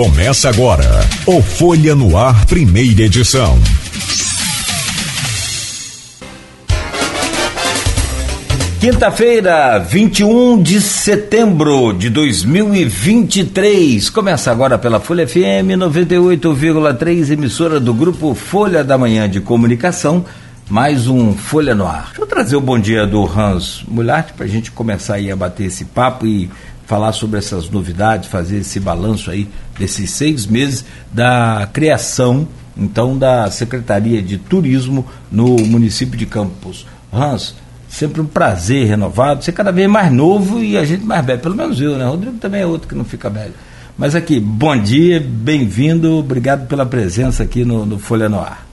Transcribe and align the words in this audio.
Começa 0.00 0.48
agora 0.48 1.06
o 1.26 1.42
Folha 1.42 1.94
no 1.94 2.16
Ar, 2.16 2.46
primeira 2.46 3.02
edição. 3.02 3.58
Quinta-feira, 8.80 9.78
21 9.78 10.62
de 10.62 10.80
setembro 10.80 11.92
de 11.92 12.08
2023. 12.08 14.08
Começa 14.08 14.50
agora 14.50 14.78
pela 14.78 15.00
Folha 15.00 15.28
FM 15.28 15.76
98,3, 15.76 17.32
emissora 17.32 17.78
do 17.78 17.92
grupo 17.92 18.34
Folha 18.34 18.82
da 18.82 18.96
Manhã 18.96 19.28
de 19.28 19.42
Comunicação. 19.42 20.24
Mais 20.70 21.08
um 21.08 21.34
Folha 21.34 21.74
no 21.74 21.84
Ar. 21.84 22.06
Deixa 22.06 22.22
eu 22.22 22.26
trazer 22.26 22.56
o 22.56 22.60
bom 22.62 22.78
dia 22.78 23.06
do 23.06 23.22
Hans 23.26 23.84
Mulart 23.86 24.32
para 24.32 24.46
a 24.46 24.48
gente 24.48 24.70
começar 24.70 25.16
aí 25.16 25.30
a 25.30 25.36
bater 25.36 25.66
esse 25.66 25.84
papo 25.84 26.26
e 26.26 26.48
falar 26.90 27.12
sobre 27.12 27.38
essas 27.38 27.70
novidades, 27.70 28.28
fazer 28.28 28.58
esse 28.58 28.80
balanço 28.80 29.30
aí 29.30 29.46
desses 29.78 30.10
seis 30.10 30.44
meses 30.44 30.84
da 31.12 31.68
criação, 31.72 32.48
então, 32.76 33.16
da 33.16 33.48
Secretaria 33.48 34.20
de 34.20 34.36
Turismo 34.36 35.06
no 35.30 35.56
município 35.58 36.18
de 36.18 36.26
Campos. 36.26 36.84
Hans, 37.12 37.54
sempre 37.88 38.20
um 38.20 38.26
prazer 38.26 38.88
renovado, 38.88 39.44
você 39.44 39.52
cada 39.52 39.70
vez 39.70 39.88
mais 39.88 40.10
novo 40.12 40.64
e 40.64 40.76
a 40.76 40.84
gente 40.84 41.04
mais 41.04 41.24
velho, 41.24 41.38
pelo 41.38 41.54
menos 41.54 41.80
eu, 41.80 41.96
né? 41.96 42.04
Rodrigo 42.06 42.38
também 42.38 42.62
é 42.62 42.66
outro 42.66 42.88
que 42.88 42.94
não 42.96 43.04
fica 43.04 43.30
velho. 43.30 43.54
Mas 43.96 44.16
aqui, 44.16 44.40
bom 44.40 44.76
dia, 44.76 45.24
bem-vindo, 45.24 46.16
obrigado 46.16 46.66
pela 46.66 46.84
presença 46.84 47.44
aqui 47.44 47.64
no, 47.64 47.86
no 47.86 48.00
Folha 48.00 48.28
no 48.28 48.40
Ar. 48.40 48.66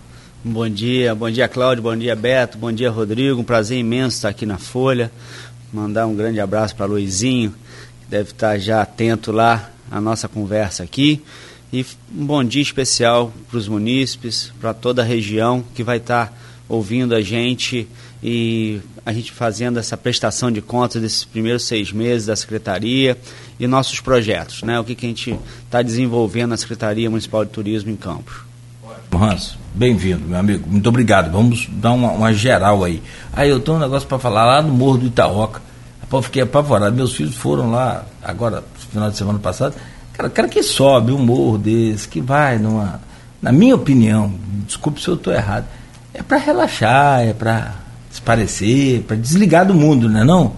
Bom 0.44 0.68
dia, 0.68 1.14
bom 1.14 1.30
dia 1.30 1.48
Cláudio, 1.48 1.84
bom 1.84 1.96
dia 1.96 2.16
Beto, 2.16 2.58
bom 2.58 2.72
dia 2.72 2.90
Rodrigo, 2.90 3.40
um 3.40 3.44
prazer 3.44 3.78
imenso 3.78 4.16
estar 4.16 4.30
aqui 4.30 4.46
na 4.48 4.58
Folha. 4.58 5.12
Mandar 5.72 6.08
um 6.08 6.16
grande 6.16 6.40
abraço 6.40 6.76
para 6.76 6.88
Luizinho, 6.88 7.54
deve 8.10 8.32
estar 8.32 8.58
já 8.58 8.82
atento 8.82 9.32
lá 9.32 9.70
à 9.90 10.00
nossa 10.00 10.28
conversa 10.28 10.84
aqui. 10.84 11.22
E 11.72 11.86
um 12.16 12.26
bom 12.26 12.44
dia 12.44 12.62
especial 12.62 13.34
para 13.50 13.58
os 13.58 13.68
munícipes, 13.68 14.54
para 14.60 14.74
toda 14.74 15.02
a 15.02 15.06
região 15.06 15.64
que 15.76 15.84
vai 15.84 15.98
estar 15.98 16.34
ouvindo 16.70 17.14
a 17.14 17.22
gente 17.22 17.88
e 18.24 18.80
a 19.06 19.14
gente 19.14 19.32
fazendo 19.32 19.78
essa 19.78 19.96
prestação 19.96 20.52
de 20.52 20.62
contas 20.62 21.02
desses 21.02 21.24
primeiros 21.24 21.64
seis 21.64 21.92
meses 21.92 22.28
da 22.28 22.36
Secretaria 22.36 23.18
e 23.60 23.68
nossos 23.68 24.00
projetos, 24.00 24.64
né? 24.64 24.80
O 24.80 24.84
que, 24.84 24.96
que 24.96 25.06
a 25.06 25.10
gente 25.10 25.40
está 25.66 25.82
desenvolvendo 25.82 26.50
na 26.52 26.58
Secretaria 26.58 27.10
Municipal 27.10 27.46
de 27.46 27.52
Turismo 27.52 27.92
em 27.92 27.96
Campos. 27.96 28.48
Hans, 29.14 29.58
bem-vindo, 29.74 30.28
meu 30.28 30.38
amigo. 30.38 30.70
Muito 30.70 30.88
obrigado. 30.88 31.32
Vamos 31.32 31.68
dar 31.72 31.92
uma, 31.92 32.12
uma 32.12 32.34
geral 32.34 32.84
aí. 32.84 33.02
Aí 33.34 33.50
eu 33.50 33.60
tenho 33.60 33.78
um 33.78 33.80
negócio 33.80 34.08
para 34.08 34.20
falar 34.20 34.46
lá 34.46 34.62
no 34.62 34.74
Morro 34.74 34.98
do 35.00 35.08
Itaoca. 35.08 35.62
Pô, 36.10 36.22
fiquei 36.22 36.42
apavorado. 36.42 36.96
Meus 36.96 37.14
filhos 37.14 37.36
foram 37.36 37.72
lá 37.72 38.06
agora, 38.24 38.64
final 38.92 39.10
de 39.10 39.18
semana 39.18 39.40
passado. 39.40 39.76
Cara, 40.14 40.30
cara 40.30 40.48
que 40.48 40.64
sobe 40.64 41.12
um 41.12 41.20
morro 41.20 41.58
desse, 41.58 42.08
que 42.08 42.22
vai 42.22 42.58
numa. 42.58 43.02
Na 43.42 43.52
minha 43.52 43.76
opinião, 43.76 44.34
desculpe 44.66 45.02
se 45.02 45.08
eu 45.08 45.14
estou 45.14 45.32
errado, 45.32 45.66
é 46.14 46.24
para 46.24 46.38
relaxar, 46.38 47.22
é 47.22 47.34
para 47.34 47.76
parecer, 48.26 49.04
para 49.04 49.16
desligar 49.16 49.66
do 49.66 49.76
mundo, 49.76 50.10
não 50.10 50.22
é 50.22 50.24
não? 50.24 50.54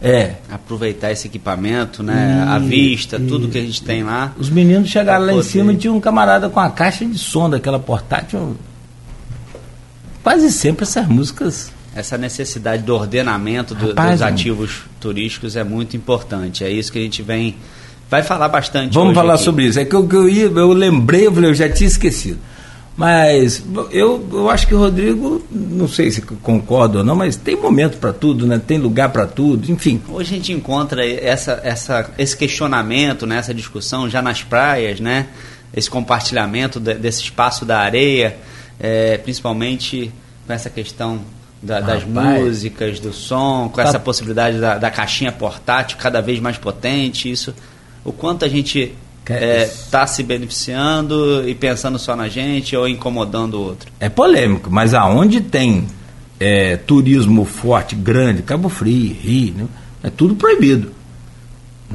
É. 0.00 0.34
Aproveitar 0.50 1.12
esse 1.12 1.26
equipamento, 1.26 2.02
né? 2.02 2.44
E, 2.44 2.48
a 2.48 2.58
vista, 2.58 3.16
e, 3.16 3.26
tudo 3.26 3.48
que 3.48 3.58
a 3.58 3.60
gente 3.60 3.82
tem 3.82 4.02
lá. 4.02 4.32
Os 4.38 4.48
meninos 4.48 4.88
chegaram 4.88 5.26
lá 5.26 5.32
poder. 5.32 5.46
em 5.46 5.48
cima 5.48 5.72
e 5.72 5.76
tinha 5.76 5.92
um 5.92 6.00
camarada 6.00 6.48
com 6.48 6.60
a 6.60 6.70
caixa 6.70 7.04
de 7.04 7.18
som 7.18 7.50
daquela 7.50 7.78
portátil. 7.78 8.56
Quase 10.22 10.50
sempre 10.52 10.84
essas 10.84 11.06
músicas. 11.06 11.71
Essa 11.94 12.16
necessidade 12.16 12.82
do 12.82 12.94
ordenamento 12.94 13.74
do, 13.74 13.88
Rapaz, 13.88 14.12
dos 14.12 14.22
ativos 14.22 14.82
turísticos 15.00 15.56
é 15.56 15.64
muito 15.64 15.96
importante. 15.96 16.64
É 16.64 16.70
isso 16.70 16.90
que 16.90 16.98
a 16.98 17.02
gente 17.02 17.22
vem. 17.22 17.56
Vai 18.08 18.22
falar 18.22 18.48
bastante. 18.48 18.94
Vamos 18.94 19.14
falar 19.14 19.34
aqui. 19.34 19.44
sobre 19.44 19.66
isso. 19.66 19.78
É 19.78 19.84
que 19.84 19.94
eu, 19.94 20.08
eu, 20.10 20.28
ia, 20.28 20.44
eu 20.44 20.72
lembrei, 20.72 21.26
eu 21.26 21.32
falei, 21.32 21.50
eu 21.50 21.54
já 21.54 21.68
tinha 21.68 21.86
esquecido. 21.86 22.38
Mas 22.96 23.64
eu, 23.90 24.28
eu 24.30 24.50
acho 24.50 24.66
que 24.66 24.74
o 24.74 24.78
Rodrigo, 24.78 25.42
não 25.50 25.88
sei 25.88 26.10
se 26.10 26.20
concorda 26.20 26.98
ou 26.98 27.04
não, 27.04 27.16
mas 27.16 27.36
tem 27.36 27.56
momento 27.56 27.96
para 27.96 28.12
tudo, 28.12 28.46
né? 28.46 28.60
tem 28.64 28.76
lugar 28.76 29.08
para 29.08 29.26
tudo, 29.26 29.70
enfim. 29.72 30.00
Hoje 30.08 30.34
a 30.34 30.36
gente 30.36 30.52
encontra 30.52 31.06
essa, 31.06 31.58
essa, 31.64 32.10
esse 32.18 32.36
questionamento, 32.36 33.26
né? 33.26 33.38
essa 33.38 33.54
discussão 33.54 34.10
já 34.10 34.20
nas 34.20 34.42
praias, 34.42 35.00
né? 35.00 35.28
esse 35.74 35.88
compartilhamento 35.88 36.78
de, 36.78 36.94
desse 36.94 37.22
espaço 37.22 37.64
da 37.64 37.78
areia, 37.78 38.36
é, 38.78 39.16
principalmente 39.16 40.12
com 40.46 40.52
essa 40.52 40.68
questão 40.68 41.20
da, 41.62 41.80
das 41.80 42.04
músicas, 42.04 42.98
do 42.98 43.12
som, 43.12 43.68
com 43.68 43.76
tá. 43.76 43.84
essa 43.84 44.00
possibilidade 44.00 44.58
da, 44.58 44.76
da 44.76 44.90
caixinha 44.90 45.30
portátil 45.30 45.96
cada 45.98 46.20
vez 46.20 46.40
mais 46.40 46.58
potente, 46.58 47.30
isso, 47.30 47.54
o 48.04 48.12
quanto 48.12 48.44
a 48.44 48.48
gente 48.48 48.92
está 49.20 49.34
é, 49.34 49.70
tá 49.90 50.06
se 50.06 50.22
beneficiando 50.22 51.48
e 51.48 51.54
pensando 51.54 51.98
só 51.98 52.16
na 52.16 52.28
gente 52.28 52.76
ou 52.76 52.88
incomodando 52.88 53.54
o 53.54 53.62
outro? 53.62 53.90
É 54.00 54.08
polêmico, 54.08 54.68
mas 54.70 54.92
aonde 54.92 55.40
tem 55.40 55.86
é, 56.40 56.76
turismo 56.76 57.44
forte, 57.44 57.94
grande, 57.94 58.42
Cabo 58.42 58.68
Frio, 58.68 59.16
Rio, 59.20 59.54
né? 59.54 59.66
é 60.02 60.10
tudo 60.10 60.34
proibido. 60.34 60.90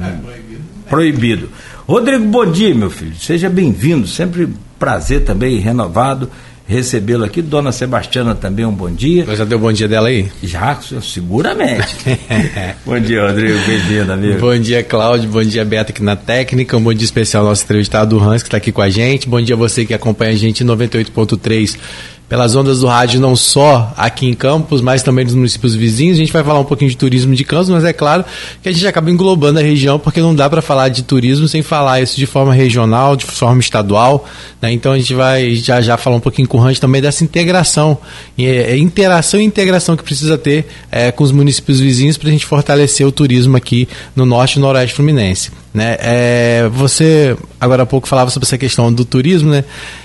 É 0.00 0.10
proibido. 0.10 0.62
Proibido. 0.88 1.48
Rodrigo, 1.86 2.24
bom 2.24 2.50
dia, 2.50 2.74
meu 2.74 2.88
filho. 2.88 3.16
Seja 3.18 3.50
bem-vindo. 3.50 4.06
Sempre 4.06 4.48
prazer 4.78 5.24
também 5.24 5.58
renovado 5.58 6.30
recebê-lo 6.68 7.24
aqui. 7.24 7.40
Dona 7.40 7.72
Sebastiana 7.72 8.34
também, 8.34 8.64
um 8.66 8.72
bom 8.72 8.90
dia. 8.90 9.24
Já 9.34 9.44
deu 9.44 9.58
bom 9.58 9.72
dia 9.72 9.88
dela 9.88 10.08
aí? 10.08 10.30
Já, 10.42 10.78
seguramente. 11.00 11.96
bom 12.84 13.00
dia, 13.00 13.26
Rodrigo. 13.26 13.58
Bem-vindo, 13.66 14.12
amigo. 14.12 14.38
Bom 14.38 14.58
dia, 14.58 14.84
Cláudio. 14.84 15.30
Bom 15.30 15.42
dia, 15.42 15.64
Beto, 15.64 15.90
aqui 15.92 16.02
na 16.02 16.14
técnica. 16.14 16.76
Um 16.76 16.82
bom 16.82 16.92
dia 16.92 17.06
especial 17.06 17.42
ao 17.44 17.48
nosso 17.48 17.64
entrevistado, 17.64 18.20
Hans, 18.20 18.42
que 18.42 18.48
está 18.48 18.58
aqui 18.58 18.70
com 18.70 18.82
a 18.82 18.90
gente. 18.90 19.26
Bom 19.26 19.40
dia 19.40 19.54
a 19.54 19.58
você 19.58 19.86
que 19.86 19.94
acompanha 19.94 20.32
a 20.32 20.36
gente 20.36 20.62
em 20.62 20.66
98.3 20.66 21.78
pelas 22.28 22.54
ondas 22.54 22.80
do 22.80 22.86
rádio, 22.86 23.20
não 23.20 23.34
só 23.34 23.92
aqui 23.96 24.26
em 24.26 24.34
Campos, 24.34 24.80
mas 24.80 25.02
também 25.02 25.24
nos 25.24 25.34
municípios 25.34 25.74
vizinhos. 25.74 26.16
A 26.16 26.20
gente 26.20 26.32
vai 26.32 26.44
falar 26.44 26.60
um 26.60 26.64
pouquinho 26.64 26.90
de 26.90 26.96
turismo 26.96 27.34
de 27.34 27.42
Campos, 27.42 27.70
mas 27.70 27.84
é 27.84 27.92
claro 27.92 28.24
que 28.62 28.68
a 28.68 28.72
gente 28.72 28.86
acaba 28.86 29.10
englobando 29.10 29.58
a 29.58 29.62
região, 29.62 29.98
porque 29.98 30.20
não 30.20 30.34
dá 30.34 30.48
para 30.48 30.60
falar 30.60 30.90
de 30.90 31.02
turismo 31.02 31.48
sem 31.48 31.62
falar 31.62 32.00
isso 32.00 32.16
de 32.16 32.26
forma 32.26 32.52
regional, 32.52 33.16
de 33.16 33.24
forma 33.24 33.60
estadual. 33.60 34.28
Né? 34.60 34.72
Então 34.72 34.92
a 34.92 34.98
gente 34.98 35.14
vai 35.14 35.54
já 35.54 35.80
já 35.80 35.96
falar 35.96 36.16
um 36.16 36.20
pouquinho 36.20 36.46
com 36.46 36.58
o 36.58 36.60
Range 36.60 36.80
também 36.80 37.00
dessa 37.00 37.24
integração, 37.24 37.96
é, 38.38 38.76
interação 38.76 39.40
e 39.40 39.44
integração 39.44 39.96
que 39.96 40.02
precisa 40.02 40.36
ter 40.36 40.66
é, 40.90 41.10
com 41.10 41.24
os 41.24 41.32
municípios 41.32 41.80
vizinhos 41.80 42.18
para 42.18 42.28
a 42.28 42.32
gente 42.32 42.44
fortalecer 42.44 43.06
o 43.06 43.12
turismo 43.12 43.56
aqui 43.56 43.88
no 44.14 44.26
norte 44.26 44.56
e 44.56 44.60
noroeste 44.60 44.94
fluminense. 44.94 45.50
Né? 45.78 45.96
É, 46.00 46.68
você 46.72 47.36
agora 47.60 47.84
há 47.84 47.86
pouco 47.86 48.08
falava 48.08 48.30
sobre 48.30 48.46
essa 48.46 48.58
questão 48.58 48.92
do 48.92 49.04
turismo, 49.04 49.52
né? 49.52 49.62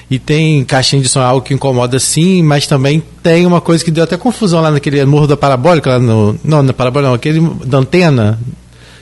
E 0.08 0.20
tem 0.20 0.64
caixinha 0.64 1.02
de 1.02 1.10
som 1.10 1.20
é 1.20 1.24
algo 1.24 1.42
que 1.42 1.52
incomoda 1.52 1.98
sim, 2.00 2.44
mas 2.44 2.68
também 2.68 3.02
tem 3.24 3.48
uma 3.48 3.60
coisa 3.60 3.84
que 3.84 3.90
deu 3.90 4.04
até 4.04 4.16
confusão 4.16 4.62
lá 4.62 4.70
naquele 4.70 5.04
morro 5.04 5.26
da 5.26 5.36
parabólica, 5.36 5.90
lá 5.90 6.00
no. 6.00 6.38
Não, 6.44 6.62
na 6.62 6.74
parabólica 6.74 7.10
não, 7.10 7.16
aquele 7.16 7.40
da 7.66 7.80
antena. 7.80 8.40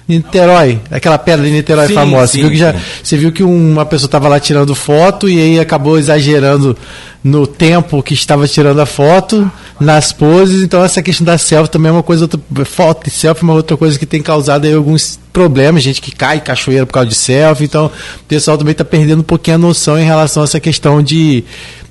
Niterói, 0.08 0.80
aquela 0.90 1.18
pedra 1.18 1.46
de 1.46 1.52
Niterói 1.52 1.88
sim, 1.88 1.94
famosa. 1.94 2.28
Sim, 2.28 2.40
você, 2.40 2.42
viu 2.42 2.50
que 2.52 2.58
já, 2.58 2.76
você 3.04 3.18
viu 3.18 3.32
que 3.32 3.44
uma 3.44 3.86
pessoa 3.86 4.08
estava 4.08 4.30
lá 4.30 4.40
tirando 4.40 4.74
foto 4.74 5.30
e 5.30 5.40
aí 5.40 5.60
acabou 5.60 6.00
exagerando 6.00 6.78
no 7.22 7.46
tempo 7.46 8.02
que 8.02 8.14
estava 8.14 8.48
tirando 8.48 8.80
a 8.80 8.86
foto, 8.86 9.50
nas 9.82 10.14
poses. 10.14 10.62
Então, 10.62 10.84
essa 10.84 11.02
questão 11.02 11.26
da 11.26 11.38
selfie 11.38 11.72
também 11.72 11.90
é 11.90 11.92
uma 11.92 12.04
coisa, 12.04 12.26
outra, 12.26 12.40
foto 12.64 13.08
e 13.08 13.10
selfie 13.10 13.42
é 13.42 13.44
uma 13.44 13.54
outra 13.54 13.76
coisa 13.76 13.98
que 13.98 14.06
tem 14.06 14.22
causado 14.22 14.66
aí 14.66 14.74
alguns 14.74 15.20
problemas, 15.34 15.82
gente 15.82 16.02
que 16.02 16.12
cai 16.12 16.40
cachoeira 16.40 16.86
por 16.86 16.94
causa 16.94 17.10
de 17.10 17.16
selfie. 17.16 17.66
Então, 17.66 17.88
o 17.88 18.24
pessoal 18.28 18.58
também 18.58 18.74
está 18.74 18.86
perdendo 18.86 19.22
um 19.22 19.24
pouquinho 19.24 19.56
a 19.56 19.60
noção 19.60 20.00
em 20.00 20.06
relação 20.06 20.44
a 20.44 20.46
essa 20.46 20.60
questão 20.60 21.02
de 21.02 21.44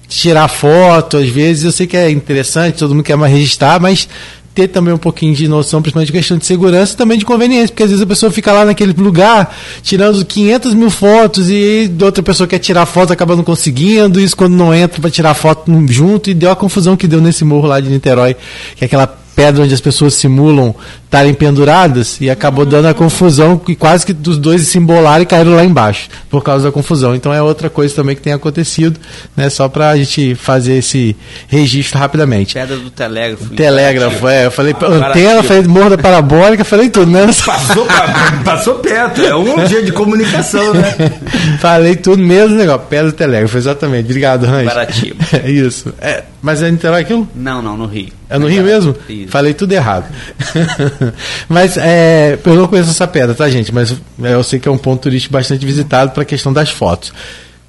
tirar 0.09 0.47
foto. 0.49 1.17
Às 1.17 1.29
vezes, 1.29 1.65
eu 1.65 1.73
sei 1.73 1.87
que 1.87 1.97
é 1.97 2.11
interessante, 2.11 2.79
todo 2.79 2.95
mundo 2.95 3.05
quer 3.05 3.17
mais 3.17 3.33
registrar, 3.33 3.81
mas 3.81 4.09
ter 4.55 4.69
também 4.69 4.93
um 4.93 4.99
pouquinho 4.99 5.35
de 5.35 5.47
noção, 5.47 5.81
principalmente 5.81 6.09
de 6.09 6.13
questão 6.13 6.37
de 6.37 6.45
segurança 6.45 6.95
e 6.95 6.97
também 6.97 7.19
de 7.19 7.25
conveniência, 7.25 7.69
porque 7.69 7.85
às 7.85 7.91
vezes 7.91 8.03
a 8.03 8.07
pessoa 8.07 8.33
fica 8.33 8.53
lá 8.53 8.65
naquele 8.65 8.93
lugar 8.93 9.57
tirando 9.83 10.25
500 10.25 10.75
mil 10.75 10.91
fotos 10.91 11.49
e 11.49 11.91
outra 12.03 12.23
pessoa 12.23 12.47
quer 12.47 12.59
tirar 12.59 12.87
foto 12.87 13.13
acaba 13.13 13.37
não 13.37 13.45
conseguindo, 13.45 14.21
isso 14.21 14.37
quando 14.37 14.55
não 14.55 14.75
entra 14.75 15.01
para 15.01 15.11
tirar 15.11 15.35
foto 15.35 15.71
junto 15.89 16.31
e 16.31 16.35
deu 16.35 16.51
a 16.51 16.57
confusão 16.57 16.97
que 16.97 17.07
deu 17.07 17.21
nesse 17.21 17.45
morro 17.45 17.69
lá 17.69 17.81
de 17.81 17.89
Niterói, 17.89 18.35
que 18.77 18.85
é 18.85 18.87
aquela 18.87 19.07
pedra 19.07 19.65
onde 19.65 19.73
as 19.73 19.81
pessoas 19.81 20.15
simulam 20.15 20.75
estarem 21.11 21.35
penduradas 21.35 22.21
e 22.21 22.31
acabou 22.31 22.65
dando 22.65 22.87
a 22.87 22.95
confusão 22.95 23.59
que 23.59 23.75
quase 23.75 24.07
que 24.07 24.13
dos 24.13 24.39
dois 24.39 24.63
se 24.63 24.79
embolaram 24.79 25.25
e 25.25 25.27
caíram 25.27 25.57
lá 25.57 25.65
embaixo 25.65 26.09
por 26.31 26.45
causa 26.45 26.67
da 26.67 26.73
confusão. 26.73 27.17
Então 27.17 27.35
é 27.35 27.43
outra 27.43 27.69
coisa 27.69 27.93
também 27.93 28.15
que 28.15 28.23
tem 28.23 28.33
acontecido, 28.33 28.99
né? 29.37 29.51
Só 29.51 29.69
para 29.69 29.91
a 29.91 29.97
gente 29.97 30.37
fazer 30.37 30.75
esse 30.75 31.17
registro 31.49 31.99
rapidamente. 31.99 32.55
Pedra 32.55 32.77
do 32.77 32.91
telégrafo. 32.91 33.53
Telégrafo, 33.55 34.29
é. 34.29 34.47
Eu 34.47 34.53
falei 34.53 34.73
ah, 34.81 35.09
antena, 35.09 35.43
falei 35.43 35.63
morro 35.65 35.91
da 35.91 35.99
parabólica, 35.99 36.65
falei 36.65 36.89
tudo, 36.89 37.11
né? 37.11 37.27
Passou, 37.45 37.87
passou 38.45 38.75
perto, 38.77 39.21
é 39.21 39.35
um 39.35 39.65
dia 39.65 39.83
de 39.83 39.91
comunicação, 39.91 40.73
né? 40.73 40.95
falei 41.59 41.97
tudo 41.97 42.23
mesmo 42.23 42.55
negócio. 42.55 42.87
Pedra 42.89 43.11
do 43.11 43.13
telégrafo, 43.13 43.59
exatamente. 43.59 44.05
Obrigado, 44.05 44.47
Range. 44.47 44.67
Baratiba. 44.67 45.25
É 45.43 45.51
isso. 45.51 45.93
É, 46.01 46.25
mas 46.43 46.63
é 46.63 46.71
Niterói 46.71 47.01
aquilo? 47.01 47.27
Não, 47.35 47.63
não, 47.63 47.77
no 47.77 47.87
Rio. 47.87 48.09
É 48.29 48.39
no 48.39 48.47
Rio 48.47 48.63
mesmo? 48.63 48.95
Isso. 49.09 49.29
Falei 49.29 49.55
tudo 49.55 49.73
errado. 49.73 50.05
mas 51.49 51.77
é, 51.77 52.39
eu 52.45 52.55
não 52.55 52.67
conheço 52.67 52.91
essa 52.91 53.07
pedra, 53.07 53.35
tá, 53.35 53.49
gente? 53.49 53.73
Mas 53.73 53.95
eu 54.19 54.43
sei 54.43 54.59
que 54.59 54.69
é 54.69 54.71
um 54.71 54.79
ponto 54.79 55.03
turístico 55.03 55.33
bastante 55.33 55.65
visitado 55.65 56.13
para 56.13 56.23
a 56.23 56.27
questão 56.27 56.53
das 56.53 56.71
fotos. 56.71 57.13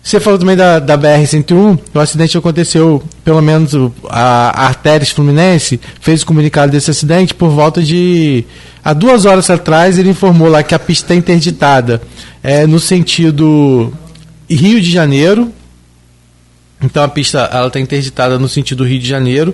Você 0.04 0.20
falou 0.20 0.40
também 0.40 0.56
da, 0.56 0.80
da 0.80 0.98
BR-101, 0.98 1.80
o 1.94 2.00
acidente 2.00 2.36
aconteceu, 2.36 3.04
pelo 3.24 3.40
menos 3.40 3.72
a, 4.10 4.66
Artérias 4.66 5.12
Fluminense 5.12 5.80
fez 6.00 6.24
o 6.24 6.26
comunicado 6.26 6.72
desse 6.72 6.90
acidente 6.90 7.36
por 7.36 7.50
volta 7.50 7.84
de. 7.84 8.44
Há 8.84 8.94
duas 8.94 9.26
horas 9.26 9.48
atrás 9.52 10.00
ele 10.00 10.10
informou 10.10 10.50
lá 10.50 10.64
que 10.64 10.74
a 10.74 10.80
pista 10.80 11.06
está 11.06 11.16
interditada 11.16 12.02
é, 12.42 12.66
no 12.66 12.80
sentido 12.80 13.94
Rio 14.50 14.82
de 14.82 14.90
Janeiro. 14.92 15.54
Então 16.82 17.04
a 17.04 17.08
pista 17.08 17.48
está 17.68 17.80
interditada 17.80 18.40
no 18.40 18.50
sentido 18.50 18.84
Rio 18.84 19.00
de 19.00 19.08
Janeiro 19.08 19.54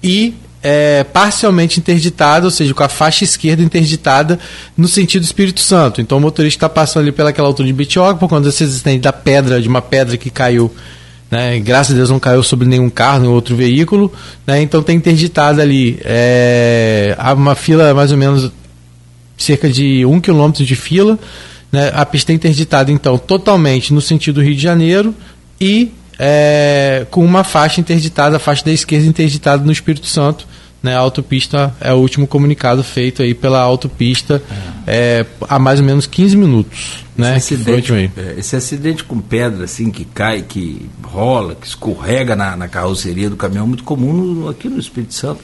e 0.00 0.32
é, 0.62 1.04
parcialmente 1.04 1.78
interditada, 1.78 2.46
ou 2.46 2.50
seja, 2.50 2.74
com 2.74 2.82
a 2.82 2.88
faixa 2.88 3.24
esquerda 3.24 3.62
interditada 3.62 4.38
no 4.76 4.88
sentido 4.88 5.22
Espírito 5.22 5.60
Santo. 5.60 6.00
Então 6.00 6.18
o 6.18 6.20
motorista 6.20 6.56
está 6.56 6.68
passando 6.68 7.02
ali 7.02 7.12
pelaquela 7.12 7.48
altura 7.48 7.66
de 7.66 7.72
Betioga, 7.72 8.18
por 8.18 8.28
conta 8.28 8.48
desse 8.48 8.98
da 8.98 9.12
pedra, 9.12 9.60
de 9.60 9.68
uma 9.68 9.80
pedra 9.80 10.16
que 10.16 10.30
caiu, 10.30 10.72
né, 11.30 11.58
graças 11.60 11.92
a 11.92 11.96
Deus 11.96 12.10
não 12.10 12.18
caiu 12.18 12.42
sobre 12.42 12.66
nenhum 12.66 12.90
carro, 12.90 13.20
nenhum 13.20 13.32
outro 13.32 13.54
veículo, 13.54 14.12
né, 14.46 14.60
então 14.60 14.82
tem 14.82 14.96
interditada 14.96 15.62
ali 15.62 15.98
é, 16.04 17.16
uma 17.36 17.54
fila 17.54 17.94
mais 17.94 18.10
ou 18.10 18.18
menos 18.18 18.50
cerca 19.36 19.68
de 19.68 20.04
um 20.04 20.20
quilômetro 20.20 20.64
de 20.64 20.74
fila, 20.74 21.18
né, 21.70 21.92
a 21.94 22.04
pista 22.04 22.32
é 22.32 22.34
interditada 22.34 22.90
então 22.90 23.16
totalmente 23.18 23.92
no 23.92 24.00
sentido 24.00 24.42
Rio 24.42 24.56
de 24.56 24.62
Janeiro 24.62 25.14
e 25.60 25.92
é, 26.18 27.06
com 27.10 27.24
uma 27.24 27.44
faixa 27.44 27.80
interditada, 27.80 28.36
a 28.36 28.40
faixa 28.40 28.64
da 28.64 28.72
esquerda 28.72 29.06
interditada 29.06 29.64
no 29.64 29.72
Espírito 29.72 30.06
Santo. 30.06 30.46
Né, 30.80 30.94
a 30.94 30.98
autopista 31.00 31.74
é 31.80 31.92
o 31.92 31.96
último 31.96 32.24
comunicado 32.24 32.84
feito 32.84 33.20
aí 33.20 33.34
pela 33.34 33.60
autopista 33.60 34.40
é. 34.86 35.24
É, 35.26 35.26
há 35.48 35.58
mais 35.58 35.80
ou 35.80 35.86
menos 35.86 36.06
15 36.06 36.36
minutos. 36.36 37.04
Né, 37.16 37.36
esse, 37.36 37.54
acidente, 37.54 37.92
é, 37.92 38.34
esse 38.38 38.54
acidente 38.54 39.02
com 39.02 39.20
pedra 39.20 39.64
assim 39.64 39.90
que 39.90 40.04
cai, 40.04 40.40
que 40.42 40.88
rola, 41.02 41.56
que 41.56 41.66
escorrega 41.66 42.36
na, 42.36 42.56
na 42.56 42.68
carroceria 42.68 43.28
do 43.28 43.36
caminhão 43.36 43.64
é 43.64 43.66
muito 43.66 43.82
comum 43.82 44.12
no, 44.12 44.48
aqui 44.48 44.68
no 44.68 44.78
Espírito 44.78 45.14
Santo. 45.14 45.40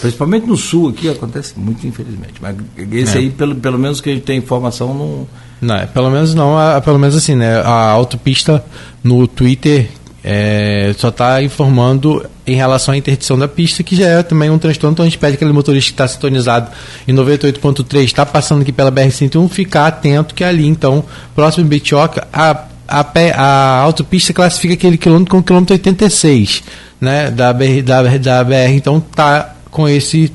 Principalmente 0.00 0.46
no 0.46 0.56
sul 0.56 0.90
aqui 0.90 1.08
acontece 1.08 1.58
muito, 1.58 1.86
infelizmente. 1.86 2.34
Mas 2.40 2.56
esse 2.92 3.16
é. 3.16 3.20
aí, 3.20 3.30
pelo, 3.30 3.54
pelo 3.54 3.78
menos 3.78 4.00
que 4.00 4.10
a 4.10 4.14
gente 4.14 4.24
tem 4.24 4.38
informação, 4.38 4.94
não. 4.94 5.28
Não, 5.60 5.74
é, 5.74 5.86
pelo 5.86 6.10
menos 6.10 6.34
não, 6.34 6.58
a, 6.58 6.80
pelo 6.80 6.98
menos 6.98 7.16
assim, 7.16 7.34
né? 7.34 7.60
A 7.60 7.90
autopista 7.90 8.64
no 9.02 9.26
Twitter 9.26 9.88
é, 10.28 10.92
só 10.98 11.08
está 11.10 11.40
informando 11.40 12.26
em 12.44 12.56
relação 12.56 12.92
à 12.92 12.96
interdição 12.96 13.38
da 13.38 13.46
pista, 13.46 13.84
que 13.84 13.94
já 13.94 14.06
é 14.08 14.22
também 14.24 14.50
um 14.50 14.58
transtorno, 14.58 14.92
então 14.92 15.04
a 15.04 15.08
gente 15.08 15.18
pede 15.18 15.34
aquele 15.34 15.52
motorista 15.52 15.90
que 15.90 15.94
está 15.94 16.08
sintonizado 16.08 16.68
em 17.06 17.14
98.3, 17.14 18.02
está 18.02 18.26
passando 18.26 18.62
aqui 18.62 18.72
pela 18.72 18.90
BR-101, 18.90 19.48
ficar 19.48 19.86
atento 19.86 20.34
que 20.34 20.42
ali, 20.42 20.66
então, 20.66 21.04
próximo 21.32 21.62
de 21.62 21.70
Betioca, 21.70 22.26
a, 22.32 22.64
a, 22.88 23.06
a 23.36 23.78
autopista 23.82 24.32
classifica 24.32 24.74
aquele 24.74 24.98
quilômetro 24.98 25.30
como 25.30 25.44
quilômetro 25.44 25.74
86, 25.74 26.64
né, 27.00 27.30
da 27.30 27.52
BR, 27.52 27.82
da, 27.84 28.02
da 28.02 28.44
BR, 28.44 28.72
então 28.74 28.98
está 28.98 29.55
com 29.76 29.86
esse 29.86 30.32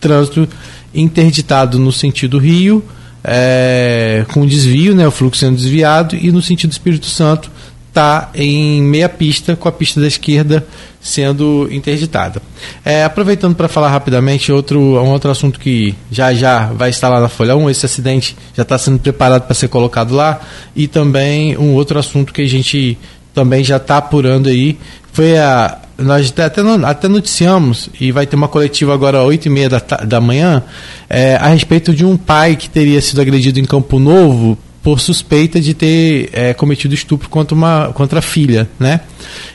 trânsito 0.00 0.48
interditado 0.94 1.78
no 1.78 1.92
sentido 1.92 2.38
Rio, 2.38 2.82
é, 3.22 4.24
com 4.32 4.46
desvio, 4.46 4.94
né, 4.94 5.06
o 5.06 5.10
fluxo 5.10 5.40
sendo 5.40 5.56
desviado, 5.56 6.16
e 6.16 6.32
no 6.32 6.40
sentido 6.40 6.72
Espírito 6.72 7.04
Santo 7.04 7.50
está 7.88 8.30
em 8.34 8.80
meia 8.80 9.06
pista, 9.06 9.54
com 9.54 9.68
a 9.68 9.72
pista 9.72 10.00
da 10.00 10.06
esquerda 10.06 10.66
sendo 10.98 11.68
interditada. 11.70 12.40
É, 12.82 13.04
aproveitando 13.04 13.54
para 13.54 13.68
falar 13.68 13.90
rapidamente, 13.90 14.50
outro, 14.50 14.80
um 14.80 15.10
outro 15.10 15.30
assunto 15.30 15.60
que 15.60 15.94
já 16.10 16.32
já 16.32 16.72
vai 16.72 16.88
estar 16.88 17.10
lá 17.10 17.20
na 17.20 17.28
Folha 17.28 17.54
1, 17.54 17.68
esse 17.68 17.84
acidente 17.84 18.34
já 18.56 18.62
está 18.62 18.78
sendo 18.78 18.98
preparado 18.98 19.42
para 19.42 19.54
ser 19.54 19.68
colocado 19.68 20.14
lá, 20.14 20.40
e 20.74 20.88
também 20.88 21.54
um 21.58 21.74
outro 21.74 21.98
assunto 21.98 22.32
que 22.32 22.40
a 22.40 22.48
gente 22.48 22.96
também 23.34 23.64
já 23.64 23.76
está 23.76 23.98
apurando 23.98 24.48
aí, 24.48 24.78
foi 25.12 25.38
a. 25.38 25.78
Nós 25.98 26.30
até, 26.30 26.62
até 26.86 27.08
noticiamos, 27.08 27.90
e 28.00 28.10
vai 28.10 28.26
ter 28.26 28.34
uma 28.34 28.48
coletiva 28.48 28.94
agora 28.94 29.18
às 29.18 29.24
8 29.26 29.46
e 29.46 29.50
meia 29.50 29.68
da, 29.68 29.78
da 29.78 30.18
manhã, 30.18 30.62
é, 31.10 31.36
a 31.36 31.48
respeito 31.48 31.94
de 31.94 32.06
um 32.06 32.16
pai 32.16 32.56
que 32.56 32.70
teria 32.70 33.02
sido 33.02 33.20
agredido 33.20 33.60
em 33.60 33.66
Campo 33.66 33.98
Novo 33.98 34.56
por 34.82 34.98
suspeita 34.98 35.60
de 35.60 35.74
ter 35.74 36.30
é, 36.32 36.54
cometido 36.54 36.94
estupro 36.94 37.28
contra, 37.28 37.54
uma, 37.54 37.92
contra 37.92 38.20
a 38.20 38.22
filha, 38.22 38.68
né? 38.78 39.00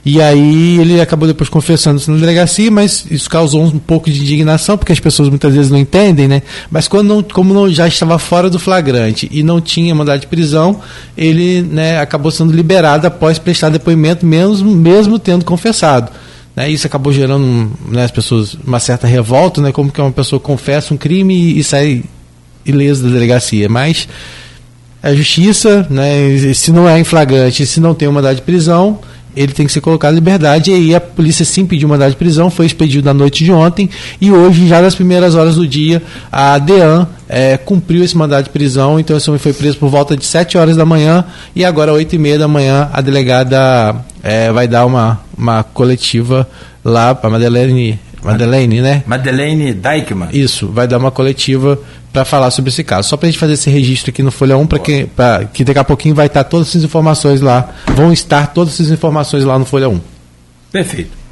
E 0.05 0.21
aí 0.21 0.77
ele 0.79 1.01
acabou 1.01 1.27
depois 1.27 1.49
confessando 1.49 1.99
isso 1.99 2.11
na 2.11 2.17
delegacia, 2.17 2.69
mas 2.69 3.07
isso 3.09 3.27
causou 3.27 3.63
um 3.63 3.79
pouco 3.79 4.09
de 4.09 4.21
indignação, 4.21 4.77
porque 4.77 4.91
as 4.91 4.99
pessoas 4.99 5.27
muitas 5.27 5.53
vezes 5.53 5.71
não 5.71 5.79
entendem, 5.79 6.27
né? 6.27 6.43
Mas 6.69 6.87
quando 6.87 7.07
não, 7.07 7.23
como 7.23 7.53
não, 7.55 7.67
já 7.71 7.87
estava 7.87 8.19
fora 8.19 8.51
do 8.51 8.59
flagrante 8.59 9.27
e 9.31 9.41
não 9.41 9.59
tinha 9.59 9.95
mandado 9.95 10.21
de 10.21 10.27
prisão, 10.27 10.79
ele 11.17 11.63
né, 11.63 11.99
acabou 11.99 12.29
sendo 12.29 12.53
liberado 12.53 13.07
após 13.07 13.39
prestar 13.39 13.69
depoimento, 13.69 14.25
mesmo, 14.25 14.69
mesmo 14.75 15.17
tendo 15.17 15.43
confessado. 15.43 16.11
Né? 16.55 16.69
Isso 16.69 16.85
acabou 16.85 17.11
gerando 17.11 17.71
né, 17.89 18.03
as 18.03 18.11
pessoas 18.11 18.55
uma 18.65 18.79
certa 18.79 19.07
revolta, 19.07 19.59
né? 19.59 19.71
Como 19.71 19.91
que 19.91 19.99
uma 19.99 20.11
pessoa 20.11 20.39
confessa 20.39 20.93
um 20.93 20.97
crime 20.97 21.33
e, 21.33 21.59
e 21.59 21.63
sai 21.63 22.03
ilesa 22.63 23.03
da 23.03 23.09
delegacia. 23.09 23.67
Mas 23.67 24.07
a 25.05 25.13
justiça, 25.13 25.85
né, 25.87 26.35
se 26.55 26.71
não 26.71 26.89
é 26.89 26.99
em 26.99 27.03
flagrante, 27.03 27.63
se 27.63 27.79
não 27.79 27.93
tem 27.93 28.07
uma 28.07 28.15
mandado 28.15 28.37
de 28.37 28.41
prisão, 28.41 28.97
ele 29.35 29.53
tem 29.53 29.67
que 29.67 29.71
ser 29.71 29.79
colocado 29.79 30.13
em 30.13 30.15
liberdade. 30.15 30.71
E 30.71 30.73
aí 30.73 30.95
a 30.95 30.99
polícia 30.99 31.45
sim 31.45 31.63
pediu 31.63 31.87
mandado 31.87 32.09
de 32.09 32.15
prisão, 32.15 32.49
foi 32.49 32.65
expedido 32.65 33.05
na 33.05 33.13
noite 33.13 33.43
de 33.43 33.51
ontem. 33.51 33.87
E 34.19 34.31
hoje, 34.31 34.67
já 34.67 34.81
nas 34.81 34.95
primeiras 34.95 35.35
horas 35.35 35.57
do 35.57 35.67
dia, 35.67 36.01
a 36.31 36.57
DEAN 36.57 37.07
é, 37.29 37.55
cumpriu 37.55 38.03
esse 38.03 38.17
mandado 38.17 38.45
de 38.45 38.49
prisão. 38.49 38.99
Então 38.99 39.15
esse 39.15 39.29
homem 39.29 39.37
foi 39.37 39.53
preso 39.53 39.77
por 39.77 39.89
volta 39.89 40.17
de 40.17 40.25
7 40.25 40.57
horas 40.57 40.75
da 40.75 40.85
manhã. 40.85 41.23
E 41.55 41.63
agora, 41.63 41.91
às 41.91 41.97
8 41.97 42.15
e 42.15 42.17
meia 42.17 42.39
da 42.39 42.47
manhã, 42.47 42.89
a 42.91 42.99
delegada 42.99 43.95
é, 44.23 44.51
vai 44.51 44.67
dar 44.67 44.87
uma, 44.87 45.19
uma 45.37 45.61
coletiva 45.63 46.49
lá 46.83 47.13
para 47.13 47.29
Madeleine. 47.29 47.99
Madeleine, 48.23 48.81
né? 48.81 49.03
Madeleine 49.05 49.71
Deichmann. 49.71 50.29
Isso, 50.33 50.67
vai 50.69 50.87
dar 50.87 50.97
uma 50.97 51.11
coletiva 51.11 51.77
para 52.15 52.23
falar 52.23 52.49
sobre 52.49 52.69
esse 52.69 52.81
caso. 52.81 53.09
Só 53.09 53.17
para 53.17 53.27
a 53.27 53.29
gente 53.29 53.37
fazer 53.37 53.53
esse 53.53 53.69
registro 53.69 54.09
aqui 54.09 54.23
no 54.23 54.31
Folha 54.31 54.55
1, 54.55 54.67
para 54.67 54.79
que, 54.79 55.09
que 55.51 55.65
daqui 55.65 55.79
a 55.79 55.83
pouquinho 55.83 56.15
vai 56.15 56.27
estar 56.27 56.45
todas 56.45 56.69
essas 56.69 56.81
informações 56.81 57.41
lá, 57.41 57.71
vão 57.93 58.13
estar 58.13 58.53
todas 58.53 58.75
essas 58.75 58.89
informações 58.89 59.43
lá 59.43 59.59
no 59.59 59.65
Folha 59.65 59.89
1. 59.89 59.99
Perfeito. 60.71 61.25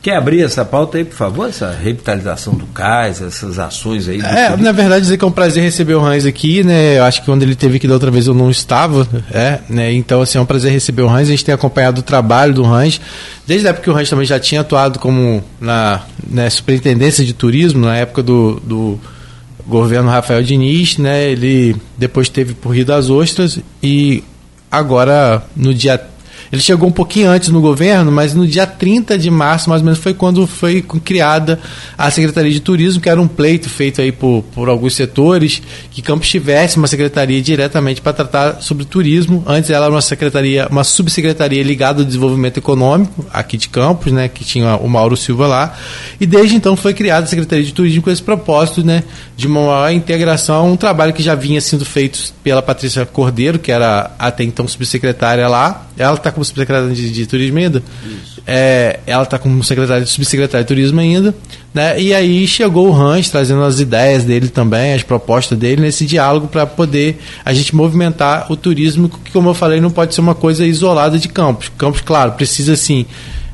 Quer 0.00 0.14
abrir 0.14 0.44
essa 0.44 0.64
pauta 0.64 0.98
aí, 0.98 1.04
por 1.04 1.16
favor? 1.16 1.48
Essa 1.48 1.72
revitalização 1.72 2.54
do 2.54 2.66
cais, 2.66 3.20
essas 3.20 3.58
ações 3.58 4.08
aí? 4.08 4.20
É, 4.20 4.56
na 4.56 4.70
verdade, 4.70 5.00
dizer 5.00 5.18
que 5.18 5.24
é 5.24 5.26
um 5.26 5.32
prazer 5.32 5.60
receber 5.64 5.94
o 5.94 6.00
Hans 6.00 6.24
aqui, 6.24 6.62
né? 6.62 6.98
Eu 6.98 7.02
acho 7.02 7.18
que 7.22 7.26
quando 7.26 7.42
ele 7.42 7.56
teve 7.56 7.78
aqui 7.78 7.88
da 7.88 7.94
outra 7.94 8.08
vez 8.08 8.28
eu 8.28 8.34
não 8.34 8.48
estava, 8.48 9.08
é, 9.32 9.58
né? 9.68 9.92
Então, 9.92 10.22
assim, 10.22 10.38
é 10.38 10.40
um 10.40 10.46
prazer 10.46 10.70
receber 10.70 11.02
o 11.02 11.08
Hans. 11.08 11.22
A 11.22 11.32
gente 11.32 11.44
tem 11.44 11.52
acompanhado 11.52 11.98
o 11.98 12.04
trabalho 12.04 12.54
do 12.54 12.64
Hans. 12.64 13.00
Desde 13.44 13.66
a 13.66 13.70
época 13.70 13.82
que 13.82 13.90
o 13.90 13.98
Hans 13.98 14.08
também 14.08 14.24
já 14.24 14.38
tinha 14.38 14.60
atuado 14.60 15.00
como 15.00 15.42
na 15.60 16.02
né, 16.30 16.48
superintendência 16.48 17.24
de 17.24 17.32
turismo, 17.32 17.84
na 17.84 17.96
época 17.96 18.22
do, 18.22 18.60
do 18.60 19.00
governo 19.66 20.10
Rafael 20.10 20.42
Diniz, 20.42 20.98
né? 20.98 21.30
Ele 21.30 21.76
depois 21.96 22.28
teve 22.28 22.54
por 22.54 22.74
Rio 22.74 22.84
das 22.84 23.10
Ostras 23.10 23.58
e 23.82 24.22
agora 24.70 25.44
no 25.54 25.74
dia 25.74 26.00
ele 26.52 26.62
chegou 26.62 26.88
um 26.88 26.92
pouquinho 26.92 27.30
antes 27.30 27.48
no 27.48 27.60
governo, 27.60 28.10
mas 28.12 28.34
no 28.34 28.46
dia 28.46 28.66
30 28.66 29.18
de 29.18 29.30
março, 29.30 29.68
mais 29.68 29.82
ou 29.82 29.86
menos, 29.86 29.98
foi 29.98 30.14
quando 30.14 30.46
foi 30.46 30.82
criada 30.82 31.58
a 31.96 32.10
Secretaria 32.10 32.50
de 32.50 32.60
Turismo, 32.60 33.00
que 33.00 33.08
era 33.08 33.20
um 33.20 33.28
pleito 33.28 33.68
feito 33.68 34.00
aí 34.00 34.12
por, 34.12 34.42
por 34.54 34.68
alguns 34.68 34.94
setores, 34.94 35.62
que 35.90 36.02
Campos 36.02 36.28
tivesse 36.28 36.76
uma 36.76 36.86
secretaria 36.86 37.40
diretamente 37.42 38.00
para 38.00 38.12
tratar 38.12 38.62
sobre 38.62 38.84
turismo. 38.84 39.42
Antes 39.46 39.70
ela 39.70 39.86
era 39.86 39.94
uma 39.94 40.02
secretaria, 40.02 40.68
uma 40.70 40.84
subsecretaria 40.84 41.62
ligada 41.62 42.00
ao 42.00 42.04
desenvolvimento 42.04 42.58
econômico, 42.58 43.26
aqui 43.32 43.56
de 43.56 43.68
Campos, 43.68 44.12
né, 44.12 44.28
que 44.28 44.44
tinha 44.44 44.76
o 44.76 44.88
Mauro 44.88 45.16
Silva 45.16 45.46
lá. 45.46 45.76
E 46.20 46.26
desde 46.26 46.54
então 46.56 46.76
foi 46.76 46.94
criada 46.94 47.24
a 47.24 47.28
Secretaria 47.28 47.64
de 47.64 47.72
Turismo 47.72 48.02
com 48.02 48.10
esse 48.10 48.22
propósito, 48.22 48.84
né, 48.84 49.02
de 49.36 49.46
uma 49.46 49.60
maior 49.60 49.90
integração, 49.90 50.72
um 50.72 50.76
trabalho 50.76 51.12
que 51.12 51.22
já 51.22 51.34
vinha 51.34 51.60
sendo 51.60 51.84
feito 51.84 52.32
pela 52.42 52.62
Patrícia 52.62 53.04
Cordeiro, 53.04 53.58
que 53.58 53.72
era 53.72 54.10
até 54.18 54.44
então 54.44 54.66
subsecretária 54.68 55.48
lá. 55.48 55.86
Ela 55.98 56.14
está 56.14 56.30
como 56.36 56.44
subsecretária 56.44 56.94
de, 56.94 57.10
de 57.10 57.26
turismo 57.26 57.58
ainda. 57.58 57.82
É, 58.46 59.00
ela 59.06 59.24
está 59.24 59.38
como 59.38 59.64
secretária, 59.64 60.06
subsecretária 60.06 60.62
de 60.62 60.68
turismo 60.68 61.00
ainda. 61.00 61.34
Né? 61.74 62.00
E 62.00 62.14
aí 62.14 62.46
chegou 62.46 62.88
o 62.88 62.94
Hans 62.94 63.28
trazendo 63.28 63.64
as 63.64 63.80
ideias 63.80 64.24
dele 64.24 64.48
também, 64.48 64.94
as 64.94 65.02
propostas 65.02 65.58
dele 65.58 65.82
nesse 65.82 66.06
diálogo 66.06 66.46
para 66.46 66.66
poder 66.66 67.18
a 67.44 67.52
gente 67.52 67.74
movimentar 67.74 68.50
o 68.50 68.56
turismo, 68.56 69.08
que, 69.08 69.32
como 69.32 69.50
eu 69.50 69.54
falei, 69.54 69.80
não 69.80 69.90
pode 69.90 70.14
ser 70.14 70.20
uma 70.20 70.34
coisa 70.34 70.64
isolada 70.64 71.18
de 71.18 71.28
Campos. 71.28 71.70
Campos, 71.76 72.00
claro, 72.02 72.32
precisa 72.32 72.76
sim 72.76 73.06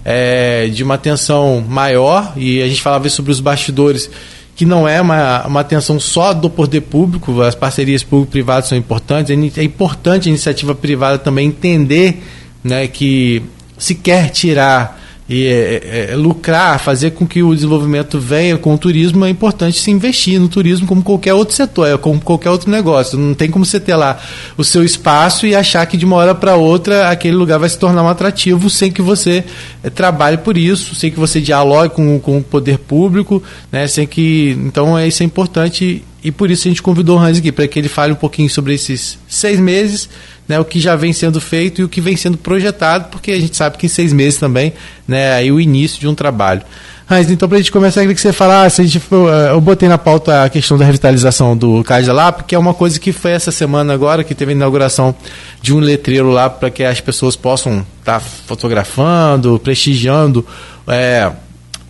é, 0.05 0.69
de 0.69 0.83
uma 0.83 0.95
atenção 0.95 1.65
maior, 1.67 2.33
e 2.37 2.61
a 2.62 2.69
gente 2.69 2.83
falava 2.83 3.09
sobre 3.09 3.33
os 3.33 3.41
bastidores 3.41 4.11
que 4.55 4.67
não 4.67 4.87
é 4.87 5.01
uma, 5.01 5.47
uma 5.47 5.61
atenção 5.61 5.99
só 5.99 6.33
do 6.33 6.51
poder 6.51 6.83
público, 6.83 7.41
as 7.41 7.55
parcerias 7.55 8.03
público-privadas 8.03 8.69
são 8.69 8.77
importantes, 8.77 9.31
é, 9.31 9.61
é 9.61 9.65
importante 9.65 10.29
a 10.29 10.31
iniciativa 10.31 10.75
privada 10.75 11.19
também 11.19 11.49
entender 11.49 12.23
né, 12.62 12.87
que 12.87 13.42
se 13.78 13.95
quer 13.95 14.31
tirar 14.31 15.00
e 15.28 15.47
é, 15.47 15.50
é, 15.50 16.09
é, 16.11 16.16
lucrar, 16.16 16.78
fazer 16.78 17.12
com 17.12 17.26
que 17.26 17.42
o 17.42 17.54
desenvolvimento 17.54 18.19
venha 18.19 18.59
com 18.59 18.75
o 18.75 18.78
turismo, 18.78 19.25
é 19.25 19.31
importante 19.31 19.78
se 19.78 19.90
investir 19.90 20.38
no 20.38 20.49
turismo 20.49 20.87
como 20.87 21.02
qualquer 21.02 21.33
outro 21.33 21.54
setor, 21.54 21.88
é 21.88 21.97
como 21.97 22.21
qualquer 22.21 22.50
outro 22.50 22.71
negócio. 22.71 23.16
Não 23.19 23.33
tem 23.33 23.50
como 23.50 23.64
você 23.64 23.81
ter 23.81 23.95
lá 23.95 24.21
o 24.59 24.64
seu 24.64 24.85
espaço 24.85 25.47
e 25.47 25.54
achar 25.54 25.87
que 25.87 25.97
de 25.97 26.04
uma 26.04 26.16
hora 26.16 26.35
para 26.35 26.57
outra 26.57 27.09
aquele 27.09 27.37
lugar 27.37 27.59
vai 27.59 27.69
se 27.69 27.78
tornar 27.78 28.02
um 28.02 28.09
atrativo 28.09 28.69
sem 28.69 28.90
que 28.90 29.00
você 29.00 29.45
é, 29.83 29.88
trabalhe 29.88 30.37
por 30.37 30.59
isso, 30.59 30.95
sem 30.95 31.11
que 31.11 31.19
você 31.19 31.40
dialogue 31.40 31.95
com, 31.95 32.19
com 32.19 32.38
o 32.38 32.42
poder 32.42 32.78
público, 32.78 33.42
né, 33.71 33.87
sem 33.87 34.07
que. 34.07 34.57
Então 34.66 34.99
é, 34.99 35.07
isso 35.07 35.23
é 35.23 35.26
importante 35.26 36.04
e 36.23 36.31
por 36.31 36.50
isso 36.50 36.69
a 36.69 36.71
gente 36.71 36.83
convidou 36.83 37.19
o 37.19 37.21
Hans 37.21 37.38
aqui, 37.38 37.50
para 37.50 37.67
que 37.67 37.79
ele 37.79 37.88
fale 37.88 38.12
um 38.12 38.17
pouquinho 38.17 38.49
sobre 38.49 38.75
esses 38.75 39.19
seis 39.29 39.59
meses, 39.59 40.09
né, 40.47 40.59
o 40.61 40.64
que 40.64 40.79
já 40.79 40.95
vem 40.95 41.12
sendo 41.12 41.41
feito 41.41 41.81
e 41.81 41.85
o 41.85 41.88
que 41.88 42.00
vem 42.00 42.17
sendo 42.17 42.38
projetado, 42.38 43.09
porque 43.11 43.33
a 43.33 43.41
gente 43.41 43.57
sabe 43.57 43.76
que 43.76 43.87
em 43.87 43.88
seis 43.88 44.12
meses 44.12 44.38
também 44.38 44.73
né, 45.07 45.33
aí 45.33 45.50
o 45.50 45.61
início 45.61 45.99
de 45.99 46.07
um 46.07 46.14
trabalho. 46.14 46.62
Hans, 47.11 47.29
então 47.29 47.49
para 47.49 47.59
a 47.59 47.61
gente 47.61 47.73
começar, 47.73 48.00
eu 48.00 48.05
queria 48.05 48.14
que 48.14 48.21
você 48.21 48.33
falasse, 48.33 48.81
a 48.81 48.85
gente, 48.85 48.99
eh, 48.99 49.50
eu 49.50 49.61
botei 49.61 49.88
na 49.88 49.99
pauta 49.99 50.45
a 50.45 50.49
questão 50.49 50.79
da 50.79 50.85
revitalização 50.85 51.57
do 51.57 51.83
Cais 51.83 52.07
da 52.07 52.12
Lapa, 52.12 52.45
que 52.45 52.55
é 52.55 52.59
uma 52.59 52.73
coisa 52.73 52.99
que 52.99 53.12
foi 53.12 53.33
essa 53.33 53.50
semana 53.50 53.93
agora, 53.93 54.23
que 54.23 54.35
teve 54.35 54.52
a 54.52 54.55
inauguração 54.55 55.14
de 55.61 55.75
um 55.75 55.81
letreiro 55.81 56.31
lá 56.31 56.49
para 56.49 56.71
que 56.71 56.85
as 56.85 57.00
pessoas 57.00 57.35
possam 57.35 57.85
estar 57.99 58.21
tá 58.21 58.21
fotografando, 58.21 59.59
prestigiando 59.59 60.47
é, 60.87 61.31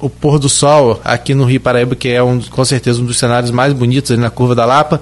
o 0.02 0.10
pôr 0.10 0.38
do 0.38 0.48
sol 0.48 1.00
aqui 1.04 1.32
no 1.32 1.44
Rio 1.44 1.60
Paraíba, 1.60 1.94
que 1.94 2.08
é 2.08 2.22
um, 2.22 2.40
com 2.40 2.64
certeza 2.64 3.00
um 3.00 3.06
dos 3.06 3.18
cenários 3.18 3.52
mais 3.52 3.72
bonitos 3.72 4.10
ali 4.10 4.20
na 4.20 4.30
Curva 4.30 4.54
da 4.54 4.66
Lapa. 4.66 5.00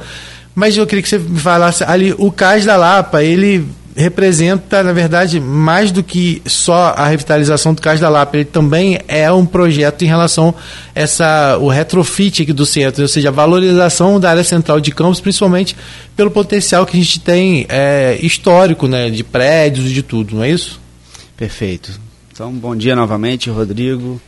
Mas 0.54 0.76
eu 0.76 0.86
queria 0.86 1.02
que 1.02 1.08
você 1.08 1.18
me 1.18 1.40
falasse 1.40 1.82
ali, 1.84 2.14
o 2.18 2.30
Cais 2.30 2.66
da 2.66 2.76
Lapa, 2.76 3.24
ele 3.24 3.66
representa, 3.96 4.82
na 4.82 4.92
verdade, 4.92 5.40
mais 5.40 5.90
do 5.90 6.02
que 6.02 6.42
só 6.46 6.94
a 6.96 7.06
revitalização 7.06 7.72
do 7.72 7.80
Cais 7.80 7.98
da 7.98 8.08
Lapa, 8.08 8.36
ele 8.36 8.44
também 8.44 9.00
é 9.08 9.32
um 9.32 9.46
projeto 9.46 10.02
em 10.02 10.06
relação 10.06 10.54
essa, 10.94 11.56
o 11.58 11.68
retrofit 11.68 12.42
aqui 12.42 12.52
do 12.52 12.66
centro, 12.66 13.02
ou 13.02 13.08
seja, 13.08 13.28
a 13.28 13.32
valorização 13.32 14.20
da 14.20 14.30
área 14.30 14.44
central 14.44 14.80
de 14.80 14.90
Campos, 14.90 15.20
principalmente 15.20 15.74
pelo 16.14 16.30
potencial 16.30 16.84
que 16.84 16.96
a 16.96 17.00
gente 17.00 17.20
tem 17.20 17.66
é, 17.68 18.18
histórico, 18.20 18.86
né, 18.86 19.08
de 19.08 19.24
prédios 19.24 19.90
e 19.90 19.94
de 19.94 20.02
tudo, 20.02 20.36
não 20.36 20.44
é 20.44 20.50
isso? 20.50 20.78
Perfeito. 21.36 21.90
Então, 22.32 22.52
bom 22.52 22.76
dia 22.76 22.94
novamente, 22.94 23.50
Rodrigo. 23.50 24.20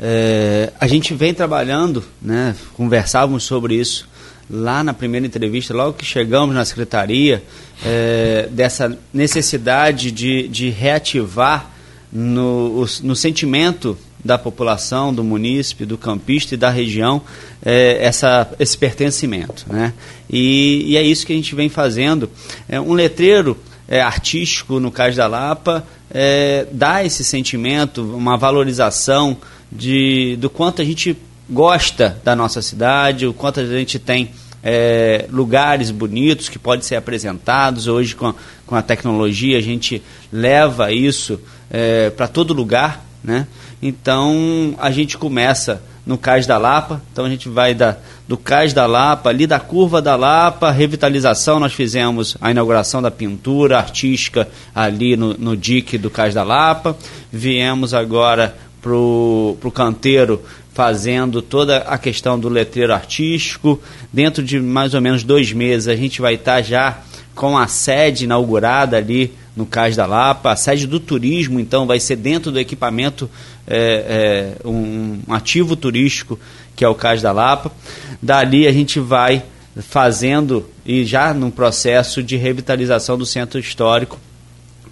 É, 0.00 0.72
a 0.80 0.86
gente 0.86 1.14
vem 1.14 1.32
trabalhando, 1.32 2.04
né, 2.20 2.54
conversávamos 2.74 3.44
sobre 3.44 3.76
isso 3.76 4.08
lá 4.50 4.84
na 4.84 4.92
primeira 4.92 5.26
entrevista, 5.26 5.72
logo 5.72 5.94
que 5.94 6.04
chegamos 6.04 6.54
na 6.54 6.64
secretaria, 6.64 7.42
é, 7.84 8.48
dessa 8.50 8.96
necessidade 9.12 10.10
de, 10.10 10.48
de 10.48 10.68
reativar 10.70 11.70
no, 12.12 12.86
no 13.02 13.16
sentimento 13.16 13.96
da 14.24 14.38
população, 14.38 15.12
do 15.12 15.22
munícipe, 15.22 15.84
do 15.84 15.98
campista 15.98 16.54
e 16.54 16.58
da 16.58 16.70
região 16.70 17.20
é, 17.64 17.98
essa, 18.00 18.50
esse 18.58 18.76
pertencimento. 18.76 19.66
Né? 19.68 19.92
E, 20.30 20.84
e, 20.86 20.96
é 20.96 21.02
isso 21.02 21.26
que 21.26 21.32
a 21.32 21.36
gente 21.36 21.54
vem 21.54 21.68
fazendo. 21.68 22.30
É, 22.68 22.80
um 22.80 22.94
letreiro 22.94 23.56
é, 23.86 24.00
artístico, 24.00 24.80
no 24.80 24.90
Cais 24.90 25.16
da 25.16 25.26
Lapa, 25.26 25.86
é, 26.10 26.66
dá 26.72 27.04
esse 27.04 27.22
sentimento, 27.22 28.02
uma 28.02 28.38
valorização 28.38 29.36
de, 29.74 30.36
do 30.36 30.48
quanto 30.48 30.80
a 30.80 30.84
gente 30.84 31.16
gosta 31.50 32.18
da 32.24 32.34
nossa 32.34 32.62
cidade, 32.62 33.26
o 33.26 33.34
quanto 33.34 33.60
a 33.60 33.66
gente 33.66 33.98
tem 33.98 34.30
é, 34.62 35.26
lugares 35.30 35.90
bonitos 35.90 36.48
que 36.48 36.58
podem 36.58 36.82
ser 36.82 36.96
apresentados. 36.96 37.86
Hoje, 37.86 38.14
com 38.14 38.28
a, 38.28 38.34
com 38.66 38.74
a 38.74 38.82
tecnologia, 38.82 39.58
a 39.58 39.62
gente 39.62 40.02
leva 40.32 40.90
isso 40.90 41.38
é, 41.70 42.08
para 42.10 42.26
todo 42.26 42.54
lugar. 42.54 43.04
Né? 43.22 43.46
Então, 43.82 44.74
a 44.78 44.90
gente 44.90 45.18
começa 45.18 45.82
no 46.06 46.16
Cais 46.16 46.46
da 46.46 46.56
Lapa. 46.56 47.02
Então, 47.12 47.26
a 47.26 47.28
gente 47.28 47.48
vai 47.48 47.74
da, 47.74 47.96
do 48.26 48.38
Cais 48.38 48.72
da 48.72 48.86
Lapa, 48.86 49.28
ali 49.28 49.46
da 49.46 49.60
Curva 49.60 50.00
da 50.00 50.16
Lapa, 50.16 50.70
revitalização. 50.70 51.60
Nós 51.60 51.74
fizemos 51.74 52.36
a 52.40 52.50
inauguração 52.50 53.02
da 53.02 53.10
pintura 53.10 53.76
artística 53.76 54.48
ali 54.74 55.14
no, 55.14 55.34
no 55.34 55.54
dique 55.54 55.98
do 55.98 56.08
Cais 56.08 56.34
da 56.34 56.42
Lapa. 56.42 56.96
Viemos 57.30 57.92
agora 57.92 58.54
pro, 58.84 59.56
pro 59.62 59.70
canteiro 59.70 60.42
fazendo 60.74 61.40
toda 61.40 61.78
a 61.78 61.96
questão 61.96 62.38
do 62.38 62.50
letreiro 62.50 62.92
artístico. 62.92 63.80
Dentro 64.12 64.42
de 64.42 64.60
mais 64.60 64.92
ou 64.92 65.00
menos 65.00 65.24
dois 65.24 65.54
meses 65.54 65.88
a 65.88 65.96
gente 65.96 66.20
vai 66.20 66.34
estar 66.34 66.56
tá 66.56 66.62
já 66.62 66.98
com 67.34 67.56
a 67.56 67.66
sede 67.66 68.24
inaugurada 68.24 68.98
ali 68.98 69.32
no 69.56 69.64
Cais 69.64 69.96
da 69.96 70.04
Lapa. 70.04 70.50
A 70.50 70.56
sede 70.56 70.86
do 70.86 71.00
turismo, 71.00 71.58
então, 71.58 71.86
vai 71.86 71.98
ser 71.98 72.16
dentro 72.16 72.52
do 72.52 72.60
equipamento 72.60 73.30
é, 73.66 74.54
é, 74.62 74.68
um 74.68 75.18
ativo 75.30 75.74
turístico 75.76 76.38
que 76.76 76.84
é 76.84 76.88
o 76.88 76.94
Cais 76.94 77.22
da 77.22 77.32
Lapa. 77.32 77.72
Dali 78.20 78.66
a 78.66 78.72
gente 78.72 79.00
vai 79.00 79.42
fazendo 79.76 80.68
e 80.84 81.06
já 81.06 81.32
no 81.32 81.50
processo 81.50 82.22
de 82.22 82.36
revitalização 82.36 83.16
do 83.16 83.24
centro 83.24 83.58
histórico 83.58 84.18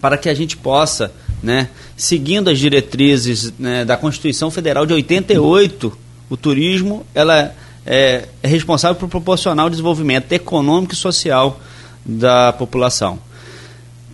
para 0.00 0.16
que 0.16 0.28
a 0.30 0.34
gente 0.34 0.56
possa 0.56 1.12
né, 1.42 1.68
seguindo 1.96 2.48
as 2.48 2.58
diretrizes 2.58 3.52
né, 3.58 3.84
da 3.84 3.96
Constituição 3.96 4.50
Federal 4.50 4.86
de 4.86 4.92
88, 4.92 5.98
o 6.30 6.36
turismo 6.36 7.04
ela 7.14 7.54
é, 7.84 8.28
é 8.42 8.48
responsável 8.48 8.96
por 8.96 9.08
proporcionar 9.08 9.66
o 9.66 9.70
desenvolvimento 9.70 10.30
econômico 10.32 10.94
e 10.94 10.96
social 10.96 11.60
da 12.04 12.52
população. 12.52 13.18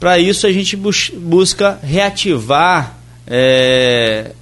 Para 0.01 0.19
isso, 0.19 0.47
a 0.47 0.53
gente 0.53 0.77
bus 0.77 1.11
busca 1.15 1.79
reativar 1.83 2.97
é, 3.27 4.33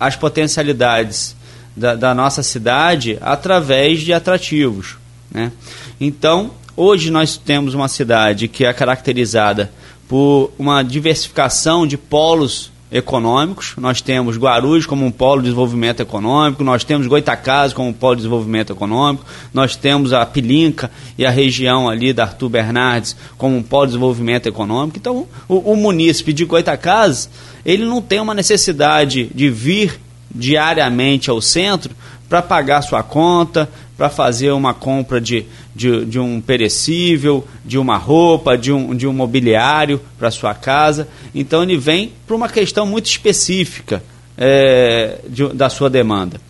as 0.00 0.16
potencialidades 0.16 1.36
da, 1.76 1.94
da, 1.94 2.14
nossa 2.14 2.42
cidade 2.42 3.18
através 3.20 4.00
de 4.00 4.12
atrativos. 4.12 4.96
Né? 5.30 5.52
Então, 6.00 6.52
hoje 6.76 7.10
nós 7.10 7.36
temos 7.36 7.74
uma 7.74 7.88
cidade 7.88 8.48
que 8.48 8.64
é 8.64 8.72
caracterizada 8.72 9.70
por 10.08 10.52
uma 10.58 10.82
diversificação 10.82 11.86
de 11.86 11.96
polos 11.96 12.70
econômicos. 12.90 13.74
Nós 13.76 14.00
temos 14.00 14.36
Guarulhos 14.36 14.86
como 14.86 15.04
um 15.04 15.10
polo 15.10 15.40
de 15.40 15.48
desenvolvimento 15.48 16.00
econômico, 16.00 16.62
nós 16.62 16.84
temos 16.84 17.06
Goitacazes 17.06 17.74
como 17.74 17.88
um 17.88 17.92
polo 17.92 18.14
de 18.14 18.22
desenvolvimento 18.22 18.72
econômico, 18.72 19.24
nós 19.52 19.74
temos 19.76 20.12
a 20.12 20.24
Pilinca 20.24 20.90
e 21.18 21.26
a 21.26 21.30
região 21.30 21.88
ali 21.88 22.12
da 22.12 22.24
Arthur 22.24 22.48
Bernardes 22.48 23.16
como 23.36 23.56
um 23.56 23.62
polo 23.62 23.86
de 23.86 23.92
desenvolvimento 23.92 24.46
econômico. 24.46 24.98
Então, 24.98 25.26
o, 25.48 25.72
o 25.72 25.76
munícipe 25.76 26.32
de 26.32 26.44
Goitacazes, 26.44 27.28
ele 27.64 27.84
não 27.84 28.00
tem 28.00 28.20
uma 28.20 28.34
necessidade 28.34 29.30
de 29.34 29.50
vir 29.50 30.00
diariamente 30.32 31.30
ao 31.30 31.40
centro 31.40 31.94
para 32.28 32.42
pagar 32.42 32.82
sua 32.82 33.02
conta, 33.02 33.68
para 33.96 34.10
fazer 34.10 34.50
uma 34.50 34.74
compra 34.74 35.20
de, 35.20 35.46
de, 35.74 36.04
de, 36.04 36.18
um 36.18 36.40
perecível, 36.40 37.46
de 37.64 37.78
uma 37.78 37.96
roupa, 37.96 38.56
de 38.56 38.72
um, 38.72 38.94
de 38.94 39.06
um 39.06 39.12
mobiliário 39.12 40.00
para 40.18 40.30
sua 40.30 40.54
casa. 40.54 41.08
Então 41.34 41.62
ele 41.62 41.76
vem 41.76 42.12
para 42.26 42.36
uma 42.36 42.48
questão 42.48 42.84
muito 42.84 43.06
específica 43.06 44.02
é, 44.36 45.18
de, 45.28 45.48
da 45.48 45.70
sua 45.70 45.88
demanda. 45.88 46.40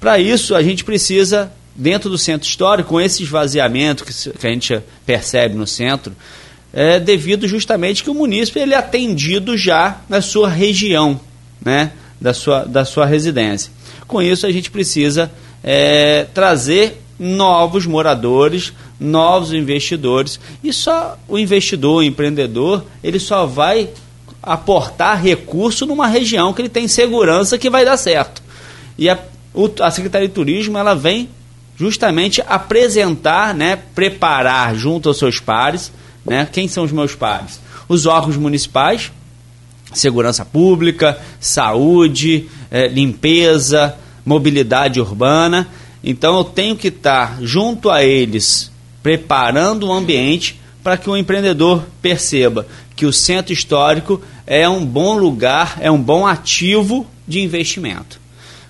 Para 0.00 0.18
isso, 0.18 0.54
a 0.54 0.62
gente 0.62 0.84
precisa, 0.84 1.52
dentro 1.74 2.08
do 2.08 2.16
centro 2.16 2.48
histórico, 2.48 2.90
com 2.90 3.00
esse 3.00 3.22
esvaziamento 3.22 4.04
que, 4.04 4.12
que 4.12 4.46
a 4.46 4.50
gente 4.50 4.80
percebe 5.04 5.54
no 5.54 5.66
centro, 5.66 6.14
é 6.72 7.00
devido 7.00 7.48
justamente 7.48 8.04
que 8.04 8.10
o 8.10 8.14
município 8.14 8.60
ele 8.60 8.74
é 8.74 8.76
atendido 8.76 9.56
já 9.56 10.00
na 10.08 10.20
sua 10.20 10.48
região, 10.48 11.18
né, 11.60 11.92
da, 12.20 12.34
sua, 12.34 12.64
da 12.64 12.84
sua 12.84 13.06
residência. 13.06 13.72
Com 14.06 14.22
isso, 14.22 14.46
a 14.46 14.52
gente 14.52 14.70
precisa 14.70 15.30
é, 15.62 16.26
trazer 16.32 17.02
novos 17.18 17.86
moradores, 17.86 18.72
novos 19.00 19.52
investidores. 19.52 20.38
E 20.62 20.72
só 20.72 21.18
o 21.28 21.38
investidor, 21.38 21.98
o 21.98 22.02
empreendedor, 22.02 22.84
ele 23.02 23.18
só 23.18 23.46
vai 23.46 23.88
aportar 24.42 25.20
recurso 25.20 25.86
numa 25.86 26.06
região 26.06 26.52
que 26.52 26.62
ele 26.62 26.68
tem 26.68 26.86
segurança 26.86 27.58
que 27.58 27.68
vai 27.70 27.84
dar 27.84 27.96
certo. 27.96 28.42
E 28.96 29.08
a, 29.10 29.18
o, 29.52 29.68
a 29.80 29.90
Secretaria 29.90 30.28
de 30.28 30.34
Turismo 30.34 30.78
ela 30.78 30.94
vem 30.94 31.28
justamente 31.76 32.42
apresentar, 32.46 33.54
né, 33.54 33.76
preparar 33.94 34.74
junto 34.74 35.08
aos 35.08 35.18
seus 35.18 35.40
pares, 35.40 35.92
né, 36.24 36.48
quem 36.50 36.68
são 36.68 36.84
os 36.84 36.92
meus 36.92 37.14
pares? 37.14 37.60
Os 37.88 38.06
órgãos 38.06 38.36
municipais, 38.36 39.12
segurança 39.92 40.44
pública, 40.44 41.18
saúde, 41.38 42.48
é, 42.70 42.88
limpeza, 42.88 43.96
mobilidade 44.24 45.00
urbana. 45.00 45.68
Então 46.02 46.36
eu 46.36 46.44
tenho 46.44 46.76
que 46.76 46.88
estar 46.88 47.38
junto 47.42 47.90
a 47.90 48.04
eles, 48.04 48.70
preparando 49.02 49.88
o 49.88 49.92
ambiente 49.92 50.60
para 50.82 50.96
que 50.96 51.10
o 51.10 51.16
empreendedor 51.16 51.84
perceba 52.00 52.66
que 52.96 53.04
o 53.04 53.12
centro 53.12 53.52
histórico 53.52 54.20
é 54.46 54.66
um 54.68 54.84
bom 54.84 55.16
lugar, 55.18 55.76
é 55.80 55.90
um 55.90 56.00
bom 56.00 56.26
ativo 56.26 57.06
de 57.28 57.40
investimento. 57.40 58.18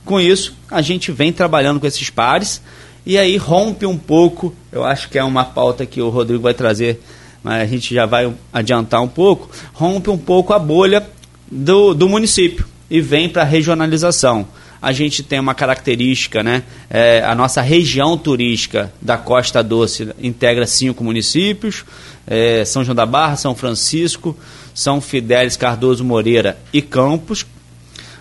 Com 0.05 0.21
isso, 0.21 0.55
a 0.71 0.83
gente 0.83 1.13
vem 1.13 1.33
trabalhando 1.33 1.79
com 1.79 1.87
esses 1.87 2.11
pares 2.11 2.61
e 3.05 3.17
aí 3.17 3.37
rompe 3.37 3.87
um 3.87 3.97
pouco, 3.97 4.53
eu 4.73 4.85
acho 4.85 5.09
que 5.09 5.19
é 5.19 5.23
uma 5.23 5.45
pauta 5.45 5.87
que 5.87 6.03
o 6.03 6.09
Rodrigo 6.09 6.43
vai 6.43 6.55
trazer, 6.55 7.01
mas 7.43 7.63
a 7.63 7.67
gente 7.67 7.95
já 7.95 8.05
vai 8.05 8.33
adiantar 8.53 9.01
um 9.01 9.09
pouco, 9.09 9.49
rompe 9.73 10.11
um 10.11 10.19
pouco 10.19 10.53
a 10.53 10.59
bolha 10.59 11.09
do, 11.51 11.95
do 11.95 12.09
município. 12.09 12.67
E 12.91 13.01
vem 13.01 13.29
para 13.29 13.43
a 13.43 13.45
regionalização. 13.45 14.47
A 14.81 14.93
gente 14.93 15.23
tem 15.23 15.41
uma 15.41 15.55
característica, 15.55 16.43
né? 16.43 16.63
É, 16.89 17.23
a 17.25 17.35
nossa 17.35 17.61
região 17.61 18.17
turística 18.17 18.93
da 19.01 19.17
Costa 19.17 19.63
Doce 19.63 20.11
integra 20.23 20.67
cinco 20.67 21.03
municípios: 21.03 21.85
é, 22.27 22.65
São 22.65 22.85
João 22.85 22.95
da 22.95 23.07
Barra, 23.07 23.37
São 23.37 23.55
Francisco, 23.55 24.37
São 24.75 25.01
Fidélis, 25.01 25.57
Cardoso 25.57 26.05
Moreira 26.05 26.59
e 26.73 26.83
Campos, 26.83 27.47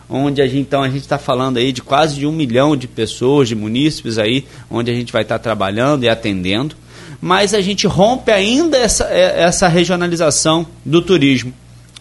onde 0.09 0.41
a 0.41 0.47
gente, 0.47 0.59
então 0.59 0.81
a 0.81 0.89
gente 0.89 1.01
está 1.01 1.17
falando 1.17 1.57
aí 1.57 1.71
de 1.71 1.81
quase 1.81 2.15
de 2.15 2.25
um 2.25 2.31
milhão 2.31 2.75
de 2.75 2.87
pessoas, 2.87 3.49
de 3.49 3.55
munícipes 3.55 4.17
aí, 4.17 4.45
onde 4.69 4.89
a 4.89 4.93
gente 4.93 5.11
vai 5.11 5.23
estar 5.23 5.37
tá 5.37 5.43
trabalhando 5.43 6.03
e 6.03 6.09
atendendo. 6.09 6.75
Mas 7.21 7.53
a 7.53 7.61
gente 7.61 7.87
rompe 7.87 8.31
ainda 8.31 8.77
essa, 8.77 9.05
é, 9.05 9.43
essa 9.43 9.67
regionalização 9.67 10.65
do 10.83 11.01
turismo. 11.01 11.53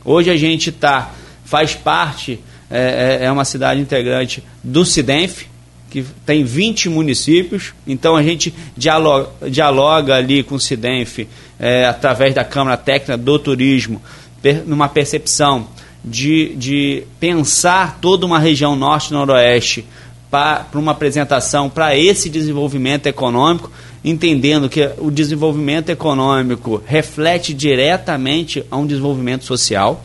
Hoje 0.04 0.30
a 0.30 0.36
gente 0.36 0.70
tá, 0.70 1.12
faz 1.44 1.74
parte, 1.74 2.40
é, 2.70 3.18
é, 3.20 3.24
é 3.26 3.32
uma 3.32 3.44
cidade 3.44 3.80
integrante 3.80 4.42
do 4.62 4.84
CIDENF, 4.84 5.46
que 5.90 6.04
tem 6.26 6.42
20 6.42 6.88
municípios, 6.88 7.72
então 7.86 8.16
a 8.16 8.22
gente 8.22 8.52
dialoga, 8.76 9.30
dialoga 9.48 10.16
ali 10.16 10.42
com 10.42 10.56
o 10.56 10.60
CIDENF 10.60 11.28
é, 11.58 11.86
através 11.86 12.34
da 12.34 12.44
Câmara 12.44 12.76
Técnica 12.76 13.16
do 13.16 13.38
Turismo, 13.38 14.02
per, 14.42 14.64
numa 14.66 14.88
percepção 14.88 15.68
de, 16.04 16.54
de 16.56 17.04
pensar 17.20 17.98
toda 18.00 18.26
uma 18.26 18.38
região 18.38 18.74
norte-noroeste 18.76 19.84
para 20.30 20.66
uma 20.74 20.90
apresentação 20.90 21.70
para 21.70 21.96
esse 21.96 22.28
desenvolvimento 22.28 23.06
econômico, 23.06 23.70
entendendo 24.04 24.68
que 24.68 24.90
o 24.98 25.10
desenvolvimento 25.10 25.90
econômico 25.90 26.82
reflete 26.84 27.54
diretamente 27.54 28.64
a 28.68 28.76
um 28.76 28.84
desenvolvimento 28.84 29.44
social. 29.44 30.04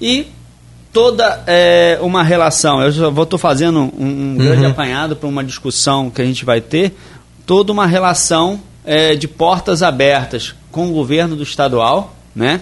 E 0.00 0.26
toda 0.92 1.42
é, 1.46 1.98
uma 2.02 2.22
relação, 2.22 2.82
eu 2.82 3.10
vou 3.10 3.24
estou 3.24 3.38
fazendo 3.38 3.80
um, 3.80 3.90
um 3.98 4.28
uhum. 4.32 4.36
grande 4.36 4.66
apanhado 4.66 5.16
para 5.16 5.28
uma 5.28 5.42
discussão 5.42 6.10
que 6.10 6.20
a 6.20 6.24
gente 6.24 6.44
vai 6.44 6.60
ter, 6.60 6.94
toda 7.46 7.72
uma 7.72 7.86
relação 7.86 8.60
é, 8.84 9.14
de 9.14 9.26
portas 9.26 9.82
abertas 9.82 10.54
com 10.70 10.88
o 10.88 10.92
governo 10.92 11.34
do 11.34 11.42
estadual, 11.42 12.14
né? 12.34 12.60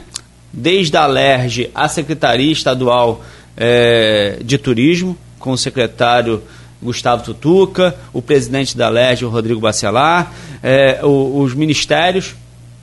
desde 0.52 0.96
a 0.96 1.06
LERJ 1.06 1.70
à 1.74 1.88
Secretaria 1.88 2.52
Estadual 2.52 3.22
é, 3.56 4.38
de 4.44 4.58
Turismo, 4.58 5.16
com 5.38 5.52
o 5.52 5.58
secretário 5.58 6.42
Gustavo 6.82 7.22
Tutuca, 7.22 7.94
o 8.12 8.22
presidente 8.22 8.76
da 8.76 8.88
LERJ, 8.88 9.24
o 9.24 9.28
Rodrigo 9.28 9.60
Bacelar, 9.60 10.32
o, 11.02 11.40
os 11.40 11.54
ministérios, 11.54 12.34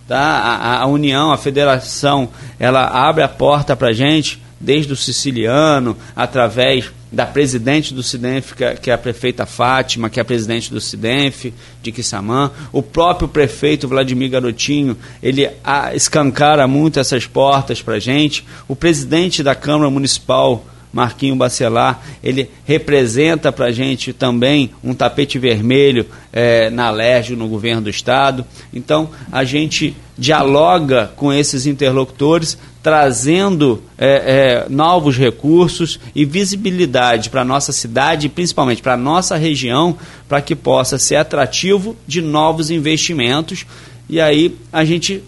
tá? 0.07 0.17
A, 0.17 0.81
a, 0.81 0.85
União, 0.85 1.31
a 1.31 1.37
Federação, 1.37 2.29
ela 2.59 2.85
abre 2.85 3.23
a 3.23 3.27
porta 3.27 3.75
para 3.75 3.89
a 3.89 3.93
gente, 3.93 4.39
desde 4.59 4.93
o 4.93 4.95
siciliano, 4.95 5.95
através 6.15 6.91
da 7.11 7.25
presidente 7.25 7.93
do 7.93 8.03
SIDENF, 8.03 8.53
que 8.53 8.63
é, 8.63 8.75
que 8.75 8.91
é 8.91 8.93
a 8.93 8.97
prefeita 8.97 9.45
Fátima, 9.45 10.09
que 10.09 10.19
é 10.19 10.21
a 10.21 10.25
presidente 10.25 10.71
do 10.71 10.81
SIDENF, 10.81 11.53
de 11.81 11.91
Quissamã. 11.91 12.51
O 12.71 12.83
próprio 12.83 13.27
prefeito 13.27 13.87
Vladimir 13.87 14.29
Garotinho, 14.29 14.97
ele 15.23 15.49
a, 15.63 15.95
escancara 15.95 16.67
muito 16.67 16.99
essas 16.99 17.25
portas 17.25 17.81
para 17.81 17.95
a 17.95 17.99
gente. 17.99 18.45
O 18.67 18.75
presidente 18.75 19.41
da 19.41 19.55
Câmara 19.55 19.89
Municipal, 19.89 20.65
Marquinho 20.91 21.35
Bacelar, 21.35 22.01
ele 22.23 22.49
representa 22.65 23.51
para 23.51 23.67
a 23.67 23.71
gente 23.71 24.11
também 24.11 24.71
um 24.83 24.93
tapete 24.93 25.37
vermelho 25.37 26.05
é, 26.33 26.69
na 26.69 26.89
LERJ, 26.89 27.35
no 27.35 27.47
governo 27.47 27.83
do 27.83 27.89
Estado. 27.89 28.45
Então, 28.73 29.09
a 29.31 29.43
gente 29.43 29.95
dialoga 30.17 31.11
com 31.15 31.31
esses 31.31 31.65
interlocutores, 31.65 32.57
trazendo 32.87 33.83
é, 33.97 34.63
é, 34.65 34.69
novos 34.69 35.17
recursos 35.17 35.99
e 36.15 36.23
visibilidade 36.23 37.29
para 37.29 37.41
a 37.41 37.43
nossa 37.43 37.73
cidade 37.73 38.29
principalmente 38.29 38.81
para 38.81 38.93
a 38.93 38.97
nossa 38.97 39.35
região, 39.35 39.97
para 40.25 40.41
que 40.41 40.55
possa 40.55 40.97
ser 40.97 41.17
atrativo 41.17 41.97
de 42.07 42.21
novos 42.21 42.71
investimentos. 42.71 43.65
E 44.07 44.21
aí 44.21 44.57
a 44.71 44.85
gente 44.85 45.21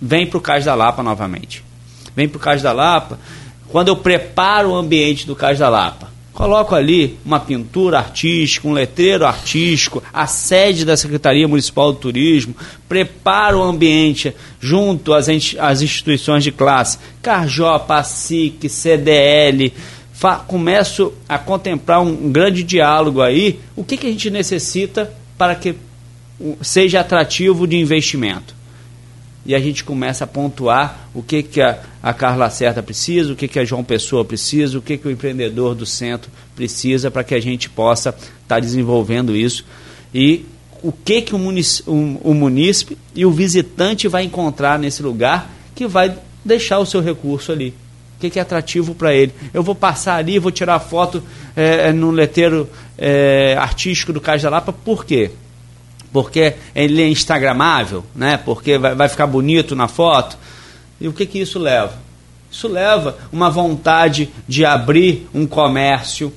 vem 0.00 0.26
para 0.26 0.38
o 0.38 0.40
Cais 0.40 0.64
da 0.64 0.74
Lapa 0.74 1.02
novamente. 1.02 1.62
Vem 2.16 2.26
para 2.26 2.38
o 2.38 2.40
Cais 2.40 2.62
da 2.62 2.72
Lapa 2.72 3.18
quando 3.68 3.88
eu 3.88 3.96
preparo 3.96 4.70
o 4.70 4.74
ambiente 4.74 5.26
do 5.26 5.36
Cais 5.36 5.58
da 5.58 5.68
Lapa, 5.68 6.08
coloco 6.36 6.74
ali 6.74 7.18
uma 7.24 7.40
pintura 7.40 7.96
artística, 7.96 8.68
um 8.68 8.72
letreiro 8.74 9.24
artístico, 9.24 10.02
a 10.12 10.26
sede 10.26 10.84
da 10.84 10.94
Secretaria 10.94 11.48
Municipal 11.48 11.90
do 11.92 11.98
Turismo, 11.98 12.54
preparo 12.86 13.60
o 13.60 13.62
ambiente 13.62 14.34
junto 14.60 15.14
às, 15.14 15.28
às 15.58 15.80
instituições 15.80 16.44
de 16.44 16.52
classe, 16.52 16.98
Carjó, 17.22 17.78
PASIC, 17.78 18.68
CDL, 18.68 19.72
começo 20.46 21.14
a 21.26 21.38
contemplar 21.38 22.02
um, 22.02 22.26
um 22.26 22.30
grande 22.30 22.62
diálogo 22.62 23.22
aí, 23.22 23.58
o 23.74 23.82
que, 23.82 23.96
que 23.96 24.06
a 24.06 24.10
gente 24.10 24.28
necessita 24.28 25.10
para 25.38 25.54
que 25.54 25.74
seja 26.60 27.00
atrativo 27.00 27.66
de 27.66 27.78
investimento 27.78 28.55
e 29.46 29.54
a 29.54 29.60
gente 29.60 29.84
começa 29.84 30.24
a 30.24 30.26
pontuar 30.26 31.08
o 31.14 31.22
que, 31.22 31.42
que 31.42 31.60
a, 31.60 31.78
a 32.02 32.12
Carla 32.12 32.50
Certa 32.50 32.82
precisa, 32.82 33.32
o 33.32 33.36
que, 33.36 33.46
que 33.46 33.58
a 33.58 33.64
João 33.64 33.84
Pessoa 33.84 34.24
precisa, 34.24 34.76
o 34.76 34.82
que, 34.82 34.98
que 34.98 35.06
o 35.06 35.10
empreendedor 35.10 35.74
do 35.74 35.86
centro 35.86 36.30
precisa 36.54 37.10
para 37.10 37.22
que 37.22 37.34
a 37.34 37.40
gente 37.40 37.70
possa 37.70 38.10
estar 38.10 38.26
tá 38.48 38.58
desenvolvendo 38.58 39.36
isso 39.36 39.64
e 40.12 40.44
o 40.82 40.92
que, 40.92 41.22
que 41.22 41.34
o, 41.34 41.38
munícipe, 41.38 41.88
o, 41.88 42.20
o 42.22 42.34
munícipe 42.34 42.98
e 43.14 43.24
o 43.24 43.30
visitante 43.30 44.08
vai 44.08 44.24
encontrar 44.24 44.78
nesse 44.78 45.02
lugar 45.02 45.50
que 45.74 45.86
vai 45.86 46.16
deixar 46.44 46.78
o 46.78 46.86
seu 46.86 47.00
recurso 47.00 47.52
ali. 47.52 47.74
O 48.16 48.20
que, 48.20 48.30
que 48.30 48.38
é 48.38 48.42
atrativo 48.42 48.94
para 48.94 49.14
ele? 49.14 49.32
Eu 49.52 49.62
vou 49.62 49.74
passar 49.74 50.16
ali, 50.16 50.38
vou 50.38 50.50
tirar 50.50 50.78
foto 50.80 51.22
é, 51.54 51.92
no 51.92 52.10
letreiro 52.10 52.68
é, 52.96 53.54
artístico 53.58 54.12
do 54.12 54.20
Cais 54.20 54.42
da 54.42 54.48
Lapa, 54.48 54.72
por 54.72 55.04
quê? 55.04 55.30
Porque 56.16 56.54
ele 56.74 57.02
é 57.02 57.08
instagramável, 57.10 58.02
né? 58.14 58.38
porque 58.38 58.78
vai, 58.78 58.94
vai 58.94 59.06
ficar 59.06 59.26
bonito 59.26 59.76
na 59.76 59.86
foto. 59.86 60.38
E 60.98 61.06
o 61.06 61.12
que, 61.12 61.26
que 61.26 61.38
isso 61.38 61.58
leva? 61.58 61.92
Isso 62.50 62.66
leva 62.68 63.18
uma 63.30 63.50
vontade 63.50 64.30
de 64.48 64.64
abrir 64.64 65.28
um 65.34 65.46
comércio 65.46 66.32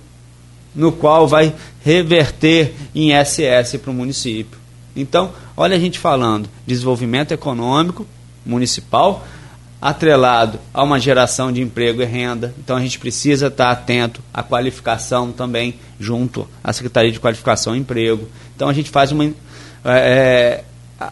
no 0.76 0.92
qual 0.92 1.30
vai 1.30 1.56
reverter 1.82 2.74
em 2.94 3.12
SS 3.24 3.78
para 3.78 3.89
o 3.89 3.94
município. 3.94 4.60
Então, 4.94 5.32
olha 5.56 5.78
a 5.78 5.80
gente 5.80 5.98
falando, 5.98 6.50
desenvolvimento 6.68 7.32
econômico 7.32 8.06
municipal 8.46 9.26
atrelado 9.82 10.60
a 10.74 10.84
uma 10.84 11.00
geração 11.00 11.52
de 11.52 11.62
emprego 11.62 12.02
e 12.02 12.06
renda. 12.06 12.54
Então 12.60 12.76
a 12.76 12.82
gente 12.82 13.00
precisa 13.00 13.48
estar 13.48 13.72
atento 13.72 14.22
à 14.34 14.44
qualificação 14.44 15.32
também 15.32 15.76
junto 15.98 16.48
à 16.62 16.74
Secretaria 16.74 17.12
de 17.12 17.20
Qualificação 17.20 17.76
e 17.76 17.80
Emprego. 17.80 18.28
Então 18.56 18.68
a 18.68 18.74
gente 18.74 18.89
faz 18.89 19.12
uma 19.12 19.24
é, 19.84 20.63
é 20.63 20.63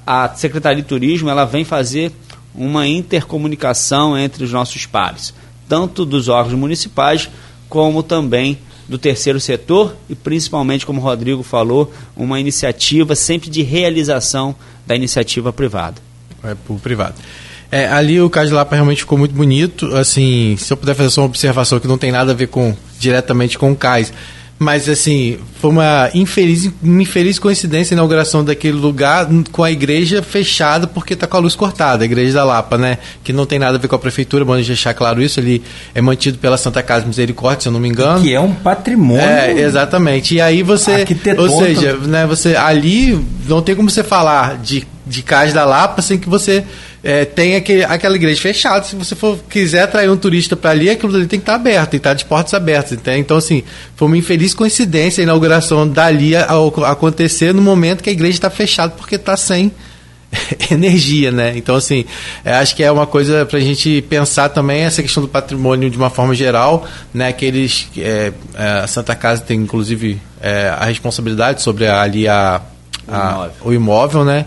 a 0.06 0.30
Secretaria 0.36 0.82
de 0.82 0.88
Turismo 0.88 1.30
ela 1.30 1.46
vem 1.46 1.64
fazer 1.64 2.12
uma 2.54 2.88
intercomunicação 2.88 4.18
entre 4.18 4.44
os 4.44 4.52
nossos 4.52 4.86
pares, 4.86 5.34
tanto 5.70 6.06
dos 6.06 6.28
órgãos 6.28 6.58
municipais 6.58 7.30
como 7.70 8.02
também 8.04 8.58
do 8.88 8.98
terceiro 8.98 9.40
setor 9.40 9.96
e 10.10 10.16
principalmente, 10.16 10.86
como 10.86 11.00
o 11.00 11.04
Rodrigo 11.04 11.44
falou, 11.44 11.94
uma 12.16 12.40
iniciativa 12.40 13.16
sempre 13.16 13.50
de 13.50 13.62
realização 13.62 14.56
da 14.86 14.96
iniciativa 14.96 15.52
privada. 15.52 16.02
É, 16.44 16.56
por 16.66 16.80
privado. 16.80 17.16
É, 17.70 17.86
ali 17.88 18.22
o 18.22 18.30
Cais 18.30 18.48
de 18.48 18.56
Lapa 18.56 18.76
realmente 18.76 19.02
ficou 19.02 19.18
muito 19.18 19.36
bonito. 19.36 19.94
Assim, 19.96 20.56
se 20.58 20.72
eu 20.72 20.78
puder 20.78 20.96
fazer 20.96 21.10
só 21.10 21.22
uma 21.22 21.28
observação 21.28 21.80
que 21.80 21.88
não 21.88 21.98
tem 21.98 22.12
nada 22.12 22.32
a 22.32 22.36
ver 22.36 22.48
com 22.48 22.76
diretamente 22.98 23.58
com 23.58 23.72
o 23.72 23.76
Cais, 23.76 24.14
mas, 24.60 24.90
assim, 24.90 25.38
foi 25.62 25.70
uma 25.70 26.10
infeliz, 26.16 26.72
uma 26.82 27.04
infeliz 27.04 27.38
coincidência 27.38 27.94
a 27.94 27.96
inauguração 27.96 28.44
daquele 28.44 28.78
lugar 28.78 29.28
com 29.52 29.64
a 29.64 29.72
igreja 29.72 30.24
fechada 30.24 30.88
porque 30.88 31.14
está 31.14 31.28
com 31.28 31.38
a 31.38 31.40
luz 31.40 31.56
cortada, 31.56 32.04
a 32.04 32.06
igreja 32.06 32.34
da 32.34 32.44
Lapa, 32.44 32.76
né? 32.76 32.98
Que 33.24 33.32
não 33.32 33.46
tem 33.46 33.60
nada 33.60 33.78
a 33.78 33.80
ver 33.80 33.88
com 33.88 33.96
a 33.96 34.00
prefeitura, 34.00 34.44
bom 34.44 34.56
deixar 34.56 34.96
claro 34.96 35.22
isso. 35.22 35.40
Ele 35.40 35.62
é 35.94 36.02
mantido 36.02 36.40
pela 36.40 36.58
Santa 36.58 36.82
Casa 36.82 37.06
Misericórdia, 37.06 37.62
se 37.62 37.68
eu 37.68 37.72
não 37.72 37.80
me 37.80 37.88
engano. 37.88 38.22
Que 38.22 38.34
é 38.34 38.40
um 38.40 38.54
patrimônio. 38.54 39.22
É, 39.22 39.52
exatamente. 39.60 40.36
E 40.36 40.42
aí 40.42 40.64
você. 40.64 41.06
Ou 41.38 41.50
seja, 41.60 41.96
né, 41.98 42.26
você 42.26 42.56
ali 42.56 43.24
não 43.48 43.62
tem 43.62 43.76
como 43.76 43.92
você 43.92 44.04
falar 44.04 44.58
de, 44.58 44.88
de 45.06 45.22
Casa 45.22 45.54
da 45.54 45.66
Lapa 45.66 46.02
sem 46.02 46.18
que 46.18 46.28
você 46.28 46.64
é, 47.08 47.24
tem 47.24 47.56
aquele, 47.56 47.86
aquela 47.86 48.18
igreja 48.18 48.42
fechada. 48.42 48.84
Se 48.84 48.94
você 48.94 49.16
for 49.16 49.40
quiser 49.50 49.84
atrair 49.84 50.12
um 50.12 50.18
turista 50.18 50.58
para 50.58 50.72
ali, 50.72 50.90
aquilo 50.90 51.16
ali 51.16 51.26
tem 51.26 51.40
que 51.40 51.44
estar 51.44 51.54
tá 51.54 51.56
aberto, 51.58 51.92
tem 51.92 52.00
que 52.02 52.02
estar 52.02 52.10
tá 52.10 52.14
de 52.16 52.26
portas 52.26 52.54
abertas. 52.54 52.92
Entende? 52.92 53.20
Então, 53.20 53.38
assim, 53.38 53.64
foi 53.96 54.10
uma 54.10 54.18
infeliz 54.18 54.54
coincidência 54.54 55.22
a 55.22 55.24
inauguração 55.24 55.88
dali 55.88 56.36
ao, 56.36 56.68
acontecer 56.84 57.54
no 57.54 57.62
momento 57.62 58.04
que 58.04 58.10
a 58.10 58.12
igreja 58.12 58.34
está 58.34 58.50
fechada 58.50 58.94
porque 58.98 59.16
está 59.16 59.38
sem 59.38 59.72
energia, 60.70 61.32
né? 61.32 61.54
Então, 61.56 61.78
assim, 61.78 62.04
é, 62.44 62.56
acho 62.56 62.76
que 62.76 62.84
é 62.84 62.92
uma 62.92 63.08
coisa 63.08 63.46
para 63.46 63.58
a 63.58 63.62
gente 63.62 64.02
pensar 64.10 64.50
também 64.50 64.82
essa 64.82 65.02
questão 65.02 65.24
do 65.24 65.30
patrimônio 65.30 65.90
de 65.90 65.96
uma 65.96 66.10
forma 66.10 66.36
geral, 66.36 66.86
né? 67.14 67.32
Que 67.32 67.46
eles, 67.46 67.88
é, 67.98 68.34
é, 68.54 68.68
a 68.84 68.88
Santa 68.88 69.16
Casa 69.16 69.42
tem, 69.42 69.58
inclusive, 69.62 70.20
é, 70.42 70.76
a 70.78 70.84
responsabilidade 70.84 71.62
sobre 71.62 71.88
a, 71.88 72.02
ali 72.02 72.28
a, 72.28 72.62
a, 73.08 73.14
o, 73.14 73.14
imóvel. 73.14 73.54
o 73.64 73.74
imóvel, 73.74 74.26
né? 74.26 74.46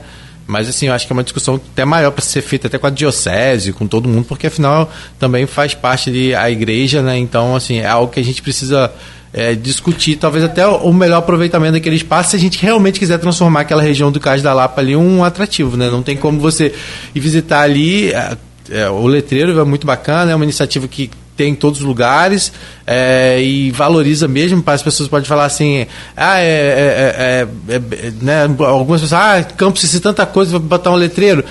Mas 0.51 0.69
assim, 0.69 0.89
eu 0.89 0.93
acho 0.93 1.07
que 1.07 1.13
é 1.13 1.15
uma 1.15 1.23
discussão 1.23 1.55
até 1.55 1.85
maior 1.85 2.11
para 2.11 2.25
ser 2.25 2.43
feita 2.43 2.67
até 2.67 2.77
com 2.77 2.87
a 2.87 2.91
diocese, 2.91 3.73
com 3.73 3.87
todo 3.87 4.09
mundo, 4.09 4.25
porque 4.25 4.49
afinal 4.49 4.91
também 5.19 5.47
faz 5.47 5.75
parte 5.75 6.11
da 6.11 6.51
igreja, 6.51 7.01
né? 7.03 7.17
Então, 7.17 7.55
assim, 7.55 7.79
é 7.79 7.87
algo 7.87 8.13
que 8.13 8.21
a 8.21 8.25
gente 8.25 8.43
precisa 8.43 8.93
é, 9.33 9.55
discutir, 9.55 10.17
talvez 10.17 10.45
até 10.45 10.67
o 10.67 10.93
melhor 10.93 11.19
aproveitamento 11.19 11.75
daquele 11.75 11.97
espaço, 11.97 12.31
se 12.31 12.37
a 12.37 12.39
gente 12.39 12.61
realmente 12.61 12.99
quiser 12.99 13.19
transformar 13.19 13.61
aquela 13.61 13.83
região 13.83 14.11
do 14.11 14.19
Cais 14.19 14.43
da 14.43 14.53
Lapa 14.53 14.81
ali 14.81 14.97
um 14.97 15.23
atrativo, 15.23 15.77
né? 15.77 15.89
Não 15.89 16.03
tem 16.03 16.17
como 16.17 16.41
você 16.41 16.75
ir 17.15 17.21
visitar 17.21 17.61
ali. 17.61 18.13
É, 18.13 18.37
é, 18.71 18.89
o 18.89 19.07
letreiro 19.07 19.59
é 19.59 19.65
muito 19.65 19.87
bacana, 19.87 20.31
é 20.31 20.35
uma 20.35 20.45
iniciativa 20.45 20.87
que 20.87 21.11
tem 21.41 21.53
em 21.53 21.55
todos 21.55 21.81
os 21.81 21.87
lugares 21.87 22.53
é, 22.87 23.43
e 23.43 23.71
valoriza 23.71 24.29
mesmo. 24.29 24.63
As 24.67 24.83
pessoas 24.83 25.09
podem 25.09 25.27
falar 25.27 25.47
assim, 25.47 25.87
ah, 26.15 26.39
é, 26.39 26.45
é, 26.45 27.47
é, 27.69 27.75
é 27.75 28.13
né? 28.21 28.43
algumas 28.59 29.01
pessoas, 29.01 29.23
ah, 29.23 29.43
Campos 29.57 29.81
precisa 29.81 30.03
tanta 30.03 30.27
coisa, 30.27 30.51
vou 30.51 30.61
botar 30.61 30.91
um 30.91 30.97
letreiro. 30.97 31.43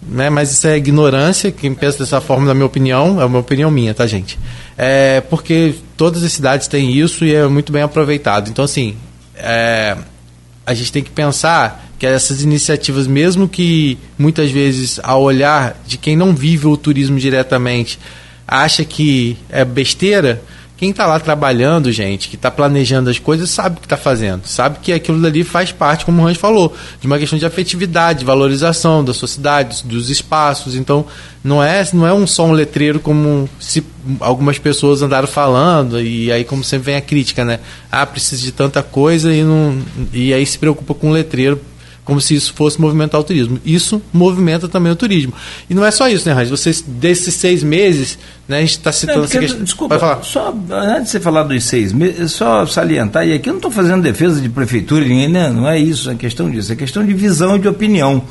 Né, 0.00 0.30
mas 0.30 0.52
isso 0.52 0.66
é 0.66 0.76
ignorância, 0.76 1.50
quem 1.50 1.74
pensa 1.74 1.98
dessa 1.98 2.20
forma, 2.20 2.46
na 2.46 2.54
minha 2.54 2.64
opinião, 2.64 3.20
é 3.20 3.24
uma 3.24 3.40
opinião 3.40 3.70
minha, 3.70 3.92
tá, 3.92 4.06
gente? 4.06 4.38
É 4.76 5.20
porque 5.22 5.74
todas 5.98 6.22
as 6.22 6.32
cidades 6.32 6.66
têm 6.66 6.92
isso 6.92 7.24
e 7.24 7.34
é 7.34 7.46
muito 7.46 7.72
bem 7.72 7.82
aproveitado. 7.82 8.48
Então, 8.48 8.64
assim, 8.64 8.96
é, 9.34 9.98
a 10.64 10.72
gente 10.72 10.92
tem 10.92 11.02
que 11.02 11.10
pensar 11.10 11.90
que 11.98 12.06
essas 12.06 12.42
iniciativas, 12.42 13.06
mesmo 13.06 13.48
que 13.48 13.98
muitas 14.16 14.50
vezes, 14.50 15.00
ao 15.02 15.20
olhar 15.22 15.76
de 15.86 15.98
quem 15.98 16.16
não 16.16 16.34
vive 16.34 16.66
o 16.68 16.76
turismo 16.76 17.18
diretamente, 17.18 17.98
acha 18.48 18.84
que 18.84 19.36
é 19.50 19.64
besteira, 19.64 20.42
quem 20.78 20.90
está 20.90 21.06
lá 21.06 21.18
trabalhando, 21.18 21.90
gente, 21.90 22.28
que 22.28 22.36
está 22.36 22.52
planejando 22.52 23.10
as 23.10 23.18
coisas, 23.18 23.50
sabe 23.50 23.76
o 23.76 23.80
que 23.80 23.86
está 23.86 23.96
fazendo. 23.96 24.46
Sabe 24.46 24.78
que 24.80 24.92
aquilo 24.92 25.20
dali 25.20 25.42
faz 25.42 25.72
parte, 25.72 26.04
como 26.04 26.22
o 26.22 26.26
Hans 26.26 26.36
falou, 26.38 26.72
de 27.00 27.06
uma 27.08 27.18
questão 27.18 27.36
de 27.36 27.44
afetividade, 27.44 28.20
de 28.20 28.24
valorização 28.24 29.04
da 29.04 29.12
sociedade, 29.12 29.82
dos 29.84 30.08
espaços. 30.08 30.76
Então, 30.76 31.04
não 31.42 31.60
é, 31.60 31.84
não 31.92 32.06
é 32.06 32.14
um 32.14 32.28
só 32.28 32.46
um 32.46 32.52
letreiro 32.52 33.00
como 33.00 33.50
se 33.58 33.84
algumas 34.20 34.56
pessoas 34.56 35.02
andaram 35.02 35.26
falando, 35.26 36.00
e 36.00 36.30
aí, 36.30 36.44
como 36.44 36.62
sempre, 36.62 36.86
vem 36.86 36.96
a 36.96 37.00
crítica, 37.00 37.44
né? 37.44 37.58
Ah, 37.90 38.06
precisa 38.06 38.40
de 38.40 38.52
tanta 38.52 38.80
coisa 38.80 39.34
e, 39.34 39.42
não, 39.42 39.82
e 40.12 40.32
aí 40.32 40.46
se 40.46 40.60
preocupa 40.60 40.94
com 40.94 41.08
um 41.08 41.12
letreiro 41.12 41.60
como 42.08 42.22
se 42.22 42.34
isso 42.34 42.54
fosse 42.54 42.80
movimentar 42.80 43.20
o 43.20 43.22
turismo. 43.22 43.60
Isso 43.66 44.00
movimenta 44.14 44.66
também 44.66 44.90
o 44.90 44.96
turismo. 44.96 45.34
E 45.68 45.74
não 45.74 45.84
é 45.84 45.90
só 45.90 46.08
isso, 46.08 46.26
né, 46.26 46.34
Raiz? 46.34 46.48
Vocês, 46.48 46.80
desses 46.80 47.34
seis 47.34 47.62
meses, 47.62 48.18
né, 48.48 48.56
a 48.56 48.60
gente 48.62 48.70
está 48.70 48.90
citando... 48.90 49.18
Não, 49.18 49.24
porque, 49.26 49.40
questão... 49.40 49.62
Desculpa, 49.62 49.98
falar. 49.98 50.22
só 50.22 50.54
antes 50.70 51.02
de 51.02 51.10
você 51.10 51.20
falar 51.20 51.42
dos 51.42 51.62
seis 51.64 51.92
meses, 51.92 52.32
só 52.32 52.64
salientar, 52.64 53.28
e 53.28 53.34
aqui 53.34 53.50
eu 53.50 53.52
não 53.52 53.58
estou 53.58 53.70
fazendo 53.70 54.00
defesa 54.00 54.40
de 54.40 54.48
prefeitura, 54.48 55.04
né? 55.04 55.50
não 55.50 55.68
é 55.68 55.78
isso, 55.78 56.10
é 56.10 56.14
questão 56.14 56.50
disso, 56.50 56.72
é 56.72 56.76
questão 56.76 57.04
de 57.04 57.12
visão 57.12 57.56
e 57.56 57.58
de 57.58 57.68
opinião. 57.68 58.22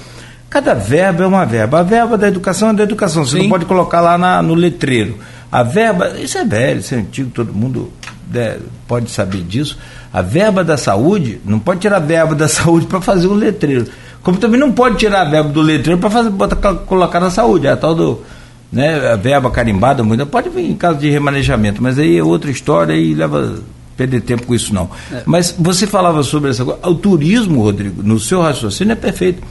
Cada 0.49 0.73
verba 0.73 1.23
é 1.23 1.27
uma 1.27 1.45
verba. 1.45 1.81
A 1.81 1.83
verba 1.83 2.17
da 2.17 2.27
educação 2.27 2.69
é 2.71 2.73
da 2.73 2.81
educação. 2.81 3.23
Você 3.23 3.35
Sim. 3.35 3.43
não 3.43 3.49
pode 3.49 3.65
colocar 3.65 4.01
lá 4.01 4.17
na, 4.17 4.41
no 4.41 4.55
letreiro. 4.55 5.19
A 5.51 5.61
verba, 5.61 6.19
isso 6.19 6.35
é 6.35 6.43
velho, 6.43 6.79
isso 6.79 6.95
é 6.95 6.97
antigo, 6.97 7.29
todo 7.29 7.53
mundo 7.53 7.93
né, 8.31 8.57
pode 8.87 9.09
saber 9.11 9.41
disso. 9.41 9.77
A 10.11 10.21
verba 10.21 10.63
da 10.63 10.77
saúde, 10.77 11.39
não 11.45 11.59
pode 11.59 11.81
tirar 11.81 11.97
a 11.97 11.99
verba 11.99 12.35
da 12.35 12.47
saúde 12.49 12.85
para 12.85 13.01
fazer 13.01 13.27
um 13.27 13.33
letreiro. 13.33 13.87
Como 14.23 14.37
também 14.37 14.59
não 14.59 14.71
pode 14.71 14.97
tirar 14.97 15.21
a 15.21 15.29
verba 15.29 15.49
do 15.49 15.61
letreiro 15.61 15.99
para 15.99 16.75
colocar 16.75 17.19
na 17.19 17.29
saúde. 17.29 17.67
É 17.67 17.71
a 17.71 17.77
tal 17.77 17.95
do. 17.95 18.21
Né, 18.69 19.11
a 19.11 19.15
verba 19.15 19.49
carimbada, 19.49 20.03
muita, 20.03 20.25
pode 20.25 20.49
vir 20.49 20.69
em 20.69 20.75
caso 20.75 20.99
de 20.99 21.09
remanejamento, 21.09 21.81
mas 21.81 21.97
aí 21.97 22.17
é 22.17 22.23
outra 22.23 22.51
história 22.51 22.93
e 22.93 23.13
leva 23.13 23.59
perder 23.95 24.19
tempo 24.21 24.45
com 24.45 24.53
isso 24.53 24.73
não. 24.73 24.89
É. 25.11 25.23
Mas 25.25 25.55
você 25.57 25.87
falava 25.87 26.21
sobre 26.21 26.51
essa 26.51 26.65
coisa. 26.65 26.79
O 26.85 26.95
turismo, 26.95 27.63
Rodrigo, 27.63 28.03
no 28.03 28.19
seu 28.19 28.41
raciocínio 28.41 28.91
é 28.91 28.95
perfeito. 28.95 29.41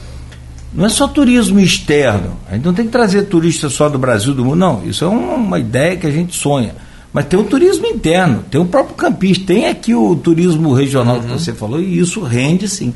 Não 0.73 0.85
é 0.85 0.89
só 0.89 1.07
turismo 1.07 1.59
externo. 1.59 2.37
A 2.47 2.53
gente 2.53 2.65
não 2.65 2.73
tem 2.73 2.85
que 2.85 2.91
trazer 2.91 3.23
turista 3.23 3.69
só 3.69 3.89
do 3.89 3.97
Brasil, 3.97 4.33
do 4.33 4.45
mundo, 4.45 4.57
não. 4.57 4.85
Isso 4.85 5.03
é 5.03 5.07
uma 5.07 5.59
ideia 5.59 5.97
que 5.97 6.05
a 6.05 6.11
gente 6.11 6.35
sonha. 6.35 6.75
Mas 7.17 7.25
tem 7.25 7.39
o 7.39 7.43
turismo 7.43 7.87
interno, 7.87 8.45
tem 8.47 8.61
o 8.61 8.65
próprio 8.65 8.93
campista, 8.93 9.47
tem 9.47 9.65
aqui 9.65 9.95
o 9.95 10.15
turismo 10.15 10.71
regional 10.71 11.15
uhum. 11.15 11.21
que 11.23 11.27
você 11.29 11.51
falou, 11.51 11.81
e 11.81 11.97
isso 11.97 12.21
rende 12.21 12.67
sim. 12.67 12.93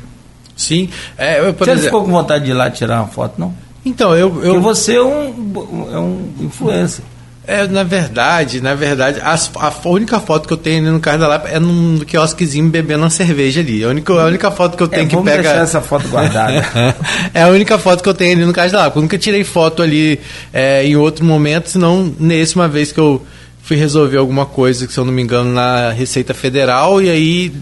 Sim. 0.56 0.88
É, 1.18 1.40
eu, 1.40 1.52
você 1.52 1.72
exemplo... 1.72 1.84
ficou 1.86 2.04
com 2.04 2.12
vontade 2.12 2.44
de 2.44 2.52
ir 2.52 2.54
lá 2.54 2.70
tirar 2.70 3.00
uma 3.00 3.08
foto, 3.08 3.34
não? 3.36 3.52
Então, 3.84 4.14
eu. 4.14 4.28
eu... 4.44 4.52
Porque 4.52 4.58
você 4.60 4.94
é 4.94 5.02
um, 5.02 5.88
é 5.92 5.98
um 5.98 6.28
influencer. 6.38 7.04
É, 7.44 7.66
na 7.66 7.82
verdade, 7.82 8.60
na 8.60 8.76
verdade, 8.76 9.20
as, 9.24 9.50
a 9.56 9.72
única 9.88 10.20
foto 10.20 10.46
que 10.46 10.54
eu 10.54 10.56
tenho 10.56 10.82
ali 10.82 10.90
no 10.92 11.00
carro 11.00 11.18
da 11.18 11.26
Lapa 11.26 11.48
é 11.48 11.58
num 11.58 11.98
quiosquezinho 12.06 12.68
bebendo 12.68 13.02
uma 13.02 13.10
cerveja 13.10 13.60
ali. 13.60 13.82
A 13.82 13.88
única, 13.88 14.12
a 14.12 14.26
única 14.26 14.52
foto 14.52 14.76
que 14.76 14.84
eu 14.84 14.86
é, 14.86 14.90
tenho 14.90 15.06
é, 15.06 15.08
que 15.08 15.16
pega. 15.16 15.42
deixar 15.42 15.58
essa 15.64 15.80
foto 15.80 16.06
guardada. 16.06 16.64
é 17.34 17.42
a 17.42 17.48
única 17.48 17.76
foto 17.76 18.04
que 18.04 18.08
eu 18.08 18.14
tenho 18.14 18.36
ali 18.36 18.44
no 18.44 18.52
carro 18.52 18.70
da 18.70 18.78
Lapa. 18.82 18.98
Eu 18.98 19.02
nunca 19.02 19.18
tirei 19.18 19.42
foto 19.42 19.82
ali 19.82 20.20
é, 20.52 20.86
em 20.86 20.94
outro 20.94 21.24
momento, 21.24 21.70
senão 21.70 22.14
nesse 22.20 22.54
uma 22.54 22.68
vez 22.68 22.92
que 22.92 23.00
eu 23.00 23.20
fui 23.62 23.76
resolver 23.76 24.18
alguma 24.18 24.44
coisa, 24.44 24.86
que 24.86 24.92
se 24.92 24.98
eu 24.98 25.04
não 25.04 25.12
me 25.12 25.22
engano, 25.22 25.52
na 25.52 25.90
Receita 25.90 26.34
Federal, 26.34 27.00
e 27.00 27.08
aí 27.08 27.52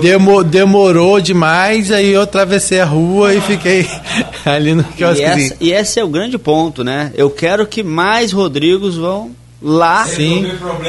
demorou, 0.00 0.42
demorou 0.42 1.20
demais, 1.20 1.92
aí 1.92 2.08
eu 2.08 2.22
atravessei 2.22 2.80
a 2.80 2.86
rua 2.86 3.34
e 3.34 3.40
fiquei 3.40 3.86
ali 4.44 4.74
no 4.74 4.82
quiosquezinho. 4.82 5.54
E, 5.60 5.68
e 5.68 5.72
esse 5.72 6.00
é 6.00 6.04
o 6.04 6.08
grande 6.08 6.38
ponto, 6.38 6.82
né? 6.82 7.12
Eu 7.14 7.28
quero 7.28 7.66
que 7.66 7.82
mais 7.82 8.32
Rodrigos 8.32 8.96
vão 8.96 9.30
lá 9.60 10.06
sim. 10.06 10.46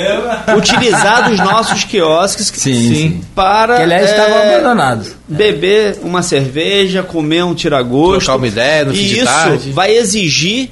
utilizar 0.55 1.29
dos 1.29 1.39
nossos 1.39 1.83
quiosques 1.83 2.51
sim, 2.53 2.93
sim. 2.93 3.21
para 3.33 3.77
que 3.77 3.81
aliás 3.81 4.03
é, 4.03 4.11
estavam 4.11 4.43
abandonados 4.43 5.15
beber 5.27 5.97
uma 6.03 6.21
cerveja 6.21 7.01
comer 7.01 7.43
um 7.43 7.55
tiragosto 7.55 8.25
trocar 8.25 8.35
uma 8.35 8.47
ideia 8.47 8.85
no 8.85 8.93
e 8.93 9.13
isso 9.13 9.25
tarde. 9.25 9.71
vai 9.71 9.95
exigir 9.95 10.69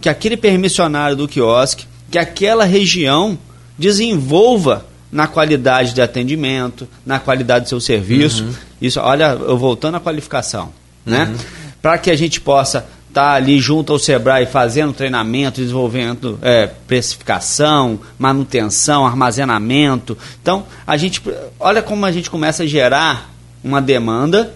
que 0.00 0.08
aquele 0.08 0.36
permissionário 0.36 1.16
do 1.16 1.26
quiosque 1.26 1.84
que 2.12 2.18
aquela 2.18 2.66
região 2.66 3.38
desenvolva 3.78 4.84
na 5.10 5.26
qualidade 5.26 5.94
de 5.94 6.02
atendimento, 6.02 6.86
na 7.06 7.18
qualidade 7.18 7.64
do 7.64 7.68
seu 7.70 7.80
serviço. 7.80 8.44
Uhum. 8.44 8.54
Isso, 8.82 9.00
olha, 9.00 9.30
eu 9.30 9.56
voltando 9.56 9.96
à 9.96 10.00
qualificação, 10.00 10.70
né? 11.06 11.24
uhum. 11.24 11.32
né? 11.32 11.38
Para 11.80 11.96
que 11.96 12.10
a 12.10 12.16
gente 12.16 12.38
possa 12.38 12.86
estar 13.08 13.24
tá 13.24 13.32
ali 13.32 13.58
junto 13.58 13.94
ao 13.94 13.98
Sebrae 13.98 14.44
fazendo 14.44 14.92
treinamento, 14.92 15.62
desenvolvendo 15.62 16.38
é, 16.42 16.66
precificação, 16.66 17.98
manutenção, 18.18 19.06
armazenamento. 19.06 20.16
Então, 20.42 20.66
a 20.86 20.98
gente, 20.98 21.22
olha 21.58 21.82
como 21.82 22.04
a 22.04 22.12
gente 22.12 22.28
começa 22.28 22.62
a 22.62 22.66
gerar 22.66 23.32
uma 23.64 23.80
demanda 23.80 24.54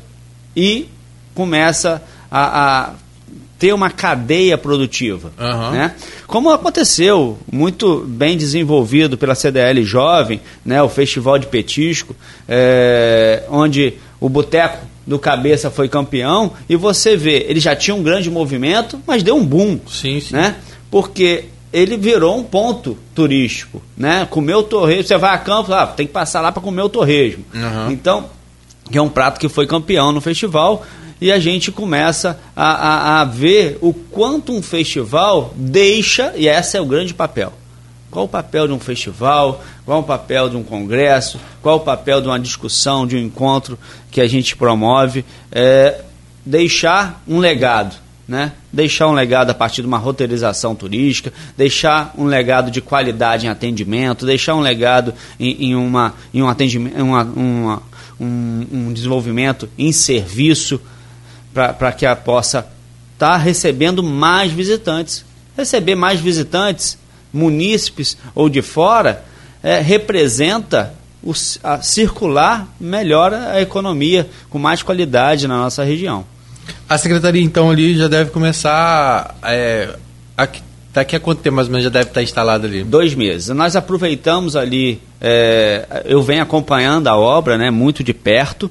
e 0.55 0.89
começa 1.35 2.03
a, 2.31 2.89
a 2.91 2.91
ter 3.59 3.73
uma 3.73 3.91
cadeia 3.91 4.59
produtiva. 4.59 5.33
Uhum. 5.39 5.71
Né? 5.71 5.95
Como 6.27 6.51
aconteceu, 6.51 7.39
muito 7.51 8.05
bem 8.07 8.37
desenvolvido 8.37 9.17
pela 9.17 9.35
CDL 9.35 9.83
Jovem, 9.83 10.41
né, 10.65 10.83
o 10.83 10.89
Festival 10.89 11.39
de 11.39 11.47
Petisco, 11.47 12.15
é, 12.49 13.45
onde 13.49 13.95
o 14.21 14.29
Boteco 14.29 14.85
do 15.07 15.19
Cabeça 15.19 15.71
foi 15.71 15.89
campeão, 15.89 16.53
e 16.69 16.77
você 16.77 17.17
vê, 17.17 17.47
ele 17.49 17.61
já 17.61 17.77
tinha 17.77 17.95
um 17.95 18.03
grande 18.03 18.31
movimento, 18.31 19.01
mas 19.07 19.23
deu 19.23 19.37
um 19.37 19.45
boom. 19.45 19.79
Sim, 19.89 20.21
sim. 20.21 20.35
Né? 20.35 20.57
Porque 20.91 21.45
ele 21.73 21.97
virou 21.97 22.37
um 22.37 22.43
ponto 22.43 22.99
turístico. 23.15 23.81
Né? 23.97 24.27
Comer 24.29 24.57
o 24.57 24.63
torresmo, 24.63 25.05
você 25.05 25.17
vai 25.17 25.35
a 25.35 25.39
campo, 25.39 25.73
ah, 25.73 25.87
tem 25.87 26.07
que 26.07 26.13
passar 26.13 26.41
lá 26.41 26.51
para 26.51 26.63
comer 26.63 26.83
o 26.83 26.89
torresmo. 26.89 27.45
Uhum. 27.55 27.93
Então, 27.93 28.27
que 28.91 28.99
é 28.99 29.03
um 29.03 29.09
prato 29.09 29.39
que 29.39 29.49
foi 29.49 29.67
campeão 29.67 30.11
no 30.13 30.21
festival 30.21 30.85
e 31.21 31.33
a 31.33 31.39
gente 31.39 31.73
começa 31.73 32.39
a, 32.55 32.73
a, 32.73 33.21
a 33.21 33.25
ver 33.25 33.79
o 33.81 33.93
quanto 33.93 34.53
um 34.53 34.63
festival 34.63 35.53
deixa, 35.57 36.33
e 36.37 36.49
esse 36.49 36.77
é 36.77 36.81
o 36.81 36.87
grande 36.87 37.15
papel. 37.15 37.53
Qual 38.11 38.25
o 38.25 38.29
papel 38.29 38.67
de 38.67 38.73
um 38.73 38.81
festival? 38.81 39.63
Qual 39.85 40.01
o 40.01 40.03
papel 40.03 40.49
de 40.49 40.57
um 40.57 40.63
congresso? 40.63 41.39
Qual 41.61 41.77
o 41.77 41.81
papel 41.81 42.21
de 42.21 42.29
uma 42.29 42.39
discussão, 42.39 43.07
de 43.07 43.17
um 43.17 43.21
encontro 43.21 43.79
que 44.11 44.21
a 44.21 44.27
gente 44.27 44.57
promove? 44.57 45.25
É, 45.53 46.03
deixar 46.45 47.23
um 47.27 47.39
legado, 47.39 47.97
né? 48.27 48.53
Deixar 48.73 49.09
um 49.09 49.13
legado 49.13 49.51
a 49.51 49.55
partir 49.55 49.83
de 49.83 49.89
uma 49.89 49.99
roteirização 49.99 50.75
turística, 50.75 51.33
deixar 51.57 52.15
um 52.17 52.25
legado 52.25 52.71
de 52.71 52.81
qualidade 52.81 53.47
em 53.47 53.49
atendimento, 53.49 54.25
deixar 54.25 54.55
um 54.55 54.61
legado 54.61 55.13
em, 55.39 55.67
em 55.67 55.75
uma, 55.75 56.15
em 56.33 56.43
um 56.43 56.49
atendimento, 56.49 57.03
uma, 57.03 57.23
uma, 57.23 57.83
um, 58.19 58.67
um 58.73 58.93
desenvolvimento 58.93 59.69
em 59.77 59.93
serviço 59.93 60.81
para 61.75 61.93
que 61.93 62.05
ela 62.05 62.15
possa 62.15 62.59
estar 63.15 63.31
tá 63.31 63.37
recebendo 63.37 64.03
mais 64.03 64.53
visitantes. 64.53 65.25
Receber 65.57 65.95
mais 65.95 66.21
visitantes, 66.21 66.99
munícipes 67.33 68.17
ou 68.35 68.49
de 68.49 68.61
fora, 68.61 69.25
é, 69.63 69.81
representa 69.81 70.93
o, 71.23 71.33
a, 71.63 71.81
circular 71.81 72.69
melhora 72.79 73.53
a 73.53 73.61
economia 73.63 74.29
com 74.51 74.59
mais 74.59 74.83
qualidade 74.83 75.49
na 75.49 75.57
nossa 75.57 75.83
região. 75.83 76.27
A 76.89 76.99
secretaria, 76.99 77.43
então, 77.43 77.71
ali 77.71 77.97
já 77.97 78.07
deve 78.07 78.31
começar. 78.31 79.35
É, 79.43 79.97
a, 80.37 80.47
daqui 80.93 81.17
a 81.17 81.21
quanto 81.21 81.41
tempo 81.41 81.57
mais 81.57 81.69
ou 81.69 81.73
menos 81.73 81.85
já 81.85 81.91
deve 81.91 82.09
estar 82.09 82.23
instalada 82.23 82.67
ali? 82.67 82.85
Dois 82.85 83.15
meses. 83.15 83.49
Nós 83.49 83.77
aproveitamos 83.77 84.57
ali, 84.57 85.01
é, 85.21 86.03
eu 86.05 86.23
venho 86.23 86.43
acompanhando 86.43 87.09
a 87.09 87.17
obra 87.17 87.57
né, 87.57 87.71
muito 87.71 88.05
de 88.05 88.13
perto 88.13 88.71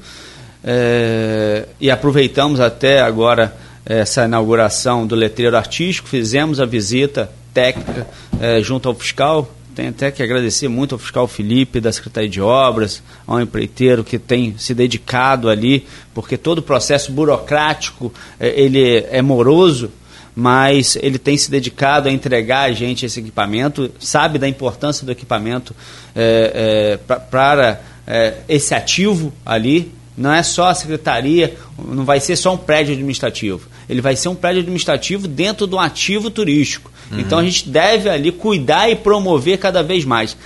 é, 0.67 1.67
e 1.79 1.91
aproveitamos 1.91 2.59
até 2.59 2.99
agora 2.99 3.55
essa 3.85 4.25
inauguração 4.25 5.05
do 5.05 5.13
letreiro 5.13 5.55
artístico, 5.55 6.07
fizemos 6.07 6.59
a 6.59 6.65
visita 6.65 7.29
técnica 7.53 8.07
é, 8.41 8.61
junto 8.63 8.89
ao 8.89 8.95
fiscal. 8.95 9.53
Tenho 9.75 9.89
até 9.89 10.09
que 10.09 10.23
agradecer 10.23 10.67
muito 10.67 10.95
ao 10.95 10.99
fiscal 10.99 11.27
Felipe 11.27 11.79
da 11.79 11.91
Secretaria 11.91 12.29
de 12.29 12.41
Obras, 12.41 13.03
ao 13.27 13.39
empreiteiro 13.39 14.03
que 14.03 14.17
tem 14.17 14.55
se 14.57 14.73
dedicado 14.73 15.49
ali, 15.49 15.85
porque 16.13 16.35
todo 16.35 16.59
o 16.59 16.63
processo 16.63 17.11
burocrático 17.11 18.11
é, 18.39 18.59
ele 18.59 19.05
é 19.11 19.21
moroso, 19.21 19.91
mas 20.33 20.97
ele 21.01 21.19
tem 21.19 21.37
se 21.37 21.51
dedicado 21.51 22.09
a 22.09 22.11
entregar 22.11 22.63
a 22.63 22.71
gente 22.71 23.05
esse 23.05 23.19
equipamento, 23.19 23.91
sabe 23.99 24.39
da 24.39 24.47
importância 24.47 25.05
do 25.05 25.11
equipamento 25.11 25.75
é, 26.15 26.97
é, 27.07 27.15
para 27.17 27.81
é, 28.07 28.37
esse 28.49 28.73
ativo 28.73 29.31
ali. 29.45 29.93
Não 30.17 30.33
é 30.33 30.41
só 30.43 30.67
a 30.67 30.73
secretaria, 30.73 31.55
não 31.77 32.05
vai 32.05 32.19
ser 32.19 32.35
só 32.35 32.53
um 32.53 32.57
prédio 32.57 32.93
administrativo. 32.93 33.67
Ele 33.89 34.01
vai 34.01 34.15
ser 34.15 34.29
um 34.29 34.35
prédio 34.35 34.61
administrativo 34.61 35.27
dentro 35.27 35.67
de 35.67 35.75
um 35.75 35.79
ativo 35.79 36.29
turístico. 36.29 36.91
Uhum. 37.11 37.19
Então 37.19 37.39
a 37.39 37.43
gente 37.43 37.67
deve 37.69 38.09
ali 38.09 38.31
cuidar 38.31 38.89
e 38.89 38.95
promover 38.95 39.57
cada 39.57 39.83
vez 39.83 40.05
mais. 40.05 40.37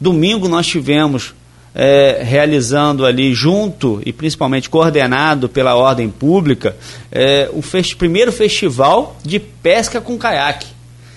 Domingo 0.00 0.48
nós 0.48 0.66
tivemos 0.66 1.34
é, 1.74 2.22
realizando 2.22 3.04
ali 3.04 3.34
junto 3.34 4.00
e 4.04 4.12
principalmente 4.12 4.70
coordenado 4.70 5.48
pela 5.48 5.74
ordem 5.74 6.08
pública 6.08 6.76
é, 7.10 7.48
o 7.52 7.62
fest 7.62 7.96
primeiro 7.96 8.32
festival 8.32 9.16
de 9.24 9.38
pesca 9.38 10.00
com 10.00 10.16
caiaque. 10.16 10.66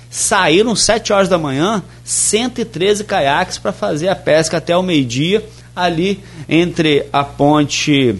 Saíram 0.10 0.76
7 0.76 1.14
horas 1.14 1.30
da 1.30 1.38
manhã 1.38 1.82
113 2.04 3.06
caiaques 3.06 3.58
para 3.58 3.72
fazer 3.72 4.10
a 4.10 4.16
pesca 4.16 4.58
até 4.58 4.76
o 4.76 4.84
meio-dia 4.84 5.44
ali 5.76 6.20
entre 6.48 7.06
a 7.12 7.24
ponte 7.24 8.16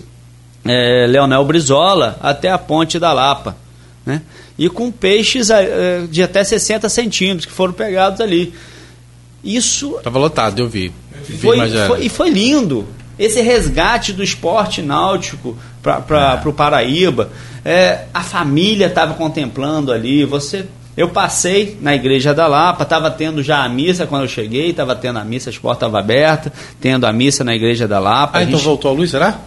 é, 0.66 1.06
Leonel 1.08 1.44
Brizola 1.46 2.18
até 2.22 2.50
a 2.50 2.58
ponte 2.58 3.00
da 3.00 3.14
Lapa. 3.14 3.58
Né? 4.06 4.22
E 4.58 4.70
com 4.70 4.92
peixes 4.92 5.50
é, 5.50 6.06
de 6.10 6.24
até 6.24 6.44
60 6.44 6.88
centímetros 6.90 7.46
que 7.46 7.52
foram 7.52 7.74
pegados 7.74 8.22
ali. 8.22 8.54
Isso. 9.44 9.98
Estava 9.98 10.20
lotado, 10.20 10.60
eu 10.60 10.70
vi. 10.70 10.92
Foi, 11.40 11.58
foi, 11.88 12.06
e 12.06 12.10
foi 12.10 12.30
lindo. 12.30 12.88
Esse 13.18 13.42
resgate 13.42 14.14
do 14.14 14.24
esporte 14.24 14.82
náutico 14.82 15.58
para 15.82 16.42
o 16.46 16.54
Paraíba. 16.54 17.30
É, 17.64 18.06
a 18.14 18.22
família 18.22 18.88
estava 18.88 19.14
contemplando 19.14 19.92
ali. 19.92 20.26
Você 20.26 20.66
eu 20.96 21.10
passei 21.10 21.78
na 21.82 21.96
igreja 21.96 22.34
da 22.34 22.48
Lapa, 22.48 22.84
estava 22.84 23.10
tendo 23.10 23.42
já 23.42 23.64
a 23.64 23.70
missa 23.70 24.06
quando 24.06 24.24
eu 24.24 24.28
cheguei, 24.28 24.72
estava 24.72 24.96
tendo 24.96 25.20
a 25.20 25.24
missa, 25.24 25.50
as 25.50 25.58
portas 25.58 25.88
estavam 25.88 26.00
abertas, 26.00 26.52
tendo 26.80 27.06
a 27.06 27.14
missa 27.14 27.44
na 27.44 27.56
igreja 27.56 27.88
da 27.88 28.00
Lapa. 28.00 28.40
Ah, 28.40 28.44
então 28.44 28.60
voltou 28.60 28.92
a 28.92 28.94
luz, 28.94 29.12
será? 29.12 29.40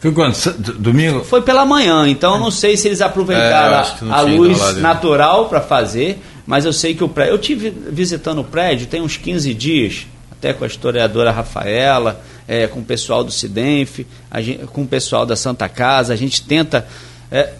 Foi 0.00 0.12
quando? 0.12 0.34
Domingo? 0.78 1.22
Foi 1.22 1.42
pela 1.42 1.66
manhã, 1.66 2.08
então 2.08 2.34
eu 2.34 2.40
não 2.40 2.50
sei 2.50 2.76
se 2.76 2.88
eles 2.88 3.02
aproveitaram 3.02 4.08
é, 4.08 4.12
a 4.12 4.20
luz 4.22 4.76
natural 4.78 5.46
para 5.48 5.60
fazer, 5.60 6.18
mas 6.46 6.64
eu 6.64 6.72
sei 6.72 6.94
que 6.94 7.04
o 7.04 7.08
prédio. 7.08 7.34
Eu 7.34 7.38
tive 7.38 7.70
visitando 7.70 8.40
o 8.40 8.44
prédio 8.44 8.86
tem 8.86 9.02
uns 9.02 9.18
15 9.18 9.52
dias, 9.52 10.06
até 10.32 10.54
com 10.54 10.64
a 10.64 10.66
historiadora 10.66 11.30
Rafaela, 11.30 12.22
é, 12.48 12.66
com 12.66 12.80
o 12.80 12.84
pessoal 12.84 13.22
do 13.22 13.30
Cidenf, 13.30 14.00
gente, 14.38 14.66
com 14.66 14.82
o 14.82 14.86
pessoal 14.86 15.26
da 15.26 15.36
Santa 15.36 15.68
Casa, 15.68 16.14
a 16.14 16.16
gente 16.16 16.42
tenta. 16.42 16.88
É, 17.30 17.52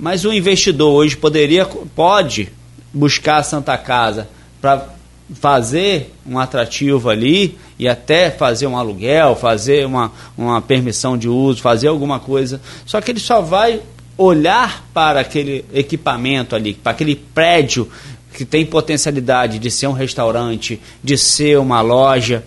mas 0.00 0.24
o 0.24 0.32
investidor 0.32 0.94
hoje 0.94 1.14
poderia, 1.14 1.66
pode 1.94 2.48
buscar 2.92 3.36
a 3.36 3.42
Santa 3.42 3.76
Casa 3.76 4.26
para 4.58 4.88
fazer 5.34 6.12
um 6.26 6.38
atrativo 6.38 7.10
ali 7.10 7.58
e 7.78 7.86
até 7.86 8.30
fazer 8.30 8.66
um 8.66 8.78
aluguel, 8.78 9.36
fazer 9.36 9.86
uma, 9.86 10.10
uma 10.36 10.62
permissão 10.62 11.18
de 11.18 11.28
uso, 11.28 11.60
fazer 11.60 11.88
alguma 11.88 12.18
coisa. 12.18 12.62
Só 12.86 12.98
que 13.00 13.10
ele 13.10 13.20
só 13.20 13.42
vai 13.42 13.82
olhar 14.16 14.88
para 14.94 15.20
aquele 15.20 15.66
equipamento 15.72 16.56
ali, 16.56 16.72
para 16.72 16.92
aquele 16.92 17.14
prédio 17.14 17.86
que 18.32 18.46
tem 18.46 18.64
potencialidade 18.64 19.58
de 19.58 19.70
ser 19.70 19.86
um 19.86 19.92
restaurante, 19.92 20.80
de 21.04 21.18
ser 21.18 21.58
uma 21.58 21.82
loja, 21.82 22.42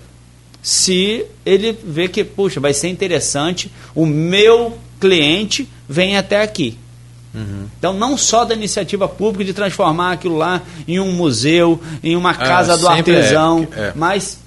se 0.62 1.24
ele 1.46 1.78
vê 1.84 2.08
que, 2.08 2.24
puxa, 2.24 2.60
vai 2.60 2.74
ser 2.74 2.88
interessante, 2.88 3.72
o 3.94 4.08
meu 4.08 4.76
cliente 5.00 5.68
vem 5.88 6.18
até 6.18 6.42
aqui. 6.42 6.78
Uhum. 7.34 7.66
Então, 7.78 7.94
não 7.94 8.18
só 8.18 8.46
da 8.46 8.54
iniciativa 8.54 9.08
pública 9.08 9.44
de 9.44 9.54
transformar 9.54 10.14
aquilo 10.14 10.38
lá 10.38 10.62
em 10.88 11.00
um 11.00 11.12
museu, 11.12 11.82
em 12.04 12.16
uma 12.16 12.34
casa 12.34 12.78
do 12.78 12.88
artesão, 12.88 13.68
é, 13.76 13.80
é. 13.80 13.94
mas 13.96 14.38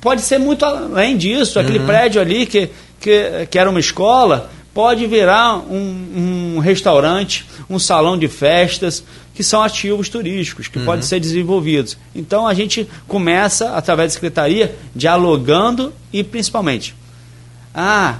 pode 0.00 0.20
ser 0.22 0.38
muito 0.38 0.64
além 0.64 1.16
disso. 1.16 1.58
Aquele 1.58 1.78
uhum. 1.78 1.86
prédio 1.86 2.20
ali 2.20 2.44
que, 2.44 2.70
que, 3.00 3.46
que 3.50 3.58
era 3.58 3.70
uma 3.70 3.80
escola 3.80 4.50
pode 4.74 5.06
virar 5.06 5.56
um, 5.56 6.54
um 6.56 6.58
restaurante, 6.60 7.46
um 7.68 7.78
salão 7.78 8.16
de 8.16 8.28
festas, 8.28 9.02
que 9.34 9.42
são 9.42 9.62
ativos 9.62 10.08
turísticos, 10.08 10.68
que 10.68 10.78
uhum. 10.78 10.84
podem 10.84 11.02
ser 11.02 11.18
desenvolvidos. 11.18 11.96
Então, 12.14 12.46
a 12.46 12.54
gente 12.54 12.88
começa, 13.06 13.70
através 13.70 14.10
da 14.10 14.14
secretaria, 14.14 14.76
dialogando 14.94 15.92
e 16.12 16.22
principalmente. 16.22 16.94
Ah, 17.74 18.16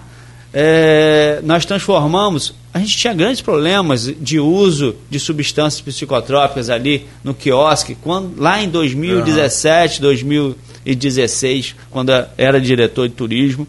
é, 0.52 1.40
nós 1.42 1.64
transformamos 1.64 2.54
a 2.72 2.80
gente 2.80 2.96
tinha 2.96 3.14
grandes 3.14 3.40
problemas 3.40 4.04
de 4.20 4.38
uso 4.38 4.94
de 5.10 5.18
substâncias 5.18 5.80
psicotrópicas 5.80 6.70
ali 6.70 7.06
no 7.24 7.34
quiosque, 7.34 7.96
quando, 8.00 8.40
lá 8.40 8.62
em 8.62 8.68
2017, 8.68 9.96
uhum. 9.96 10.02
2016, 10.02 11.74
quando 11.90 12.12
era 12.36 12.60
diretor 12.60 13.08
de 13.08 13.14
turismo. 13.14 13.66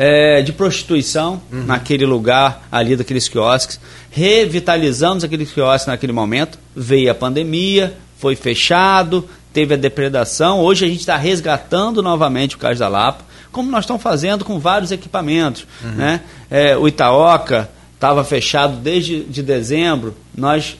É, 0.00 0.42
de 0.42 0.52
prostituição 0.52 1.42
uhum. 1.50 1.64
naquele 1.64 2.06
lugar 2.06 2.68
ali 2.70 2.94
daqueles 2.94 3.28
quiosques. 3.28 3.80
Revitalizamos 4.12 5.24
aqueles 5.24 5.50
quiosques 5.50 5.88
naquele 5.88 6.12
momento. 6.12 6.56
Veio 6.76 7.10
a 7.10 7.14
pandemia, 7.16 7.94
foi 8.16 8.36
fechado, 8.36 9.28
teve 9.52 9.74
a 9.74 9.76
depredação. 9.76 10.60
Hoje 10.60 10.84
a 10.84 10.88
gente 10.88 11.00
está 11.00 11.16
resgatando 11.16 12.00
novamente 12.00 12.54
o 12.54 12.58
Cais 12.58 12.78
da 12.78 12.86
Lapa, 12.86 13.24
como 13.52 13.70
nós 13.70 13.84
estamos 13.84 14.02
fazendo 14.02 14.44
com 14.44 14.58
vários 14.58 14.92
equipamentos. 14.92 15.66
Uhum. 15.82 15.92
Né? 15.92 16.20
É, 16.50 16.76
o 16.76 16.86
Itaoca 16.86 17.68
estava 17.94 18.22
fechado 18.24 18.76
desde 18.76 19.24
de 19.24 19.42
dezembro, 19.42 20.14
nós 20.36 20.76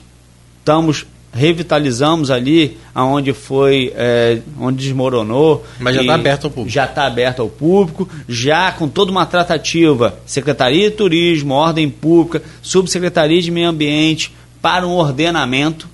estamos 0.59 1.05
revitalizamos 1.31 2.31
ali 2.31 2.77
aonde 2.93 3.33
foi 3.33 3.93
é, 3.95 4.39
onde 4.59 4.83
desmoronou 4.83 5.63
mas 5.79 5.93
já 5.93 6.01
está 6.01 6.15
aberto 6.15 6.45
ao 6.45 6.49
público 6.49 6.73
já 6.73 6.85
está 6.85 7.05
aberto 7.05 7.41
ao 7.43 7.49
público 7.49 8.09
já 8.27 8.71
com 8.71 8.87
toda 8.87 9.11
uma 9.11 9.27
tratativa 9.27 10.17
secretaria 10.25 10.89
de 10.89 10.95
turismo 10.95 11.53
ordem 11.53 11.87
pública 11.87 12.41
subsecretaria 12.63 13.39
de 13.43 13.51
meio 13.51 13.69
ambiente 13.69 14.33
para 14.59 14.87
um 14.87 14.93
ordenamento 14.93 15.87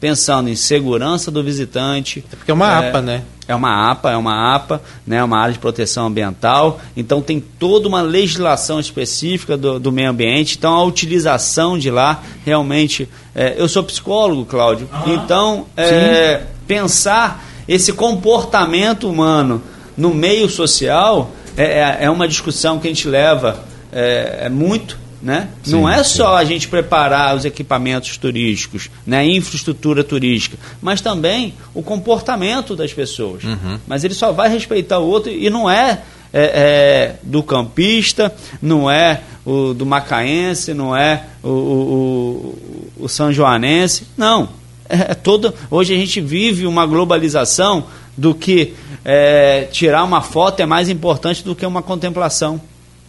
pensando 0.00 0.48
em 0.48 0.56
segurança 0.56 1.30
do 1.30 1.44
visitante. 1.44 2.24
É 2.32 2.36
porque 2.36 2.50
é 2.50 2.54
uma 2.54 2.82
é, 2.82 2.88
APA, 2.88 3.02
né? 3.02 3.22
É 3.50 3.54
uma 3.54 3.90
APA, 3.90 4.12
é 4.12 4.16
uma 4.16 4.54
APA, 4.54 4.80
né, 5.06 5.22
uma 5.24 5.38
área 5.38 5.52
de 5.52 5.58
proteção 5.58 6.06
ambiental. 6.06 6.80
Então 6.96 7.20
tem 7.20 7.40
toda 7.40 7.88
uma 7.88 8.00
legislação 8.00 8.78
específica 8.78 9.56
do, 9.56 9.80
do 9.80 9.90
meio 9.90 10.10
ambiente. 10.10 10.56
Então 10.56 10.72
a 10.72 10.84
utilização 10.84 11.76
de 11.76 11.90
lá 11.90 12.22
realmente. 12.44 13.08
É, 13.34 13.54
eu 13.58 13.68
sou 13.68 13.82
psicólogo, 13.82 14.44
Cláudio. 14.44 14.88
então 15.06 15.66
é, 15.76 16.42
pensar 16.66 17.44
esse 17.68 17.92
comportamento 17.92 19.08
humano 19.08 19.62
no 19.96 20.14
meio 20.14 20.48
social 20.48 21.30
é, 21.56 21.64
é, 21.64 21.98
é 22.02 22.10
uma 22.10 22.26
discussão 22.26 22.78
que 22.78 22.86
a 22.88 22.90
gente 22.90 23.08
leva 23.08 23.64
é, 23.92 24.42
é 24.42 24.48
muito 24.48 24.98
né? 25.22 25.48
Sim, 25.62 25.72
não 25.72 25.88
é 25.88 26.02
sim. 26.02 26.16
só 26.16 26.36
a 26.36 26.44
gente 26.44 26.68
preparar 26.68 27.36
os 27.36 27.44
equipamentos 27.44 28.16
turísticos, 28.16 28.90
né? 29.06 29.18
a 29.18 29.24
infraestrutura 29.24 30.02
turística, 30.02 30.56
mas 30.80 31.00
também 31.00 31.54
o 31.74 31.82
comportamento 31.82 32.74
das 32.74 32.92
pessoas. 32.92 33.44
Uhum. 33.44 33.78
Mas 33.86 34.04
ele 34.04 34.14
só 34.14 34.32
vai 34.32 34.48
respeitar 34.48 34.98
o 34.98 35.06
outro 35.06 35.30
e 35.30 35.50
não 35.50 35.68
é, 35.68 36.00
é, 36.32 36.42
é 36.42 37.16
do 37.22 37.42
campista, 37.42 38.34
não 38.62 38.90
é 38.90 39.20
o 39.44 39.74
do 39.74 39.84
macaense, 39.84 40.72
não 40.72 40.96
é 40.96 41.24
o, 41.42 41.48
o, 41.48 42.56
o, 42.98 43.04
o 43.04 43.08
são 43.08 43.32
joanense, 43.32 44.06
não. 44.16 44.48
É, 44.88 45.12
é 45.12 45.14
todo, 45.14 45.52
hoje 45.70 45.94
a 45.94 45.96
gente 45.96 46.20
vive 46.20 46.66
uma 46.66 46.86
globalização 46.86 47.84
do 48.16 48.34
que 48.34 48.74
é, 49.04 49.68
tirar 49.70 50.04
uma 50.04 50.20
foto 50.20 50.60
é 50.60 50.66
mais 50.66 50.88
importante 50.88 51.42
do 51.42 51.54
que 51.54 51.64
uma 51.64 51.82
contemplação 51.82 52.60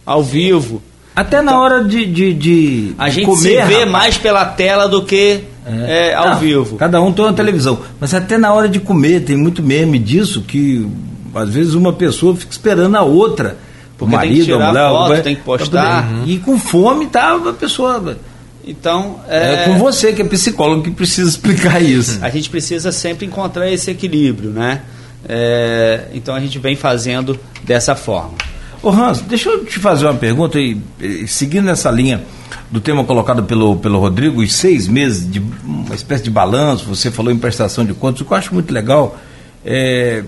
ao 0.06 0.22
vivo 0.22 0.82
até 1.14 1.42
na 1.42 1.60
hora 1.60 1.84
de, 1.84 2.06
de, 2.06 2.32
de 2.32 2.94
a 2.98 3.08
gente 3.08 3.26
comer, 3.26 3.38
se 3.40 3.48
vê 3.48 3.74
rapaz. 3.74 3.90
mais 3.90 4.18
pela 4.18 4.44
tela 4.44 4.88
do 4.88 5.02
que 5.04 5.44
é. 5.64 6.10
É, 6.10 6.14
ao 6.14 6.30
Não, 6.30 6.38
vivo. 6.38 6.76
Cada 6.76 7.00
um 7.00 7.12
tem 7.12 7.24
uma 7.24 7.32
televisão, 7.32 7.78
mas 8.00 8.12
até 8.12 8.36
na 8.36 8.52
hora 8.52 8.68
de 8.68 8.80
comer 8.80 9.20
tem 9.20 9.36
muito 9.36 9.62
meme 9.62 9.98
disso 9.98 10.42
que 10.42 10.86
às 11.34 11.48
vezes 11.50 11.74
uma 11.74 11.92
pessoa 11.92 12.36
fica 12.36 12.50
esperando 12.50 12.96
a 12.96 13.02
outra, 13.02 13.56
porque 13.96 14.12
o 14.12 14.16
marido, 14.16 14.34
tem 14.34 14.40
que 14.40 14.52
tirar 14.52 14.64
a 14.64 14.68
mulher, 14.68 14.88
foto, 14.90 15.08
vai, 15.08 15.22
tem 15.22 15.36
que 15.36 15.42
postar 15.42 16.12
uhum. 16.12 16.24
e 16.26 16.38
com 16.38 16.58
fome 16.58 17.06
tá 17.06 17.34
a 17.34 17.52
pessoa 17.52 18.16
então, 18.64 19.20
é... 19.28 19.54
é... 19.54 19.64
com 19.64 19.78
você 19.78 20.12
que 20.12 20.22
é 20.22 20.24
psicólogo 20.24 20.82
que 20.82 20.90
precisa 20.90 21.28
explicar 21.28 21.82
isso. 21.82 22.18
A 22.22 22.30
gente 22.30 22.48
precisa 22.48 22.92
sempre 22.92 23.26
encontrar 23.26 23.68
esse 23.68 23.90
equilíbrio, 23.90 24.50
né? 24.50 24.82
É... 25.28 26.06
Então 26.14 26.34
a 26.34 26.40
gente 26.40 26.58
vem 26.58 26.76
fazendo 26.76 27.38
dessa 27.64 27.94
forma. 27.94 28.34
Ô 28.82 28.90
Hans, 28.90 29.20
deixa 29.20 29.48
eu 29.48 29.64
te 29.64 29.78
fazer 29.78 30.06
uma 30.06 30.14
pergunta 30.14 30.58
e, 30.58 30.76
e 30.98 31.28
seguindo 31.28 31.66
nessa 31.66 31.88
linha 31.88 32.20
do 32.68 32.80
tema 32.80 33.04
colocado 33.04 33.44
pelo, 33.44 33.76
pelo 33.76 34.00
Rodrigo, 34.00 34.42
os 34.42 34.52
seis 34.54 34.88
meses 34.88 35.30
de 35.30 35.40
uma 35.62 35.94
espécie 35.94 36.24
de 36.24 36.30
balanço, 36.30 36.84
você 36.86 37.08
falou 37.08 37.30
em 37.30 37.38
prestação 37.38 37.84
de 37.84 37.94
contas, 37.94 38.22
o 38.22 38.24
que 38.24 38.32
eu 38.32 38.36
acho 38.36 38.52
muito 38.52 38.74
legal, 38.74 39.16
é, 39.64 40.24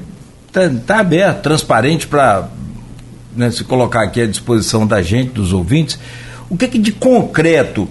tá, 0.52 0.70
tá 0.86 1.00
aberto, 1.00 1.42
transparente 1.42 2.06
para 2.06 2.48
né, 3.34 3.50
se 3.50 3.64
colocar 3.64 4.04
aqui 4.04 4.20
à 4.20 4.26
disposição 4.26 4.86
da 4.86 5.02
gente, 5.02 5.32
dos 5.32 5.52
ouvintes, 5.52 5.98
o 6.48 6.56
que, 6.56 6.68
que 6.68 6.78
de 6.78 6.92
concreto 6.92 7.88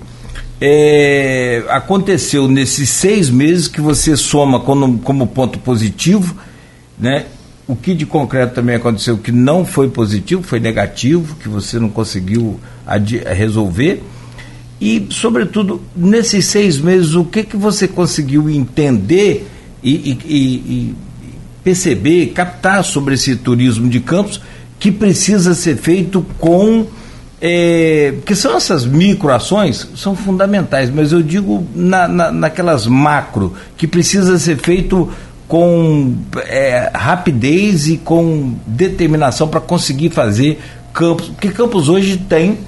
é, 0.61 1.61
aconteceu 1.67 2.47
nesses 2.47 2.87
seis 2.89 3.29
meses 3.29 3.67
que 3.67 3.81
você 3.81 4.15
soma 4.15 4.61
como, 4.61 4.99
como 4.99 5.27
ponto 5.27 5.59
positivo, 5.59 6.33
né? 6.97 7.25
O 7.65 7.75
que 7.75 7.93
de 7.93 8.05
concreto 8.05 8.55
também 8.55 8.75
aconteceu 8.75 9.17
que 9.17 9.31
não 9.31 9.65
foi 9.65 9.89
positivo, 9.89 10.43
foi 10.43 10.59
negativo, 10.59 11.35
que 11.35 11.47
você 11.47 11.79
não 11.79 11.89
conseguiu 11.89 12.59
resolver. 13.35 14.03
E, 14.81 15.07
sobretudo, 15.09 15.81
nesses 15.95 16.45
seis 16.45 16.77
meses, 16.77 17.13
o 17.13 17.23
que, 17.23 17.43
que 17.43 17.55
você 17.55 17.87
conseguiu 17.87 18.49
entender 18.49 19.47
e, 19.81 19.91
e, 19.91 20.33
e 20.35 20.95
perceber, 21.63 22.27
captar 22.27 22.83
sobre 22.83 23.13
esse 23.13 23.35
turismo 23.37 23.89
de 23.89 23.99
campos 24.01 24.41
que 24.79 24.91
precisa 24.91 25.53
ser 25.53 25.77
feito 25.77 26.25
com. 26.37 26.85
É, 27.45 28.15
que 28.25 28.35
são 28.35 28.55
essas 28.55 28.85
microações, 28.85 29.87
são 29.97 30.15
fundamentais, 30.15 30.89
mas 30.89 31.11
eu 31.11 31.21
digo 31.21 31.67
na, 31.75 32.07
na, 32.07 32.31
naquelas 32.31 32.87
macro, 32.87 33.53
que 33.75 33.85
precisa 33.85 34.39
ser 34.39 34.57
feito 34.57 35.09
com 35.47 36.15
é, 36.45 36.91
rapidez 36.93 37.87
e 37.87 37.97
com 37.97 38.55
determinação 38.65 39.47
para 39.47 39.59
conseguir 39.59 40.09
fazer 40.09 40.61
Campos, 40.93 41.29
porque 41.29 41.49
Campos 41.49 41.89
hoje 41.89 42.17
tem 42.17 42.59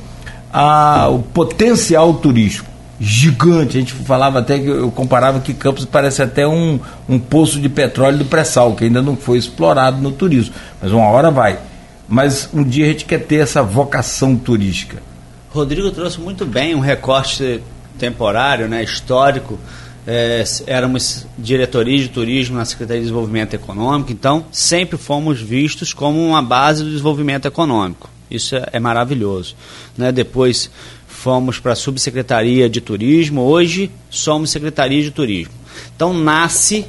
a, 0.52 1.08
o 1.10 1.20
potencial 1.20 2.14
turístico 2.16 2.70
gigante. 3.00 3.78
A 3.78 3.80
gente 3.80 3.94
falava 3.94 4.40
até 4.40 4.58
que 4.58 4.68
eu 4.68 4.92
comparava 4.92 5.40
que 5.40 5.54
Campos 5.54 5.86
parece 5.86 6.22
até 6.22 6.48
um, 6.48 6.80
um 7.08 7.20
poço 7.20 7.60
de 7.60 7.70
petróleo 7.70 8.18
do 8.18 8.26
pré-sal, 8.26 8.74
que 8.76 8.86
ainda 8.86 9.02
não 9.02 9.16
foi 9.16 9.38
explorado 9.38 10.02
no 10.02 10.12
turismo. 10.12 10.54
Mas 10.82 10.92
uma 10.92 11.08
hora 11.08 11.30
vai. 11.30 11.60
Mas 12.08 12.50
um 12.54 12.64
dia 12.64 12.86
a 12.86 12.90
gente 12.90 13.06
quer 13.06 13.20
ter 13.20 13.38
essa 13.38 13.62
vocação 13.62 14.36
turística. 14.36 15.02
Rodrigo 15.50 15.92
trouxe 15.92 16.20
muito 16.20 16.46
bem 16.46 16.76
um 16.76 16.80
recorte 16.80 17.62
temporário, 17.98 18.68
né, 18.68 18.84
histórico. 18.84 19.60
É, 20.08 20.44
éramos 20.68 21.26
diretoria 21.38 21.98
de 21.98 22.10
turismo 22.10 22.56
na 22.56 22.66
Secretaria 22.66 23.02
de 23.02 23.08
Desenvolvimento 23.08 23.56
Econômico, 23.56 24.12
então 24.12 24.46
sempre 24.52 24.98
fomos 24.98 25.42
vistos 25.42 25.94
como 25.94 26.24
uma 26.24 26.44
base 26.44 26.84
do 26.84 26.92
desenvolvimento 26.92 27.48
econômico. 27.48 28.10
Isso 28.30 28.56
é, 28.56 28.70
é 28.74 28.80
maravilhoso. 28.80 29.56
Né? 29.98 30.12
Depois 30.12 30.70
fomos 31.08 31.60
para 31.60 31.72
a 31.72 31.76
Subsecretaria 31.76 32.70
de 32.70 32.82
Turismo, 32.82 33.42
hoje 33.42 33.90
somos 34.10 34.52
Secretaria 34.52 35.02
de 35.02 35.10
Turismo. 35.10 35.54
Então 35.96 36.14
nasce 36.14 36.86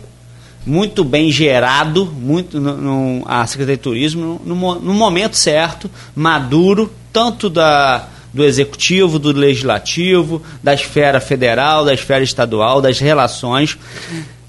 muito 0.66 1.04
bem 1.04 1.30
gerado, 1.30 2.04
muito 2.04 2.60
no, 2.60 2.76
no, 2.76 3.24
a 3.24 3.46
Secretaria 3.46 3.76
de 3.76 3.82
Turismo 3.82 4.40
no, 4.44 4.54
no, 4.80 4.94
momento 4.94 5.36
certo, 5.36 5.88
maduro, 6.14 6.92
tanto 7.12 7.48
da, 7.48 8.08
do 8.36 8.44
executivo, 8.44 9.18
do 9.18 9.32
legislativo, 9.32 10.42
da 10.62 10.74
esfera 10.74 11.20
federal, 11.20 11.84
da 11.84 11.94
esfera 11.94 12.22
estadual, 12.22 12.80
das 12.80 13.00
relações, 13.00 13.78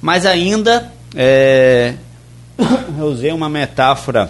mas 0.01 0.25
ainda 0.25 0.91
é, 1.15 1.95
eu 2.99 3.05
usei 3.05 3.31
uma 3.31 3.49
metáfora 3.49 4.29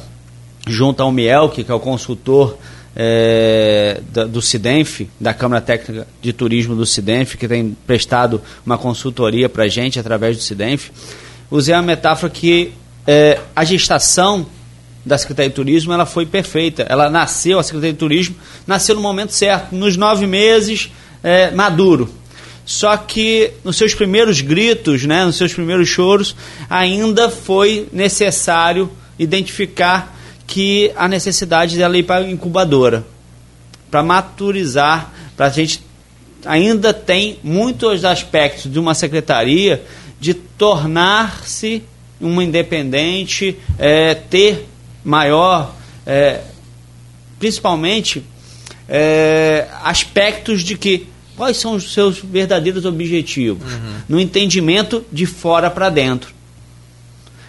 junto 0.67 1.02
ao 1.02 1.12
Mielke, 1.12 1.63
que 1.63 1.72
é 1.72 1.74
o 1.74 1.80
consultor 1.80 2.58
é, 2.96 4.00
do 4.30 4.41
Cidenf, 4.41 5.02
da 5.20 5.34
Câmara 5.34 5.62
Técnica 5.62 6.08
de 6.22 6.32
Turismo 6.34 6.76
do 6.76 6.86
Cidenf, 6.86 7.36
que 7.36 7.48
tem 7.48 7.76
prestado 7.86 8.41
uma 8.65 8.78
consultoria 8.78 9.50
para 9.50 9.65
a 9.65 9.67
gente 9.67 10.00
através 10.00 10.38
do 10.38 10.43
Cidenf 10.43 10.89
usei 11.50 11.74
a 11.74 11.82
metáfora 11.82 12.32
que 12.32 12.74
é, 13.06 13.39
a 13.56 13.63
gestação 13.63 14.46
da 15.08 15.17
Secretaria 15.17 15.50
de 15.50 15.56
Turismo 15.56 15.93
ela 15.93 16.06
foi 16.06 16.26
perfeita. 16.26 16.86
Ela 16.88 17.10
nasceu, 17.10 17.58
a 17.58 17.63
Secretaria 17.63 17.93
de 17.93 18.00
Turismo 18.00 18.36
nasceu 18.65 18.96
no 18.96 19.02
momento 19.02 19.34
certo, 19.34 19.74
nos 19.76 19.98
nove 19.98 20.28
meses, 20.28 20.91
é, 21.24 21.52
maduro. 21.52 22.10
Só 22.65 22.98
que 22.98 23.52
nos 23.63 23.78
seus 23.78 23.96
primeiros 23.96 24.41
gritos, 24.41 25.06
né, 25.06 25.26
nos 25.26 25.38
seus 25.38 25.54
primeiros 25.54 25.88
choros, 25.88 26.36
ainda 26.70 27.30
foi 27.30 27.88
necessário 27.93 28.91
identificar 29.17 30.15
que 30.46 30.91
a 30.96 31.08
necessidade 31.08 31.78
dela 31.78 31.98
ir 31.98 32.04
para 32.04 32.26
a 32.26 32.30
incubadora, 32.30 33.06
para 33.89 34.04
maturizar, 34.04 35.13
para 35.36 35.46
a 35.48 35.50
gente 35.50 35.82
ainda 36.46 36.93
tem 36.93 37.39
muitos 37.43 38.06
aspectos 38.06 38.72
de 38.72 38.80
uma 38.80 38.93
secretaria 38.93 39.84
de 40.20 40.34
tornar-se 40.34 41.84
uma 42.20 42.43
independente, 42.43 43.58
é, 43.78 44.15
ter 44.15 44.67
maior, 45.04 45.74
é, 46.06 46.42
principalmente, 47.40 48.24
é, 48.88 49.68
aspectos 49.84 50.64
de 50.64 50.78
que 50.78 51.08
quais 51.36 51.58
são 51.58 51.76
os 51.76 51.94
seus 51.94 52.20
verdadeiros 52.20 52.84
objetivos, 52.84 53.72
uhum. 53.72 53.94
no 54.10 54.20
entendimento 54.20 55.06
de 55.12 55.26
fora 55.26 55.70
para 55.70 55.90
dentro. 55.90 56.34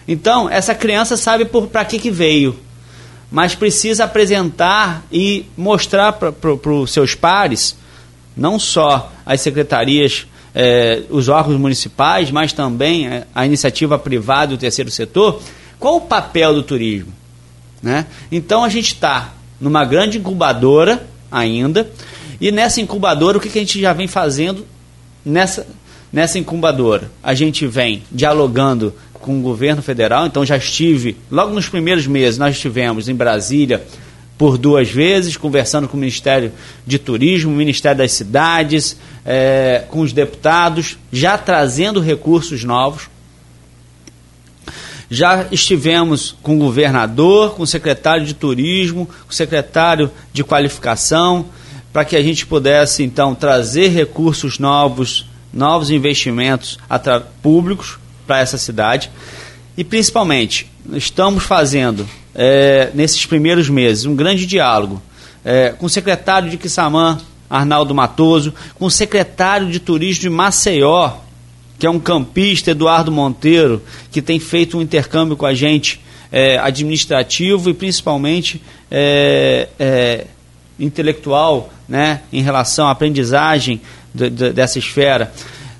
Então, 0.07 0.49
essa 0.49 0.75
criança 0.75 1.17
sabe 1.17 1.45
para 1.45 1.85
que, 1.85 1.99
que 1.99 2.11
veio, 2.11 2.59
mas 3.31 3.55
precisa 3.55 4.05
apresentar 4.05 5.03
e 5.11 5.45
mostrar 5.57 6.13
para 6.13 6.71
os 6.71 6.91
seus 6.91 7.15
pares, 7.15 7.75
não 8.37 8.59
só 8.59 9.11
as 9.25 9.41
secretarias 9.41 10.27
é, 10.53 11.03
os 11.09 11.29
órgãos 11.29 11.59
municipais, 11.59 12.31
mas 12.31 12.53
também 12.53 13.07
é, 13.07 13.27
a 13.33 13.45
iniciativa 13.45 13.97
privada 13.99 14.51
e 14.51 14.55
o 14.55 14.57
terceiro 14.57 14.89
setor, 14.89 15.41
qual 15.79 15.97
o 15.97 16.01
papel 16.01 16.53
do 16.53 16.63
turismo? 16.63 17.13
Né? 17.81 18.05
Então 18.31 18.63
a 18.63 18.69
gente 18.69 18.93
está 18.93 19.33
numa 19.59 19.85
grande 19.85 20.17
incubadora 20.17 21.07
ainda, 21.31 21.89
e 22.41 22.51
nessa 22.51 22.79
incubadora, 22.79 23.37
o 23.37 23.41
que, 23.41 23.49
que 23.49 23.59
a 23.59 23.61
gente 23.61 23.79
já 23.79 23.91
vem 23.91 24.07
fazendo 24.07 24.65
nessa, 25.25 25.67
nessa 26.11 26.39
incubadora? 26.39 27.11
A 27.21 27.33
gente 27.33 27.67
vem 27.67 28.03
dialogando 28.11 28.93
com 29.13 29.37
o 29.37 29.41
governo 29.41 29.81
federal, 29.81 30.25
então 30.25 30.45
já 30.45 30.55
estive, 30.55 31.17
logo 31.29 31.53
nos 31.53 31.67
primeiros 31.67 32.07
meses, 32.07 32.37
nós 32.37 32.55
estivemos 32.55 33.09
em 33.09 33.15
Brasília 33.15 33.83
por 34.37 34.57
duas 34.57 34.89
vezes, 34.89 35.35
conversando 35.35 35.85
com 35.85 35.97
o 35.97 35.99
Ministério 35.99 36.53
de 36.87 36.97
Turismo, 36.97 37.51
Ministério 37.51 37.97
das 37.97 38.13
Cidades, 38.13 38.95
é, 39.25 39.83
com 39.89 39.99
os 39.99 40.13
deputados, 40.13 40.97
já 41.11 41.37
trazendo 41.37 41.99
recursos 41.99 42.63
novos. 42.63 43.09
Já 45.09 45.47
estivemos 45.51 46.35
com 46.43 46.55
o 46.55 46.59
governador, 46.59 47.55
com 47.55 47.63
o 47.63 47.67
secretário 47.67 48.25
de 48.25 48.33
Turismo, 48.33 49.05
com 49.05 49.31
o 49.31 49.33
secretário 49.33 50.11
de 50.31 50.43
Qualificação, 50.43 51.45
para 51.91 52.05
que 52.05 52.15
a 52.15 52.21
gente 52.21 52.45
pudesse, 52.45 53.03
então, 53.03 53.33
trazer 53.33 53.87
recursos 53.87 54.59
novos, 54.59 55.25
novos 55.51 55.89
investimentos 55.89 56.77
públicos 57.41 57.97
para 58.27 58.39
essa 58.39 58.57
cidade. 58.57 59.09
E, 59.75 59.83
principalmente, 59.83 60.69
estamos 60.93 61.43
fazendo 61.43 62.07
é, 62.35 62.91
nesses 62.93 63.25
primeiros 63.25 63.69
meses, 63.69 64.05
um 64.05 64.15
grande 64.15 64.45
diálogo 64.45 65.01
é, 65.43 65.69
com 65.69 65.85
o 65.85 65.89
secretário 65.89 66.49
de 66.49 66.57
Quissamã, 66.57 67.17
Arnaldo 67.49 67.95
Matoso, 67.95 68.53
com 68.75 68.85
o 68.85 68.91
secretário 68.91 69.69
de 69.69 69.79
Turismo 69.79 70.21
de 70.21 70.29
Maceió, 70.29 71.13
que 71.79 71.87
é 71.87 71.89
um 71.89 71.99
campista, 71.99 72.71
Eduardo 72.71 73.11
Monteiro, 73.11 73.81
que 74.11 74.21
tem 74.21 74.39
feito 74.39 74.77
um 74.77 74.81
intercâmbio 74.81 75.37
com 75.37 75.45
a 75.45 75.53
gente 75.53 76.01
é, 76.31 76.57
administrativo 76.59 77.69
e 77.69 77.73
principalmente 77.73 78.61
é, 78.91 79.69
é, 79.79 80.27
intelectual 80.77 81.71
né, 81.87 82.21
em 82.31 82.43
relação 82.43 82.87
à 82.87 82.91
aprendizagem 82.91 83.81
de, 84.13 84.29
de, 84.29 84.51
dessa 84.51 84.77
esfera. 84.77 85.31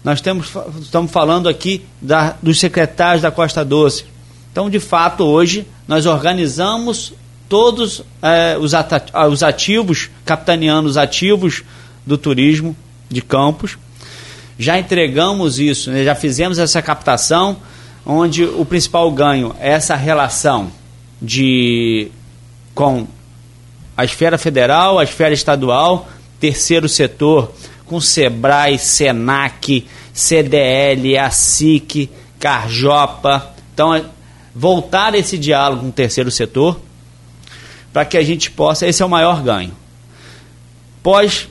Nós 0.04 0.22
temos, 0.22 0.52
estamos 0.82 1.12
falando 1.12 1.50
aqui 1.50 1.84
da, 2.02 2.36
dos 2.42 2.58
secretários 2.60 3.22
da 3.22 3.30
Costa 3.30 3.66
Doce, 3.66 4.06
então, 4.52 4.70
de 4.70 4.80
fato, 4.80 5.24
hoje 5.24 5.66
nós 5.88 6.06
organizamos 6.06 7.14
todos 7.48 8.04
é, 8.22 8.58
os, 8.58 8.74
ah, 8.74 9.28
os 9.30 9.44
ativos, 9.44 10.10
capitaneando 10.26 10.90
os 10.90 10.98
ativos 10.98 11.64
do 12.06 12.18
turismo 12.18 12.76
de 13.08 13.22
Campos. 13.22 13.78
Já 14.62 14.78
entregamos 14.78 15.58
isso, 15.58 15.90
né, 15.90 16.04
já 16.04 16.14
fizemos 16.14 16.60
essa 16.60 16.82
captação, 16.82 17.56
onde 18.06 18.44
o 18.44 18.66
principal 18.66 19.10
ganho 19.10 19.56
é 19.58 19.70
essa 19.70 19.96
relação 19.96 20.70
de 21.22 22.12
com 22.76 23.08
a 23.96 24.04
esfera 24.04 24.38
federal, 24.38 25.00
a 25.00 25.04
esfera 25.06 25.34
estadual, 25.34 26.10
terceiro 26.42 26.90
setor, 26.90 27.54
com 27.86 28.02
SEBRAE, 28.02 28.78
SENAC, 28.78 29.88
CDL, 30.14 31.18
ASIC, 31.18 32.10
Carjopa. 32.38 33.54
Então, 33.74 34.06
voltar 34.54 35.16
esse 35.16 35.38
diálogo 35.38 35.84
com 35.84 35.90
o 35.90 35.92
terceiro 35.94 36.30
setor, 36.30 36.80
para 37.94 38.04
que 38.04 38.18
a 38.18 38.24
gente 38.24 38.52
possa. 38.52 38.86
Esse 38.86 39.02
é 39.02 39.06
o 39.06 39.10
maior 39.10 39.42
ganho. 39.42 39.72
Pós 41.02 41.48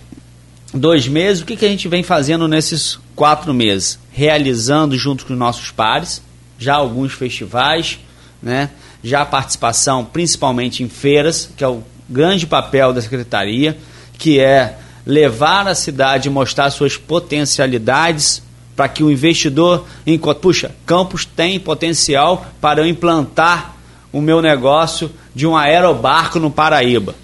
dois 0.78 1.08
meses, 1.08 1.42
o 1.42 1.46
que, 1.46 1.56
que 1.56 1.66
a 1.66 1.68
gente 1.68 1.88
vem 1.88 2.02
fazendo 2.02 2.46
nesses 2.46 2.98
quatro 3.14 3.52
meses? 3.52 3.98
Realizando 4.10 4.96
junto 4.96 5.26
com 5.26 5.32
os 5.32 5.38
nossos 5.38 5.70
pares, 5.70 6.22
já 6.58 6.74
alguns 6.74 7.12
festivais, 7.12 7.98
né? 8.42 8.70
já 9.02 9.22
a 9.22 9.26
participação 9.26 10.04
principalmente 10.04 10.82
em 10.82 10.88
feiras, 10.88 11.50
que 11.56 11.62
é 11.62 11.68
o 11.68 11.82
grande 12.08 12.46
papel 12.46 12.92
da 12.92 13.00
secretaria, 13.00 13.76
que 14.18 14.40
é 14.40 14.78
levar 15.06 15.66
a 15.66 15.74
cidade 15.74 16.28
e 16.28 16.30
mostrar 16.30 16.70
suas 16.70 16.96
potencialidades 16.96 18.42
para 18.76 18.88
que 18.88 19.02
o 19.02 19.10
investidor 19.10 19.84
encontre, 20.06 20.42
puxa, 20.42 20.74
Campos 20.86 21.24
tem 21.24 21.58
potencial 21.58 22.46
para 22.60 22.80
eu 22.80 22.86
implantar 22.86 23.74
o 24.12 24.20
meu 24.20 24.40
negócio 24.40 25.10
de 25.34 25.46
um 25.46 25.56
aerobarco 25.56 26.38
no 26.38 26.50
Paraíba. 26.50 27.14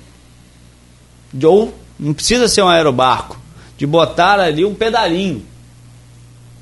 Ou 1.43 1.75
não 1.99 2.13
precisa 2.13 2.49
ser 2.49 2.63
um 2.63 2.69
aerobarco, 2.69 3.39
de 3.77 3.87
botar 3.87 4.39
ali 4.39 4.65
um 4.65 4.75
pedalinho, 4.75 5.45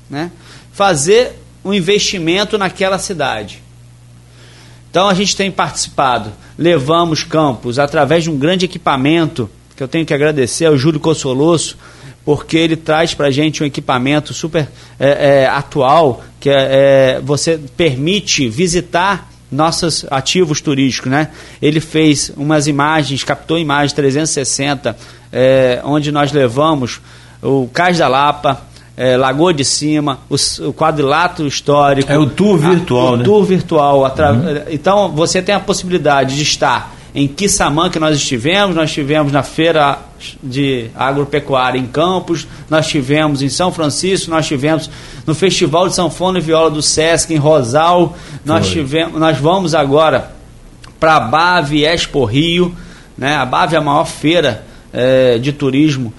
né? 0.09 0.31
Fazer 0.71 1.39
um 1.63 1.73
investimento 1.73 2.57
naquela 2.57 2.97
cidade. 2.97 3.61
Então 4.89 5.09
a 5.09 5.13
gente 5.13 5.35
tem 5.35 5.51
participado, 5.51 6.31
levamos 6.57 7.23
campos 7.23 7.79
através 7.79 8.23
de 8.23 8.29
um 8.29 8.37
grande 8.37 8.65
equipamento 8.65 9.49
que 9.75 9.81
eu 9.81 9.87
tenho 9.87 10.05
que 10.05 10.13
agradecer 10.13 10.65
ao 10.65 10.77
Júlio 10.77 10.99
Cossolosso, 10.99 11.77
porque 12.23 12.57
ele 12.57 12.75
traz 12.75 13.13
para 13.13 13.27
a 13.27 13.31
gente 13.31 13.63
um 13.63 13.65
equipamento 13.65 14.33
super 14.33 14.69
é, 14.99 15.41
é, 15.41 15.47
atual, 15.47 16.23
que 16.39 16.49
é, 16.49 17.15
é, 17.17 17.21
você 17.21 17.59
permite 17.75 18.47
visitar 18.47 19.32
nossos 19.53 20.05
ativos 20.09 20.59
turísticos, 20.59 21.11
né? 21.11 21.29
Ele 21.61 21.79
fez 21.79 22.31
umas 22.35 22.67
imagens, 22.67 23.23
captou 23.23 23.57
imagens 23.57 23.93
360, 23.93 24.95
é, 25.31 25.81
onde 25.83 26.11
nós 26.11 26.31
levamos 26.31 26.99
o 27.41 27.67
Cais 27.71 27.97
da 27.97 28.07
Lapa, 28.07 28.61
é, 28.95 29.17
Lagoa 29.17 29.53
de 29.53 29.65
Cima, 29.65 30.19
o, 30.29 30.35
o, 30.67 30.73
quadrilátero 30.73 31.47
histórico. 31.47 32.11
É 32.11 32.17
o 32.17 32.29
tour 32.29 32.57
virtual, 32.57 33.07
a, 33.07 33.11
o 33.11 33.17
né? 33.17 33.23
tour 33.23 33.43
virtual. 33.43 34.01
Uhum. 34.01 34.63
Então 34.69 35.11
você 35.11 35.41
tem 35.41 35.55
a 35.55 35.59
possibilidade 35.59 36.35
de 36.35 36.43
estar 36.43 36.93
em 37.15 37.27
Quissamã, 37.27 37.89
que 37.89 37.99
nós 37.99 38.17
estivemos, 38.17 38.75
nós 38.75 38.89
estivemos 38.89 39.31
na 39.31 39.43
feira 39.43 39.99
de 40.41 40.89
agropecuária 40.95 41.77
em 41.77 41.85
Campos, 41.85 42.47
nós 42.69 42.85
estivemos 42.85 43.41
em 43.41 43.49
São 43.49 43.71
Francisco, 43.71 44.31
nós 44.31 44.45
estivemos 44.45 44.89
no 45.25 45.35
Festival 45.35 45.87
de 45.87 45.93
Sanfona 45.93 46.39
e 46.39 46.41
Viola 46.41 46.71
do 46.71 46.81
Sesc 46.81 47.31
em 47.31 47.37
Rosal, 47.37 48.17
nós, 48.43 48.67
tivemos, 48.67 49.19
nós 49.19 49.37
vamos 49.37 49.75
agora 49.75 50.31
para 50.99 51.17
a 51.17 51.19
Bave 51.19 51.85
Expo 51.85 52.25
Rio, 52.25 52.75
né? 53.15 53.35
a 53.35 53.45
Bave 53.45 53.75
é 53.75 53.77
a 53.77 53.81
maior 53.81 54.05
feira 54.05 54.65
é, 54.91 55.37
de 55.37 55.51
turismo 55.51 56.11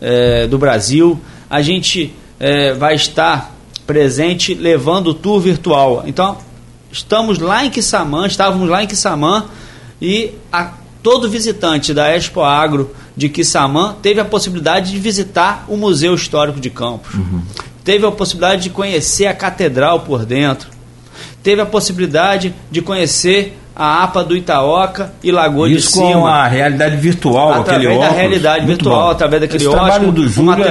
é, 0.00 0.46
do 0.46 0.56
Brasil, 0.56 1.20
a 1.50 1.60
gente 1.60 2.14
é, 2.40 2.72
vai 2.72 2.94
estar 2.94 3.54
presente 3.86 4.54
levando 4.54 5.08
o 5.08 5.14
tour 5.14 5.40
virtual. 5.40 6.04
Então, 6.06 6.38
estamos 6.90 7.38
lá 7.38 7.66
em 7.66 7.70
Quissamã, 7.70 8.26
estávamos 8.26 8.68
lá 8.68 8.82
em 8.82 8.86
Quissamã 8.86 9.46
e 10.00 10.32
a, 10.52 10.72
todo 11.02 11.28
visitante 11.28 11.92
da 11.94 12.14
Expo 12.14 12.42
Agro 12.42 12.94
de 13.16 13.28
Quissamã 13.28 13.96
teve 14.00 14.20
a 14.20 14.24
possibilidade 14.24 14.90
de 14.92 14.98
visitar 14.98 15.64
o 15.68 15.76
Museu 15.76 16.14
Histórico 16.14 16.60
de 16.60 16.70
Campos. 16.70 17.14
Uhum. 17.14 17.42
Teve 17.84 18.06
a 18.06 18.10
possibilidade 18.10 18.62
de 18.64 18.70
conhecer 18.70 19.26
a 19.26 19.34
catedral 19.34 20.00
por 20.00 20.24
dentro. 20.24 20.68
Teve 21.42 21.62
a 21.62 21.66
possibilidade 21.66 22.54
de 22.70 22.82
conhecer 22.82 23.56
a 23.74 24.02
APA 24.02 24.24
do 24.24 24.36
Itaoca 24.36 25.12
e 25.22 25.30
Lagoa 25.30 25.68
Isso 25.70 25.86
de 25.86 25.92
Cima. 25.94 26.12
com 26.12 26.26
a 26.26 26.46
realidade 26.48 26.96
virtual, 26.96 27.52
através 27.60 27.76
aquele 27.86 27.88
da 27.94 28.04
óculos. 28.04 28.16
realidade 28.16 28.66
Muito 28.66 28.78
virtual, 28.84 29.04
bom. 29.04 29.10
através 29.10 29.40
daquele 29.42 29.64
Esse 29.64 29.70
trabalho 29.70 30.08
óculos, 30.08 30.14
do 30.14 30.28
Júlio 30.28 30.64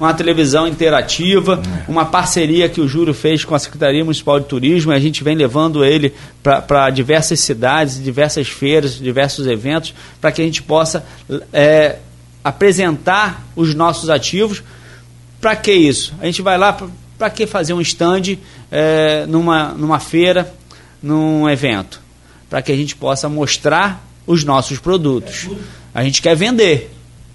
uma, 0.00 0.14
tele- 0.14 0.30
é- 0.30 0.32
uma 0.32 0.40
televisão 0.40 0.66
interativa, 0.66 1.62
uma 1.86 2.04
parceria 2.04 2.68
que 2.68 2.80
o 2.80 2.88
Júlio 2.88 3.12
fez 3.14 3.44
com 3.44 3.54
a 3.54 3.58
Secretaria 3.58 4.02
Municipal 4.04 4.40
de 4.40 4.46
Turismo, 4.46 4.92
e 4.92 4.96
a 4.96 5.00
gente 5.00 5.22
vem 5.22 5.36
levando 5.36 5.84
ele 5.84 6.12
para 6.42 6.90
diversas 6.90 7.40
cidades, 7.40 8.02
diversas 8.02 8.48
feiras, 8.48 8.98
diversos 8.98 9.46
eventos, 9.46 9.94
para 10.20 10.32
que 10.32 10.40
a 10.40 10.44
gente 10.44 10.62
possa 10.62 11.04
é, 11.52 11.96
apresentar 12.42 13.46
os 13.54 13.74
nossos 13.74 14.08
ativos. 14.10 14.62
Para 15.40 15.56
que 15.56 15.72
isso? 15.72 16.14
A 16.20 16.26
gente 16.26 16.42
vai 16.42 16.58
lá 16.58 16.76
para 17.18 17.30
que 17.30 17.46
fazer 17.46 17.72
um 17.72 17.80
stand 17.80 18.36
é, 18.70 19.26
numa, 19.26 19.68
numa 19.68 19.98
feira, 19.98 20.52
num 21.02 21.48
evento? 21.48 22.00
Para 22.48 22.62
que 22.62 22.72
a 22.72 22.76
gente 22.76 22.96
possa 22.96 23.28
mostrar 23.28 24.06
os 24.26 24.44
nossos 24.44 24.78
produtos. 24.78 25.48
A 25.94 26.02
gente 26.04 26.20
quer 26.22 26.36
vender, 26.36 26.90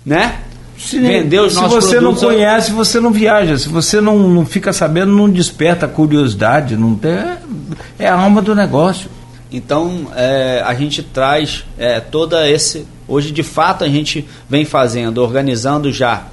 né? 0.05 0.41
Se, 0.77 0.99
Vender 0.99 1.39
os 1.39 1.53
se 1.53 1.59
nossos 1.61 1.85
você 1.85 1.95
não 1.95 2.13
produtos- 2.13 2.23
conhece, 2.23 2.71
você 2.71 2.99
não 2.99 3.11
viaja. 3.11 3.57
Se 3.57 3.69
você 3.69 4.01
não, 4.01 4.17
não 4.29 4.45
fica 4.45 4.73
sabendo, 4.73 5.11
não 5.13 5.29
desperta 5.29 5.87
curiosidade. 5.87 6.75
Não 6.75 6.95
tem, 6.95 7.17
é 7.97 8.07
a 8.07 8.15
alma 8.15 8.41
do 8.41 8.53
negócio. 8.53 9.09
Então 9.51 10.07
é, 10.15 10.61
a 10.65 10.73
gente 10.73 11.01
traz 11.01 11.63
é, 11.77 11.99
toda 11.99 12.49
esse. 12.49 12.85
Hoje 13.07 13.31
de 13.31 13.43
fato 13.43 13.83
a 13.83 13.87
gente 13.87 14.25
vem 14.49 14.65
fazendo, 14.65 15.19
organizando 15.19 15.91
já, 15.93 16.23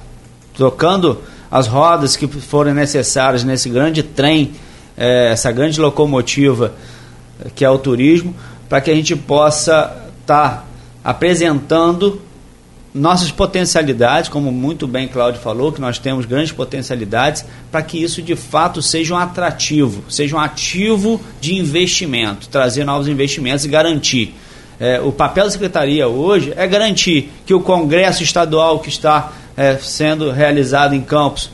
trocando 0.55 1.19
as 1.49 1.67
rodas 1.67 2.15
que 2.17 2.27
forem 2.27 2.73
necessárias 2.73 3.43
nesse 3.43 3.69
grande 3.69 4.03
trem, 4.03 4.51
é, 4.97 5.31
essa 5.31 5.51
grande 5.51 5.79
locomotiva 5.79 6.73
que 7.55 7.63
é 7.63 7.69
o 7.69 7.77
turismo, 7.77 8.35
para 8.67 8.81
que 8.81 8.89
a 8.91 8.95
gente 8.95 9.15
possa 9.15 9.95
estar 10.21 10.67
apresentando 11.03 12.21
nossas 12.93 13.31
potencialidades, 13.31 14.29
como 14.29 14.51
muito 14.51 14.87
bem 14.87 15.07
Cláudio 15.07 15.41
falou, 15.41 15.71
que 15.71 15.81
nós 15.81 15.97
temos 15.97 16.25
grandes 16.25 16.51
potencialidades, 16.51 17.43
para 17.71 17.81
que 17.81 18.01
isso 18.01 18.21
de 18.21 18.35
fato 18.35 18.81
seja 18.81 19.15
um 19.15 19.17
atrativo, 19.17 20.03
seja 20.09 20.35
um 20.35 20.39
ativo 20.39 21.19
de 21.41 21.55
investimento, 21.55 22.47
trazer 22.49 22.85
novos 22.85 23.07
investimentos 23.07 23.65
e 23.65 23.67
garantir. 23.67 24.35
É, 24.79 24.99
o 25.01 25.11
papel 25.11 25.45
da 25.45 25.51
secretaria 25.51 26.07
hoje 26.07 26.53
é 26.55 26.67
garantir 26.67 27.31
que 27.45 27.53
o 27.53 27.61
congresso 27.61 28.21
estadual 28.21 28.79
que 28.79 28.89
está 28.89 29.31
é, 29.57 29.75
sendo 29.77 30.29
realizado 30.31 30.93
em 30.93 31.01
Campos 31.01 31.49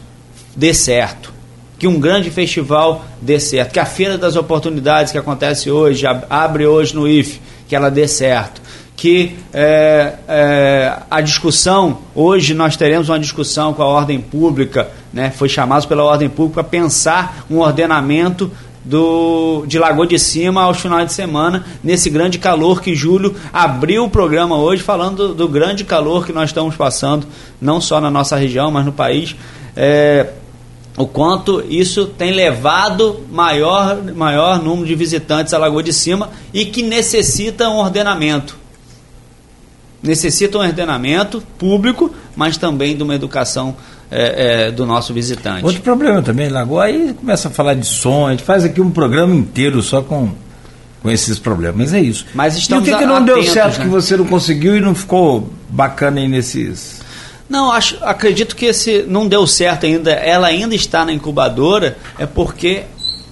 dê 0.55 0.73
certo. 0.73 1.31
Que 1.77 1.87
um 1.87 1.99
grande 1.99 2.29
festival 2.29 3.05
dê 3.21 3.39
certo. 3.39 3.71
Que 3.71 3.79
a 3.79 3.85
Feira 3.85 4.17
das 4.17 4.35
Oportunidades 4.35 5.11
que 5.11 5.17
acontece 5.17 5.71
hoje, 5.71 6.05
ab- 6.05 6.25
abre 6.29 6.65
hoje 6.65 6.93
no 6.93 7.07
IFE, 7.07 7.39
que 7.67 7.75
ela 7.75 7.89
dê 7.89 8.07
certo 8.07 8.61
que 8.99 9.37
é, 9.53 10.15
é, 10.27 10.97
a 11.09 11.21
discussão, 11.21 11.99
hoje 12.13 12.53
nós 12.53 12.75
teremos 12.75 13.07
uma 13.07 13.17
discussão 13.17 13.73
com 13.73 13.81
a 13.81 13.85
ordem 13.85 14.19
pública, 14.19 14.89
né, 15.13 15.31
foi 15.31 15.47
chamado 15.47 15.87
pela 15.87 16.03
ordem 16.03 16.27
pública 16.27 16.61
para 16.61 16.69
pensar 16.69 17.45
um 17.49 17.59
ordenamento 17.59 18.51
do, 18.83 19.63
de 19.65 19.79
Lagoa 19.79 20.05
de 20.05 20.19
Cima 20.19 20.63
aos 20.63 20.81
finais 20.81 21.05
de 21.07 21.13
semana, 21.13 21.65
nesse 21.81 22.09
grande 22.09 22.37
calor 22.37 22.81
que 22.81 22.93
Júlio 22.93 23.33
abriu 23.53 24.03
o 24.03 24.09
programa 24.09 24.57
hoje 24.57 24.83
falando 24.83 25.29
do, 25.29 25.33
do 25.33 25.47
grande 25.47 25.85
calor 25.85 26.25
que 26.25 26.33
nós 26.33 26.49
estamos 26.49 26.75
passando, 26.75 27.25
não 27.61 27.79
só 27.79 28.01
na 28.01 28.11
nossa 28.11 28.35
região, 28.35 28.69
mas 28.69 28.85
no 28.85 28.91
país. 28.91 29.33
É, 29.77 30.27
o 30.97 31.07
quanto 31.07 31.63
isso 31.69 32.05
tem 32.05 32.33
levado 32.33 33.21
maior, 33.31 34.03
maior 34.13 34.61
número 34.61 34.85
de 34.85 34.95
visitantes 34.95 35.53
à 35.53 35.57
Lagoa 35.57 35.81
de 35.81 35.93
Cima 35.93 36.31
e 36.53 36.65
que 36.65 36.83
necessita 36.83 37.69
um 37.69 37.77
ordenamento 37.77 38.58
necessita 40.01 40.57
um 40.57 40.61
ordenamento 40.61 41.41
público, 41.57 42.13
mas 42.35 42.57
também 42.57 42.95
de 42.95 43.03
uma 43.03 43.15
educação 43.15 43.75
é, 44.11 44.67
é, 44.67 44.71
do 44.71 44.85
nosso 44.85 45.13
visitante. 45.13 45.65
Outro 45.65 45.81
problema 45.81 46.21
também, 46.21 46.49
Lagoa, 46.49 46.85
aí 46.85 47.13
começa 47.13 47.47
a 47.47 47.51
falar 47.51 47.75
de 47.75 47.85
som, 47.85 48.27
a 48.27 48.31
gente 48.31 48.43
faz 48.43 48.63
aqui 48.63 48.81
um 48.81 48.89
programa 48.89 49.35
inteiro 49.35 49.81
só 49.81 50.01
com, 50.01 50.31
com 51.01 51.11
esses 51.11 51.37
problemas, 51.37 51.77
mas 51.77 51.93
é 51.93 51.99
isso. 51.99 52.25
Mas 52.33 52.55
e 52.55 52.73
o 52.73 52.81
que, 52.81 52.95
que 52.95 53.05
não 53.05 53.23
deu 53.23 53.35
atentos, 53.35 53.53
certo 53.53 53.77
né? 53.79 53.83
que 53.85 53.89
você 53.89 54.17
não 54.17 54.25
conseguiu 54.25 54.75
e 54.75 54.79
não 54.79 54.95
ficou 54.95 55.49
bacana 55.69 56.19
aí 56.19 56.27
nesses. 56.27 57.01
Não, 57.47 57.71
acho, 57.71 57.97
acredito 58.01 58.55
que 58.55 58.65
esse 58.65 59.03
não 59.07 59.27
deu 59.27 59.45
certo 59.45 59.85
ainda. 59.85 60.11
Ela 60.11 60.47
ainda 60.47 60.75
está 60.75 61.03
na 61.03 61.11
incubadora, 61.11 61.97
é 62.17 62.25
porque 62.25 62.83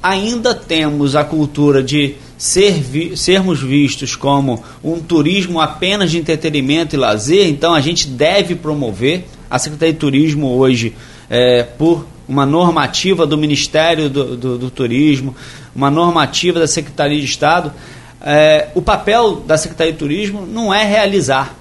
ainda 0.01 0.53
temos 0.53 1.15
a 1.15 1.24
cultura 1.24 1.84
de 1.84 2.15
ser 2.38 2.73
vi- 2.73 3.17
sermos 3.17 3.61
vistos 3.61 4.15
como 4.15 4.63
um 4.83 4.99
turismo 4.99 5.59
apenas 5.59 6.11
de 6.11 6.17
entretenimento 6.19 6.95
e 6.95 6.97
lazer. 6.97 7.47
Então 7.47 7.73
a 7.73 7.81
gente 7.81 8.07
deve 8.07 8.55
promover. 8.55 9.25
A 9.49 9.57
Secretaria 9.57 9.93
de 9.93 9.99
Turismo 9.99 10.49
hoje, 10.57 10.93
é, 11.29 11.63
por 11.63 12.05
uma 12.27 12.45
normativa 12.45 13.25
do 13.25 13.38
Ministério 13.38 14.09
do, 14.09 14.35
do- 14.35 14.57
do 14.57 14.69
Turismo, 14.69 15.33
uma 15.73 15.89
normativa 15.89 16.59
da 16.59 16.67
Secretaria 16.67 17.17
de 17.19 17.25
Estado, 17.25 17.73
é, 18.21 18.67
o 18.75 18.81
papel 18.81 19.38
da 19.38 19.57
Secretaria 19.57 19.93
de 19.93 19.99
Turismo 19.99 20.45
não 20.45 20.73
é 20.73 20.83
realizar 20.83 21.55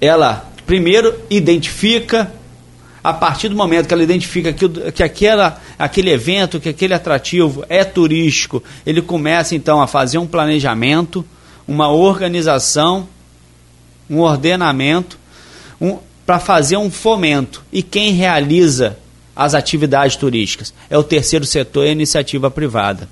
ela 0.00 0.50
primeiro 0.66 1.14
identifica 1.30 2.32
a 3.02 3.12
partir 3.12 3.48
do 3.48 3.56
momento 3.56 3.86
que 3.86 3.94
ela 3.94 4.02
identifica 4.02 4.52
que, 4.52 4.68
que 4.92 5.02
aquela, 5.02 5.60
aquele 5.78 6.10
evento, 6.10 6.60
que 6.60 6.68
aquele 6.68 6.94
atrativo 6.94 7.64
é 7.68 7.84
turístico, 7.84 8.62
ele 8.84 9.00
começa 9.00 9.54
então 9.54 9.80
a 9.80 9.86
fazer 9.86 10.18
um 10.18 10.26
planejamento, 10.26 11.24
uma 11.66 11.90
organização, 11.90 13.08
um 14.10 14.20
ordenamento, 14.20 15.18
um, 15.80 15.98
para 16.26 16.38
fazer 16.38 16.76
um 16.76 16.90
fomento. 16.90 17.62
E 17.72 17.82
quem 17.82 18.12
realiza 18.12 18.98
as 19.34 19.54
atividades 19.54 20.16
turísticas? 20.16 20.74
É 20.90 20.98
o 20.98 21.04
terceiro 21.04 21.46
setor 21.46 21.86
e 21.86 21.88
a 21.90 21.92
iniciativa 21.92 22.50
privada. 22.50 23.08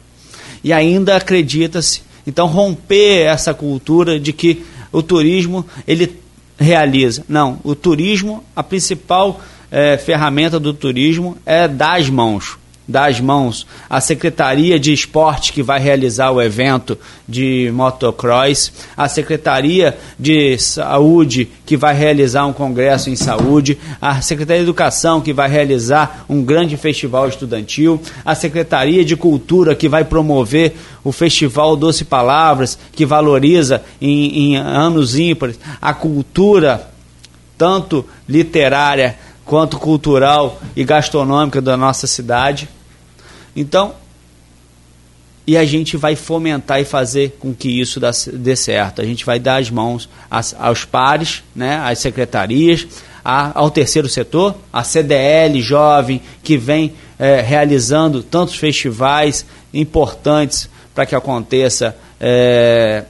E 0.64 0.72
ainda 0.72 1.16
acredita-se, 1.16 2.03
então, 2.26 2.49
romper 2.49 3.26
essa 3.26 3.55
cultura 3.55 4.18
de 4.18 4.32
que 4.32 4.64
o 4.91 5.01
turismo 5.01 5.64
ele 5.87 6.18
realiza. 6.59 7.24
Não, 7.28 7.61
o 7.62 7.74
turismo, 7.74 8.43
a 8.55 8.62
principal 8.62 9.41
é, 9.70 9.96
ferramenta 9.96 10.58
do 10.58 10.72
turismo 10.72 11.36
é 11.44 11.66
dar 11.66 11.98
as 11.98 12.08
mãos 12.08 12.58
das 12.88 13.20
mãos 13.20 13.66
à 13.90 14.00
Secretaria 14.00 14.78
de 14.78 14.92
Esporte 14.92 15.52
que 15.52 15.62
vai 15.62 15.80
realizar 15.80 16.30
o 16.30 16.40
evento 16.40 16.96
de 17.28 17.70
motocross, 17.74 18.72
a 18.96 19.08
Secretaria 19.08 19.96
de 20.18 20.56
Saúde 20.58 21.48
que 21.64 21.76
vai 21.76 21.94
realizar 21.94 22.46
um 22.46 22.52
congresso 22.52 23.10
em 23.10 23.16
saúde, 23.16 23.76
a 24.00 24.20
Secretaria 24.20 24.62
de 24.62 24.68
Educação 24.68 25.20
que 25.20 25.32
vai 25.32 25.48
realizar 25.48 26.24
um 26.28 26.44
grande 26.44 26.76
festival 26.76 27.28
estudantil, 27.28 28.00
a 28.24 28.34
Secretaria 28.34 29.04
de 29.04 29.16
Cultura 29.16 29.74
que 29.74 29.88
vai 29.88 30.04
promover 30.04 30.76
o 31.02 31.10
Festival 31.10 31.76
Doce 31.76 32.04
Palavras, 32.04 32.78
que 32.92 33.04
valoriza 33.04 33.82
em, 34.00 34.52
em 34.52 34.56
anos 34.56 35.18
ímpares 35.18 35.58
a 35.82 35.92
cultura 35.92 36.88
tanto 37.58 38.04
literária 38.28 39.16
quanto 39.47 39.78
cultural 39.78 40.61
e 40.74 40.84
gastronômica 40.84 41.62
da 41.62 41.76
nossa 41.76 42.07
cidade. 42.07 42.68
Então, 43.55 43.94
e 45.47 45.57
a 45.57 45.64
gente 45.64 45.97
vai 45.97 46.16
fomentar 46.16 46.80
e 46.80 46.84
fazer 46.84 47.36
com 47.38 47.55
que 47.55 47.80
isso 47.80 48.01
dê 48.32 48.57
certo. 48.57 49.01
A 49.01 49.05
gente 49.05 49.24
vai 49.24 49.38
dar 49.38 49.61
as 49.61 49.70
mãos 49.70 50.09
aos 50.59 50.84
pares, 50.84 51.44
né, 51.55 51.80
às 51.84 52.01
secretarias, 52.01 52.86
ao 53.24 53.70
terceiro 53.70 54.09
setor, 54.09 54.57
a 54.72 54.82
CDL 54.82 55.61
jovem, 55.61 56.20
que 56.42 56.57
vem 56.57 56.94
é, 57.18 57.40
realizando 57.40 58.22
tantos 58.22 58.57
festivais 58.57 59.47
importantes 59.72 60.68
para 60.94 61.07
que 61.07 61.14
aconteça, 61.14 61.97
é, 62.20 63.05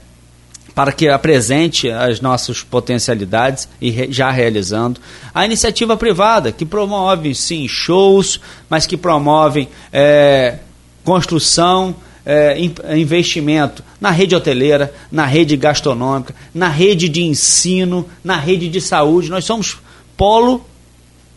para 0.77 0.91
que 0.91 1.09
apresente 1.09 1.89
as 1.89 2.21
nossas 2.21 2.61
potencialidades 2.61 3.67
e 3.81 3.89
re, 3.89 4.11
já 4.11 4.29
realizando. 4.29 5.01
A 5.33 5.43
iniciativa 5.43 5.97
privada, 5.97 6.51
que 6.51 6.67
promove, 6.67 7.33
sim, 7.33 7.67
shows, 7.67 8.39
mas 8.69 8.85
que 8.85 8.95
promovem 8.95 9.67
é, 9.91 10.59
construção, 11.03 11.95
é, 12.23 12.59
investimento 12.95 13.83
na 13.99 14.11
rede 14.11 14.35
hoteleira, 14.35 14.93
na 15.11 15.25
rede 15.25 15.57
gastronômica, 15.57 16.35
na 16.53 16.67
rede 16.67 17.09
de 17.09 17.23
ensino, 17.23 18.07
na 18.23 18.37
rede 18.37 18.69
de 18.69 18.79
saúde. 18.79 19.31
Nós 19.31 19.45
somos 19.45 19.79
polo 20.15 20.63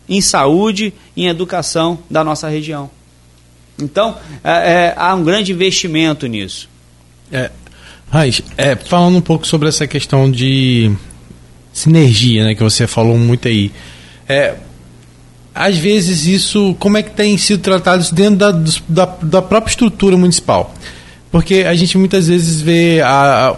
em 0.07 0.21
saúde 0.21 0.93
e 1.15 1.23
em 1.23 1.29
educação 1.29 1.97
da 2.07 2.23
nossa 2.23 2.47
região. 2.47 2.91
Então, 3.81 4.15
é, 4.43 4.51
é, 4.51 4.93
há 4.95 5.15
um 5.15 5.23
grande 5.23 5.51
investimento 5.51 6.27
nisso. 6.27 6.69
É, 7.31 7.49
Raiz, 8.11 8.41
é, 8.57 8.75
falando 8.75 9.17
um 9.17 9.21
pouco 9.21 9.47
sobre 9.47 9.69
essa 9.69 9.87
questão 9.87 10.29
de 10.29 10.91
sinergia, 11.71 12.43
né, 12.43 12.53
que 12.53 12.61
você 12.61 12.85
falou 12.85 13.17
muito 13.17 13.47
aí. 13.47 13.71
É, 14.27 14.55
às 15.55 15.77
vezes 15.77 16.25
isso, 16.25 16.75
como 16.77 16.97
é 16.97 17.03
que 17.03 17.11
tem 17.11 17.37
sido 17.37 17.61
tratado 17.61 18.01
isso 18.01 18.13
dentro 18.13 18.35
da, 18.35 18.51
da, 18.87 19.05
da 19.05 19.41
própria 19.41 19.71
estrutura 19.71 20.17
municipal? 20.17 20.73
Porque 21.31 21.63
a 21.65 21.73
gente 21.73 21.97
muitas 21.97 22.27
vezes 22.27 22.59
vê 22.59 22.99
a, 23.01 23.51
a 23.51 23.55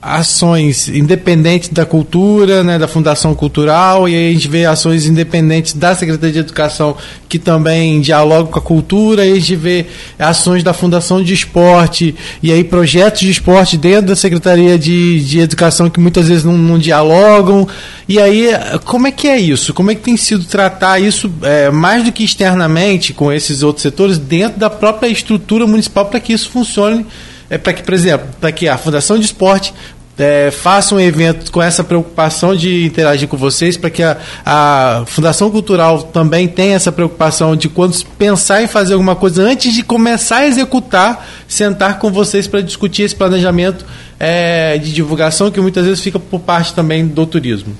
ações 0.00 0.88
independentes 0.88 1.70
da 1.70 1.84
cultura, 1.84 2.62
né, 2.62 2.78
da 2.78 2.86
Fundação 2.86 3.34
Cultural, 3.34 4.08
e 4.08 4.14
aí 4.14 4.30
a 4.30 4.32
gente 4.32 4.46
vê 4.46 4.64
ações 4.64 5.06
independentes 5.06 5.72
da 5.72 5.92
Secretaria 5.92 6.34
de 6.34 6.38
Educação 6.38 6.96
que 7.28 7.36
também 7.36 8.00
dialogam 8.00 8.46
com 8.46 8.58
a 8.60 8.62
cultura, 8.62 9.26
e 9.26 9.32
a 9.32 9.34
gente 9.34 9.56
vê 9.56 9.86
ações 10.16 10.62
da 10.62 10.72
Fundação 10.72 11.20
de 11.20 11.34
Esporte, 11.34 12.14
e 12.40 12.52
aí 12.52 12.62
projetos 12.62 13.22
de 13.22 13.30
esporte 13.30 13.76
dentro 13.76 14.06
da 14.06 14.16
Secretaria 14.16 14.78
de, 14.78 15.20
de 15.24 15.40
Educação 15.40 15.90
que 15.90 15.98
muitas 15.98 16.28
vezes 16.28 16.44
não, 16.44 16.56
não 16.56 16.78
dialogam. 16.78 17.66
E 18.08 18.20
aí, 18.20 18.50
como 18.84 19.08
é 19.08 19.10
que 19.10 19.26
é 19.26 19.38
isso? 19.38 19.74
Como 19.74 19.90
é 19.90 19.94
que 19.96 20.00
tem 20.00 20.16
sido 20.16 20.44
tratar 20.44 21.00
isso 21.00 21.30
é, 21.42 21.70
mais 21.70 22.04
do 22.04 22.12
que 22.12 22.24
externamente 22.24 23.12
com 23.12 23.32
esses 23.32 23.62
outros 23.62 23.82
setores 23.82 24.16
dentro 24.16 24.60
da 24.60 24.70
própria 24.70 25.08
estrutura 25.08 25.66
municipal 25.66 26.06
para 26.06 26.20
que 26.20 26.32
isso 26.32 26.48
funcione? 26.50 27.04
É 27.50 27.56
para 27.58 27.72
que, 27.72 27.82
por 27.82 27.94
exemplo, 27.94 28.28
para 28.40 28.52
que 28.52 28.68
a 28.68 28.76
Fundação 28.76 29.18
de 29.18 29.24
Esporte 29.24 29.72
é, 30.18 30.50
faça 30.50 30.94
um 30.94 31.00
evento 31.00 31.50
com 31.52 31.62
essa 31.62 31.84
preocupação 31.84 32.54
de 32.54 32.84
interagir 32.84 33.28
com 33.28 33.36
vocês, 33.36 33.76
para 33.76 33.88
que 33.88 34.02
a, 34.02 34.18
a, 34.44 35.04
Fundação 35.06 35.50
Cultural 35.50 36.02
também 36.02 36.48
tenha 36.48 36.74
essa 36.74 36.90
preocupação 36.90 37.54
de 37.54 37.68
quando 37.68 37.96
pensar 38.18 38.62
em 38.62 38.66
fazer 38.66 38.94
alguma 38.94 39.14
coisa, 39.14 39.42
antes 39.42 39.72
de 39.72 39.82
começar 39.82 40.38
a 40.38 40.46
executar, 40.46 41.26
sentar 41.46 41.98
com 41.98 42.10
vocês 42.10 42.46
para 42.48 42.60
discutir 42.60 43.02
esse 43.02 43.14
planejamento 43.14 43.86
é, 44.18 44.76
de 44.76 44.92
divulgação 44.92 45.50
que 45.50 45.60
muitas 45.60 45.86
vezes 45.86 46.02
fica 46.02 46.18
por 46.18 46.40
parte 46.40 46.74
também 46.74 47.06
do 47.06 47.24
turismo. 47.24 47.76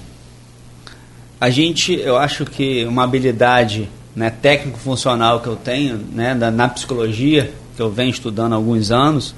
A 1.41 1.51
gente, 1.51 1.93
eu 1.95 2.17
acho 2.17 2.45
que 2.45 2.85
uma 2.85 3.05
habilidade 3.05 3.89
né, 4.15 4.31
técnico-funcional 4.31 5.41
que 5.41 5.47
eu 5.47 5.57
tenho 5.57 6.01
né, 6.13 6.35
na 6.35 6.69
psicologia, 6.69 7.53
que 7.79 7.83
eu 7.83 7.93
venho 7.93 8.11
estudando 8.11 8.55
há 8.55 8.57
alguns 8.57 8.91
anos, 8.91 9.37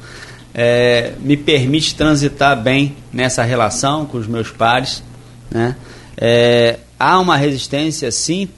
é, 0.55 1.13
me 1.21 1.37
permite 1.37 1.95
transitar 1.95 2.59
bem 2.59 2.97
nessa 3.13 3.43
relação 3.43 4.07
com 4.07 4.17
os 4.17 4.27
meus 4.27 4.51
pares. 4.51 5.03
Né? 5.51 5.77
É, 6.17 6.79
há 6.99 7.19
uma 7.19 7.37
resistência, 7.37 8.11
sim, 8.11 8.49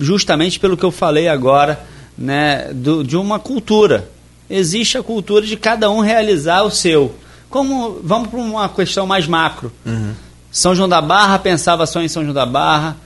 justamente 0.00 0.58
pelo 0.58 0.78
que 0.78 0.84
eu 0.84 0.90
falei 0.90 1.28
agora, 1.28 1.84
né, 2.16 2.70
do, 2.72 3.04
de 3.04 3.18
uma 3.18 3.38
cultura. 3.38 4.08
Existe 4.48 4.96
a 4.96 5.02
cultura 5.02 5.44
de 5.44 5.58
cada 5.58 5.90
um 5.90 6.00
realizar 6.00 6.62
o 6.62 6.70
seu. 6.70 7.14
Como 7.50 8.00
vamos 8.02 8.28
para 8.28 8.40
uma 8.40 8.66
questão 8.70 9.06
mais 9.06 9.26
macro. 9.26 9.70
Uhum. 9.84 10.14
São 10.50 10.74
João 10.74 10.88
da 10.88 11.02
Barra 11.02 11.38
pensava 11.38 11.84
só 11.84 12.00
em 12.00 12.08
São 12.08 12.22
João 12.22 12.34
da 12.34 12.46
Barra, 12.46 12.96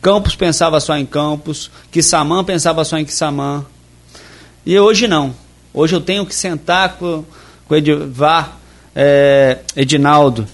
Campos 0.00 0.34
pensava 0.34 0.80
só 0.80 0.96
em 0.96 1.04
Campos, 1.04 1.70
Quissamã 1.90 2.42
pensava 2.42 2.82
só 2.86 2.96
em 2.96 3.04
Quissamã. 3.04 3.66
E 4.64 4.78
hoje 4.78 5.08
não. 5.08 5.41
Hoje 5.74 5.94
eu 5.94 6.00
tenho 6.00 6.26
que 6.26 6.34
sentar 6.34 6.96
com, 6.96 7.24
com 7.66 7.74
Edivar, 7.74 8.58
é, 8.94 9.58
Edinaldo, 9.74 10.46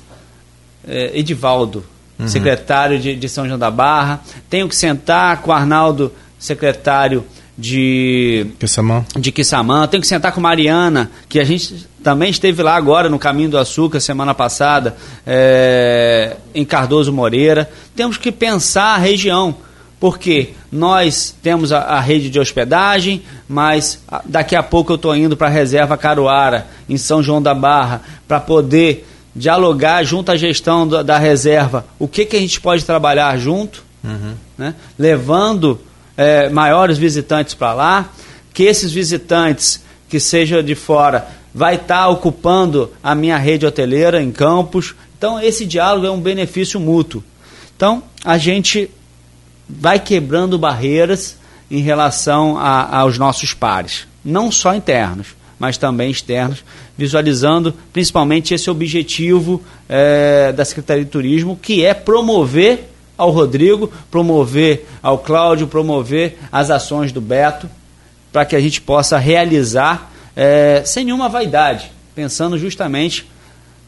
é, 0.86 1.18
Edivaldo, 1.18 1.84
uhum. 2.18 2.28
secretário 2.28 2.98
de, 2.98 3.16
de, 3.16 3.28
São 3.28 3.46
João 3.46 3.58
da 3.58 3.70
Barra. 3.70 4.20
Tenho 4.48 4.68
que 4.68 4.76
sentar 4.76 5.42
com 5.42 5.52
Arnaldo, 5.52 6.12
secretário 6.38 7.24
de 7.56 8.46
Quissamã. 8.60 9.04
de 9.18 9.32
Quissamã. 9.32 9.88
Tenho 9.88 10.00
que 10.00 10.06
sentar 10.06 10.32
com 10.32 10.40
Mariana, 10.40 11.10
que 11.28 11.40
a 11.40 11.44
gente 11.44 11.88
também 12.02 12.30
esteve 12.30 12.62
lá 12.62 12.76
agora 12.76 13.08
no 13.08 13.18
Caminho 13.18 13.50
do 13.50 13.58
Açúcar 13.58 13.98
semana 13.98 14.32
passada, 14.32 14.96
é, 15.26 16.36
em 16.54 16.64
Cardoso 16.64 17.12
Moreira. 17.12 17.68
Temos 17.96 18.16
que 18.16 18.30
pensar 18.30 18.94
a 18.94 18.98
região 18.98 19.56
porque 20.00 20.50
nós 20.70 21.34
temos 21.42 21.72
a, 21.72 21.80
a, 21.80 22.00
rede 22.00 22.30
de 22.30 22.38
hospedagem, 22.38 23.22
mas 23.48 24.00
daqui 24.24 24.54
a 24.54 24.62
pouco 24.62 24.92
eu 24.92 24.96
estou 24.96 25.16
indo 25.16 25.36
para 25.36 25.48
a 25.48 25.50
reserva 25.50 25.96
Caruara, 25.96 26.66
em 26.88 26.96
São 26.96 27.22
João 27.22 27.42
da 27.42 27.54
Barra, 27.54 28.02
para 28.26 28.38
poder 28.38 29.06
dialogar 29.34 30.04
junto 30.04 30.30
à 30.30 30.36
gestão 30.36 30.86
da, 30.86 31.02
da, 31.02 31.18
reserva 31.18 31.84
o 31.98 32.08
que, 32.08 32.24
que 32.24 32.36
a 32.36 32.40
gente 32.40 32.60
pode 32.60 32.84
trabalhar 32.84 33.36
junto, 33.38 33.84
uhum. 34.02 34.34
né? 34.56 34.74
levando 34.98 35.80
é, 36.16 36.48
maiores 36.48 36.98
visitantes 36.98 37.54
para 37.54 37.72
lá, 37.72 38.10
que 38.52 38.64
esses 38.64 38.92
visitantes 38.92 39.82
que 40.08 40.18
sejam 40.18 40.62
de 40.62 40.74
fora 40.74 41.28
vai 41.54 41.74
estar 41.74 42.02
tá 42.02 42.08
ocupando 42.08 42.90
a 43.02 43.14
minha 43.14 43.36
rede 43.36 43.66
hoteleira 43.66 44.22
em 44.22 44.30
Campos. 44.30 44.94
Então 45.16 45.40
esse 45.40 45.66
diálogo 45.66 46.06
é 46.06 46.10
um 46.10 46.20
benefício 46.20 46.80
mútuo. 46.80 47.22
Então 47.76 48.02
a 48.24 48.38
gente 48.38 48.90
vai 49.68 50.00
quebrando 50.00 50.58
barreiras 50.58 51.36
em 51.70 51.80
relação 51.80 52.56
a, 52.56 53.00
aos 53.00 53.18
nossos 53.18 53.52
pares, 53.52 54.06
não 54.24 54.50
só 54.50 54.74
internos, 54.74 55.36
mas 55.58 55.76
também 55.76 56.10
externos, 56.10 56.64
visualizando 56.96 57.74
principalmente 57.92 58.54
esse 58.54 58.70
objetivo 58.70 59.62
é, 59.88 60.52
da 60.52 60.64
Secretaria 60.64 61.04
de 61.04 61.10
Turismo, 61.10 61.58
que 61.60 61.84
é 61.84 61.92
promover 61.92 62.90
ao 63.16 63.30
Rodrigo, 63.30 63.92
promover 64.10 64.86
ao 65.02 65.18
Cláudio, 65.18 65.66
promover 65.66 66.38
as 66.52 66.70
ações 66.70 67.10
do 67.10 67.20
Beto, 67.20 67.68
para 68.32 68.44
que 68.44 68.54
a 68.54 68.60
gente 68.60 68.80
possa 68.80 69.18
realizar 69.18 70.12
é, 70.36 70.82
sem 70.84 71.04
nenhuma 71.04 71.28
vaidade, 71.28 71.90
pensando 72.14 72.56
justamente 72.56 73.26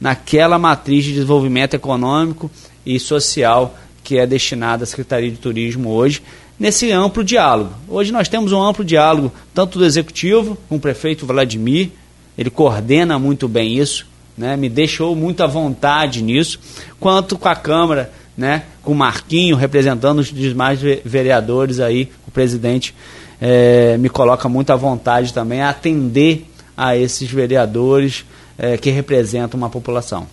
naquela 0.00 0.58
matriz 0.58 1.04
de 1.04 1.12
desenvolvimento 1.12 1.74
econômico 1.74 2.50
e 2.84 2.98
social 2.98 3.76
que 4.10 4.18
é 4.18 4.26
destinada 4.26 4.82
à 4.82 4.86
Secretaria 4.88 5.30
de 5.30 5.36
Turismo 5.36 5.90
hoje, 5.90 6.20
nesse 6.58 6.90
amplo 6.90 7.22
diálogo. 7.22 7.72
Hoje 7.86 8.10
nós 8.10 8.28
temos 8.28 8.50
um 8.50 8.60
amplo 8.60 8.84
diálogo, 8.84 9.30
tanto 9.54 9.78
do 9.78 9.84
Executivo, 9.84 10.58
com 10.68 10.74
o 10.74 10.80
prefeito 10.80 11.24
Vladimir, 11.24 11.90
ele 12.36 12.50
coordena 12.50 13.20
muito 13.20 13.46
bem 13.46 13.78
isso, 13.78 14.08
né, 14.36 14.56
me 14.56 14.68
deixou 14.68 15.14
muito 15.14 15.44
à 15.44 15.46
vontade 15.46 16.24
nisso, 16.24 16.58
quanto 16.98 17.38
com 17.38 17.48
a 17.48 17.54
Câmara, 17.54 18.10
né, 18.36 18.64
com 18.82 18.90
o 18.90 18.96
Marquinho 18.96 19.54
representando 19.54 20.18
os 20.18 20.32
demais 20.32 20.80
vereadores 21.04 21.78
aí, 21.78 22.08
o 22.26 22.32
presidente 22.32 22.92
é, 23.40 23.96
me 23.96 24.08
coloca 24.08 24.48
muito 24.48 24.72
à 24.72 24.76
vontade 24.76 25.32
também 25.32 25.62
a 25.62 25.70
atender 25.70 26.50
a 26.76 26.96
esses 26.96 27.30
vereadores 27.30 28.24
é, 28.58 28.76
que 28.76 28.90
representam 28.90 29.56
uma 29.56 29.70
população. 29.70 30.26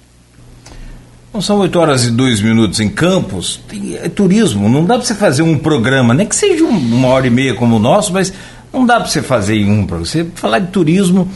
São 1.41 1.59
8 1.59 1.79
horas 1.79 2.05
e 2.05 2.11
2 2.11 2.41
minutos 2.41 2.79
em 2.79 2.89
Campos, 2.89 3.59
é 4.01 4.09
turismo, 4.09 4.67
não 4.69 4.85
dá 4.85 4.95
para 4.95 5.05
você 5.05 5.15
fazer 5.15 5.41
um 5.41 5.57
programa, 5.57 6.13
nem 6.13 6.25
que 6.25 6.35
seja 6.35 6.63
uma 6.63 7.07
hora 7.07 7.27
e 7.27 7.29
meia 7.29 7.53
como 7.53 7.75
o 7.75 7.79
nosso, 7.79 8.11
mas 8.13 8.33
não 8.73 8.85
dá 8.85 8.99
para 8.99 9.07
você 9.07 9.21
fazer 9.21 9.65
um 9.65 9.85
para 9.85 9.97
você 9.97 10.25
falar 10.35 10.59
de 10.59 10.67
turismo 10.67 11.27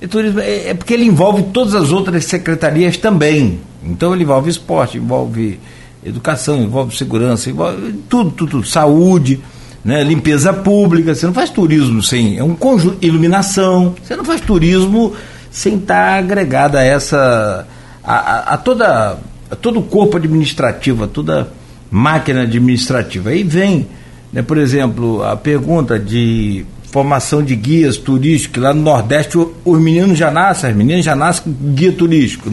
e 0.00 0.06
turismo 0.06 0.40
é, 0.40 0.70
é, 0.70 0.74
porque 0.74 0.94
ele 0.94 1.04
envolve 1.04 1.44
todas 1.52 1.74
as 1.74 1.90
outras 1.90 2.24
secretarias 2.24 2.96
também. 2.96 3.60
Então 3.82 4.14
ele 4.14 4.22
envolve 4.22 4.48
esporte, 4.48 4.96
envolve 4.96 5.58
educação, 6.04 6.62
envolve 6.62 6.96
segurança, 6.96 7.50
envolve 7.50 7.92
tudo, 8.08 8.30
tudo, 8.30 8.50
tudo 8.50 8.66
saúde, 8.66 9.40
né, 9.84 10.04
limpeza 10.04 10.52
pública. 10.52 11.14
Você 11.14 11.26
não 11.26 11.34
faz 11.34 11.50
turismo 11.50 12.02
sem 12.02 12.38
é 12.38 12.44
um 12.44 12.54
conjunto, 12.54 13.04
iluminação. 13.04 13.94
Você 14.02 14.14
não 14.14 14.24
faz 14.24 14.40
turismo 14.40 15.14
sem 15.50 15.76
estar 15.76 16.18
agregada 16.18 16.78
a 16.78 16.84
essa 16.84 17.66
a, 18.04 18.54
a, 18.54 18.56
toda 18.56 19.18
todo 19.56 19.80
o 19.80 19.82
corpo 19.82 20.16
administrativo, 20.16 21.06
toda 21.06 21.50
máquina 21.90 22.42
administrativa. 22.42 23.30
Aí 23.30 23.42
vem, 23.42 23.86
né, 24.32 24.42
por 24.42 24.58
exemplo, 24.58 25.22
a 25.24 25.36
pergunta 25.36 25.98
de 25.98 26.64
formação 26.90 27.42
de 27.42 27.54
guias 27.54 27.96
turísticos. 27.96 28.62
Lá 28.62 28.74
no 28.74 28.82
Nordeste, 28.82 29.38
os 29.38 29.80
meninos 29.80 30.18
já 30.18 30.30
nascem, 30.30 30.70
as 30.70 30.76
meninas 30.76 31.04
já 31.04 31.14
nascem 31.14 31.52
com 31.52 31.72
guia 31.72 31.92
turístico. 31.92 32.50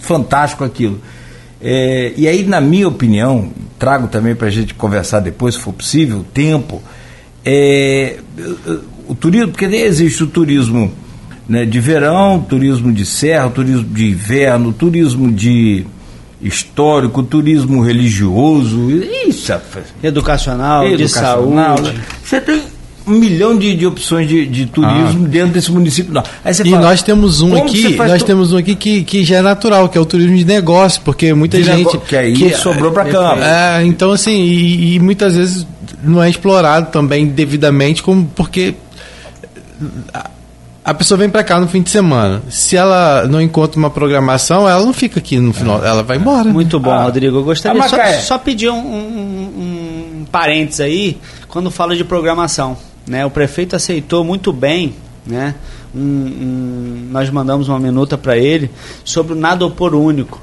Fantástico 0.00 0.64
aquilo. 0.64 1.00
É, 1.60 2.12
e 2.16 2.28
aí, 2.28 2.44
na 2.44 2.60
minha 2.60 2.88
opinião, 2.88 3.50
trago 3.78 4.08
também 4.08 4.34
para 4.34 4.48
a 4.48 4.50
gente 4.50 4.74
conversar 4.74 5.20
depois, 5.20 5.54
se 5.54 5.60
for 5.60 5.72
possível, 5.72 6.24
tempo. 6.32 6.82
É, 7.44 8.18
o 9.08 9.14
turismo, 9.14 9.48
porque 9.48 9.64
existe 9.64 10.22
o 10.22 10.26
turismo 10.26 10.92
né, 11.48 11.64
de 11.64 11.80
verão, 11.80 12.40
turismo 12.40 12.92
de 12.92 13.06
serra, 13.06 13.48
turismo 13.50 13.84
de 13.84 14.10
inverno, 14.10 14.72
turismo 14.72 15.32
de 15.32 15.86
histórico, 16.46 17.22
turismo 17.22 17.82
religioso, 17.82 18.90
isso, 19.28 19.52
educacional, 20.02 20.86
educacional 20.86 21.76
de 21.76 21.82
saúde. 21.82 22.00
Você 22.22 22.40
tem 22.40 22.62
um 23.06 23.12
milhão 23.12 23.56
de, 23.56 23.74
de 23.74 23.86
opções 23.86 24.28
de, 24.28 24.44
de 24.46 24.66
turismo 24.66 25.24
ah. 25.24 25.28
dentro 25.28 25.52
desse 25.52 25.70
município. 25.70 26.12
Não. 26.12 26.22
e 26.44 26.70
fala, 26.70 26.82
nós 26.82 27.02
temos 27.02 27.40
um 27.40 27.56
aqui, 27.56 27.94
nós 27.94 28.22
tu... 28.22 28.26
temos 28.26 28.52
um 28.52 28.56
aqui 28.56 28.74
que, 28.74 29.04
que 29.04 29.24
já 29.24 29.36
é 29.36 29.42
natural, 29.42 29.88
que 29.88 29.96
é 29.96 30.00
o 30.00 30.04
turismo 30.04 30.36
de 30.36 30.44
negócio, 30.44 31.00
porque 31.04 31.32
muita 31.32 31.56
de 31.56 31.64
gente 31.64 31.96
que 31.98 32.16
aí 32.16 32.32
que, 32.32 32.52
sobrou 32.54 32.90
para 32.90 33.04
cá. 33.04 33.36
É, 33.38 33.84
então 33.84 34.10
assim, 34.10 34.42
e, 34.42 34.96
e, 34.96 35.00
muitas 35.00 35.36
vezes 35.36 35.66
não 36.02 36.22
é 36.22 36.28
explorado 36.28 36.90
também 36.90 37.26
devidamente, 37.26 38.02
como 38.02 38.26
porque 38.34 38.74
a 40.12 40.30
pessoa 40.94 41.18
vem 41.18 41.28
para 41.28 41.42
cá 41.42 41.58
no 41.58 41.66
fim 41.66 41.82
de 41.82 41.90
semana. 41.90 42.42
Se 42.48 42.76
ela 42.76 43.26
não 43.26 43.40
encontra 43.40 43.76
uma 43.76 43.90
programação, 43.90 44.68
ela 44.68 44.84
não 44.84 44.92
fica 44.92 45.18
aqui 45.18 45.38
no 45.38 45.52
final, 45.52 45.84
ela 45.84 46.02
vai 46.02 46.16
embora. 46.16 46.48
Muito 46.48 46.78
bom, 46.78 46.92
ah. 46.92 47.02
Rodrigo. 47.02 47.38
Eu 47.38 47.44
gostaria 47.44 47.82
só, 47.88 47.96
só 48.20 48.38
pedir 48.38 48.70
um, 48.70 48.76
um, 48.76 50.20
um 50.20 50.26
parênteses 50.30 50.80
aí 50.80 51.18
quando 51.48 51.70
fala 51.70 51.96
de 51.96 52.04
programação. 52.04 52.76
Né? 53.06 53.26
O 53.26 53.30
prefeito 53.30 53.74
aceitou 53.74 54.24
muito 54.24 54.52
bem, 54.52 54.94
né? 55.26 55.54
Um, 55.94 56.00
um, 56.00 57.08
nós 57.10 57.30
mandamos 57.30 57.68
uma 57.68 57.78
minuta 57.78 58.18
para 58.18 58.36
ele 58.36 58.70
sobre 59.04 59.32
o 59.32 59.36
nada 59.36 59.64
opor 59.64 59.94
único, 59.94 60.40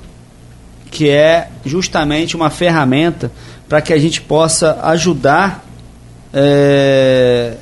que 0.90 1.10
é 1.10 1.50
justamente 1.64 2.36
uma 2.36 2.50
ferramenta 2.50 3.32
para 3.70 3.82
que 3.82 3.94
a 3.94 4.00
gente 4.00 4.22
possa 4.22 4.80
ajudar 4.84 5.64
é, 6.34 7.56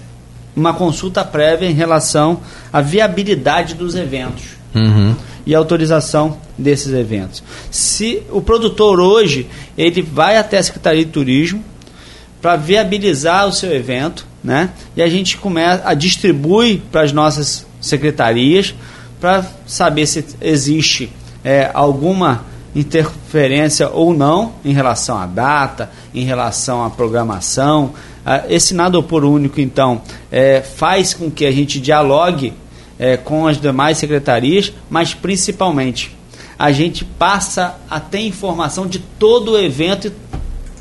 uma 0.56 0.74
consulta 0.74 1.24
prévia 1.24 1.68
em 1.68 1.74
relação 1.74 2.42
à 2.72 2.82
viabilidade 2.82 3.74
dos 3.74 3.96
eventos. 3.96 4.44
Uhum. 4.74 5.16
E 5.46 5.56
autorização 5.56 6.38
desses 6.58 6.94
eventos. 6.94 7.44
Se 7.72 8.22
o 8.32 8.42
produtor 8.42 9.00
hoje 9.00 9.48
ele 9.78 10.02
vai 10.02 10.38
até 10.38 10.60
a 10.60 10.64
Secretaria 10.64 11.04
de 11.04 11.12
Turismo 11.12 11.64
para 12.42 12.56
viabilizar 12.56 13.48
o 13.48 13.52
seu 13.52 13.74
evento, 13.74 14.26
né? 14.44 14.70
E 14.96 15.02
a 15.02 15.10
gente 15.10 15.38
começa 15.38 15.82
a 15.86 15.94
distribui 15.94 16.82
para 16.92 17.02
as 17.02 17.12
nossas 17.12 17.66
secretarias 17.80 18.74
para 19.20 19.46
saber 19.68 20.06
se 20.08 20.26
existe 20.42 21.12
é, 21.44 21.70
alguma 21.74 22.44
interferência 22.76 23.90
ou 23.90 24.14
não 24.14 24.54
em 24.64 24.74
relação 24.74 25.18
à 25.18 25.26
data, 25.26 25.92
em 26.14 26.24
relação 26.24 26.84
à 26.84 26.90
programação. 26.90 27.94
Ah, 28.26 28.44
esse 28.50 28.74
nada 28.74 29.02
por 29.02 29.24
único, 29.26 29.60
então, 29.60 30.02
é, 30.32 30.62
faz 30.62 31.14
com 31.14 31.30
que 31.30 31.46
a 31.46 31.52
gente 31.52 31.80
dialogue 31.80 32.54
é, 33.00 33.18
com 33.18 33.48
as 33.48 33.60
demais 33.60 33.98
secretarias, 33.98 34.72
mas 34.90 35.14
principalmente 35.14 36.16
a 36.58 36.72
gente 36.72 37.04
passa 37.04 37.76
a 37.90 38.00
ter 38.00 38.20
informação 38.20 38.86
de 38.86 39.00
todo 39.00 39.54
o 39.54 39.60
evento 39.60 40.14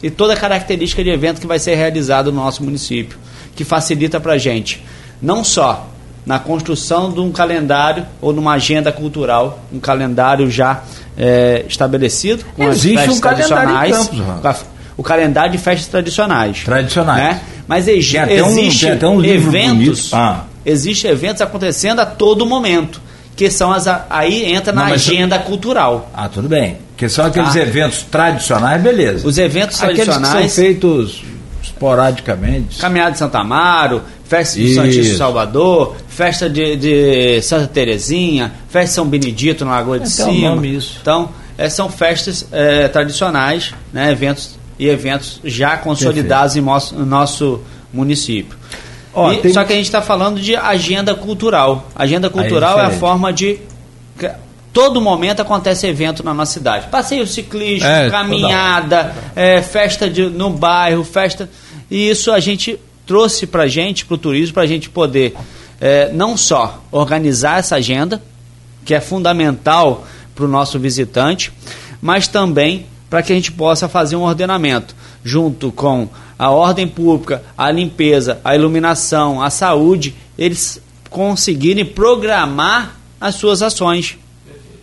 e, 0.02 0.06
e 0.06 0.10
toda 0.10 0.34
a 0.34 0.36
característica 0.36 1.02
de 1.02 1.08
evento 1.08 1.40
que 1.40 1.46
vai 1.46 1.58
ser 1.58 1.74
realizado 1.76 2.30
no 2.30 2.42
nosso 2.42 2.62
município 2.62 3.18
que 3.56 3.64
facilita 3.64 4.20
para 4.20 4.34
a 4.34 4.38
gente, 4.38 4.84
não 5.20 5.42
só 5.42 5.88
na 6.24 6.38
construção 6.38 7.10
de 7.10 7.20
um 7.20 7.32
calendário 7.32 8.06
ou 8.20 8.32
numa 8.32 8.52
agenda 8.52 8.92
cultural, 8.92 9.60
um 9.72 9.80
calendário 9.80 10.50
já 10.50 10.82
é, 11.16 11.64
estabelecido 11.66 12.44
com 12.54 12.64
Existe 12.64 12.98
as 12.98 13.04
festas 13.04 13.16
um 13.16 13.20
tradicionais, 13.20 14.08
Campos, 14.08 14.66
o 14.96 15.02
calendário 15.02 15.52
de 15.52 15.58
festas 15.58 15.88
tradicionais, 15.88 16.64
tradicionais, 16.64 17.22
né? 17.22 17.40
Mas 17.66 17.86
exi 17.86 18.18
tem 18.18 18.38
existe 18.38 18.86
um, 18.86 18.96
tem 18.96 19.08
um 19.08 19.24
eventos, 19.24 20.12
ah. 20.12 20.44
existe 20.66 21.06
eventos 21.06 21.40
acontecendo 21.40 22.00
a 22.00 22.06
todo 22.06 22.44
momento 22.44 23.00
que 23.40 23.50
são 23.50 23.72
as 23.72 23.86
aí 24.10 24.52
entra 24.52 24.70
na 24.70 24.86
Não, 24.86 24.92
agenda 24.92 25.38
cultural. 25.38 26.10
Ah, 26.12 26.28
tudo 26.28 26.46
bem. 26.46 26.76
Que 26.94 27.08
são 27.08 27.24
aqueles 27.24 27.54
tá. 27.54 27.60
eventos 27.60 28.02
tradicionais, 28.02 28.82
beleza. 28.82 29.26
Os 29.26 29.38
eventos 29.38 29.82
aqueles 29.82 30.04
tradicionais 30.04 30.44
que 30.44 30.50
são 30.50 30.64
feitos 30.64 31.22
esporadicamente. 31.62 32.78
Caminhada 32.78 33.12
de 33.12 33.18
Santa 33.18 33.38
Amaro, 33.38 34.02
festa 34.24 34.58
de 34.58 34.74
Santíssimo 34.74 35.16
Salvador, 35.16 35.96
festa 36.06 36.50
de, 36.50 36.76
de, 36.76 37.40
Santa 37.40 37.66
Terezinha, 37.66 38.52
festa 38.68 38.88
de 38.88 38.94
São 38.94 39.06
Benedito 39.06 39.64
na 39.64 39.70
Lagoa 39.70 39.98
de 39.98 40.04
é 40.04 40.10
Cima. 40.10 40.52
Um 40.52 40.62
isso. 40.62 40.98
Então, 41.00 41.30
é, 41.56 41.70
são 41.70 41.88
festas 41.88 42.46
é, 42.52 42.88
tradicionais, 42.88 43.72
né, 43.90 44.12
eventos 44.12 44.59
e 44.80 44.88
eventos 44.88 45.42
já 45.44 45.76
consolidados 45.76 46.56
em 46.56 46.62
nosso, 46.62 46.94
no 46.94 47.04
nosso 47.04 47.60
município. 47.92 48.56
E, 49.34 49.36
tem... 49.36 49.52
Só 49.52 49.62
que 49.62 49.74
a 49.74 49.76
gente 49.76 49.84
está 49.84 50.00
falando 50.00 50.40
de 50.40 50.56
agenda 50.56 51.14
cultural. 51.14 51.86
Agenda 51.94 52.30
cultural 52.30 52.78
é, 52.80 52.84
é 52.84 52.86
a 52.86 52.90
forma 52.90 53.30
de 53.30 53.58
todo 54.72 54.98
momento 54.98 55.42
acontece 55.42 55.86
evento 55.86 56.24
na 56.24 56.32
nossa 56.32 56.54
cidade. 56.54 56.86
Passeio 56.86 57.26
ciclístico, 57.26 57.92
é, 57.92 58.08
caminhada, 58.08 59.14
é, 59.36 59.60
festa 59.60 60.08
de, 60.08 60.22
no 60.30 60.48
bairro, 60.48 61.04
festa. 61.04 61.50
E 61.90 62.08
isso 62.08 62.32
a 62.32 62.40
gente 62.40 62.80
trouxe 63.04 63.46
para 63.46 63.64
a 63.64 63.68
gente, 63.68 64.06
para 64.06 64.14
o 64.14 64.18
turismo, 64.18 64.54
para 64.54 64.62
a 64.62 64.66
gente 64.66 64.88
poder 64.88 65.34
é, 65.78 66.10
não 66.10 66.38
só 66.38 66.82
organizar 66.90 67.58
essa 67.58 67.76
agenda, 67.76 68.22
que 68.86 68.94
é 68.94 69.00
fundamental 69.00 70.06
para 70.34 70.46
o 70.46 70.48
nosso 70.48 70.78
visitante, 70.78 71.52
mas 72.00 72.26
também 72.26 72.86
para 73.10 73.22
que 73.22 73.32
a 73.32 73.34
gente 73.34 73.50
possa 73.50 73.88
fazer 73.88 74.14
um 74.14 74.22
ordenamento 74.22 74.94
junto 75.22 75.72
com 75.72 76.08
a 76.38 76.50
ordem 76.50 76.86
pública, 76.86 77.42
a 77.58 77.70
limpeza, 77.70 78.40
a 78.42 78.54
iluminação, 78.54 79.42
a 79.42 79.50
saúde, 79.50 80.14
eles 80.38 80.80
conseguirem 81.10 81.84
programar 81.84 82.96
as 83.20 83.34
suas 83.34 83.60
ações 83.60 84.16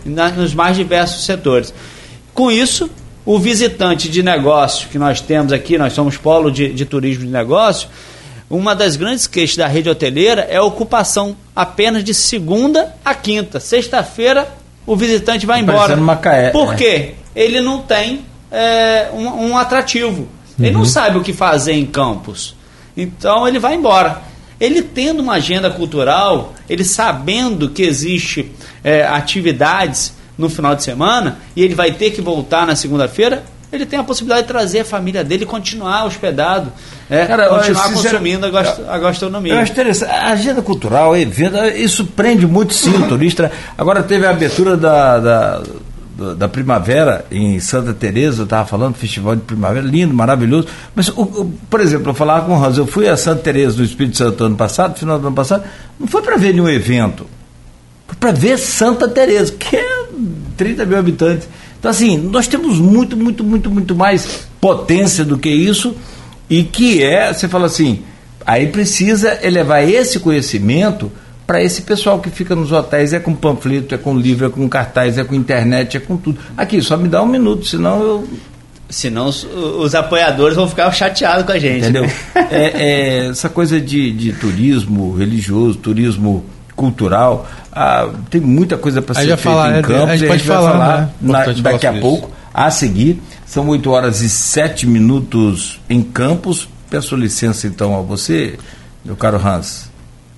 nos 0.06 0.54
mais 0.54 0.76
diversos 0.76 1.26
setores. 1.26 1.74
Com 2.34 2.52
isso, 2.52 2.90
o 3.26 3.40
visitante 3.40 4.10
de 4.10 4.22
negócio 4.22 4.90
que 4.90 5.00
nós 5.00 5.20
temos 5.20 5.52
aqui, 5.52 5.78
nós 5.78 5.94
somos 5.94 6.18
polo 6.18 6.52
de, 6.52 6.72
de 6.72 6.86
turismo 6.86 7.26
de 7.26 7.32
negócio, 7.32 7.90
uma 8.50 8.76
das 8.76 8.96
grandes 8.96 9.28
queixas 9.28 9.58
da 9.58 9.68
rede 9.68 9.90
hoteleira 9.90 10.48
é 10.50 10.58
a 10.58 10.64
ocupação 10.64 11.36
apenas 11.56 12.04
de 12.04 12.14
segunda 12.14 12.94
a 13.04 13.14
quinta. 13.14 13.60
Sexta-feira 13.60 14.48
o 14.86 14.96
visitante 14.96 15.46
vai 15.46 15.60
embora. 15.60 15.98
Macaé, 15.98 16.52
Por 16.52 16.74
é. 16.74 16.78
Ele 17.38 17.62
não 17.62 17.84
tem 17.84 18.26
é, 18.52 19.10
um, 19.14 19.50
um, 19.50 19.58
atrativo. 19.58 20.22
Uhum. 20.22 20.28
Ele 20.66 20.72
não 20.72 20.80
uhum. 20.80 20.86
sabe 20.88 21.20
o 21.20 21.22
que 21.22 21.32
fazer 21.32 21.74
em 21.74 21.86
campos. 21.86 22.56
Então 22.98 23.48
ele 23.48 23.60
vai 23.60 23.76
embora. 23.76 24.24
Ele 24.60 24.82
tendo 24.82 25.22
uma 25.22 25.34
agenda 25.34 25.70
cultural, 25.70 26.56
ele 26.68 26.84
sabendo 26.84 27.70
que 27.70 27.84
existe 27.84 28.52
é, 28.84 29.06
atividades 29.06 30.16
no 30.36 30.50
final 30.50 30.76
de 30.76 30.82
semana 30.82 31.38
e 31.56 31.64
ele 31.64 31.76
vai 31.76 31.92
ter 31.92 32.10
que 32.10 32.22
voltar 32.22 32.66
na 32.66 32.76
segunda-feira, 32.76 33.44
ele 33.72 33.86
tem 33.86 34.00
a 34.00 34.04
possibilidade 34.04 34.44
de 34.44 34.48
trazer 34.48 34.80
a 34.80 34.86
família 34.86 35.24
dele 35.24 35.44
e 35.44 35.46
continuar 35.46 36.06
hospedado, 36.06 36.72
é, 37.10 37.26
Cara, 37.26 37.50
continuar 37.50 37.94
consumindo 37.94 38.46
a, 38.46 38.50
gast 38.50 38.82
a 38.88 38.98
gastronomia. 38.98 39.54
Eu 39.54 39.60
acho 39.60 39.74
interessante. 39.74 40.12
A 40.12 40.32
agenda 40.32 40.62
cultural, 40.62 41.16
evento, 41.16 41.58
isso 41.76 42.06
prende 42.06 42.48
muito 42.48 42.74
sim 42.74 42.96
o 42.96 43.08
turista. 43.08 43.52
Agora 43.78 44.02
teve 44.02 44.26
a 44.26 44.30
abertura 44.32 44.76
da, 44.76 45.20
da, 45.20 45.64
da 46.36 46.48
primavera 46.48 47.26
em 47.30 47.60
Santa 47.60 47.94
Teresa, 47.94 48.42
eu 48.42 48.44
estava 48.46 48.68
falando, 48.68 48.96
festival 48.96 49.36
de 49.36 49.44
primavera, 49.44 49.86
lindo, 49.86 50.14
maravilhoso. 50.14 50.68
Mas, 50.96 51.10
o, 51.10 51.22
o, 51.22 51.54
por 51.70 51.80
exemplo, 51.80 52.10
eu 52.10 52.14
falava 52.16 52.46
com 52.46 52.58
o 52.58 52.64
Hans, 52.64 52.78
eu 52.78 52.88
fui 52.88 53.08
a 53.08 53.16
Santa 53.16 53.44
Teresa 53.44 53.78
do 53.78 53.84
Espírito 53.84 54.18
Santo 54.18 54.44
ano 54.44 54.56
passado, 54.56 54.98
final 54.98 55.20
do 55.20 55.28
ano 55.28 55.36
passado, 55.36 55.64
não 56.00 56.08
foi 56.08 56.22
para 56.22 56.38
ver 56.38 56.54
nenhum 56.54 56.68
evento, 56.70 57.28
foi 58.08 58.16
para 58.18 58.32
ver 58.32 58.58
Santa 58.58 59.08
Teresa, 59.08 59.54
que 59.54 59.76
é 59.76 60.06
30 60.58 60.86
mil 60.86 60.98
habitantes. 60.98 61.48
Então, 61.80 61.92
assim, 61.92 62.18
nós 62.18 62.48
temos 62.48 62.80
muito, 62.80 63.16
muito, 63.16 63.44
muito, 63.44 63.70
muito 63.70 63.96
mais 63.96 64.48
potência 64.60 65.24
do 65.24 65.38
que 65.38 65.50
isso, 65.50 65.96
e 66.50 66.64
que 66.64 67.04
é, 67.04 67.32
você 67.32 67.48
fala 67.48 67.68
assim, 67.68 68.04
aí 68.46 68.68
precisa 68.68 69.38
elevar 69.46 69.88
esse 69.88 70.20
conhecimento 70.20 71.12
para 71.48 71.64
esse 71.64 71.82
pessoal 71.82 72.20
que 72.20 72.30
fica 72.30 72.54
nos 72.54 72.74
hotéis, 72.74 73.14
é 73.14 73.20
com 73.20 73.34
panfleto, 73.34 73.96
é 73.96 73.98
com 73.98 74.18
livro, 74.18 74.46
é 74.46 74.50
com 74.50 74.68
cartaz, 74.68 75.18
é 75.18 75.24
com 75.24 75.34
internet, 75.34 75.96
é 75.96 76.00
com 76.02 76.18
tudo. 76.18 76.38
Aqui, 76.58 76.82
só 76.82 76.98
me 76.98 77.08
dá 77.08 77.24
um 77.24 77.26
minuto, 77.26 77.66
senão 77.66 78.02
eu. 78.02 78.28
Senão 78.90 79.28
os, 79.28 79.44
os 79.44 79.96
apoiadores 79.96 80.56
vão 80.56 80.68
ficar 80.68 80.90
chateados 80.92 81.46
com 81.46 81.52
a 81.54 81.60
gente. 81.60 81.80
Entendeu? 81.80 82.04
é, 82.36 83.26
é, 83.26 83.28
essa 83.28 83.50
coisa 83.50 83.80
de, 83.82 84.12
de 84.12 84.34
turismo 84.34 85.16
religioso, 85.16 85.78
turismo 85.78 86.46
cultural. 86.76 87.48
Ah, 87.72 88.10
tem 88.30 88.40
muita 88.40 88.78
coisa 88.78 89.02
para 89.02 89.16
ser 89.16 89.22
feita 89.22 89.38
falar, 89.38 89.80
em 89.80 89.82
Campos. 89.82 90.10
A 90.10 90.16
gente 90.16 90.28
pode 90.28 90.44
falar, 90.44 90.72
falar 90.72 91.02
né? 91.02 91.10
na, 91.22 91.72
daqui 91.72 91.88
a 91.88 91.94
pouco, 91.94 92.30
a 92.54 92.70
seguir. 92.72 93.22
São 93.46 93.68
8 93.68 93.90
horas 93.90 94.22
e 94.22 94.30
7 94.30 94.86
minutos 94.86 95.80
em 95.90 96.02
Campos. 96.02 96.68
Peço 96.90 97.16
licença 97.16 97.68
então 97.68 97.98
a 97.98 98.02
você, 98.02 98.58
meu 99.04 99.16
caro 99.18 99.38
Hans, 99.38 99.90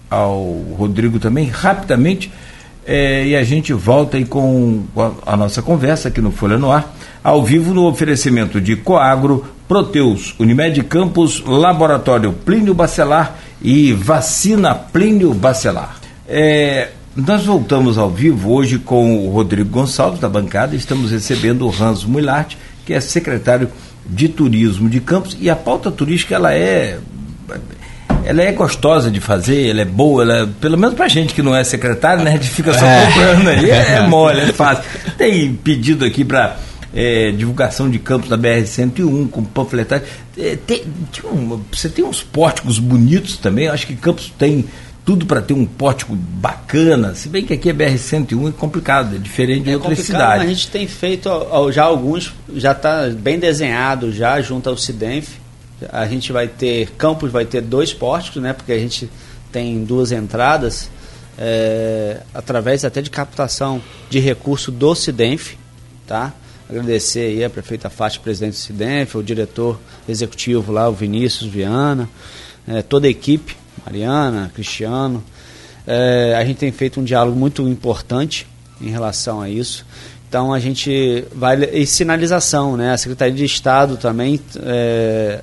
ao 0.09 0.43
Rodrigo 0.77 1.19
também, 1.19 1.47
rapidamente. 1.47 2.31
É, 2.85 3.27
e 3.27 3.35
a 3.35 3.43
gente 3.43 3.71
volta 3.71 4.17
aí 4.17 4.25
com 4.25 4.83
a, 4.97 5.33
a, 5.33 5.37
nossa 5.37 5.61
conversa 5.61 6.07
aqui 6.07 6.21
no 6.21 6.31
Folha 6.31 6.57
no 6.57 6.71
Ar, 6.71 6.95
ao 7.23 7.43
vivo 7.43 7.73
no 7.73 7.85
oferecimento 7.85 8.59
de 8.59 8.75
Coagro, 8.75 9.45
Proteus, 9.67 10.33
Unimed 10.39 10.81
Campos, 10.83 11.43
Laboratório 11.45 12.33
Plínio 12.33 12.73
Bacelar 12.73 13.35
e 13.61 13.93
Vacina 13.93 14.73
Plínio 14.73 15.33
Bacelar. 15.33 15.99
É, 16.27 16.89
nós 17.15 17.45
voltamos 17.45 17.97
ao 17.97 18.09
vivo 18.09 18.51
hoje 18.51 18.79
com 18.79 19.27
o 19.27 19.31
Rodrigo 19.31 19.69
Gonçalves, 19.69 20.19
da 20.19 20.29
bancada. 20.29 20.75
Estamos 20.75 21.11
recebendo 21.11 21.67
o 21.67 21.83
Hans 21.83 22.05
Muilart, 22.05 22.55
que 22.85 22.93
é 22.93 22.99
secretário 22.99 23.69
de 24.05 24.29
Turismo 24.29 24.89
de 24.89 24.99
Campos. 24.99 25.37
E 25.39 25.49
a 25.49 25.55
pauta 25.55 25.91
turística, 25.91 26.33
ela 26.35 26.53
é. 26.53 26.97
Ela 28.25 28.43
é 28.43 28.51
gostosa 28.51 29.09
de 29.09 29.19
fazer, 29.19 29.69
ela 29.69 29.81
é 29.81 29.85
boa, 29.85 30.23
ela 30.23 30.37
é, 30.43 30.47
pelo 30.59 30.77
menos 30.77 30.95
pra 30.95 31.07
gente 31.07 31.33
que 31.33 31.41
não 31.41 31.55
é 31.55 31.63
secretário, 31.63 32.23
né? 32.23 32.31
A 32.31 32.33
gente 32.33 32.49
fica 32.49 32.73
só 32.73 32.85
comprando 33.05 33.47
aí, 33.47 33.69
é, 33.69 33.95
é 33.97 34.07
mole, 34.07 34.39
é 34.39 34.53
fácil. 34.53 34.83
Tem 35.17 35.53
pedido 35.53 36.05
aqui 36.05 36.23
para 36.23 36.57
é, 36.93 37.31
divulgação 37.31 37.89
de 37.89 37.99
campos 37.99 38.29
da 38.29 38.37
BR-101, 38.37 39.29
com 39.29 39.43
panfletagem. 39.43 40.05
É, 40.37 40.55
tem, 40.55 40.83
tem 41.11 41.29
um, 41.29 41.61
você 41.71 41.89
tem 41.89 42.03
uns 42.03 42.21
pórticos 42.21 42.79
bonitos 42.79 43.37
também, 43.37 43.67
acho 43.67 43.87
que 43.87 43.95
Campos 43.95 44.31
tem 44.37 44.65
tudo 45.05 45.25
para 45.25 45.41
ter 45.41 45.53
um 45.53 45.65
pórtico 45.65 46.15
bacana, 46.15 47.15
se 47.15 47.29
bem 47.29 47.43
que 47.43 47.53
aqui 47.53 47.69
é 47.69 47.73
BR-101 47.73 48.49
é 48.49 48.51
complicado, 48.51 49.15
é 49.15 49.17
diferente 49.17 49.63
de 49.63 49.71
é 49.71 49.73
outras 49.75 49.99
cidades. 49.99 50.43
A 50.43 50.47
gente 50.47 50.69
tem 50.69 50.87
feito 50.87 51.29
já 51.71 51.83
alguns, 51.83 52.31
já 52.53 52.73
está 52.73 53.09
bem 53.09 53.39
desenhado 53.39 54.11
já 54.11 54.39
junto 54.39 54.69
ao 54.69 54.77
Cidenf. 54.77 55.29
A 55.91 56.05
gente 56.07 56.31
vai 56.31 56.47
ter, 56.47 56.91
Campos 56.91 57.31
vai 57.31 57.45
ter 57.45 57.61
dois 57.61 57.93
pórticos, 57.93 58.41
né, 58.41 58.53
porque 58.53 58.71
a 58.71 58.79
gente 58.79 59.09
tem 59.51 59.83
duas 59.83 60.11
entradas, 60.11 60.89
é, 61.37 62.21
através 62.33 62.83
até 62.83 63.01
de 63.01 63.09
captação 63.09 63.81
de 64.09 64.19
recurso 64.19 64.71
do 64.71 64.93
Cidenf, 64.93 65.53
tá? 66.05 66.33
Agradecer 66.69 67.21
aí 67.21 67.43
a 67.43 67.49
prefeita 67.49 67.89
Fátima, 67.89 68.23
presidente 68.23 68.53
do 68.53 68.57
Cidenf, 68.57 69.15
o 69.15 69.23
diretor 69.23 69.79
executivo 70.07 70.71
lá, 70.71 70.87
o 70.87 70.93
Vinícius 70.93 71.49
Viana, 71.49 72.07
é, 72.67 72.81
toda 72.81 73.07
a 73.07 73.09
equipe 73.09 73.55
Mariana, 73.85 74.51
Cristiano. 74.53 75.23
É, 75.87 76.35
a 76.37 76.45
gente 76.45 76.57
tem 76.57 76.71
feito 76.71 76.99
um 76.99 77.03
diálogo 77.03 77.37
muito 77.37 77.67
importante 77.67 78.45
em 78.79 78.89
relação 78.89 79.41
a 79.41 79.49
isso. 79.49 79.85
Então 80.27 80.53
a 80.53 80.59
gente 80.59 81.25
vai. 81.33 81.57
E 81.73 81.87
sinalização, 81.87 82.77
né? 82.77 82.93
A 82.93 82.97
Secretaria 82.97 83.33
de 83.33 83.45
Estado 83.45 83.97
também 83.97 84.39
é, 84.57 85.41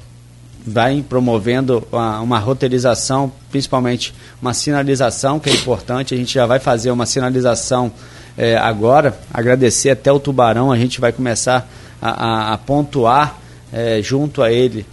vai 0.66 1.04
promovendo 1.08 1.86
uma, 1.92 2.20
uma, 2.20 2.38
roteirização, 2.38 3.30
principalmente 3.50 4.12
uma 4.42 4.52
sinalização, 4.52 5.38
que 5.38 5.48
é 5.48 5.52
importante. 5.52 6.12
A 6.12 6.16
gente 6.16 6.34
já 6.34 6.44
vai 6.44 6.58
fazer 6.58 6.90
uma 6.90 7.06
sinalização 7.06 7.92
é, 8.36 8.56
agora. 8.56 9.16
Agradecer 9.32 9.90
até 9.90 10.10
o 10.10 10.18
Tubarão, 10.18 10.72
a 10.72 10.76
gente 10.76 11.00
vai 11.00 11.12
começar 11.12 11.70
a, 12.02 12.10
a, 12.10 12.52
a 12.54 12.58
pontuar 12.58 13.38
é, 13.72 14.00
junto 14.02 14.42
a 14.42 14.50
ele 14.50 14.84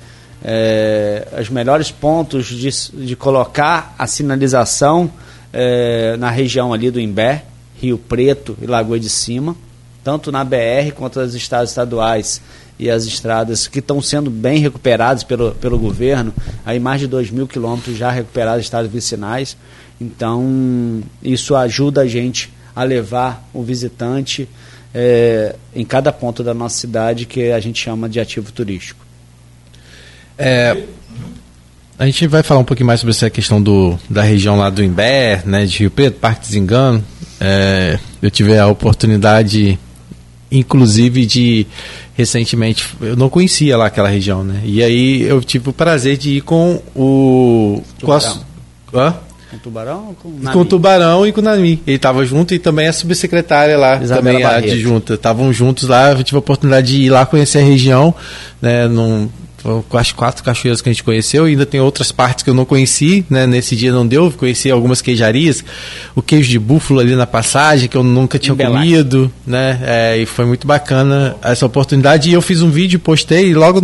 é, 0.44 1.28
os 1.42 1.50
melhores 1.50 1.90
pontos 1.90 2.46
de, 2.46 2.70
de 3.06 3.16
colocar 3.16 3.96
a 3.98 4.06
sinalização 4.06 5.10
na 6.18 6.32
região 6.32 6.74
ali 6.74 6.90
do 6.90 7.00
Imbé, 7.00 7.44
Rio 7.80 7.96
Preto 7.96 8.58
e 8.60 8.66
Lagoa 8.66 9.00
de 9.00 9.08
Cima, 9.08 9.56
tanto 10.04 10.32
na 10.32 10.44
BR 10.44 10.92
quanto 10.96 11.20
nas 11.20 11.36
estradas 11.36 11.70
estaduais 11.70 12.42
e 12.78 12.90
as 12.90 13.06
estradas 13.06 13.68
que 13.68 13.80
estão 13.80 14.02
sendo 14.02 14.30
bem 14.30 14.60
recuperadas 14.60 15.24
pelo, 15.24 15.52
pelo 15.54 15.78
governo, 15.78 16.34
aí 16.66 16.80
mais 16.80 17.00
de 17.00 17.08
2 17.08 17.30
mil 17.30 17.48
quilômetros 17.48 17.98
já 17.98 18.12
recuperados 18.12 18.66
estradas 18.66 18.92
vicinais. 18.92 19.56
Então, 20.02 21.02
isso 21.22 21.56
ajuda 21.56 22.02
a 22.02 22.08
gente 22.08 22.52
a 22.76 22.84
levar 22.84 23.48
o 23.54 23.64
visitante 23.64 24.50
é, 24.94 25.56
em 25.76 25.86
cada 25.86 26.12
ponto 26.12 26.44
da 26.44 26.54
nossa 26.54 26.78
cidade 26.78 27.26
que 27.26 27.52
a 27.52 27.60
gente 27.60 27.82
chama 27.82 28.10
de 28.10 28.20
ativo 28.20 28.52
turístico. 28.52 29.04
É, 30.38 30.84
a 31.98 32.06
gente 32.06 32.28
vai 32.28 32.44
falar 32.44 32.60
um 32.60 32.66
pouquinho 32.66 32.88
mais 32.88 33.00
sobre 33.00 33.12
essa 33.12 33.30
questão 33.30 33.62
do, 33.62 33.98
da 34.10 34.24
região 34.24 34.58
lá 34.58 34.70
do 34.70 34.84
Imbé, 34.84 35.42
né, 35.46 35.66
de 35.66 35.80
Rio 35.80 35.92
Preto, 35.92 36.20
Parque 36.20 36.42
Desengano. 36.42 37.04
É, 37.40 38.00
eu 38.22 38.32
tive 38.32 38.58
a 38.58 38.68
oportunidade, 38.68 39.80
inclusive, 40.58 41.26
de 41.26 41.68
recentemente, 42.16 42.86
eu 43.02 43.16
não 43.16 43.30
conhecia 43.30 43.76
lá 43.78 43.88
aquela 43.88 44.10
região, 44.10 44.44
né? 44.44 44.62
E 44.64 44.84
aí 44.84 45.24
eu 45.24 45.42
tive 45.42 45.70
o 45.70 45.74
prazer 45.74 46.18
de 46.18 46.38
ir 46.38 46.42
com 46.42 46.82
o. 46.96 47.82
Com, 48.02 48.12
a, 48.12 48.20
com 48.20 49.56
o 49.56 49.60
Tubarão 49.60 50.16
com 50.22 50.30
o 50.30 50.52
Com 50.52 50.66
Tubarão 50.66 51.28
e 51.28 51.32
com 51.32 51.42
o 51.42 51.44
Nami. 51.44 51.82
Ele 51.86 51.96
estava 51.96 52.26
junto 52.26 52.54
e 52.54 52.60
também 52.60 52.88
a 52.88 52.94
subsecretária 52.94 53.78
lá, 53.78 54.02
Isabela 54.02 54.40
também 54.40 54.44
a 54.44 54.56
adjunta. 54.58 55.14
Estavam 55.14 55.54
juntos 55.54 55.88
lá, 55.88 56.12
eu 56.12 56.24
tive 56.24 56.38
a 56.38 56.40
oportunidade 56.40 56.88
de 56.88 57.04
ir 57.04 57.10
lá 57.10 57.26
conhecer 57.26 57.60
a 57.60 57.64
região, 57.64 58.14
né? 58.62 58.88
Num, 58.88 59.28
com 59.28 59.53
as 59.94 60.12
quatro 60.12 60.44
cachoeiras 60.44 60.82
que 60.82 60.90
a 60.90 60.92
gente 60.92 61.04
conheceu, 61.04 61.46
ainda 61.46 61.66
tem 61.66 61.80
outras 61.80 62.12
partes 62.12 62.44
que 62.44 62.50
eu 62.50 62.54
não 62.54 62.66
conheci, 62.66 63.26
né? 63.30 63.48
Nesse 63.48 63.76
dia 63.76 63.92
não 63.92 64.06
deu, 64.06 64.32
conheci 64.32 64.70
algumas 64.70 65.02
queijarias, 65.02 65.64
o 66.16 66.22
queijo 66.22 66.50
de 66.50 66.60
búfalo 66.60 67.00
ali 67.00 67.16
na 67.16 67.26
passagem, 67.26 67.88
que 67.88 67.96
eu 67.96 68.04
nunca 68.04 68.38
tinha 68.38 68.56
comido, 68.56 69.32
né? 69.46 69.80
É, 69.84 70.18
e 70.18 70.26
foi 70.26 70.46
muito 70.46 70.68
bacana 70.68 71.36
essa 71.42 71.66
oportunidade. 71.66 72.30
E 72.30 72.34
eu 72.34 72.42
fiz 72.42 72.62
um 72.62 72.70
vídeo, 72.70 73.00
postei, 73.00 73.50
e 73.50 73.54
logo 73.54 73.82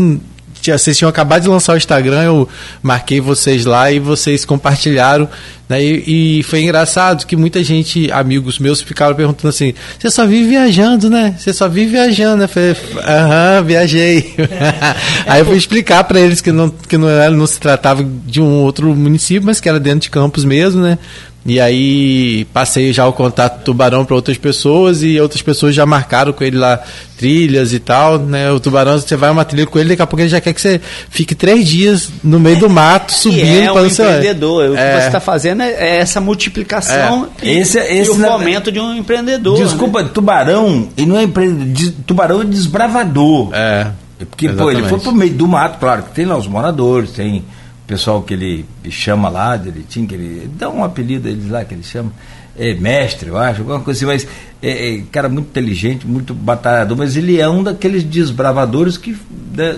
vocês 0.61 0.97
tinham 0.97 1.09
acabado 1.09 1.43
de 1.43 1.47
lançar 1.47 1.73
o 1.73 1.77
Instagram, 1.77 2.23
eu 2.23 2.49
marquei 2.83 3.21
vocês 3.21 3.65
lá 3.65 3.91
e 3.91 3.99
vocês 3.99 4.43
compartilharam. 4.43 5.27
Né? 5.69 5.83
E, 5.83 6.39
e, 6.39 6.43
foi 6.43 6.63
engraçado 6.63 7.27
que 7.27 7.35
muita 7.35 7.63
gente, 7.63 8.11
amigos 8.11 8.57
meus, 8.57 8.81
ficaram 8.81 9.15
perguntando 9.15 9.49
assim: 9.49 9.75
você 9.99 10.09
só 10.09 10.25
vive 10.25 10.49
viajando, 10.49 11.11
né? 11.11 11.35
Você 11.37 11.53
só 11.53 11.69
vive 11.69 11.91
viajando. 11.91 12.43
Eu 12.43 12.49
falei: 12.49 12.75
aham, 13.05 13.63
viajei. 13.63 14.33
Aí 15.27 15.41
eu 15.41 15.45
fui 15.45 15.57
explicar 15.57 16.03
para 16.05 16.19
eles 16.19 16.41
que, 16.41 16.51
não, 16.51 16.69
que 16.69 16.97
não, 16.97 17.07
era, 17.07 17.29
não 17.29 17.45
se 17.45 17.59
tratava 17.59 18.03
de 18.25 18.41
um 18.41 18.63
outro 18.63 18.95
município, 18.95 19.45
mas 19.45 19.61
que 19.61 19.69
era 19.69 19.79
dentro 19.79 19.99
de 20.01 20.09
Campos 20.09 20.43
mesmo, 20.43 20.81
né? 20.81 20.97
E 21.45 21.59
aí 21.59 22.45
passei 22.53 22.91
já 22.91 23.07
o 23.07 23.13
contato 23.13 23.59
do 23.59 23.63
Tubarão 23.63 24.03
para 24.03 24.15
outras 24.15 24.37
pessoas 24.37 25.01
e 25.01 25.19
outras 25.19 25.41
pessoas 25.41 25.73
já 25.73 25.85
marcaram 25.85 26.33
com 26.33 26.43
ele 26.43 26.57
lá 26.57 26.79
trilhas 27.17 27.73
e 27.73 27.79
tal, 27.79 28.19
né? 28.19 28.51
O 28.51 28.59
Tubarão, 28.59 28.99
você 28.99 29.15
vai 29.15 29.29
uma 29.31 29.45
trilha 29.45 29.65
com 29.65 29.79
ele, 29.79 29.89
daqui 29.89 30.01
a 30.01 30.07
pouco 30.07 30.21
ele 30.21 30.29
já 30.29 30.39
quer 30.39 30.53
que 30.53 30.61
você 30.61 30.79
fique 31.09 31.33
três 31.33 31.67
dias 31.67 32.09
no 32.23 32.39
meio 32.39 32.59
do 32.59 32.69
mato, 32.69 33.11
subindo. 33.13 33.45
é 33.45 33.71
um 33.71 33.85
empreendedor. 33.85 34.71
O 34.71 34.73
que 34.73 34.79
é. 34.79 34.99
você 34.99 35.07
está 35.07 35.19
fazendo 35.19 35.58
é, 35.63 35.71
é 35.71 35.97
essa 35.97 36.19
multiplicação 36.19 37.29
é. 37.41 37.49
Esse, 37.49 37.79
e, 37.79 37.99
esse 37.99 38.11
e 38.11 38.13
o 38.13 38.15
fomento 38.15 38.71
de 38.71 38.79
um 38.79 38.95
empreendedor. 38.95 39.57
Desculpa, 39.57 40.03
né? 40.03 40.09
Tubarão, 40.13 40.89
e 40.95 41.05
não 41.05 41.17
é 41.17 41.23
empreendedor, 41.23 41.93
tubarão 42.05 42.41
é 42.41 42.45
desbravador. 42.45 43.49
É. 43.53 43.91
Porque, 44.29 44.49
pô, 44.49 44.69
ele 44.69 44.83
foi 44.83 44.99
pro 44.99 45.13
meio 45.13 45.33
do 45.33 45.47
mato, 45.47 45.79
claro, 45.79 46.03
que 46.03 46.11
tem 46.11 46.25
lá 46.25 46.37
os 46.37 46.47
moradores, 46.47 47.11
tem 47.11 47.43
pessoal 47.87 48.21
que 48.21 48.33
ele 48.33 48.65
chama 48.89 49.29
lá, 49.29 49.57
direitinho, 49.57 50.07
que 50.07 50.13
ele 50.13 50.49
dá 50.55 50.69
um 50.69 50.83
apelido 50.83 51.27
a 51.27 51.31
eles 51.31 51.49
lá 51.49 51.65
que 51.65 51.73
ele 51.73 51.83
chama, 51.83 52.11
é 52.57 52.73
mestre, 52.73 53.29
eu 53.29 53.37
acho, 53.37 53.61
alguma 53.61 53.79
coisa 53.79 53.97
assim, 53.97 54.05
mas 54.05 54.27
é, 54.61 54.97
é 54.97 55.01
cara 55.11 55.29
muito 55.29 55.47
inteligente, 55.47 56.05
muito 56.05 56.33
batalhador, 56.33 56.97
mas 56.97 57.15
ele 57.15 57.39
é 57.39 57.49
um 57.49 57.63
daqueles 57.63 58.03
desbravadores 58.03 58.97
que 58.97 59.17
né, 59.55 59.77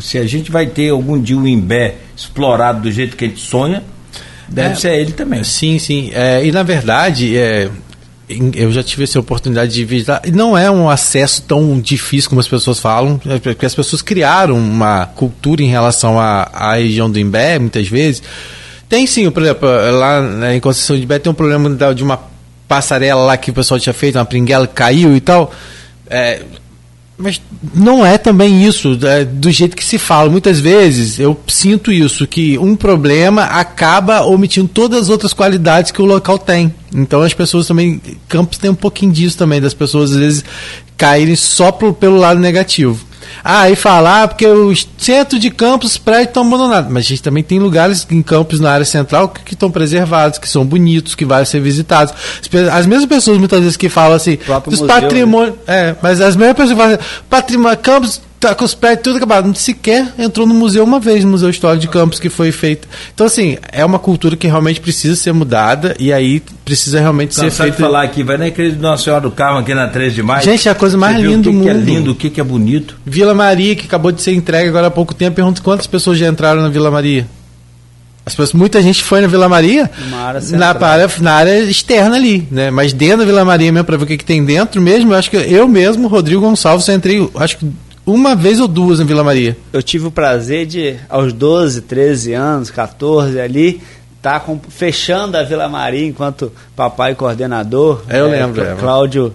se 0.00 0.18
a 0.18 0.26
gente 0.26 0.50
vai 0.50 0.66
ter 0.66 0.90
algum 0.90 1.20
dia 1.20 1.36
o 1.36 1.46
Imbé 1.46 1.96
explorado 2.16 2.82
do 2.82 2.90
jeito 2.90 3.16
que 3.16 3.24
a 3.24 3.28
gente 3.28 3.40
sonha, 3.40 3.82
deve 4.52 4.72
é, 4.72 4.74
ser 4.74 4.92
ele 4.94 5.12
também. 5.12 5.42
Sim, 5.42 5.78
sim. 5.78 6.10
É, 6.12 6.44
e 6.44 6.52
na 6.52 6.62
verdade, 6.62 7.36
é, 7.36 7.70
eu 8.54 8.70
já 8.70 8.82
tive 8.82 9.04
essa 9.04 9.18
oportunidade 9.18 9.72
de 9.72 9.84
visitar. 9.84 10.22
Não 10.32 10.56
é 10.56 10.70
um 10.70 10.88
acesso 10.88 11.42
tão 11.42 11.80
difícil 11.80 12.28
como 12.28 12.40
as 12.40 12.48
pessoas 12.48 12.78
falam, 12.78 13.20
é 13.26 13.38
porque 13.38 13.66
as 13.66 13.74
pessoas 13.74 14.02
criaram 14.02 14.56
uma 14.56 15.06
cultura 15.06 15.62
em 15.62 15.68
relação 15.68 16.18
à, 16.18 16.48
à 16.52 16.74
região 16.74 17.10
do 17.10 17.18
Imbé, 17.18 17.58
muitas 17.58 17.88
vezes. 17.88 18.22
Tem 18.88 19.06
sim, 19.06 19.30
por 19.30 19.42
exemplo, 19.42 19.68
lá 19.98 20.20
né, 20.20 20.56
em 20.56 20.60
Conceição 20.60 20.96
de 20.96 21.02
Imbé 21.02 21.18
tem 21.18 21.32
um 21.32 21.34
problema 21.34 21.94
de 21.94 22.02
uma 22.02 22.20
passarela 22.68 23.24
lá 23.24 23.36
que 23.36 23.50
o 23.50 23.54
pessoal 23.54 23.80
tinha 23.80 23.92
feito, 23.92 24.16
uma 24.16 24.24
pringuela 24.24 24.66
caiu 24.66 25.16
e 25.16 25.20
tal. 25.20 25.52
É, 26.08 26.42
mas 27.16 27.40
não 27.74 28.04
é 28.04 28.18
também 28.18 28.64
isso, 28.64 28.98
é, 29.06 29.24
do 29.24 29.50
jeito 29.50 29.76
que 29.76 29.84
se 29.84 29.98
fala. 29.98 30.28
Muitas 30.28 30.58
vezes 30.58 31.18
eu 31.18 31.38
sinto 31.46 31.92
isso, 31.92 32.26
que 32.26 32.58
um 32.58 32.74
problema 32.74 33.44
acaba 33.44 34.22
omitindo 34.22 34.68
todas 34.68 35.02
as 35.02 35.08
outras 35.08 35.32
qualidades 35.32 35.90
que 35.90 36.02
o 36.02 36.06
local 36.06 36.38
tem. 36.38 36.74
Então 36.94 37.22
as 37.22 37.34
pessoas 37.34 37.66
também. 37.66 38.00
Campos 38.28 38.58
tem 38.58 38.70
um 38.70 38.74
pouquinho 38.74 39.12
disso 39.12 39.38
também, 39.38 39.60
das 39.60 39.74
pessoas 39.74 40.12
às 40.12 40.18
vezes 40.18 40.44
caírem 40.96 41.36
só 41.36 41.70
pro, 41.70 41.92
pelo 41.92 42.16
lado 42.16 42.40
negativo. 42.40 43.11
Ah, 43.42 43.70
e 43.70 43.76
falar, 43.76 44.28
porque 44.28 44.46
o 44.46 44.72
centro 44.98 45.38
de 45.38 45.50
campos, 45.50 45.96
prédios 45.98 46.28
estão 46.28 46.46
abandonados. 46.46 46.90
Mas 46.90 47.04
a 47.04 47.08
gente 47.08 47.22
também 47.22 47.42
tem 47.42 47.58
lugares 47.58 48.06
em 48.10 48.22
campos 48.22 48.60
na 48.60 48.70
área 48.70 48.84
central 48.84 49.28
que 49.28 49.54
estão 49.54 49.70
preservados, 49.70 50.38
que 50.38 50.48
são 50.48 50.64
bonitos, 50.64 51.14
que 51.14 51.24
vão 51.24 51.44
ser 51.44 51.60
visitados. 51.60 52.14
As 52.72 52.86
mesmas 52.86 53.06
pessoas 53.06 53.38
muitas 53.38 53.60
vezes 53.60 53.76
que 53.76 53.88
falam 53.88 54.16
assim, 54.16 54.38
dos 54.66 54.80
patrimônios. 54.82 55.56
Né? 55.66 55.90
É, 55.90 55.96
mas 56.02 56.20
as 56.20 56.36
mesmas 56.36 56.56
pessoas 56.56 56.70
que 56.72 56.82
falam 56.82 56.94
assim, 56.94 57.04
patrimônio, 57.28 57.78
campos 57.78 58.20
tá 58.42 58.54
com 58.54 58.64
os 58.64 58.74
prédios 58.74 59.04
tudo 59.04 59.16
acabado. 59.16 59.54
Sequer 59.56 60.12
entrou 60.18 60.46
no 60.46 60.54
museu 60.54 60.82
uma 60.84 60.98
vez, 60.98 61.24
no 61.24 61.30
Museu 61.30 61.48
Histórico 61.48 61.80
de 61.80 61.88
Campos, 61.88 62.18
que 62.18 62.28
foi 62.28 62.50
feito. 62.50 62.88
Então, 63.14 63.26
assim, 63.26 63.56
é 63.70 63.84
uma 63.84 63.98
cultura 63.98 64.36
que 64.36 64.46
realmente 64.46 64.80
precisa 64.80 65.14
ser 65.14 65.32
mudada 65.32 65.94
e 65.98 66.12
aí 66.12 66.42
precisa 66.64 67.00
realmente 67.00 67.34
ser 67.34 67.50
feita. 67.50 67.78
falar 67.78 68.02
aqui, 68.02 68.22
vai 68.22 68.36
na 68.36 68.48
igreja 68.48 68.76
de 68.76 68.82
Nossa 68.82 69.04
Senhora 69.04 69.22
do 69.22 69.30
Carmo, 69.30 69.60
aqui 69.60 69.74
na 69.74 69.86
3 69.86 70.14
de 70.14 70.22
maio. 70.22 70.42
Gente, 70.42 70.68
é 70.68 70.72
a 70.72 70.74
coisa 70.74 70.98
mais 70.98 71.16
linda 71.16 71.42
do 71.42 71.52
mundo. 71.52 71.62
O 71.62 71.64
que 71.64 71.70
é 71.70 71.74
lindo, 71.74 72.10
o 72.10 72.14
que 72.14 72.40
é 72.40 72.44
bonito. 72.44 72.96
Vila 73.06 73.34
Maria, 73.34 73.76
que 73.76 73.86
acabou 73.86 74.10
de 74.10 74.20
ser 74.20 74.32
entregue 74.32 74.68
agora 74.68 74.88
há 74.88 74.90
pouco 74.90 75.14
tempo, 75.14 75.36
pergunto 75.36 75.62
quantas 75.62 75.86
pessoas 75.86 76.18
já 76.18 76.28
entraram 76.28 76.60
na 76.60 76.68
Vila 76.68 76.90
Maria. 76.90 77.26
As 78.24 78.34
pessoas, 78.34 78.52
muita 78.52 78.80
gente 78.80 79.02
foi 79.02 79.20
na 79.20 79.26
Vila 79.26 79.48
Maria 79.48 79.90
na 80.08 80.18
área, 80.68 81.10
na 81.20 81.32
área 81.32 81.58
externa 81.64 82.14
ali, 82.14 82.46
né? 82.52 82.70
Mas 82.70 82.92
dentro 82.92 83.18
da 83.18 83.24
Vila 83.24 83.44
Maria 83.44 83.72
mesmo, 83.72 83.84
para 83.84 83.96
ver 83.96 84.04
o 84.04 84.06
que, 84.06 84.16
que, 84.16 84.24
tem 84.24 84.44
dentro 84.44 84.80
mesmo, 84.80 85.12
eu 85.12 85.18
acho 85.18 85.28
que 85.28 85.36
eu 85.36 85.66
mesmo, 85.66 86.06
Rodrigo 86.06 86.40
Gonçalves, 86.40 86.88
entrei, 86.88 87.28
acho 87.34 87.58
que 87.58 87.66
uma 88.04 88.34
vez 88.34 88.60
ou 88.60 88.66
duas 88.66 89.00
em 89.00 89.04
Vila 89.04 89.22
Maria. 89.22 89.56
Eu 89.72 89.82
tive 89.82 90.06
o 90.06 90.10
prazer 90.10 90.66
de, 90.66 90.96
aos 91.08 91.32
12, 91.32 91.82
13 91.82 92.32
anos, 92.32 92.70
14 92.70 93.40
ali, 93.40 93.80
estar 94.16 94.40
tá 94.40 94.56
fechando 94.68 95.36
a 95.36 95.42
Vila 95.42 95.68
Maria 95.68 96.06
enquanto 96.06 96.52
papai 96.74 97.14
coordenador. 97.14 98.02
É, 98.08 98.20
eu 98.20 98.26
é, 98.26 98.40
lembro. 98.40 98.62
É, 98.62 98.74
Cláudio 98.74 99.34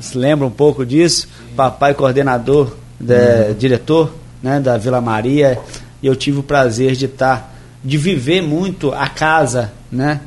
se 0.00 0.16
lembra 0.16 0.46
um 0.46 0.50
pouco 0.50 0.84
disso. 0.84 1.28
Papai 1.54 1.94
coordenador, 1.94 2.76
de, 3.00 3.14
uhum. 3.14 3.54
diretor 3.58 4.12
né, 4.42 4.60
da 4.60 4.76
Vila 4.76 5.00
Maria. 5.00 5.58
E 6.02 6.06
eu 6.06 6.14
tive 6.14 6.40
o 6.40 6.42
prazer 6.42 6.92
de 6.92 7.06
estar, 7.06 7.36
tá, 7.36 7.50
de 7.82 7.96
viver 7.96 8.42
muito 8.42 8.92
a 8.92 9.08
casa, 9.08 9.72
né? 9.90 10.20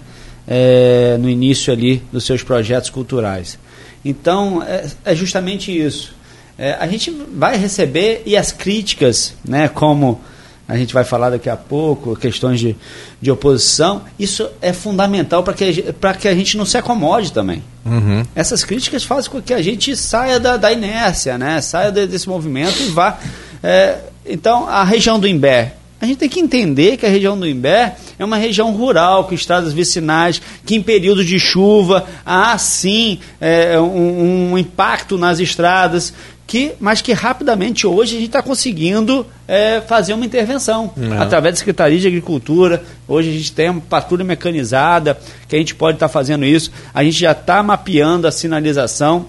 É, 0.51 1.15
no 1.19 1.29
início 1.29 1.71
ali 1.71 2.01
dos 2.11 2.25
seus 2.25 2.41
projetos 2.41 2.89
culturais. 2.89 3.59
Então, 4.03 4.63
é, 4.63 4.87
é 5.05 5.13
justamente 5.13 5.71
isso 5.71 6.15
é, 6.59 6.75
a 6.77 6.85
gente 6.87 7.09
vai 7.33 7.55
receber 7.55 8.21
e 8.25 8.35
as 8.35 8.51
críticas, 8.51 9.33
né, 9.47 9.69
como 9.69 10.19
a 10.67 10.77
gente 10.77 10.93
vai 10.93 11.05
falar 11.05 11.29
daqui 11.29 11.49
a 11.49 11.55
pouco, 11.55 12.15
questões 12.17 12.59
de, 12.59 12.75
de 13.19 13.31
oposição, 13.31 14.03
isso 14.19 14.47
é 14.61 14.73
fundamental 14.73 15.41
para 15.41 15.53
que, 15.53 15.93
que 16.19 16.27
a 16.27 16.35
gente 16.35 16.57
não 16.57 16.65
se 16.65 16.77
acomode 16.77 17.31
também. 17.31 17.63
Uhum. 17.85 18.23
Essas 18.35 18.63
críticas 18.63 19.03
fazem 19.05 19.31
com 19.31 19.41
que 19.41 19.53
a 19.53 19.61
gente 19.61 19.95
saia 19.95 20.39
da, 20.39 20.57
da 20.57 20.71
inércia, 20.71 21.37
né? 21.37 21.61
saia 21.61 21.91
de, 21.91 22.05
desse 22.05 22.27
movimento 22.27 22.79
e 22.83 22.89
vá. 22.89 23.17
É, 23.63 23.97
então, 24.25 24.67
a 24.67 24.83
região 24.83 25.17
do 25.19 25.27
Imbé, 25.27 25.73
a 26.01 26.05
gente 26.05 26.17
tem 26.17 26.29
que 26.29 26.39
entender 26.39 26.97
que 26.97 27.05
a 27.05 27.09
região 27.09 27.37
do 27.37 27.47
Imbé 27.47 27.95
é 28.17 28.23
uma 28.23 28.37
região 28.37 28.71
rural, 28.71 29.25
com 29.25 29.33
estradas 29.33 29.73
vicinais, 29.73 30.41
que 30.65 30.75
em 30.75 30.81
período 30.81 31.23
de 31.25 31.37
chuva 31.39 32.05
há 32.25 32.57
sim 32.57 33.19
é, 33.39 33.79
um, 33.79 34.51
um, 34.53 34.57
impacto 34.57 35.17
nas 35.17 35.39
estradas, 35.39 36.13
que, 36.47 36.71
mas 36.79 37.01
que 37.01 37.13
rapidamente 37.13 37.85
hoje 37.85 38.15
a 38.15 38.19
gente 38.19 38.29
está 38.29 38.41
conseguindo 38.41 39.25
é, 39.47 39.81
fazer 39.81 40.13
uma 40.13 40.25
intervenção 40.25 40.91
Não. 40.95 41.15
É. 41.15 41.19
através 41.19 41.55
da 41.55 41.59
Secretaria 41.59 41.99
de 41.99 42.07
Agricultura. 42.07 42.81
Hoje 43.07 43.29
a 43.29 43.33
gente 43.33 43.51
tem 43.51 43.69
uma 43.69 43.81
patrulha 43.81 44.23
mecanizada 44.23 45.19
que 45.47 45.55
a 45.55 45.59
gente 45.59 45.75
pode 45.75 45.97
estar 45.97 46.07
tá 46.07 46.13
fazendo 46.13 46.45
isso. 46.45 46.71
A 46.93 47.03
gente 47.03 47.19
já 47.19 47.33
está 47.33 47.61
mapeando 47.61 48.25
a 48.25 48.31
sinalização. 48.31 49.27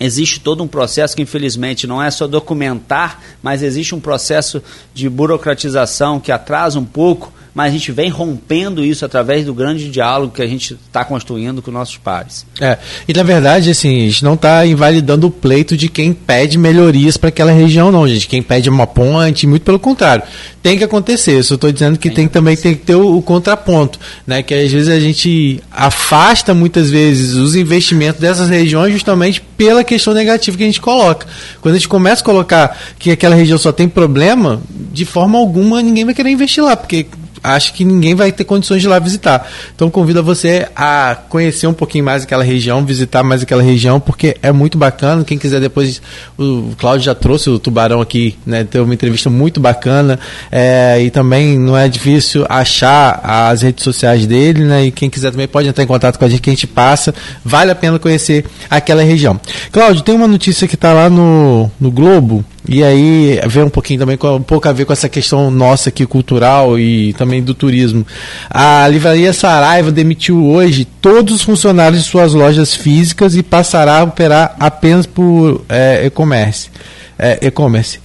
Existe 0.00 0.40
todo 0.40 0.62
um 0.62 0.66
processo 0.68 1.14
que, 1.14 1.22
infelizmente, 1.22 1.86
não 1.86 2.02
é 2.02 2.10
só 2.10 2.26
documentar, 2.26 3.20
mas 3.42 3.62
existe 3.62 3.94
um 3.94 4.00
processo 4.00 4.62
de 4.92 5.08
burocratização 5.08 6.18
que 6.18 6.32
atrasa 6.32 6.78
um 6.78 6.84
pouco 6.84 7.32
mas 7.54 7.68
a 7.68 7.70
gente 7.70 7.92
vem 7.92 8.10
rompendo 8.10 8.84
isso 8.84 9.04
através 9.04 9.46
do 9.46 9.54
grande 9.54 9.88
diálogo 9.88 10.34
que 10.34 10.42
a 10.42 10.46
gente 10.46 10.74
está 10.74 11.04
construindo 11.04 11.62
com 11.62 11.70
nossos 11.70 11.96
pares. 11.96 12.44
É, 12.60 12.78
e 13.06 13.12
na 13.12 13.22
verdade, 13.22 13.70
assim, 13.70 14.06
a 14.06 14.10
gente 14.10 14.24
não 14.24 14.34
está 14.34 14.66
invalidando 14.66 15.28
o 15.28 15.30
pleito 15.30 15.76
de 15.76 15.88
quem 15.88 16.12
pede 16.12 16.58
melhorias 16.58 17.16
para 17.16 17.28
aquela 17.28 17.52
região, 17.52 17.92
não, 17.92 18.08
gente. 18.08 18.26
Quem 18.26 18.42
pede 18.42 18.68
uma 18.68 18.86
ponte, 18.86 19.46
muito 19.46 19.62
pelo 19.62 19.78
contrário. 19.78 20.24
Tem 20.62 20.76
que 20.76 20.82
acontecer. 20.82 21.38
Eu 21.38 21.44
só 21.44 21.54
estou 21.54 21.70
dizendo 21.70 21.98
que 21.98 22.08
tem, 22.08 22.16
tem 22.16 22.28
também 22.28 22.56
tem 22.56 22.74
que 22.74 22.80
ter 22.80 22.96
o, 22.96 23.18
o, 23.18 23.22
contraponto, 23.22 24.00
né? 24.26 24.42
Que 24.42 24.54
às 24.54 24.72
vezes 24.72 24.88
a 24.88 24.98
gente 24.98 25.62
afasta 25.70 26.52
muitas 26.54 26.90
vezes 26.90 27.34
os 27.34 27.54
investimentos 27.54 28.20
dessas 28.20 28.48
regiões 28.48 28.92
justamente 28.92 29.40
pela 29.56 29.84
questão 29.84 30.12
negativa 30.12 30.56
que 30.56 30.62
a 30.62 30.66
gente 30.66 30.80
coloca. 30.80 31.26
Quando 31.60 31.74
a 31.74 31.78
gente 31.78 31.88
começa 31.88 32.22
a 32.22 32.24
colocar 32.24 32.78
que 32.98 33.10
aquela 33.10 33.36
região 33.36 33.58
só 33.58 33.70
tem 33.70 33.88
problema, 33.88 34.60
de 34.92 35.04
forma 35.04 35.38
alguma 35.38 35.82
ninguém 35.82 36.04
vai 36.04 36.14
querer 36.14 36.30
investir 36.30 36.64
lá, 36.64 36.76
porque 36.76 37.06
acho 37.44 37.74
que 37.74 37.84
ninguém 37.84 38.14
vai 38.14 38.32
ter 38.32 38.44
condições 38.44 38.80
de 38.80 38.88
ir 38.88 38.90
lá 38.90 38.98
visitar. 38.98 39.46
Então 39.74 39.90
convido 39.90 40.24
você 40.24 40.66
a 40.74 41.16
conhecer 41.28 41.66
um 41.66 41.74
pouquinho 41.74 42.04
mais 42.04 42.22
aquela 42.22 42.42
região, 42.42 42.84
visitar 42.84 43.22
mais 43.22 43.42
aquela 43.42 43.62
região, 43.62 44.00
porque 44.00 44.36
é 44.42 44.50
muito 44.50 44.78
bacana. 44.78 45.22
Quem 45.24 45.36
quiser 45.36 45.60
depois, 45.60 46.00
o 46.38 46.74
Cláudio 46.78 47.04
já 47.04 47.14
trouxe 47.14 47.50
o 47.50 47.58
Tubarão 47.58 48.00
aqui, 48.00 48.36
né? 48.46 48.64
Teve 48.64 48.82
uma 48.82 48.94
entrevista 48.94 49.28
muito 49.28 49.60
bacana. 49.60 50.18
É, 50.50 51.02
e 51.02 51.10
também 51.10 51.58
não 51.58 51.76
é 51.76 51.86
difícil 51.86 52.46
achar 52.48 53.20
as 53.22 53.60
redes 53.62 53.84
sociais 53.84 54.26
dele, 54.26 54.64
né? 54.64 54.86
E 54.86 54.90
quem 54.90 55.10
quiser 55.10 55.30
também 55.30 55.46
pode 55.46 55.68
entrar 55.68 55.84
em 55.84 55.86
contato 55.86 56.18
com 56.18 56.24
a 56.24 56.28
gente 56.28 56.40
que 56.40 56.50
a 56.50 56.52
gente 56.52 56.66
passa. 56.66 57.14
Vale 57.44 57.70
a 57.70 57.74
pena 57.74 57.98
conhecer 57.98 58.46
aquela 58.70 59.02
região. 59.02 59.38
Cláudio, 59.70 60.02
tem 60.02 60.14
uma 60.14 60.28
notícia 60.28 60.66
que 60.66 60.74
está 60.74 60.92
lá 60.94 61.10
no, 61.10 61.70
no 61.78 61.90
Globo 61.90 62.44
e 62.66 62.82
aí 62.82 63.40
ver 63.46 63.64
um 63.64 63.68
pouquinho 63.68 64.00
também, 64.00 64.16
com, 64.16 64.36
um 64.36 64.42
pouco 64.42 64.68
a 64.68 64.72
ver 64.72 64.86
com 64.86 64.92
essa 64.92 65.08
questão 65.08 65.50
nossa 65.50 65.90
aqui 65.90 66.06
cultural 66.06 66.78
e 66.78 67.12
também 67.12 67.42
do 67.42 67.54
turismo. 67.54 68.06
A 68.48 68.88
livraria 68.88 69.32
Saraiva 69.32 69.92
demitiu 69.92 70.46
hoje 70.46 70.84
todos 70.84 71.34
os 71.34 71.42
funcionários 71.42 72.02
de 72.02 72.08
suas 72.08 72.32
lojas 72.32 72.74
físicas 72.74 73.36
e 73.36 73.42
passará 73.42 73.98
a 73.98 74.04
operar 74.04 74.56
apenas 74.58 75.04
por 75.04 75.62
é, 75.68 76.06
e-commerce. 76.06 76.70
É, 77.18 77.38
e-commerce. 77.42 78.00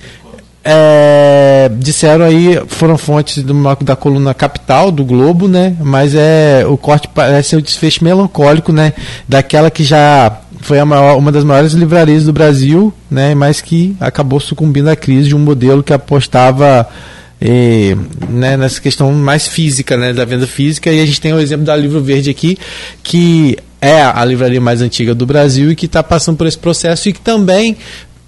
É, 0.62 1.72
disseram 1.78 2.26
aí, 2.26 2.62
foram 2.68 2.98
fontes 2.98 3.42
do, 3.42 3.56
da 3.82 3.96
coluna 3.96 4.34
Capital 4.34 4.92
do 4.92 5.06
Globo, 5.06 5.48
né? 5.48 5.76
Mas 5.80 6.14
é 6.14 6.66
o 6.68 6.76
corte 6.76 7.08
parece 7.08 7.56
o 7.56 7.62
desfecho 7.62 8.04
melancólico, 8.04 8.74
né? 8.74 8.94
Daquela 9.28 9.72
que 9.72 9.86
já 9.86 10.42
foi 10.62 10.84
maior, 10.84 11.18
uma 11.18 11.32
das 11.32 11.44
maiores 11.44 11.74
livrarias 11.74 12.26
do 12.26 12.34
Brasil, 12.34 12.94
né, 13.10 13.34
mas 13.34 13.62
que 13.62 13.96
acabou 14.00 14.40
sucumbindo 14.40 14.90
à 14.90 14.96
crise 14.96 15.30
de 15.30 15.36
um 15.36 15.40
modelo 15.40 15.82
que 15.82 15.94
apostava 15.94 16.88
eh, 17.40 17.96
né, 18.30 18.58
nessa 18.58 18.82
questão 18.82 19.12
mais 19.12 19.48
física, 19.48 19.96
né, 19.96 20.14
da 20.14 20.26
venda 20.26 20.46
física. 20.46 20.92
E 20.92 21.02
a 21.02 21.06
gente 21.06 21.22
tem 21.22 21.34
o 21.34 21.40
exemplo 21.40 21.66
da 21.66 21.76
Livro 21.76 22.02
Verde 22.02 22.30
aqui, 22.30 22.58
que 23.02 23.58
é 23.82 24.02
a 24.02 24.24
livraria 24.26 24.60
mais 24.60 24.82
antiga 24.82 25.16
do 25.16 25.26
Brasil 25.26 25.72
e 25.72 25.76
que 25.76 25.86
está 25.86 26.04
passando 26.04 26.38
por 26.38 26.48
esse 26.48 26.58
processo 26.58 27.08
e 27.08 27.14
que 27.14 27.22
também 27.22 27.78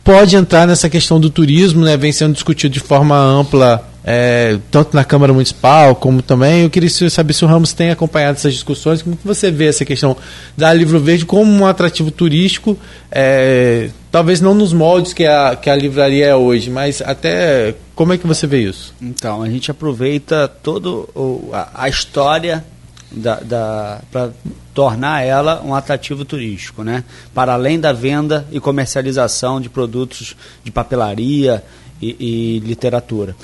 pode 0.03 0.35
entrar 0.35 0.65
nessa 0.65 0.89
questão 0.89 1.19
do 1.19 1.29
turismo, 1.29 1.83
né, 1.83 1.97
vem 1.97 2.11
sendo 2.11 2.33
discutido 2.33 2.73
de 2.73 2.79
forma 2.79 3.15
ampla 3.15 3.90
é, 4.03 4.57
tanto 4.69 4.95
na 4.95 5.03
Câmara 5.03 5.31
Municipal 5.31 5.95
como 5.95 6.21
também. 6.21 6.63
Eu 6.63 6.69
queria 6.69 6.89
saber 6.89 7.33
se 7.33 7.45
o 7.45 7.47
Ramos 7.47 7.73
tem 7.73 7.91
acompanhado 7.91 8.37
essas 8.37 8.53
discussões, 8.53 9.01
como 9.01 9.17
você 9.23 9.51
vê 9.51 9.67
essa 9.67 9.85
questão 9.85 10.15
da 10.57 10.73
Livro 10.73 10.99
Verde 10.99 11.25
como 11.25 11.51
um 11.51 11.65
atrativo 11.65 12.11
turístico, 12.11 12.77
é, 13.11 13.89
talvez 14.11 14.41
não 14.41 14.53
nos 14.53 14.73
moldes 14.73 15.13
que 15.13 15.25
a, 15.25 15.55
que 15.55 15.69
a 15.69 15.75
livraria 15.75 16.27
é 16.27 16.35
hoje, 16.35 16.69
mas 16.69 17.01
até 17.01 17.75
como 17.95 18.13
é 18.13 18.17
que 18.17 18.25
você 18.25 18.47
vê 18.47 18.63
isso? 18.63 18.93
Então, 19.01 19.43
a 19.43 19.49
gente 19.49 19.69
aproveita 19.69 20.47
toda 20.47 21.07
a, 21.53 21.83
a 21.83 21.89
história 21.89 22.63
da, 23.11 23.35
da 23.41 24.01
para 24.11 24.31
tornar 24.73 25.21
ela 25.21 25.61
um 25.63 25.75
atrativo 25.75 26.23
turístico, 26.23 26.83
né? 26.83 27.03
Para 27.33 27.53
além 27.53 27.79
da 27.79 27.91
venda 27.91 28.47
e 28.51 28.59
comercialização 28.59 29.59
de 29.59 29.69
produtos 29.69 30.35
de 30.63 30.71
papelaria 30.71 31.61
e, 32.01 32.15
e 32.19 32.59
literatura. 32.59 33.35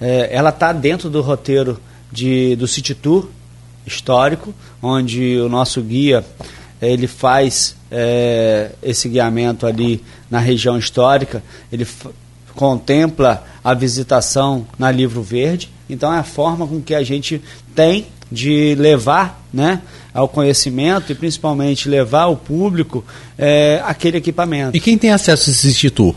É, 0.00 0.28
ela 0.30 0.50
está 0.50 0.72
dentro 0.72 1.08
do 1.08 1.20
roteiro 1.20 1.80
de, 2.12 2.56
do 2.56 2.66
City 2.66 2.94
Tour 2.94 3.28
histórico, 3.86 4.54
onde 4.82 5.38
o 5.38 5.48
nosso 5.48 5.80
guia 5.80 6.24
ele 6.80 7.06
faz 7.06 7.76
é, 7.90 8.72
esse 8.82 9.08
guiamento 9.08 9.66
ali 9.66 10.02
na 10.30 10.38
região 10.38 10.76
histórica, 10.76 11.42
ele 11.72 11.86
contempla 12.54 13.44
a 13.62 13.74
visitação 13.74 14.66
na 14.78 14.90
Livro 14.90 15.22
Verde, 15.22 15.70
então 15.88 16.12
é 16.12 16.18
a 16.18 16.24
forma 16.24 16.66
com 16.66 16.80
que 16.80 16.94
a 16.94 17.02
gente 17.02 17.40
tem 17.74 18.06
de 18.30 18.74
levar 18.74 19.42
né, 19.52 19.80
ao 20.12 20.28
conhecimento 20.28 21.12
e 21.12 21.14
principalmente 21.14 21.88
levar 21.88 22.22
ao 22.22 22.36
público 22.36 23.04
é, 23.38 23.80
aquele 23.84 24.16
equipamento. 24.16 24.76
E 24.76 24.80
quem 24.80 24.98
tem 24.98 25.12
acesso 25.12 25.48
a 25.48 25.52
esse 25.52 25.72
City 25.72 25.90
Tour? 25.90 26.14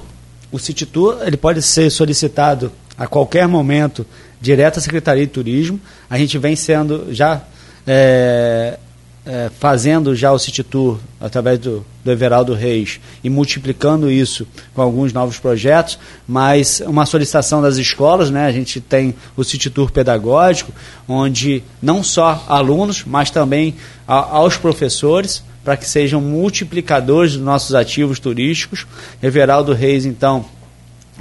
O 0.52 0.58
City 0.58 0.86
Tour 0.86 1.20
ele 1.24 1.38
pode 1.38 1.62
ser 1.62 1.92
solicitado 1.92 2.72
a 3.00 3.08
qualquer 3.08 3.47
momento 3.47 4.06
direto 4.41 4.78
à 4.78 4.82
Secretaria 4.82 5.26
de 5.26 5.32
Turismo. 5.32 5.80
A 6.10 6.18
gente 6.18 6.38
vem 6.38 6.54
sendo 6.58 7.08
já 7.12 7.41
é, 7.88 8.78
é, 9.26 9.50
fazendo 9.58 10.14
já 10.14 10.34
o 10.34 10.38
City 10.38 10.64
Tour 10.64 11.00
através 11.20 11.60
do, 11.60 11.86
do 12.04 12.12
Everaldo 12.12 12.54
Reis 12.54 13.00
e 13.24 13.30
multiplicando 13.30 14.12
isso 14.12 14.45
com 14.74 14.82
alguns 14.82 15.14
novos 15.14 15.39
projetos, 15.39 15.97
mas 16.28 16.82
uma 16.86 17.06
solicitação 17.06 17.62
das 17.62 17.78
escolas, 17.78 18.30
né? 18.30 18.45
A 18.45 18.52
gente 18.52 18.82
tem 18.82 19.16
o 19.38 19.43
City 19.45 19.70
Tour 19.70 19.91
pedagógico, 19.91 20.74
onde 21.08 21.64
não 21.82 22.04
só 22.04 22.45
alunos, 22.50 23.06
mas 23.06 23.32
também 23.32 23.76
a, 24.06 24.38
aos 24.38 24.58
professores, 24.58 25.41
para 25.64 25.78
que 25.78 25.88
sejam 25.88 26.20
multiplicadores 26.20 27.34
dos 27.34 27.41
nossos 27.41 27.76
ativos 27.76 28.20
turísticos. 28.20 28.86
Everaldo 29.22 29.74
Reis, 29.74 30.06
então, 30.06 30.45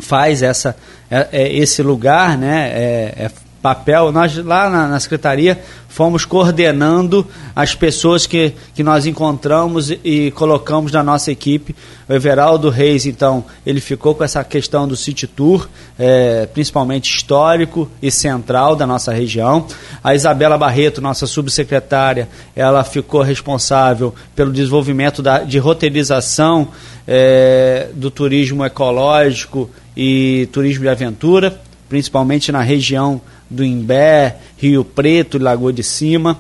faz 0.01 0.43
essa, 0.43 0.77
é, 1.11 1.29
é, 1.33 1.57
esse 1.57 1.83
lugar, 1.83 2.37
né? 2.37 2.71
É, 2.71 3.15
é 3.25 3.31
papel. 3.61 4.13
Nós 4.13 4.37
lá 4.37 4.71
na, 4.71 4.89
na, 4.89 5.01
secretaria 5.01 5.61
fomos 5.89 6.25
coordenando 6.25 7.27
as 7.57 7.75
pessoas 7.75 8.27
que, 8.27 8.55
que 8.75 8.83
nós 8.85 9.05
encontramos 9.05 9.91
e, 9.91 10.01
e, 10.05 10.31
colocamos 10.31 10.93
na 10.93 11.03
nossa 11.03 11.33
equipe. 11.33 11.75
O 12.09 12.13
Everaldo 12.13 12.71
Reis, 12.71 13.05
então, 13.05 13.45
ele 13.67 13.81
ficou 13.81 14.15
com 14.15 14.23
essa 14.23 14.45
questão 14.45 14.87
do 14.87 14.97
City 14.97 15.27
Tour, 15.27 15.69
é, 15.99 16.47
principalmente 16.47 17.13
histórico 17.15 17.91
e 18.01 18.11
central 18.11 18.77
da 18.77 18.87
nossa 18.87 19.13
região. 19.13 19.67
A 20.03 20.15
Isabela 20.15 20.57
Barreto, 20.57 21.01
nossa 21.01 21.27
subsecretária, 21.27 22.29
ela 22.55 22.85
ficou 22.85 23.23
responsável 23.23 24.15
pelo 24.37 24.53
desenvolvimento 24.53 25.21
da, 25.21 25.41
de 25.41 25.59
roteirização 25.59 26.69
é, 27.11 27.89
do 27.95 28.11
turismo 28.11 28.63
ecológico 28.63 29.71
e 29.97 30.47
turismo 30.53 30.83
de 30.83 30.91
aventura, 30.91 31.59
principalmente 31.89 32.53
na 32.53 32.61
região 32.61 33.19
do 33.49 33.65
Imbé, 33.65 34.37
Rio 34.59 34.85
Preto 34.85 35.39
e 35.39 35.41
Lagoa 35.41 35.73
de 35.73 35.83
Cima. 35.83 36.39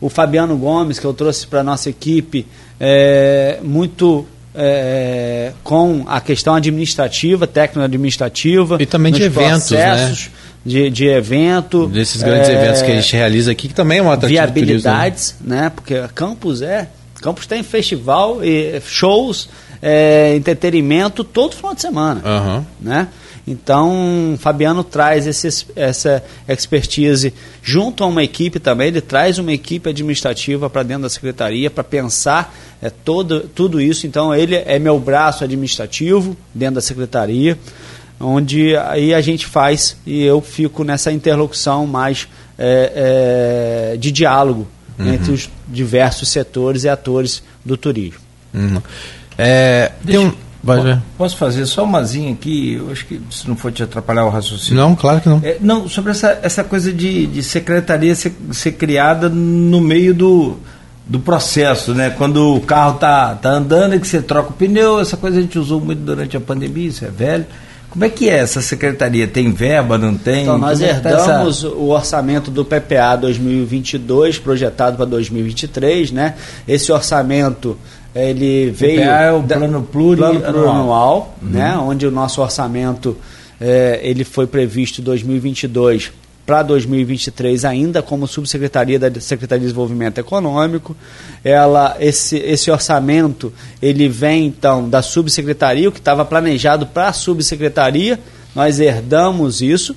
O 0.00 0.08
Fabiano 0.08 0.56
Gomes, 0.56 1.00
que 1.00 1.04
eu 1.04 1.12
trouxe 1.12 1.48
para 1.48 1.60
a 1.60 1.64
nossa 1.64 1.90
equipe, 1.90 2.46
é, 2.78 3.58
muito 3.60 4.24
é, 4.54 5.52
com 5.64 6.04
a 6.06 6.20
questão 6.20 6.54
administrativa, 6.54 7.46
técnico-administrativa. 7.46 8.76
E 8.80 8.86
também 8.86 9.12
de 9.12 9.22
eventos, 9.24 9.70
né? 9.72 10.14
De, 10.64 10.90
de 10.90 11.06
evento. 11.06 11.88
Desses 11.88 12.22
grandes 12.22 12.48
é, 12.48 12.54
eventos 12.54 12.82
que 12.82 12.92
a 12.92 12.94
gente 12.94 13.16
realiza 13.16 13.50
aqui, 13.50 13.68
que 13.68 13.74
também 13.74 13.98
é 13.98 14.02
uma 14.02 14.14
atrativo 14.14 14.40
Viabilidades, 14.40 15.32
turismo, 15.32 15.56
né? 15.56 15.72
Porque 15.74 16.00
Campos 16.14 16.62
é. 16.62 16.88
Campos 17.20 17.46
tem 17.46 17.62
festival 17.62 18.44
e 18.44 18.80
shows, 18.86 19.48
é, 19.86 20.34
entretenimento 20.34 21.22
todo 21.22 21.54
final 21.54 21.74
de 21.74 21.82
semana. 21.82 22.22
Uhum. 22.24 22.64
Né? 22.80 23.08
Então, 23.46 24.34
Fabiano 24.38 24.82
traz 24.82 25.26
esse, 25.26 25.66
essa 25.76 26.24
expertise 26.48 27.34
junto 27.62 28.02
a 28.02 28.06
uma 28.06 28.24
equipe 28.24 28.58
também, 28.58 28.88
ele 28.88 29.02
traz 29.02 29.38
uma 29.38 29.52
equipe 29.52 29.90
administrativa 29.90 30.70
para 30.70 30.82
dentro 30.82 31.02
da 31.02 31.10
secretaria 31.10 31.70
para 31.70 31.84
pensar 31.84 32.56
é, 32.80 32.88
todo, 32.88 33.40
tudo 33.40 33.78
isso. 33.78 34.06
Então, 34.06 34.34
ele 34.34 34.54
é 34.54 34.78
meu 34.78 34.98
braço 34.98 35.44
administrativo 35.44 36.34
dentro 36.54 36.76
da 36.76 36.80
secretaria, 36.80 37.58
onde 38.18 38.74
aí 38.78 39.12
a 39.12 39.20
gente 39.20 39.44
faz 39.44 39.98
e 40.06 40.22
eu 40.22 40.40
fico 40.40 40.82
nessa 40.82 41.12
interlocução 41.12 41.86
mais 41.86 42.26
é, 42.56 43.92
é, 43.92 43.96
de 43.98 44.10
diálogo 44.10 44.66
uhum. 44.98 45.12
entre 45.12 45.30
os 45.30 45.50
diversos 45.68 46.30
setores 46.30 46.84
e 46.84 46.88
atores 46.88 47.42
do 47.62 47.76
turismo. 47.76 48.24
Uhum. 48.54 48.80
É, 49.36 49.92
tem 50.04 50.18
um, 50.18 50.32
Vai 50.64 50.80
ver. 50.80 50.98
Posso 51.18 51.36
fazer 51.36 51.66
só 51.66 51.84
umazinha 51.84 52.32
aqui? 52.32 52.74
Eu 52.74 52.90
acho 52.90 53.04
que 53.04 53.20
se 53.30 53.46
não 53.46 53.54
for 53.54 53.70
te 53.70 53.82
atrapalhar 53.82 54.24
o 54.24 54.30
raciocínio. 54.30 54.82
Não, 54.82 54.96
claro 54.96 55.20
que 55.20 55.28
não. 55.28 55.40
É, 55.44 55.58
não, 55.60 55.86
sobre 55.86 56.12
essa, 56.12 56.38
essa 56.42 56.64
coisa 56.64 56.90
de, 56.90 57.26
de 57.26 57.42
secretaria 57.42 58.14
ser, 58.14 58.34
ser 58.50 58.72
criada 58.72 59.28
no 59.28 59.78
meio 59.82 60.14
do, 60.14 60.56
do 61.06 61.20
processo, 61.20 61.92
né? 61.92 62.08
Quando 62.08 62.56
o 62.56 62.62
carro 62.62 62.98
tá, 62.98 63.34
tá 63.34 63.50
andando 63.50 63.94
e 63.94 64.00
que 64.00 64.06
você 64.06 64.22
troca 64.22 64.50
o 64.50 64.52
pneu, 64.54 64.98
essa 65.00 65.18
coisa 65.18 65.38
a 65.38 65.42
gente 65.42 65.58
usou 65.58 65.80
muito 65.80 66.00
durante 66.00 66.34
a 66.34 66.40
pandemia, 66.40 66.88
isso 66.88 67.04
é 67.04 67.10
velho. 67.10 67.44
Como 67.90 68.04
é 68.04 68.08
que 68.08 68.28
é 68.28 68.38
essa 68.38 68.60
secretaria? 68.60 69.28
Tem 69.28 69.52
verba, 69.52 69.96
não 69.98 70.16
tem? 70.16 70.42
Então, 70.42 70.58
nós 70.58 70.80
Como 70.80 70.90
é 70.90 70.94
tá 70.94 71.10
herdamos 71.10 71.58
essa... 71.58 71.68
o 71.68 71.90
orçamento 71.90 72.50
do 72.50 72.64
PPA 72.64 73.14
2022, 73.16 74.38
projetado 74.38 74.96
para 74.96 75.04
2023, 75.04 76.10
né? 76.10 76.34
Esse 76.66 76.90
orçamento 76.90 77.78
ele 78.14 78.70
veio 78.70 79.02
é 79.02 79.32
o 79.32 79.42
plano 79.42 79.82
plurianual, 79.82 80.40
plano 80.40 80.54
plurianual 80.54 81.34
uhum. 81.42 81.48
né, 81.48 81.76
onde 81.76 82.06
o 82.06 82.10
nosso 82.10 82.40
orçamento 82.40 83.16
é, 83.60 84.00
ele 84.02 84.24
foi 84.24 84.46
previsto 84.46 85.00
em 85.00 85.04
2022 85.04 86.12
para 86.46 86.62
2023 86.62 87.64
ainda 87.64 88.02
como 88.02 88.26
subsecretaria 88.26 88.98
da 88.98 89.20
Secretaria 89.20 89.60
de 89.60 89.66
Desenvolvimento 89.66 90.18
Econômico. 90.18 90.94
Ela 91.42 91.96
esse 91.98 92.36
esse 92.36 92.70
orçamento 92.70 93.52
ele 93.80 94.08
vem 94.08 94.46
então 94.46 94.88
da 94.88 95.00
subsecretaria, 95.00 95.88
o 95.88 95.92
que 95.92 95.98
estava 95.98 96.24
planejado 96.24 96.86
para 96.86 97.08
a 97.08 97.12
subsecretaria, 97.12 98.20
nós 98.54 98.78
herdamos 98.78 99.62
isso 99.62 99.96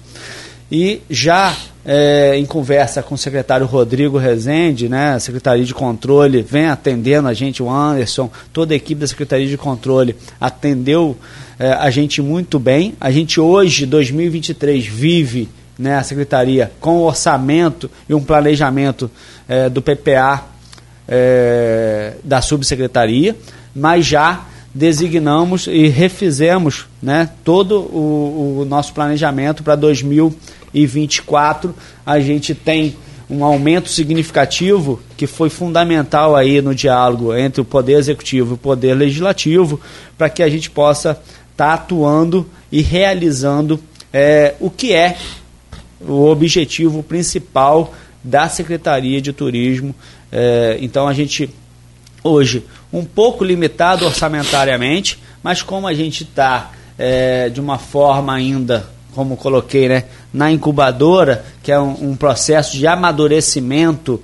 e 0.71 1.01
já 1.09 1.55
é, 1.85 2.37
em 2.37 2.45
conversa 2.45 3.01
com 3.01 3.15
o 3.15 3.17
secretário 3.17 3.65
Rodrigo 3.65 4.17
Rezende, 4.17 4.89
né, 4.89 5.13
a 5.13 5.19
Secretaria 5.19 5.63
de 5.63 5.73
Controle, 5.73 6.41
vem 6.41 6.67
atendendo 6.67 7.29
a 7.29 7.33
gente, 7.33 7.63
o 7.63 7.69
Anderson, 7.69 8.29
toda 8.51 8.73
a 8.73 8.77
equipe 8.77 8.99
da 8.99 9.07
Secretaria 9.07 9.47
de 9.47 9.57
Controle 9.57 10.15
atendeu 10.39 11.15
é, 11.57 11.71
a 11.71 11.89
gente 11.89 12.21
muito 12.21 12.59
bem. 12.59 12.93
A 12.99 13.09
gente 13.09 13.39
hoje, 13.39 13.85
2023, 13.85 14.85
vive 14.85 15.49
né, 15.79 15.95
a 15.97 16.03
Secretaria 16.03 16.71
com 16.79 16.99
orçamento 16.99 17.89
e 18.09 18.13
um 18.13 18.21
planejamento 18.21 19.09
é, 19.47 19.69
do 19.69 19.81
PPA 19.81 20.45
é, 21.07 22.15
da 22.23 22.41
subsecretaria, 22.41 23.35
mas 23.73 24.05
já 24.05 24.45
designamos 24.77 25.67
e 25.67 25.87
refizemos 25.87 26.85
né, 27.01 27.29
todo 27.43 27.79
o, 27.79 28.59
o 28.61 28.65
nosso 28.65 28.93
planejamento 28.93 29.63
para 29.63 29.75
2023 29.75 30.57
2024 30.77 31.73
a 32.05 32.19
gente 32.19 32.53
tem 32.53 32.95
um 33.29 33.43
aumento 33.43 33.89
significativo 33.89 35.01
que 35.17 35.27
foi 35.27 35.49
fundamental 35.49 36.35
aí 36.35 36.61
no 36.61 36.73
diálogo 36.73 37.35
entre 37.35 37.59
o 37.59 37.65
poder 37.65 37.97
executivo 37.97 38.51
e 38.51 38.55
o 38.55 38.57
poder 38.57 38.93
legislativo 38.93 39.79
para 40.17 40.29
que 40.29 40.41
a 40.41 40.49
gente 40.49 40.69
possa 40.69 41.11
estar 41.11 41.23
tá 41.55 41.73
atuando 41.73 42.47
e 42.71 42.81
realizando 42.81 43.79
é, 44.13 44.55
o 44.59 44.69
que 44.69 44.93
é 44.93 45.17
o 45.99 46.25
objetivo 46.25 47.03
principal 47.03 47.93
da 48.23 48.47
Secretaria 48.47 49.21
de 49.21 49.33
Turismo. 49.33 49.93
É, 50.31 50.77
então 50.79 51.07
a 51.07 51.13
gente 51.13 51.49
hoje 52.27 52.65
um 52.91 53.03
pouco 53.03 53.43
limitado 53.43 54.05
orçamentariamente, 54.05 55.19
mas 55.41 55.61
como 55.61 55.87
a 55.87 55.93
gente 55.93 56.23
está 56.23 56.71
é, 56.97 57.49
de 57.49 57.59
uma 57.59 57.77
forma 57.77 58.33
ainda 58.33 58.87
como 59.17 59.35
coloquei, 59.35 59.89
né, 59.89 60.03
na 60.31 60.51
incubadora, 60.51 61.43
que 61.63 61.71
é 61.71 61.79
um, 61.79 62.11
um 62.11 62.15
processo 62.15 62.77
de 62.77 62.85
amadurecimento 62.85 64.21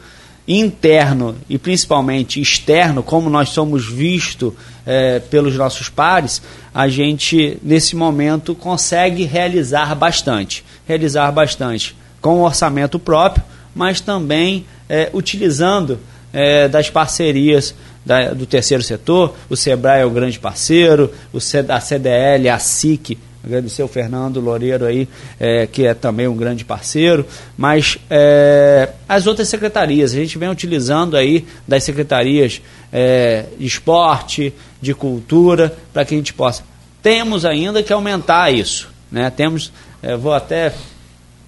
interno 0.48 1.36
e 1.50 1.58
principalmente 1.58 2.40
externo, 2.40 3.02
como 3.02 3.28
nós 3.28 3.50
somos 3.50 3.88
vistos 3.88 4.54
é, 4.86 5.20
pelos 5.20 5.56
nossos 5.56 5.90
pares, 5.90 6.44
a 6.72 6.88
gente 6.88 7.58
nesse 7.64 7.96
momento 7.96 8.54
consegue 8.54 9.24
realizar 9.24 9.96
bastante, 9.96 10.64
realizar 10.86 11.32
bastante 11.32 11.96
com 12.22 12.42
o 12.42 12.44
orçamento 12.44 13.00
próprio, 13.00 13.44
mas 13.74 14.00
também 14.00 14.64
é, 14.88 15.10
utilizando 15.12 16.00
é, 16.32 16.68
das 16.68 16.90
parcerias 16.90 17.74
da, 18.06 18.34
do 18.34 18.46
terceiro 18.46 18.84
setor, 18.84 19.36
o 19.50 19.56
SEBRAE 19.56 20.02
é 20.02 20.06
o 20.06 20.10
grande 20.10 20.40
parceiro, 20.40 21.12
o 21.32 21.40
C, 21.40 21.66
a 21.68 21.80
CDL, 21.80 22.50
a 22.50 22.60
SIC, 22.60 23.18
agradecer 23.44 23.84
o 23.84 23.88
Fernando 23.88 24.40
Loureiro 24.40 24.86
aí, 24.86 25.08
é, 25.40 25.68
que 25.68 25.86
é 25.86 25.94
também 25.94 26.28
um 26.28 26.36
grande 26.36 26.64
parceiro, 26.64 27.26
mas 27.58 27.98
é, 28.10 28.90
as 29.08 29.28
outras 29.28 29.50
secretarias, 29.50 30.14
a 30.14 30.16
gente 30.16 30.38
vem 30.38 30.50
utilizando 30.50 31.18
aí 31.18 31.46
das 31.68 31.84
secretarias 31.84 32.62
é, 32.92 33.46
de 33.60 33.66
esporte, 33.66 34.54
de 34.82 34.94
cultura, 34.94 35.76
para 35.92 36.06
que 36.06 36.14
a 36.14 36.18
gente 36.18 36.34
possa. 36.34 36.64
Temos 37.02 37.44
ainda 37.44 37.84
que 37.84 37.92
aumentar 37.92 38.54
isso, 38.54 38.90
né? 39.12 39.30
Temos, 39.30 39.74
é, 40.02 40.16
vou 40.16 40.34
até 40.34 40.74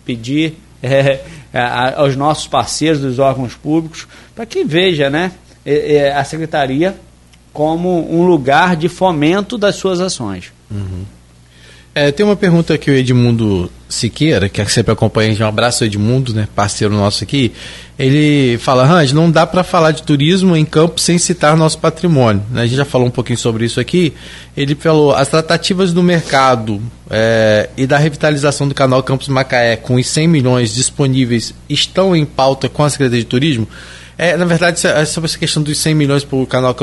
pedir 0.03 0.55
é, 0.83 1.19
aos 1.95 2.15
nossos 2.17 2.47
parceiros 2.47 2.99
dos 2.99 3.19
órgãos 3.19 3.55
públicos 3.55 4.05
para 4.35 4.45
que 4.45 4.65
veja, 4.65 5.09
né, 5.09 5.31
a 6.15 6.23
secretaria 6.23 6.95
como 7.51 8.13
um 8.13 8.27
lugar 8.27 8.75
de 8.75 8.89
fomento 8.89 9.57
das 9.57 9.75
suas 9.75 10.01
ações. 10.01 10.51
Uhum. 10.69 11.05
É, 11.97 12.11
tem 12.11 12.25
uma 12.25 12.35
pergunta 12.35 12.77
que 12.77 12.91
o 12.91 12.93
Edmundo 12.93 13.71
Siqueira, 13.87 14.49
que 14.49 14.63
sempre 14.65 14.91
acompanha 14.91 15.33
um 15.39 15.47
abraço 15.47 15.85
Edmundo, 15.85 16.33
né, 16.33 16.45
parceiro 16.53 16.93
nosso 16.93 17.23
aqui. 17.23 17.53
Ele 17.97 18.57
fala, 18.57 18.85
Range, 18.85 19.15
não 19.15 19.31
dá 19.31 19.47
para 19.47 19.63
falar 19.63 19.91
de 19.91 20.03
turismo 20.03 20.57
em 20.57 20.65
campo 20.65 20.99
sem 20.99 21.17
citar 21.17 21.55
nosso 21.55 21.79
patrimônio. 21.79 22.43
Né? 22.51 22.63
A 22.63 22.65
gente 22.65 22.75
já 22.75 22.83
falou 22.83 23.07
um 23.07 23.11
pouquinho 23.11 23.39
sobre 23.39 23.63
isso 23.63 23.79
aqui. 23.79 24.11
Ele 24.57 24.75
falou, 24.75 25.15
as 25.15 25.29
tratativas 25.29 25.93
do 25.93 26.03
mercado 26.03 26.81
é, 27.09 27.69
e 27.77 27.87
da 27.87 27.97
revitalização 27.97 28.67
do 28.67 28.75
canal 28.75 29.01
Campos 29.01 29.29
Macaé 29.29 29.77
com 29.77 29.95
os 29.95 30.05
100 30.05 30.27
milhões 30.27 30.75
disponíveis 30.75 31.53
estão 31.69 32.13
em 32.13 32.25
pauta 32.25 32.67
com 32.67 32.83
a 32.83 32.89
Secretaria 32.89 33.21
de 33.21 33.25
Turismo? 33.25 33.65
É, 34.17 34.37
na 34.37 34.45
verdade, 34.45 34.85
é 34.87 35.05
sobre 35.05 35.29
essa 35.29 35.37
questão 35.37 35.61
dos 35.61 35.77
100 35.77 35.95
milhões 35.95 36.23
para 36.23 36.37
o 36.37 36.45
canal 36.45 36.75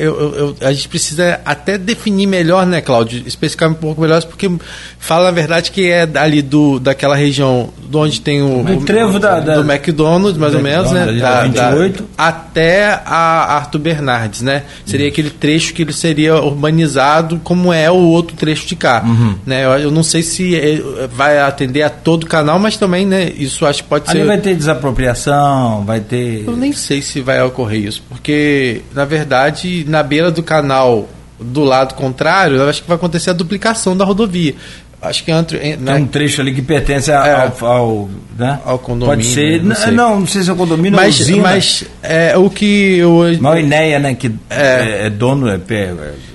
eu, 0.00 0.34
eu, 0.34 0.56
a 0.60 0.72
gente 0.72 0.88
precisa 0.88 1.40
até 1.44 1.76
definir 1.76 2.26
melhor, 2.26 2.66
né, 2.66 2.80
Cláudio? 2.80 3.22
Especificar 3.26 3.68
um 3.68 3.74
pouco 3.74 4.00
melhor, 4.00 4.22
porque 4.24 4.50
fala, 4.98 5.24
na 5.24 5.30
verdade, 5.30 5.70
que 5.70 5.90
é 5.90 6.08
ali 6.14 6.42
do, 6.42 6.78
daquela 6.78 7.16
região 7.16 7.70
onde 7.92 8.20
tem 8.20 8.42
o. 8.42 8.60
O 8.60 8.84
trevo 8.84 9.18
da, 9.18 9.40
do 9.40 9.64
da, 9.64 9.74
McDonald's, 9.74 10.38
mais 10.38 10.54
ou 10.54 10.60
menos, 10.60 10.90
né? 10.92 11.06
Da, 11.20 11.42
28. 11.44 12.02
Da, 12.02 12.28
até 12.28 12.84
a 13.04 13.56
Arthur 13.56 13.78
Bernardes, 13.78 14.42
né? 14.42 14.64
Seria 14.84 15.06
uhum. 15.06 15.12
aquele 15.12 15.30
trecho 15.30 15.72
que 15.72 15.82
ele 15.82 15.92
seria 15.92 16.36
urbanizado, 16.36 17.40
como 17.42 17.72
é 17.72 17.90
o 17.90 17.96
outro 17.96 18.36
trecho 18.36 18.66
de 18.66 18.76
cá. 18.76 19.02
Uhum. 19.04 19.34
Né? 19.46 19.64
Eu, 19.64 19.70
eu, 19.70 19.90
não 19.90 20.02
sei 20.02 20.22
se 20.22 20.54
é, 20.56 20.80
vai 21.12 21.38
atender 21.40 21.82
a 21.82 21.90
todo 21.90 22.24
o 22.24 22.26
canal, 22.26 22.58
mas 22.58 22.76
também, 22.76 23.06
né? 23.06 23.32
Isso 23.36 23.64
acho 23.66 23.82
que 23.82 23.88
pode 23.88 24.08
ali 24.10 24.20
ser. 24.20 24.26
vai 24.26 24.38
ter 24.38 24.54
desapropriação, 24.54 25.84
vai 25.84 26.00
ter. 26.00 26.44
Eu 26.46 26.56
nem 26.56 26.67
nem 26.68 26.72
sei 26.72 27.02
se 27.02 27.20
vai 27.20 27.42
ocorrer 27.42 27.84
isso, 27.84 28.02
porque 28.08 28.82
na 28.92 29.04
verdade 29.04 29.84
na 29.88 30.02
beira 30.02 30.30
do 30.30 30.42
canal 30.42 31.08
do 31.40 31.62
lado 31.62 31.94
contrário, 31.94 32.56
eu 32.56 32.68
acho 32.68 32.82
que 32.82 32.88
vai 32.88 32.96
acontecer 32.96 33.30
a 33.30 33.32
duplicação 33.32 33.96
da 33.96 34.04
rodovia. 34.04 34.54
Acho 35.00 35.22
que 35.22 35.30
entre, 35.30 35.58
Tem 35.58 35.76
né? 35.76 35.94
um 35.94 36.06
trecho 36.06 36.40
ali 36.40 36.52
que 36.52 36.60
pertence 36.60 37.12
ao, 37.12 37.24
é, 37.24 37.32
ao, 37.32 37.66
ao, 37.66 38.10
né? 38.36 38.58
ao 38.64 38.78
condomínio. 38.80 39.16
Pode 39.16 39.26
ser. 39.26 39.62
Não, 39.62 39.76
sei. 39.76 39.92
não, 39.92 40.20
não 40.20 40.26
sei 40.26 40.42
se 40.42 40.50
é 40.50 40.52
o 40.52 40.56
condomínio 40.56 40.96
mas, 40.96 41.30
ou 41.30 41.36
Mas 41.36 41.84
é, 42.02 42.36
o 42.36 42.50
que 42.50 42.96
eu. 42.98 43.32
Inéia, 43.32 44.00
né? 44.00 44.14
Que 44.14 44.32
é, 44.50 45.06
é 45.06 45.10
dono. 45.10 45.48
É, 45.48 45.54
é, 45.70 45.94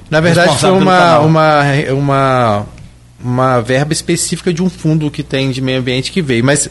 na 0.09 0.21
verdade, 0.21 0.57
foi 0.57 0.71
uma, 0.71 1.19
uma, 1.19 1.63
uma, 1.91 2.65
uma 3.21 3.61
verba 3.61 3.91
específica 3.91 4.53
de 4.53 4.63
um 4.63 4.69
fundo 4.69 5.11
que 5.11 5.23
tem 5.23 5.51
de 5.51 5.59
meio 5.59 5.79
ambiente 5.79 6.09
que 6.09 6.21
veio. 6.21 6.45
Mas 6.45 6.69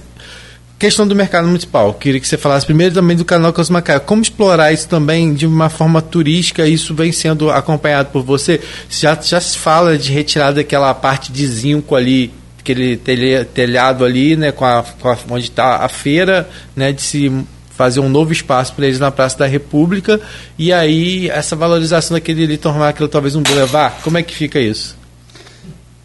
Questão 0.83 1.07
do 1.07 1.15
mercado 1.15 1.47
municipal. 1.47 1.95
Queria 1.95 2.19
que 2.19 2.27
você 2.27 2.37
falasse 2.37 2.67
primeiro 2.67 2.93
também 2.93 3.17
do 3.17 3.25
canal 3.25 3.53
Cosmacaia. 3.53 4.01
Como 4.01 4.21
explorar 4.21 4.73
isso 4.73 4.89
também 4.89 5.33
de 5.33 5.47
uma 5.47 5.69
forma 5.69 6.03
turística? 6.03 6.67
Isso 6.67 6.93
vem 6.93 7.13
sendo 7.13 7.53
acompanhado 7.53 8.11
por 8.11 8.25
você? 8.25 8.61
Já, 8.91 9.15
já 9.15 9.41
se 9.41 9.57
fala 9.57 9.97
de 9.97 10.11
retirada 10.11 10.55
daquela 10.55 10.93
parte 10.93 11.31
de 11.31 11.47
zinco 11.47 11.95
ali, 11.95 12.33
aquele 12.59 12.97
telhado 12.97 14.05
ali, 14.05 14.35
né, 14.35 14.51
com 14.51 14.65
a, 14.65 14.83
com 14.83 15.09
a 15.09 15.17
onde 15.31 15.45
está 15.45 15.85
a 15.85 15.89
feira, 15.89 16.51
né, 16.75 16.91
de 16.91 17.01
se 17.01 17.33
fazer 17.71 18.01
um 18.01 18.09
novo 18.09 18.33
espaço 18.33 18.75
para 18.75 18.87
eles 18.87 18.99
na 18.99 19.13
Praça 19.13 19.39
da 19.39 19.47
República 19.47 20.21
e 20.59 20.73
aí 20.73 21.31
essa 21.31 21.55
valorização 21.55 22.17
daquele 22.17 22.43
ali 22.43 22.59
tornar 22.59 22.89
aquilo 22.89 23.09
talvez 23.09 23.37
um 23.37 23.43
boulevard. 23.43 24.03
Como 24.03 24.19
é 24.19 24.23
que 24.25 24.35
fica 24.35 24.59
isso? 24.59 24.97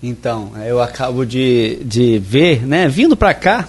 Então, 0.03 0.51
eu 0.67 0.80
acabo 0.80 1.25
de, 1.25 1.80
de 1.84 2.19
ver, 2.19 2.63
né, 2.63 2.88
vindo 2.88 3.17
para 3.17 3.34
cá, 3.34 3.67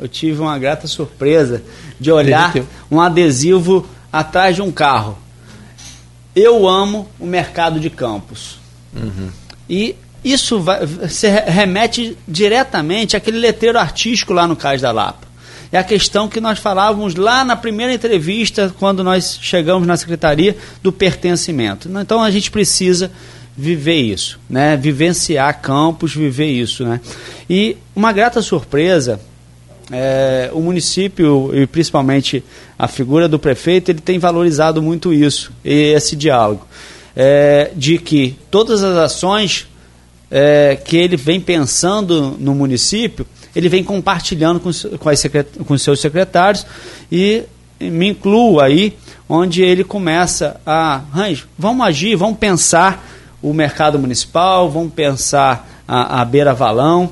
eu 0.00 0.08
tive 0.08 0.40
uma 0.40 0.58
grata 0.58 0.86
surpresa 0.86 1.62
de 1.98 2.10
olhar 2.10 2.54
um 2.90 3.00
adesivo 3.00 3.86
atrás 4.12 4.56
de 4.56 4.62
um 4.62 4.72
carro. 4.72 5.18
Eu 6.34 6.66
amo 6.66 7.08
o 7.18 7.26
mercado 7.26 7.78
de 7.78 7.90
campos. 7.90 8.58
Uhum. 8.94 9.28
E 9.68 9.94
isso 10.24 10.60
vai, 10.60 10.86
se 11.08 11.28
remete 11.28 12.16
diretamente 12.26 13.16
àquele 13.16 13.38
letreiro 13.38 13.78
artístico 13.78 14.32
lá 14.32 14.46
no 14.46 14.56
Cais 14.56 14.80
da 14.80 14.90
Lapa. 14.90 15.28
É 15.72 15.78
a 15.78 15.84
questão 15.84 16.28
que 16.28 16.40
nós 16.40 16.58
falávamos 16.58 17.14
lá 17.14 17.44
na 17.44 17.54
primeira 17.54 17.92
entrevista, 17.92 18.74
quando 18.78 19.04
nós 19.04 19.38
chegamos 19.40 19.86
na 19.86 19.96
secretaria, 19.96 20.56
do 20.82 20.90
pertencimento. 20.90 21.88
Então 21.88 22.22
a 22.22 22.30
gente 22.30 22.50
precisa 22.50 23.10
viver 23.56 24.00
isso, 24.00 24.40
né? 24.48 24.76
vivenciar 24.76 25.60
campos, 25.60 26.14
viver 26.14 26.50
isso. 26.50 26.84
Né? 26.84 27.00
E 27.48 27.76
uma 27.94 28.12
grata 28.12 28.42
surpresa 28.42 29.20
é, 29.90 30.50
o 30.52 30.60
município 30.60 31.50
e 31.54 31.66
principalmente 31.66 32.44
a 32.78 32.86
figura 32.86 33.28
do 33.28 33.38
prefeito 33.38 33.90
ele 33.90 34.00
tem 34.00 34.18
valorizado 34.18 34.80
muito 34.80 35.12
isso 35.12 35.52
esse 35.64 36.14
diálogo. 36.14 36.66
É, 37.14 37.72
de 37.74 37.98
que 37.98 38.36
todas 38.50 38.84
as 38.84 38.96
ações 38.96 39.66
é, 40.30 40.76
que 40.76 40.96
ele 40.96 41.16
vem 41.16 41.40
pensando 41.40 42.36
no 42.38 42.54
município 42.54 43.26
ele 43.54 43.68
vem 43.68 43.82
compartilhando 43.82 44.60
com, 44.60 44.70
com, 44.96 45.08
as 45.08 45.22
com 45.66 45.76
seus 45.76 46.00
secretários 46.00 46.64
e 47.10 47.42
me 47.80 48.10
incluo 48.10 48.60
aí 48.60 48.96
onde 49.28 49.60
ele 49.60 49.82
começa 49.82 50.60
a 50.64 51.02
vamos 51.58 51.84
agir 51.84 52.14
vamos 52.14 52.38
pensar 52.38 53.04
o 53.42 53.52
mercado 53.52 53.98
municipal 53.98 54.70
vamos 54.70 54.92
pensar 54.92 55.82
a, 55.88 56.20
a 56.20 56.24
beira 56.24 56.54
valão 56.54 57.10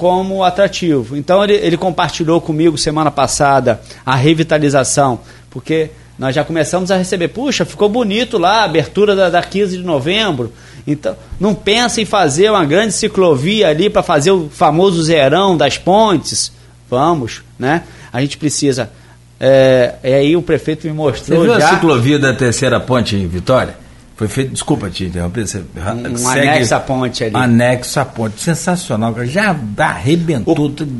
como 0.00 0.42
atrativo. 0.42 1.14
Então 1.14 1.44
ele, 1.44 1.52
ele 1.56 1.76
compartilhou 1.76 2.40
comigo 2.40 2.78
semana 2.78 3.10
passada 3.10 3.82
a 4.04 4.16
revitalização, 4.16 5.20
porque 5.50 5.90
nós 6.18 6.34
já 6.34 6.42
começamos 6.42 6.90
a 6.90 6.96
receber, 6.96 7.28
puxa, 7.28 7.66
ficou 7.66 7.86
bonito 7.86 8.38
lá, 8.38 8.62
a 8.62 8.64
abertura 8.64 9.14
da, 9.14 9.28
da 9.28 9.42
15 9.42 9.76
de 9.76 9.82
novembro. 9.82 10.54
Então, 10.86 11.14
não 11.38 11.54
pensa 11.54 12.00
em 12.00 12.06
fazer 12.06 12.50
uma 12.50 12.64
grande 12.64 12.94
ciclovia 12.94 13.68
ali 13.68 13.90
para 13.90 14.02
fazer 14.02 14.30
o 14.30 14.48
famoso 14.48 15.02
zerão 15.02 15.54
das 15.54 15.76
pontes. 15.76 16.50
Vamos, 16.88 17.42
né? 17.58 17.82
A 18.10 18.22
gente 18.22 18.38
precisa. 18.38 18.90
É, 19.38 19.96
e 20.02 20.14
aí 20.14 20.34
o 20.34 20.40
prefeito 20.40 20.86
me 20.86 20.94
mostrou. 20.94 21.40
Você 21.40 21.46
viu 21.46 21.60
já... 21.60 21.68
a 21.68 21.74
ciclovia 21.74 22.18
da 22.18 22.32
terceira 22.32 22.80
ponte 22.80 23.16
em 23.16 23.26
Vitória? 23.26 23.76
Foi 24.20 24.28
feito, 24.28 24.52
desculpa 24.52 24.90
te 24.90 25.06
interromper, 25.06 25.46
você 25.46 25.60
um, 25.60 26.16
segue, 26.18 26.46
anexo 26.46 26.74
à 26.74 26.80
ponte 26.80 27.24
ali. 27.24 27.34
Anexo 27.34 28.00
à 28.00 28.04
ponte, 28.04 28.38
sensacional, 28.38 29.14
já 29.24 29.56
arrebentou. 29.78 30.54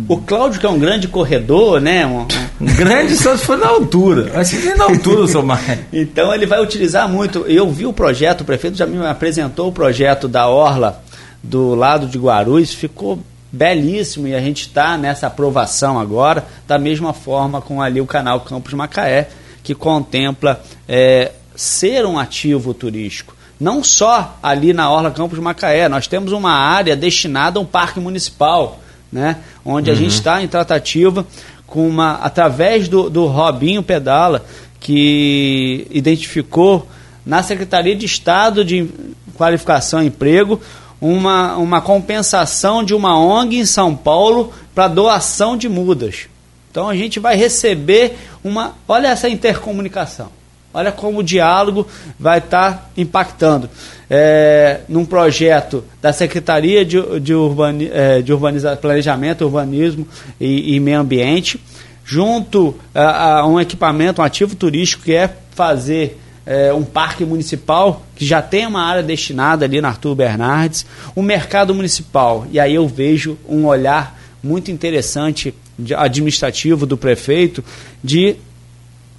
O, 0.09 0.14
o 0.14 0.16
Cláudio, 0.23 0.59
que 0.59 0.64
é 0.64 0.71
um 0.71 0.79
grande 0.79 1.07
corredor, 1.07 1.83
né? 1.83 2.07
Um, 2.07 2.27
um 2.59 2.64
grande 2.75 3.14
só 3.18 3.37
se 3.37 3.45
for 3.45 3.59
na 3.59 3.68
altura. 3.68 4.33
Mas 4.35 4.49
se 4.49 4.75
na 4.75 4.85
altura, 4.85 5.29
seu 5.29 5.43
mais. 5.43 5.61
Então 5.93 6.35
ele 6.35 6.47
vai 6.47 6.62
utilizar 6.62 7.07
muito. 7.11 7.41
Eu 7.41 7.71
vi 7.71 7.85
o 7.85 7.93
projeto, 7.93 8.41
o 8.41 8.45
prefeito 8.47 8.79
já 8.79 8.87
me 8.87 9.07
apresentou 9.07 9.68
o 9.68 9.73
projeto 9.73 10.27
da 10.27 10.49
Orla 10.49 11.03
do 11.43 11.75
lado 11.75 12.07
de 12.07 12.16
Guarulhos, 12.16 12.73
ficou 12.73 13.23
belíssimo 13.53 14.29
e 14.29 14.35
a 14.35 14.41
gente 14.41 14.62
está 14.62 14.97
nessa 14.97 15.27
aprovação 15.27 16.01
agora, 16.01 16.47
da 16.66 16.79
mesma 16.79 17.12
forma 17.12 17.61
com 17.61 17.83
ali 17.83 18.01
o 18.01 18.07
canal 18.07 18.41
Campos 18.41 18.73
Macaé, 18.73 19.29
que 19.62 19.74
contempla 19.74 20.59
é, 20.89 21.32
ser 21.55 22.06
um 22.06 22.18
ativo 22.18 22.72
turístico. 22.72 23.35
Não 23.59 23.85
só 23.85 24.39
ali 24.43 24.72
na 24.72 24.90
Orla 24.90 25.10
Campos 25.10 25.39
Macaé, 25.39 25.89
nós 25.89 26.06
temos 26.06 26.32
uma 26.32 26.52
área 26.52 26.97
destinada 26.97 27.59
a 27.59 27.62
um 27.62 27.66
parque 27.66 28.01
municipal, 28.01 28.81
né? 29.12 29.36
onde 29.64 29.90
uhum. 29.90 29.97
a 29.97 29.98
gente 29.98 30.14
está 30.14 30.43
em 30.43 30.48
tratativa 30.48 31.27
com 31.66 31.86
uma 31.86 32.14
através 32.14 32.89
do, 32.89 33.10
do 33.10 33.27
Robinho 33.27 33.82
Pedala, 33.82 34.44
que 34.81 35.86
identificou 35.90 36.89
na 37.24 37.43
Secretaria 37.43 37.94
de 37.94 38.06
Estado 38.06 38.64
de 38.64 38.89
Qualificação 39.36 40.02
e 40.02 40.06
Emprego 40.06 40.60
uma, 41.01 41.56
uma 41.56 41.81
compensação 41.81 42.82
de 42.82 42.94
uma 42.94 43.18
ONG 43.18 43.59
em 43.59 43.66
São 43.66 43.94
Paulo 43.94 44.52
para 44.74 44.89
doação 44.89 45.56
de 45.56 45.68
mudas. 45.68 46.28
Então 46.70 46.89
a 46.89 46.94
gente 46.94 47.18
vai 47.18 47.36
receber 47.36 48.16
uma. 48.44 48.74
Olha 48.86 49.09
essa 49.09 49.28
intercomunicação. 49.28 50.31
Olha 50.72 50.92
como 50.92 51.18
o 51.18 51.22
diálogo 51.22 51.86
vai 52.18 52.38
estar 52.38 52.72
tá 52.72 52.90
impactando. 52.97 53.68
É, 54.09 54.80
num 54.88 55.05
projeto 55.05 55.84
da 56.01 56.12
Secretaria 56.12 56.84
de, 56.84 57.20
de, 57.20 57.34
Urbani, 57.34 57.90
é, 57.92 58.22
de 58.22 58.32
Planejamento, 58.80 59.44
Urbanismo 59.44 60.06
e, 60.40 60.74
e 60.74 60.80
Meio 60.80 61.01
Ambiente, 61.01 61.60
junto 62.05 62.74
a, 62.94 63.38
a, 63.38 63.47
um 63.47 63.60
equipamento, 63.60 64.20
um 64.20 64.24
ativo 64.24 64.55
turístico 64.55 65.05
que 65.05 65.14
é 65.14 65.30
fazer 65.51 66.20
é, 66.47 66.72
um 66.72 66.82
parque 66.82 67.24
municipal 67.24 68.05
que 68.16 68.24
já 68.24 68.42
tem 68.42 68.66
uma 68.66 68.82
área 68.82 69.02
destinada 69.02 69.64
ali 69.64 69.80
na 69.80 69.88
Arthur 69.88 70.14
Bernardes, 70.14 70.86
o 71.14 71.22
mercado 71.22 71.74
municipal. 71.74 72.47
E 72.51 72.59
aí 72.59 72.74
eu 72.74 72.88
vejo 72.88 73.38
um 73.48 73.66
olhar 73.66 74.18
muito 74.42 74.70
interessante 74.70 75.55
administrativo 75.97 76.86
do 76.86 76.97
prefeito 76.97 77.62
de 78.02 78.36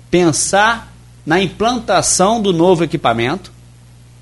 pensar 0.09 0.90
na 1.25 1.41
implantação 1.41 2.41
do 2.41 2.51
novo 2.51 2.83
equipamento, 2.83 3.51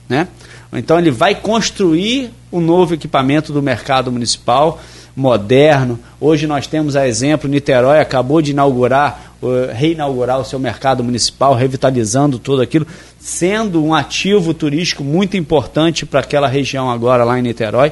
né? 0.07 0.27
Então 0.73 0.99
ele 0.99 1.11
vai 1.11 1.33
construir 1.33 2.31
um 2.51 2.61
novo 2.61 2.93
equipamento 2.93 3.51
do 3.51 3.61
mercado 3.61 4.11
municipal 4.11 4.79
moderno. 5.15 5.99
Hoje 6.19 6.45
nós 6.47 6.67
temos 6.67 6.95
a 6.95 7.07
exemplo, 7.07 7.49
Niterói 7.49 7.99
acabou 7.99 8.41
de 8.41 8.51
inaugurar, 8.51 9.33
reinaugurar 9.73 10.39
o 10.39 10.45
seu 10.45 10.59
mercado 10.59 11.03
municipal, 11.03 11.55
revitalizando 11.55 12.37
tudo 12.37 12.61
aquilo, 12.61 12.85
sendo 13.19 13.83
um 13.83 13.93
ativo 13.93 14.53
turístico 14.53 15.03
muito 15.03 15.35
importante 15.35 16.05
para 16.05 16.19
aquela 16.19 16.47
região 16.47 16.89
agora 16.89 17.23
lá 17.23 17.37
em 17.39 17.41
Niterói. 17.41 17.91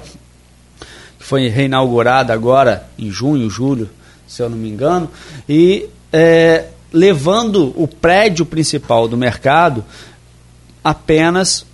Foi 1.17 1.47
reinaugurada 1.47 2.33
agora 2.33 2.87
em 2.97 3.09
junho, 3.09 3.49
julho, 3.49 3.89
se 4.27 4.41
eu 4.41 4.49
não 4.49 4.57
me 4.57 4.69
engano, 4.69 5.09
e 5.49 5.89
é, 6.13 6.65
levando 6.91 7.73
o 7.75 7.87
prédio 7.87 8.45
principal 8.45 9.07
do 9.07 9.17
mercado 9.17 9.83
apenas 10.83 11.65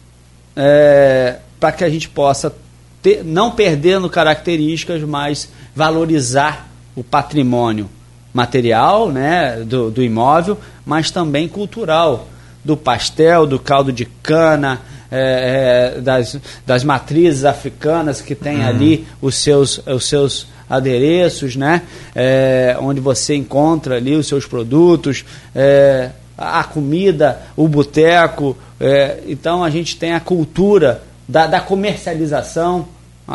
é, 0.55 1.37
para 1.59 1.71
que 1.71 1.83
a 1.83 1.89
gente 1.89 2.09
possa 2.09 2.53
ter, 3.01 3.23
não 3.23 3.51
perdendo 3.51 4.09
características, 4.09 5.01
mas 5.03 5.49
valorizar 5.75 6.67
o 6.95 7.03
patrimônio 7.03 7.89
material 8.33 9.11
né, 9.11 9.57
do, 9.65 9.91
do 9.91 10.01
imóvel, 10.01 10.57
mas 10.85 11.11
também 11.11 11.47
cultural, 11.47 12.27
do 12.63 12.75
pastel, 12.75 13.45
do 13.45 13.59
caldo 13.59 13.91
de 13.91 14.05
cana, 14.05 14.81
é, 15.11 15.95
é, 15.97 16.01
das, 16.01 16.39
das 16.65 16.83
matrizes 16.83 17.45
africanas 17.45 18.19
que 18.19 18.33
tem 18.33 18.61
uhum. 18.61 18.67
ali 18.67 19.07
os 19.21 19.35
seus, 19.35 19.79
os 19.85 20.09
seus 20.09 20.47
adereços, 20.75 21.55
né? 21.55 21.81
É, 22.15 22.75
onde 22.79 22.99
você 22.99 23.35
encontra 23.35 23.95
ali 23.95 24.15
os 24.15 24.27
seus 24.27 24.45
produtos, 24.45 25.23
é, 25.55 26.09
a 26.37 26.63
comida, 26.63 27.41
o 27.55 27.67
boteco. 27.67 28.57
É, 28.79 29.19
então 29.27 29.63
a 29.63 29.69
gente 29.69 29.97
tem 29.97 30.13
a 30.13 30.19
cultura 30.19 31.03
da, 31.27 31.47
da 31.47 31.59
comercialização 31.59 32.87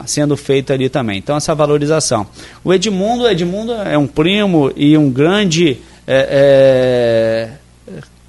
sendo 0.07 0.37
feita 0.37 0.75
ali 0.75 0.89
também. 0.89 1.19
Então 1.19 1.37
essa 1.37 1.55
valorização. 1.55 2.27
O 2.63 2.73
Edmundo, 2.73 3.25
o 3.25 3.29
Edmundo 3.29 3.73
é 3.73 3.97
um 3.97 4.07
primo 4.07 4.71
e 4.77 4.97
um 4.99 5.11
grande 5.11 5.79
é, 6.07 7.49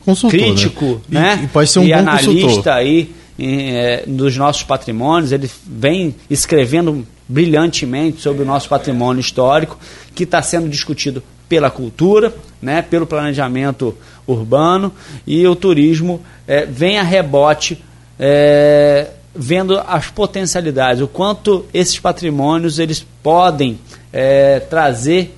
é, 0.07 0.19
crítico, 0.30 1.02
né? 1.10 1.36
né? 1.36 1.40
E, 1.41 1.45
e, 1.45 1.48
pode 1.48 1.69
ser 1.69 1.80
um 1.80 1.84
e 1.84 1.94
analista 1.94 2.31
consultor. 2.31 2.73
aí 2.73 3.11
em, 3.38 3.72
é, 3.76 4.03
dos 4.06 4.36
nossos 4.38 4.64
patrimônios. 4.64 5.31
Ele 5.31 5.49
vem 5.65 6.15
escrevendo 6.30 7.06
brilhantemente 7.30 8.22
sobre 8.22 8.41
o 8.41 8.45
nosso 8.45 8.68
patrimônio 8.68 9.22
histórico, 9.22 9.77
que 10.15 10.23
está 10.23 10.41
sendo 10.41 10.68
discutido 10.68 11.22
pela 11.47 11.69
cultura, 11.69 12.34
né, 12.61 12.81
pelo 12.81 13.06
planejamento 13.06 13.95
urbano 14.27 14.91
e 15.26 15.45
o 15.47 15.56
turismo 15.56 16.22
é, 16.47 16.65
vem 16.65 16.99
a 16.99 17.03
rebote 17.03 17.84
é, 18.19 19.11
vendo 19.34 19.80
as 19.80 20.07
potencialidades, 20.07 21.01
o 21.01 21.07
quanto 21.07 21.65
esses 21.73 21.99
patrimônios 21.99 22.80
eles 22.80 23.06
podem 23.23 23.80
é, 24.11 24.60
trazer 24.60 25.35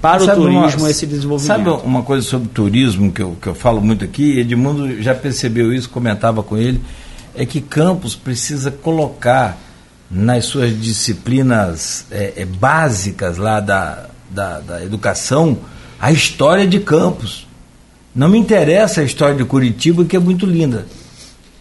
para 0.00 0.24
sabe 0.24 0.40
o 0.40 0.42
turismo 0.42 0.82
uma, 0.82 0.90
esse 0.90 1.06
desenvolvimento. 1.06 1.64
Sabe 1.64 1.86
uma 1.86 2.02
coisa 2.02 2.26
sobre 2.26 2.48
turismo 2.48 3.12
que 3.12 3.22
eu, 3.22 3.36
que 3.40 3.46
eu 3.46 3.54
falo 3.54 3.80
muito 3.80 4.04
aqui? 4.04 4.38
Edmundo 4.38 5.00
já 5.02 5.14
percebeu 5.14 5.72
isso, 5.72 5.88
comentava 5.88 6.42
com 6.42 6.56
ele, 6.56 6.80
é 7.34 7.46
que 7.46 7.60
Campos 7.60 8.14
precisa 8.14 8.70
colocar 8.70 9.58
nas 10.10 10.44
suas 10.46 10.80
disciplinas 10.80 12.06
é, 12.10 12.34
é, 12.36 12.44
básicas 12.44 13.38
lá 13.38 13.60
da, 13.60 14.06
da, 14.30 14.60
da, 14.60 14.84
educação 14.84 15.58
a 15.98 16.12
história 16.12 16.66
de 16.66 16.80
Campos. 16.80 17.46
Não 18.14 18.28
me 18.28 18.38
interessa 18.38 19.00
a 19.00 19.04
história 19.04 19.34
de 19.34 19.44
Curitiba, 19.44 20.04
que 20.04 20.16
é 20.16 20.18
muito 20.18 20.46
linda. 20.46 20.86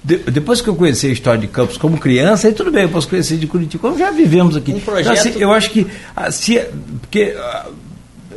De, 0.03 0.18
depois 0.18 0.60
que 0.60 0.68
eu 0.68 0.76
conheci 0.76 1.07
a 1.07 1.11
história 1.11 1.40
de 1.40 1.48
Campos 1.48 1.78
como 1.78 1.98
criança, 1.98 2.48
aí 2.48 2.53
tudo 2.53 2.72
bem, 2.72 2.84
eu 2.84 2.90
posso 2.90 3.07
conhecer 3.07 3.38
de 3.38 3.48
Curitiba, 3.48 3.82
como 3.82 3.98
já 3.98 4.11
vivemos 4.11 4.56
aqui. 4.56 4.74
Um 4.74 4.80
projeto... 4.80 5.11
Então, 5.11 5.32
assim, 5.32 5.40
eu 5.40 5.52
acho 5.52 5.70
que 5.70 5.88
se, 6.32 6.60
porque 7.02 7.36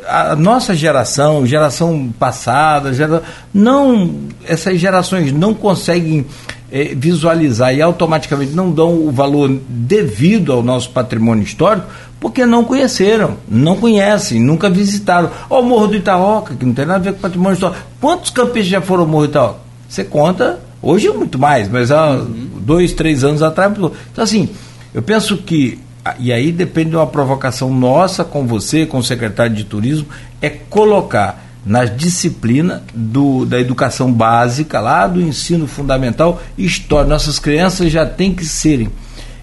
a, 0.07 0.35
nossa 0.35 0.75
geração, 0.75 1.45
geração 1.45 2.13
passada, 2.17 2.93
gera, 2.93 3.21
não, 3.53 4.15
essas 4.45 4.79
gerações 4.79 5.31
não 5.31 5.53
conseguem 5.53 6.25
é, 6.71 6.95
visualizar 6.95 7.73
e 7.73 7.81
automaticamente 7.81 8.51
não 8.53 8.71
dão 8.71 8.93
o 8.93 9.11
valor 9.11 9.49
devido 9.67 10.51
ao 10.51 10.63
nosso 10.63 10.89
patrimônio 10.89 11.43
histórico 11.43 11.87
porque 12.19 12.45
não 12.45 12.63
conheceram, 12.63 13.37
não 13.47 13.77
conhecem, 13.77 14.39
nunca 14.39 14.69
visitaram. 14.69 15.29
Ó, 15.49 15.61
o 15.61 15.63
Morro 15.63 15.87
do 15.87 15.95
Itaoca, 15.95 16.55
que 16.55 16.65
não 16.65 16.73
tem 16.73 16.85
nada 16.85 16.99
a 16.99 17.03
ver 17.03 17.13
com 17.13 17.19
patrimônio 17.19 17.53
histórico. 17.53 17.81
Quantos 18.01 18.31
campistas 18.31 18.67
já 18.67 18.81
foram 18.81 19.03
ao 19.03 19.07
Morro 19.07 19.27
do 19.27 19.31
Itaoca? 19.31 19.59
Você 19.87 20.03
conta, 20.03 20.59
hoje 20.81 21.07
é 21.07 21.13
muito 21.13 21.37
mais, 21.37 21.69
mas 21.69 21.91
há 21.91 22.11
uhum. 22.11 22.49
dois, 22.59 22.91
três 22.93 23.23
anos 23.23 23.43
atrás. 23.43 23.71
Então, 23.71 23.91
assim, 24.17 24.49
eu 24.93 25.01
penso 25.01 25.37
que, 25.37 25.79
e 26.19 26.31
aí 26.31 26.51
depende 26.51 26.91
de 26.91 26.95
uma 26.95 27.07
provocação 27.07 27.73
nossa 27.73 28.23
com 28.23 28.45
você, 28.45 28.85
com 28.85 28.97
o 28.97 29.03
secretário 29.03 29.55
de 29.55 29.63
turismo, 29.63 30.07
é 30.41 30.49
colocar 30.49 31.43
nas 31.65 31.95
disciplinas 31.95 32.81
do, 32.93 33.45
da 33.45 33.59
educação 33.59 34.11
básica, 34.11 34.79
lá 34.79 35.05
do 35.05 35.21
ensino 35.21 35.67
fundamental, 35.67 36.41
história. 36.57 37.09
Nossas 37.09 37.39
crianças 37.39 37.91
já 37.91 38.05
têm 38.05 38.33
que 38.33 38.45
serem 38.45 38.89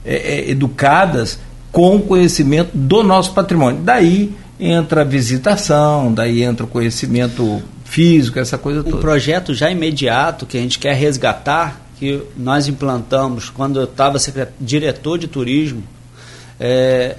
é, 0.05 0.15
é, 0.15 0.51
educadas 0.51 1.39
com 1.71 2.01
conhecimento 2.01 2.71
do 2.73 3.03
nosso 3.03 3.35
patrimônio. 3.35 3.83
Daí 3.83 4.33
entra 4.59 5.03
a 5.03 5.05
visitação, 5.05 6.13
daí 6.13 6.43
entra 6.43 6.65
o 6.65 6.69
conhecimento 6.69 7.63
físico, 7.85 8.39
essa 8.39 8.57
coisa 8.57 8.83
toda. 8.83 8.97
Um 8.97 9.01
projeto 9.01 9.53
já 9.53 9.71
imediato 9.71 10.47
que 10.47 10.57
a 10.57 10.61
gente 10.61 10.79
quer 10.79 10.95
resgatar, 10.95 11.81
que 11.99 12.23
nós 12.37 12.69
implantamos 12.69 13.51
quando 13.51 13.81
eu 13.81 13.85
estava 13.85 14.19
diretor 14.61 15.19
de 15.19 15.29
turismo, 15.29 15.83
é, 16.67 17.17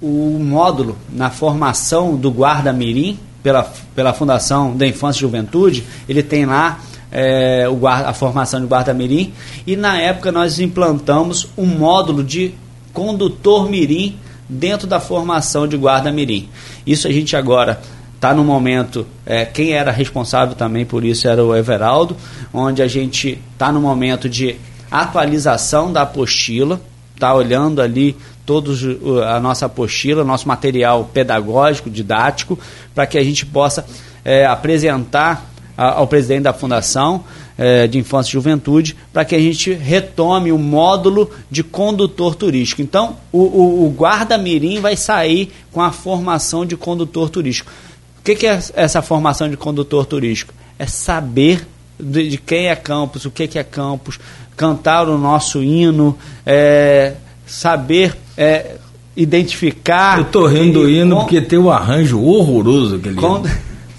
o 0.00 0.38
módulo 0.40 0.96
na 1.12 1.28
formação 1.28 2.16
do 2.16 2.30
guarda-mirim, 2.30 3.18
pela, 3.42 3.70
pela 3.94 4.14
Fundação 4.14 4.74
da 4.74 4.86
Infância 4.86 5.18
e 5.18 5.20
Juventude, 5.20 5.84
ele 6.08 6.22
tem 6.22 6.46
lá 6.46 6.80
é, 7.10 7.68
o 7.68 7.74
guarda, 7.74 8.08
a 8.08 8.14
formação 8.14 8.62
de 8.62 8.66
guarda-mirim, 8.66 9.34
e 9.66 9.76
na 9.76 9.98
época 9.98 10.32
nós 10.32 10.58
implantamos 10.58 11.48
um 11.54 11.66
módulo 11.66 12.24
de 12.24 12.54
condutor 12.94 13.68
mirim 13.68 14.16
dentro 14.48 14.86
da 14.86 14.98
formação 14.98 15.68
de 15.68 15.76
guarda-mirim. 15.76 16.48
Isso 16.86 17.06
a 17.06 17.12
gente 17.12 17.36
agora 17.36 17.78
está 18.14 18.32
no 18.32 18.42
momento, 18.42 19.06
é, 19.26 19.44
quem 19.44 19.72
era 19.72 19.90
responsável 19.90 20.54
também 20.54 20.86
por 20.86 21.04
isso 21.04 21.28
era 21.28 21.44
o 21.44 21.54
Everaldo, 21.54 22.16
onde 22.54 22.80
a 22.80 22.88
gente 22.88 23.38
está 23.52 23.70
no 23.70 23.82
momento 23.82 24.30
de 24.30 24.56
atualização 24.90 25.92
da 25.92 26.02
apostila, 26.02 26.80
está 27.22 27.34
olhando 27.34 27.80
ali 27.80 28.16
todos 28.44 28.82
a 29.26 29.38
nossa 29.40 29.66
apostila, 29.66 30.24
nosso 30.24 30.48
material 30.48 31.08
pedagógico, 31.12 31.88
didático, 31.88 32.58
para 32.94 33.06
que 33.06 33.16
a 33.16 33.24
gente 33.24 33.46
possa 33.46 33.86
é, 34.24 34.46
apresentar 34.46 35.50
ao 35.76 36.06
presidente 36.06 36.42
da 36.42 36.52
Fundação 36.52 37.24
é, 37.56 37.86
de 37.86 37.98
Infância 37.98 38.30
e 38.30 38.32
Juventude, 38.32 38.96
para 39.12 39.24
que 39.24 39.34
a 39.34 39.38
gente 39.38 39.72
retome 39.72 40.52
o 40.52 40.58
módulo 40.58 41.30
de 41.50 41.62
condutor 41.62 42.34
turístico. 42.34 42.82
Então, 42.82 43.16
o, 43.32 43.38
o, 43.38 43.86
o 43.86 43.90
guarda-mirim 43.90 44.80
vai 44.80 44.96
sair 44.96 45.52
com 45.70 45.80
a 45.80 45.90
formação 45.90 46.66
de 46.66 46.76
condutor 46.76 47.30
turístico. 47.30 47.72
O 48.20 48.22
que, 48.22 48.36
que 48.36 48.46
é 48.46 48.60
essa 48.74 49.02
formação 49.02 49.48
de 49.48 49.56
condutor 49.56 50.06
turístico? 50.06 50.54
É 50.78 50.86
saber 50.86 51.66
de, 51.98 52.28
de 52.28 52.38
quem 52.38 52.68
é 52.68 52.76
Campos, 52.76 53.24
o 53.24 53.30
que, 53.30 53.48
que 53.48 53.58
é 53.58 53.64
Campos, 53.64 54.18
cantar 54.56 55.08
o 55.08 55.18
nosso 55.18 55.62
hino, 55.62 56.16
é, 56.44 57.14
saber 57.46 58.16
é, 58.36 58.76
identificar. 59.16 60.18
Eu 60.18 60.24
tô 60.24 60.46
rindo 60.46 60.88
e, 60.88 61.00
hino 61.00 61.16
com... 61.16 61.20
porque 61.22 61.40
tem 61.40 61.58
um 61.58 61.70
arranjo 61.70 62.20
horroroso 62.20 62.96
aquele 62.96 63.16
com... 63.16 63.42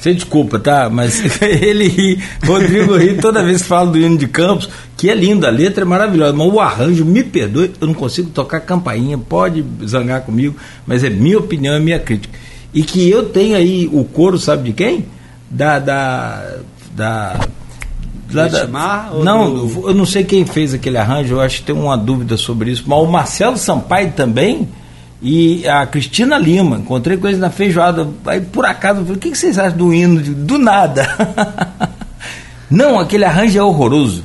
Você 0.03 0.13
desculpa, 0.13 0.59
tá? 0.59 0.89
Mas 0.89 1.21
ele 1.41 1.87
ri, 1.87 2.21
Rodrigo 2.45 2.97
ri 2.97 3.15
toda 3.15 3.41
vez 3.41 3.61
que 3.61 3.69
fala 3.69 3.89
do 3.89 3.97
hino 3.97 4.17
de 4.17 4.27
Campos, 4.27 4.69
que 4.97 5.09
é 5.09 5.15
lindo, 5.15 5.47
a 5.47 5.49
letra 5.49 5.83
é 5.83 5.85
maravilhosa, 5.85 6.33
mas 6.33 6.53
o 6.53 6.59
arranjo, 6.59 7.05
me 7.05 7.23
perdoe, 7.23 7.71
eu 7.79 7.87
não 7.87 7.93
consigo 7.93 8.29
tocar 8.29 8.59
campainha, 8.59 9.17
pode 9.17 9.63
zangar 9.85 10.23
comigo, 10.23 10.57
mas 10.85 11.05
é 11.05 11.09
minha 11.09 11.37
opinião, 11.37 11.73
é 11.73 11.79
minha 11.79 11.99
crítica. 11.99 12.37
E 12.73 12.83
que 12.83 13.09
eu 13.09 13.29
tenho 13.29 13.55
aí 13.55 13.89
o 13.93 14.03
coro, 14.03 14.37
sabe 14.37 14.71
de 14.71 14.73
quem? 14.73 15.05
Da. 15.49 15.79
da, 15.79 16.57
da 16.93 17.39
Lá 18.33 18.47
da, 18.47 18.67
não, 19.23 19.53
do... 19.67 19.89
eu 19.89 19.93
não 19.95 20.05
sei 20.05 20.23
quem 20.23 20.45
fez 20.45 20.73
aquele 20.73 20.97
arranjo, 20.97 21.35
eu 21.35 21.41
acho 21.41 21.57
que 21.59 21.63
tem 21.67 21.75
uma 21.75 21.97
dúvida 21.97 22.35
sobre 22.37 22.71
isso, 22.71 22.83
mas 22.87 22.99
o 22.99 23.05
Marcelo 23.05 23.57
Sampaio 23.57 24.11
também 24.11 24.67
e 25.21 25.65
a 25.67 25.85
Cristina 25.85 26.37
Lima, 26.37 26.77
encontrei 26.77 27.15
com 27.17 27.27
eles 27.27 27.39
na 27.39 27.49
feijoada, 27.49 28.07
aí 28.25 28.41
por 28.41 28.65
acaso, 28.65 28.99
eu 28.99 29.05
falei, 29.05 29.17
o 29.17 29.21
que 29.21 29.35
vocês 29.35 29.57
acham 29.57 29.77
do 29.77 29.93
hino? 29.93 30.19
Do 30.21 30.57
nada. 30.57 31.07
Não, 32.69 32.99
aquele 32.99 33.23
arranjo 33.25 33.57
é 33.57 33.61
horroroso. 33.63 34.23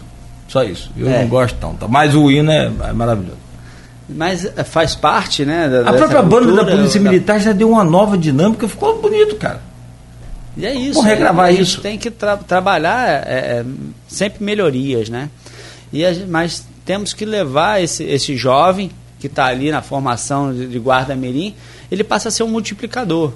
Só 0.49 0.65
isso. 0.65 0.91
Eu 0.97 1.09
É. 1.09 1.21
não 1.23 1.29
gosto 1.29 1.57
tanto. 1.61 1.87
Mas 1.89 2.15
o 2.15 2.31
hino 2.31 2.51
é, 2.51 2.71
é 2.89 2.93
maravilhoso. 2.93 3.37
Mas 4.09 4.47
eh, 4.47 4.65
faz 4.65 4.95
parte, 4.95 5.45
né? 5.45 5.69
da- 5.69 5.91
A 5.91 5.93
própria 5.93 6.23
banda 6.23 6.47
da 6.47 6.53
cultura, 6.59 6.77
Polícia 6.77 6.99
Militar 7.01 7.39
já 7.39 7.53
deu 7.53 7.69
uma 7.71 7.85
nova 7.85 8.17
dinâmica, 8.17 8.67
ficou 8.67 9.01
bonito, 9.03 9.37
cara. 9.37 9.61
E 10.59 10.67
é 10.67 10.75
isso. 10.75 10.95
Vou 10.95 11.03
regravar 11.05 11.47
a 11.47 11.53
gente 11.53 11.63
isso. 11.63 11.81
tem 11.81 11.97
que 11.97 12.11
tra- 12.11 12.37
trabalhar 12.37 13.09
é, 13.09 13.61
é, 13.61 13.65
sempre 14.09 14.43
melhorias, 14.45 15.09
né? 15.09 15.31
E 15.93 16.05
a 16.05 16.13
mas 16.27 16.67
temos 16.85 17.13
que 17.15 17.25
levar 17.25 17.83
esse, 17.83 18.03
esse 18.05 18.37
jovem 18.37 18.91
que 19.21 19.27
está 19.29 19.47
ali 19.47 19.71
na 19.71 19.81
formação 19.83 20.53
de, 20.53 20.67
de 20.67 20.79
guarda-mirim, 20.79 21.55
ele 21.91 22.03
passa 22.05 22.29
a 22.29 22.31
ser 22.33 22.43
um 22.43 22.49
multiplicador. 22.49 23.33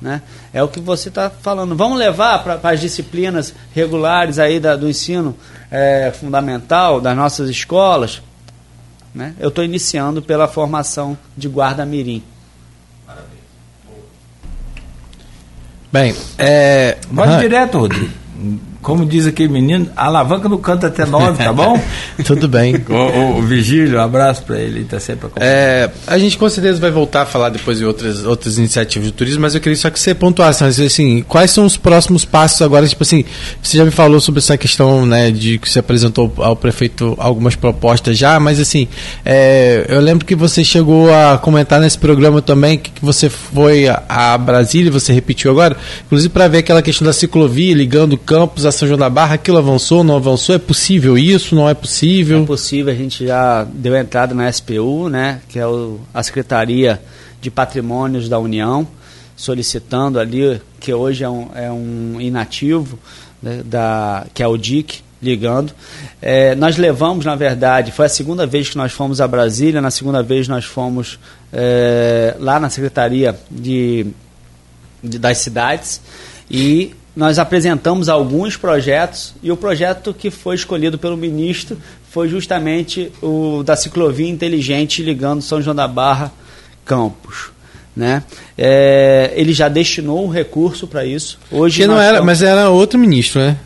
Né? 0.00 0.20
É 0.52 0.62
o 0.62 0.68
que 0.68 0.78
você 0.80 1.08
está 1.08 1.30
falando. 1.30 1.74
Vamos 1.74 1.98
levar 1.98 2.42
para 2.44 2.60
as 2.70 2.80
disciplinas 2.80 3.54
regulares 3.74 4.38
aí 4.38 4.60
da- 4.60 4.76
do 4.76 4.88
ensino 4.88 5.34
é, 5.70 6.12
fundamental 6.18 7.00
das 7.00 7.16
nossas 7.16 7.48
escolas. 7.48 8.20
Né? 9.14 9.34
Eu 9.40 9.48
estou 9.48 9.64
iniciando 9.64 10.20
pela 10.20 10.46
formação 10.48 11.16
de 11.36 11.48
guarda-mirim. 11.48 12.22
Bem, 15.92 16.14
é. 16.38 16.98
Vai 17.10 17.38
direto, 17.40 17.78
Rodrigo. 17.78 18.10
Como 18.86 19.04
diz 19.04 19.26
aquele 19.26 19.48
menino, 19.48 19.88
a 19.96 20.06
alavanca 20.06 20.48
não 20.48 20.58
canta 20.58 20.86
até 20.86 21.04
nove, 21.04 21.42
tá 21.42 21.52
bom? 21.52 21.76
Tudo 22.24 22.46
bem. 22.46 22.76
o, 22.88 22.92
o, 22.92 23.38
o 23.38 23.42
Vigílio, 23.42 23.98
um 23.98 24.00
abraço 24.00 24.44
pra 24.44 24.60
ele, 24.60 24.84
tá 24.84 25.00
sempre 25.00 25.26
acompanhando. 25.26 25.52
É, 25.52 25.90
a 26.06 26.16
gente 26.16 26.38
com 26.38 26.48
certeza 26.48 26.78
vai 26.78 26.92
voltar 26.92 27.22
a 27.22 27.26
falar 27.26 27.48
depois 27.48 27.78
de 27.78 27.84
outras, 27.84 28.24
outras 28.24 28.58
iniciativas 28.58 29.08
de 29.08 29.12
turismo, 29.12 29.42
mas 29.42 29.56
eu 29.56 29.60
queria 29.60 29.76
só 29.76 29.90
que 29.90 29.98
você 29.98 30.14
pontuasse, 30.14 30.62
mas, 30.62 30.78
assim, 30.78 31.24
quais 31.26 31.50
são 31.50 31.66
os 31.66 31.76
próximos 31.76 32.24
passos 32.24 32.62
agora? 32.62 32.86
Tipo 32.86 33.02
assim, 33.02 33.24
você 33.60 33.76
já 33.76 33.84
me 33.84 33.90
falou 33.90 34.20
sobre 34.20 34.38
essa 34.38 34.56
questão, 34.56 35.04
né, 35.04 35.32
de 35.32 35.58
que 35.58 35.68
você 35.68 35.80
apresentou 35.80 36.32
ao 36.36 36.54
prefeito 36.54 37.16
algumas 37.18 37.56
propostas 37.56 38.16
já, 38.16 38.38
mas 38.38 38.60
assim, 38.60 38.86
é, 39.24 39.84
eu 39.88 40.00
lembro 40.00 40.24
que 40.24 40.36
você 40.36 40.62
chegou 40.62 41.12
a 41.12 41.38
comentar 41.38 41.80
nesse 41.80 41.98
programa 41.98 42.40
também 42.40 42.78
que, 42.78 42.92
que 42.92 43.04
você 43.04 43.28
foi 43.28 43.88
a, 43.88 44.04
a 44.08 44.38
Brasília, 44.38 44.92
você 44.92 45.12
repetiu 45.12 45.50
agora, 45.50 45.76
inclusive 46.06 46.28
para 46.32 46.46
ver 46.46 46.58
aquela 46.58 46.82
questão 46.82 47.04
da 47.04 47.12
ciclovia 47.12 47.74
ligando 47.74 48.16
Campos 48.16 48.64
a 48.64 48.75
São 48.76 48.86
João 48.88 48.98
da 48.98 49.08
Barra, 49.10 49.34
aquilo 49.34 49.58
avançou, 49.58 50.04
não 50.04 50.16
avançou? 50.16 50.54
É 50.54 50.58
possível 50.58 51.16
isso? 51.18 51.54
Não 51.54 51.68
é 51.68 51.74
possível? 51.74 52.42
É 52.42 52.46
possível, 52.46 52.92
a 52.92 52.96
gente 52.96 53.26
já 53.26 53.64
deu 53.64 53.96
entrada 53.96 54.34
na 54.34 54.48
SPU, 54.48 55.08
né, 55.08 55.40
que 55.48 55.58
é 55.58 55.66
o- 55.66 55.98
a 56.14 56.22
Secretaria 56.22 57.00
de 57.40 57.50
Patrimônios 57.50 58.28
da 58.28 58.38
União, 58.38 58.86
solicitando 59.36 60.18
ali, 60.18 60.60
que 60.80 60.92
hoje 60.92 61.22
é 61.24 61.28
um, 61.28 61.48
é 61.54 61.70
um 61.70 62.20
inativo, 62.20 62.98
né, 63.42 63.62
da, 63.64 64.26
que 64.32 64.42
é 64.42 64.46
o 64.48 64.56
DIC, 64.56 65.00
ligando. 65.22 65.72
É, 66.20 66.54
nós 66.54 66.76
levamos, 66.76 67.24
na 67.24 67.34
verdade, 67.34 67.90
foi 67.92 68.06
a 68.06 68.08
segunda 68.08 68.46
vez 68.46 68.68
que 68.68 68.76
nós 68.76 68.92
fomos 68.92 69.20
a 69.20 69.26
Brasília, 69.26 69.80
na 69.80 69.90
segunda 69.90 70.22
vez 70.22 70.46
nós 70.48 70.64
fomos 70.64 71.18
é, 71.52 72.36
lá 72.38 72.58
na 72.60 72.68
Secretaria 72.68 73.34
de 73.50 74.06
de- 75.02 75.18
das 75.18 75.38
cidades 75.38 76.00
e 76.50 76.92
nós 77.16 77.38
apresentamos 77.38 78.08
alguns 78.10 78.56
projetos 78.56 79.34
e 79.42 79.50
o 79.50 79.56
projeto 79.56 80.12
que 80.12 80.30
foi 80.30 80.54
escolhido 80.54 80.98
pelo 80.98 81.16
ministro 81.16 81.78
foi 82.10 82.28
justamente 82.28 83.10
o 83.22 83.62
da 83.64 83.74
ciclovia 83.74 84.28
inteligente 84.28 85.02
ligando 85.02 85.40
São 85.42 85.60
João 85.62 85.74
da 85.74 85.88
Barra 85.88 86.30
Campos. 86.84 87.50
Né? 87.96 88.22
É, 88.58 89.32
ele 89.34 89.54
já 89.54 89.68
destinou 89.68 90.22
um 90.26 90.28
recurso 90.28 90.86
para 90.86 91.04
isso. 91.06 91.38
Hoje 91.50 91.80
Que 91.80 91.86
não 91.86 91.94
era, 91.94 92.18
estamos- 92.18 92.26
mas 92.26 92.42
era 92.42 92.68
outro 92.68 92.98
ministro, 92.98 93.40
né? 93.40 93.56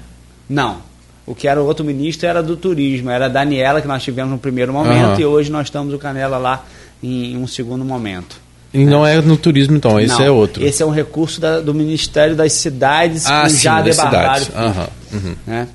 não. 0.49 0.89
O 1.27 1.35
que 1.35 1.47
era 1.47 1.63
o 1.63 1.67
outro 1.67 1.85
ministro 1.85 2.27
era 2.27 2.43
do 2.43 2.57
turismo, 2.57 3.09
era 3.09 3.27
a 3.27 3.29
Daniela 3.29 3.81
que 3.81 3.87
nós 3.87 4.03
tivemos 4.03 4.33
no 4.33 4.39
primeiro 4.39 4.73
momento 4.73 5.11
Aham. 5.13 5.21
e 5.21 5.25
hoje 5.25 5.49
nós 5.49 5.67
estamos 5.69 5.95
o 5.95 5.99
Canela 5.99 6.39
lá 6.39 6.65
em 7.01 7.37
um 7.37 7.47
segundo 7.47 7.85
momento. 7.85 8.41
E 8.73 8.85
não 8.85 9.05
é 9.07 9.21
no 9.21 9.37
turismo, 9.37 9.77
então, 9.77 9.99
esse 9.99 10.15
Não, 10.15 10.23
é 10.25 10.31
outro. 10.31 10.65
Esse 10.65 10.83
é 10.83 10.87
um 10.87 10.91
recurso 10.91 11.41
da- 11.41 11.61
do 11.61 11.75
Ministério 11.75 12.37
das 12.37 12.53
Cidades 12.53 13.27
Ah, 13.27 13.49
sim, 13.49 13.59
já 13.59 13.83
das 13.83 13.97
cidades. 13.97 14.51
Aham, 14.55 14.89
uhum. 15.13 15.35
né? 15.47 15.69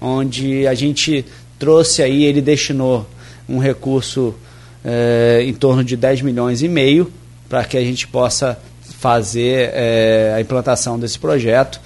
Onde 0.00 0.66
a 0.66 0.74
gente 0.74 1.24
trouxe 1.58 2.02
aí, 2.02 2.24
ele 2.24 2.40
destinou 2.40 3.06
um 3.48 3.58
recurso 3.58 4.34
eh, 4.84 5.42
em 5.46 5.52
torno 5.52 5.84
de 5.84 5.96
10 5.96 6.22
milhões 6.22 6.62
e 6.62 6.68
meio 6.68 7.12
para 7.48 7.64
que 7.64 7.76
a 7.76 7.80
gente 7.82 8.06
possa 8.08 8.58
fazer 8.98 9.70
eh, 9.72 10.32
a 10.36 10.40
implantação 10.40 10.98
desse 10.98 11.18
projeto. 11.18 11.80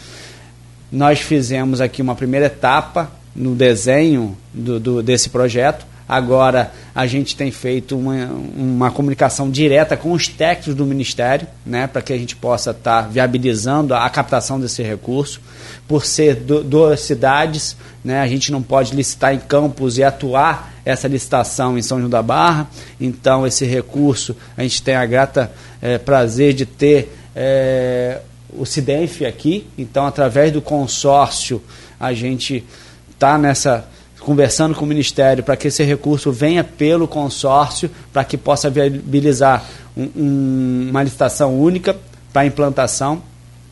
Nós 0.91 1.21
fizemos 1.21 1.81
aqui 1.81 2.01
uma 2.01 2.15
primeira 2.15 2.47
etapa 2.47 3.11
no 3.35 3.55
desenho 3.55 4.37
do, 4.53 4.79
do- 4.79 5.03
desse 5.03 5.29
projeto. 5.29 5.85
Agora 6.15 6.71
a 6.95 7.09
gente 7.09 7.35
tem 7.35 7.51
feito 7.51 7.99
uma, 7.99 8.27
uma 8.57 8.91
comunicação 8.93 9.51
direta 9.51 9.97
com 9.97 10.13
os 10.13 10.29
técnicos 10.29 10.77
do 10.77 10.87
Ministério, 10.87 11.45
né, 11.67 11.89
para 11.89 12.01
que 12.01 12.13
a 12.13 12.17
gente 12.17 12.37
possa 12.37 12.71
estar 12.71 13.09
viabilizando 13.09 13.93
a, 13.93 14.09
captação 14.09 14.61
desse 14.61 14.81
recurso. 14.81 15.41
Por 15.89 16.07
ser 16.07 16.37
duas 16.37 17.01
cidades, 17.01 17.77
né, 18.05 18.21
a 18.21 18.29
gente 18.29 18.53
não 18.53 18.63
pode 18.63 18.95
licitar 18.95 19.35
em 19.35 19.41
campos 19.41 19.99
e 19.99 20.05
atuar 20.05 20.73
essa 20.85 21.09
licitação 21.09 21.77
em 21.77 21.83
São 21.83 21.99
João 21.99 22.11
da 22.11 22.23
Barra. 22.23 22.69
Então 23.01 23.45
esse 23.45 23.65
recurso 23.65 24.37
a 24.57 24.63
gente 24.63 24.85
tem 24.85 24.95
a 24.95 25.05
grata 25.05 25.51
eh, 25.83 25.99
prazer 25.99 26.55
de 26.55 26.65
ter 26.65 27.13
eh, 27.35 28.21
o 28.57 28.65
Cidenf 28.65 29.23
aqui, 29.23 29.67
então 29.77 30.07
através 30.07 30.53
do 30.53 30.63
consórcio 30.63 31.61
a 31.99 32.13
gente 32.13 32.65
está 33.11 33.37
nessa 33.37 33.89
conversando 34.25 34.75
com 34.75 34.85
o 34.85 34.89
Ministério 34.89 35.45
para 35.45 35.57
que 35.57 35.69
esse 35.69 35.85
recurso 35.85 36.33
venha 36.33 36.65
pelo 36.65 37.07
consórcio, 37.07 37.91
para 38.13 38.25
que 38.25 38.37
possa 38.37 38.69
viabilizar 38.71 39.65
um- 39.97 40.11
um- 40.17 40.87
uma 40.91 41.03
licitação 41.03 41.59
única 41.61 41.97
para 42.33 42.47
implantação. 42.47 43.23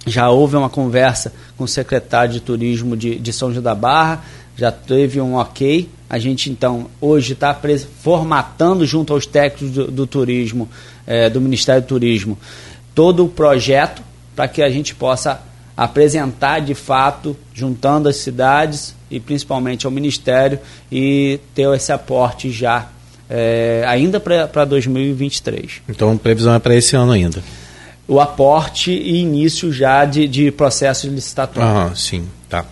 Já 0.06 0.28
houve 0.30 0.56
uma 0.56 0.68
conversa 0.68 1.32
com 1.56 1.64
o 1.64 1.68
secretário 1.68 2.32
de 2.32 2.40
Turismo 2.40 2.96
de, 2.96 3.16
de 3.18 3.32
São 3.32 3.50
João 3.50 3.62
da 3.62 3.74
Barra, 3.74 4.22
já 4.56 4.70
teve 4.70 5.20
um 5.20 5.34
ok. 5.36 5.88
A 6.10 6.18
gente, 6.18 6.50
então, 6.50 6.86
hoje 7.00 7.32
está 7.32 7.58
formatando 8.02 8.84
junto 8.84 9.12
aos 9.14 9.26
técnicos 9.26 9.70
do, 9.70 9.90
do 9.90 10.06
turismo, 10.06 10.68
eh, 11.06 11.30
do 11.30 11.40
Ministério 11.40 11.80
do 11.82 11.86
Turismo, 11.88 12.36
todo 12.94 13.24
o 13.24 13.28
projeto 13.28 14.02
para 14.36 14.46
que 14.48 14.60
a 14.62 14.68
gente 14.68 14.94
possa 14.94 15.40
apresentar 15.76 16.60
de 16.60 16.74
fato, 16.74 17.34
juntando 17.54 18.08
as 18.08 18.16
cidades 18.16 18.94
e 19.12 19.20
principalmente 19.20 19.86
ao 19.86 19.92
Ministério, 19.92 20.58
e 20.90 21.38
ter 21.54 21.72
esse 21.74 21.92
aporte 21.92 22.50
já 22.50 22.88
eh, 23.28 23.84
ainda 23.86 24.18
para 24.18 24.64
2023. 24.64 25.82
Então, 25.88 26.16
previsão 26.16 26.54
é 26.54 26.58
para 26.58 26.74
esse 26.74 26.96
ano 26.96 27.12
ainda. 27.12 27.42
O 28.08 28.20
aporte 28.20 28.90
e 28.90 29.20
início 29.20 29.72
já 29.72 30.04
de, 30.04 30.26
de 30.26 30.50
processo 30.50 31.06
licitatório. 31.06 31.68
Aham, 31.68 31.94
sim, 31.94 32.26
tá. 32.48 32.64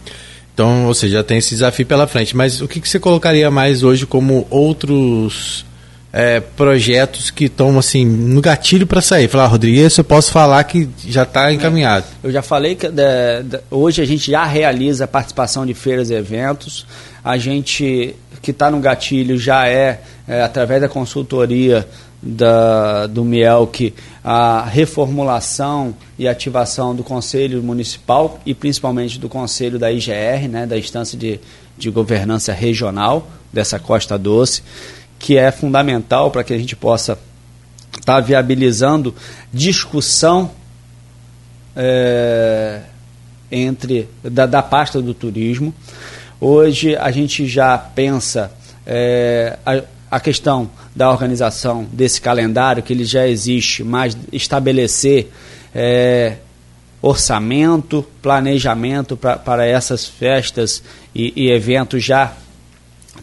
Então, 0.53 0.87
ou 0.87 0.95
seja, 0.95 1.19
já 1.19 1.23
tem 1.23 1.39
esse 1.39 1.51
desafio 1.51 1.87
pela 1.87 2.07
frente. 2.07 2.37
Mas 2.37 2.61
o 2.61 2.69
que, 2.69 2.81
que 2.81 2.89
você 2.89 2.99
colocaria 2.99 3.51
mais 3.51 3.83
hoje 3.83 4.07
como 4.07 4.47
outros 4.51 5.65
é, 6.12 6.41
projetos 6.41 7.31
que 7.31 7.45
estão 7.45 7.78
assim 7.78 8.05
no 8.05 8.41
gatilho 8.41 8.87
para 8.87 9.01
sair? 9.01 9.28
Falar, 9.28 9.45
ah, 9.45 9.49
Rodrigo, 9.49 9.78
esse 9.81 10.01
eu 10.01 10.05
posso 10.05 10.32
falar 10.32 10.62
que 10.65 10.89
já 11.07 11.23
está 11.23 11.53
encaminhado. 11.53 12.05
Eu 12.23 12.32
já 12.32 12.43
falei 12.43 12.74
que 12.74 12.89
da- 12.89 13.43
da- 13.43 13.61
hoje 13.70 14.03
a 14.03 14.05
gente 14.05 14.31
já 14.31 14.45
realiza 14.45 15.05
a 15.05 15.09
participação 15.09 15.65
de 15.65 15.74
feiras 15.74 16.11
e 16.11 16.15
eventos. 16.15 16.87
A 17.24 17.37
gente 17.39 18.15
que 18.43 18.51
está 18.53 18.70
no 18.70 18.81
gatilho 18.81 19.39
já 19.39 19.69
é, 19.69 20.01
é, 20.27 20.43
através 20.43 20.81
da 20.81 20.89
consultoria 20.89 21.87
da, 22.23 23.07
do 23.07 23.24
Mielc, 23.24 23.93
a 24.24 24.65
reformulação 24.65 25.95
e 26.19 26.27
ativação 26.28 26.95
do 26.95 27.03
Conselho 27.03 27.62
Municipal 27.62 28.39
e 28.47 28.55
principalmente 28.55 29.19
do 29.19 29.28
Conselho 29.28 29.78
da 29.78 29.91
IGR, 29.93 30.49
né, 30.49 30.66
da 30.66 30.78
Instância 30.78 31.16
de, 31.19 31.41
de 31.78 31.91
Governança 31.91 32.53
Regional 32.53 33.27
dessa 33.53 33.78
Costa 33.78 34.19
Doce, 34.19 34.62
que 35.20 35.36
é 35.36 35.52
fundamental 35.52 36.30
para 36.30 36.42
que 36.42 36.52
a 36.52 36.59
gente 36.59 36.74
possa 36.74 37.16
estar 37.97 38.20
viabilizando 38.20 39.14
discussão 39.52 40.51
é, 41.76 42.80
entre 43.52 44.09
da, 44.24 44.47
da 44.47 44.62
pasta 44.62 45.01
do 45.01 45.12
turismo. 45.12 45.74
Hoje 46.40 46.97
a 46.97 47.10
gente 47.10 47.47
já 47.47 47.76
pensa 47.76 48.51
é, 48.86 49.59
a, 49.64 49.82
a 50.10 50.18
questão 50.18 50.70
da 50.97 51.10
organização 51.10 51.86
desse 51.92 52.20
calendário, 52.20 52.82
que 52.82 52.92
ele 52.92 53.05
já 53.05 53.28
existe, 53.28 53.84
mas 53.84 54.16
estabelecer 54.32 55.30
é, 55.74 56.36
orçamento, 57.02 58.05
planejamento 58.22 59.16
para 59.16 59.66
essas 59.66 60.06
festas 60.06 60.82
e, 61.14 61.32
e 61.36 61.51
eventos 61.51 62.02
já 62.02 62.32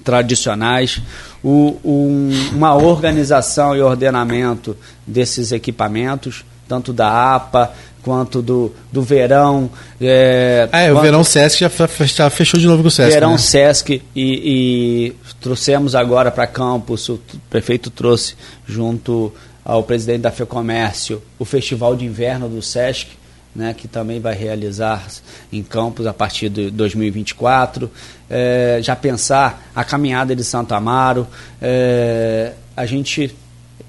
tradicionais, 0.04 1.02
o, 1.44 1.78
um, 1.84 2.30
uma 2.54 2.76
organização 2.76 3.76
e 3.76 3.82
ordenamento 3.82 4.76
desses 5.06 5.52
equipamentos, 5.52 6.44
tanto 6.68 6.92
da 6.92 7.36
APA 7.36 7.72
quanto 8.02 8.42
do, 8.42 8.74
do 8.92 9.02
verão. 9.02 9.70
É, 10.00 10.70
é 10.72 10.94
o 10.94 11.02
verão 11.02 11.24
Sesc 11.26 11.60
já, 11.60 11.70
já, 12.06 12.30
fechou 12.30 12.58
de 12.58 12.66
novo 12.66 12.82
com 12.82 12.88
o 12.88 12.92
Sesc. 12.92 13.12
Verão 13.12 13.32
né? 13.32 13.38
Sesc 13.38 14.02
e, 14.16 15.12
e 15.16 15.16
trouxemos 15.42 15.94
agora 15.94 16.32
para 16.32 16.48
Campos, 16.48 17.10
o 17.10 17.20
prefeito 17.50 17.90
trouxe 17.90 18.36
junto 18.66 19.34
ao 19.64 19.84
presidente 19.84 20.22
da 20.22 20.32
FEComércio 20.32 21.22
o 21.38 21.44
Festival 21.44 21.98
de 21.98 22.06
Inverno 22.06 22.48
do 22.48 22.62
Sesc, 22.62 23.17
né, 23.58 23.74
que 23.74 23.88
também 23.88 24.20
vai 24.20 24.36
realizar 24.36 25.04
em 25.52 25.64
Campos 25.64 26.06
a 26.06 26.14
partir 26.14 26.48
de 26.48 26.70
2024. 26.70 27.90
É, 28.30 28.80
já 28.84 28.96
pensar 28.96 29.72
a 29.76 29.84
caminhada 29.84 30.36
de 30.36 30.44
Santo 30.44 30.76
Amaro, 30.76 31.28
é, 31.60 32.54
a 32.76 32.86
gente, 32.86 33.36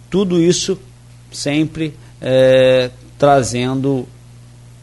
tudo 0.09 0.41
isso 0.41 0.81
sempre 1.31 1.95
é, 2.19 2.91
trazendo 3.19 4.09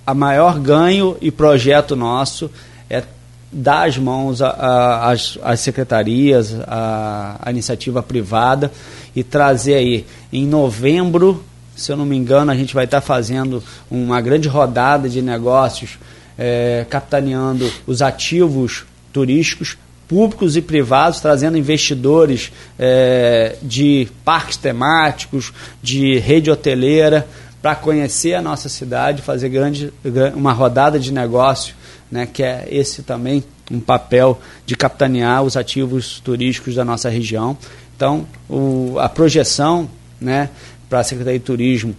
a 0.06 0.14
maior 0.14 0.60
ganho 0.60 1.18
e 1.20 1.32
projeto 1.32 1.95
nosso 1.95 2.52
é 2.88 3.03
dar 3.52 3.88
as 3.88 3.98
mãos 3.98 4.40
às 4.40 5.60
secretarias, 5.62 6.56
à 6.68 7.48
iniciativa 7.49 8.03
privada 8.03 8.72
e 9.16 9.24
trazer 9.24 9.76
aí 9.76 10.06
em 10.32 10.45
novembro 10.45 11.44
se 11.76 11.91
eu 11.91 11.97
não 11.97 12.06
me 12.06 12.15
engano, 12.15 12.52
a 12.52 12.56
gente 12.56 12.73
vai 12.73 12.85
estar 12.85 13.02
fazendo 13.02 13.64
uma 13.89 14.22
grande 14.22 14.47
rodada 14.47 15.10
de 15.10 15.22
negócios, 15.22 15.97
é, 16.38 16.85
capitaneando 16.89 17.69
os 17.85 18.02
ativos 18.02 18.85
turísticos 19.11 19.77
públicos 20.07 20.56
e 20.56 20.61
privados, 20.61 21.19
trazendo 21.19 21.57
investidores 21.57 22.52
é, 22.77 23.56
de 23.61 24.07
parques 24.23 24.57
temáticos, 24.57 25.52
de 25.81 26.19
rede 26.19 26.52
hoteleira, 26.52 27.27
para 27.61 27.76
conhecer 27.76 28.35
a 28.35 28.41
nossa 28.41 28.69
cidade, 28.69 29.23
fazer 29.23 29.49
grande, 29.49 29.91
uma 30.35 30.53
rodada 30.53 30.99
de 30.99 31.11
negócio, 31.11 31.73
né, 32.11 32.27
que 32.31 32.43
é 32.43 32.68
esse 32.69 33.02
também 33.02 33.43
um 33.72 33.80
papel 33.80 34.39
de 34.68 34.76
capitanear 34.76 35.41
os 35.41 35.57
ativos 35.57 36.19
turísticos 36.19 36.76
da 36.76 36.85
nossa 36.85 37.10
região. 37.10 37.57
Então, 37.95 38.27
o, 38.47 38.97
a 38.99 39.10
projeção 39.10 39.89
né, 40.22 40.49
para 40.90 40.99
a 40.99 41.03
Secretaria 41.03 41.40
de 41.40 41.45
Turismo 41.45 41.95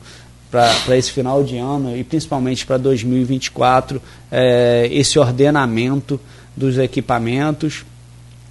para 0.51 0.97
esse 0.97 1.11
final 1.11 1.43
de 1.43 1.57
ano 1.59 1.97
e 1.97 2.05
principalmente 2.05 2.65
para 2.65 2.79
2024 2.79 4.01
é, 4.31 4.89
esse 4.91 5.19
ordenamento 5.19 6.21
dos 6.57 6.79
equipamentos 6.79 7.85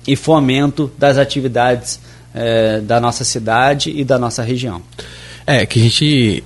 e 0.08 0.16
fomento 0.16 0.92
das 0.98 1.18
atividades 1.18 2.00
é, 2.34 2.82
da 2.82 3.00
nossa 3.00 3.24
cidade 3.24 3.92
e 3.96 4.04
da 4.04 4.20
nossa 4.20 4.44
região. 4.44 4.82
É, 5.48 5.66
que 5.66 5.80
a 5.80 5.84
gente 5.84 6.44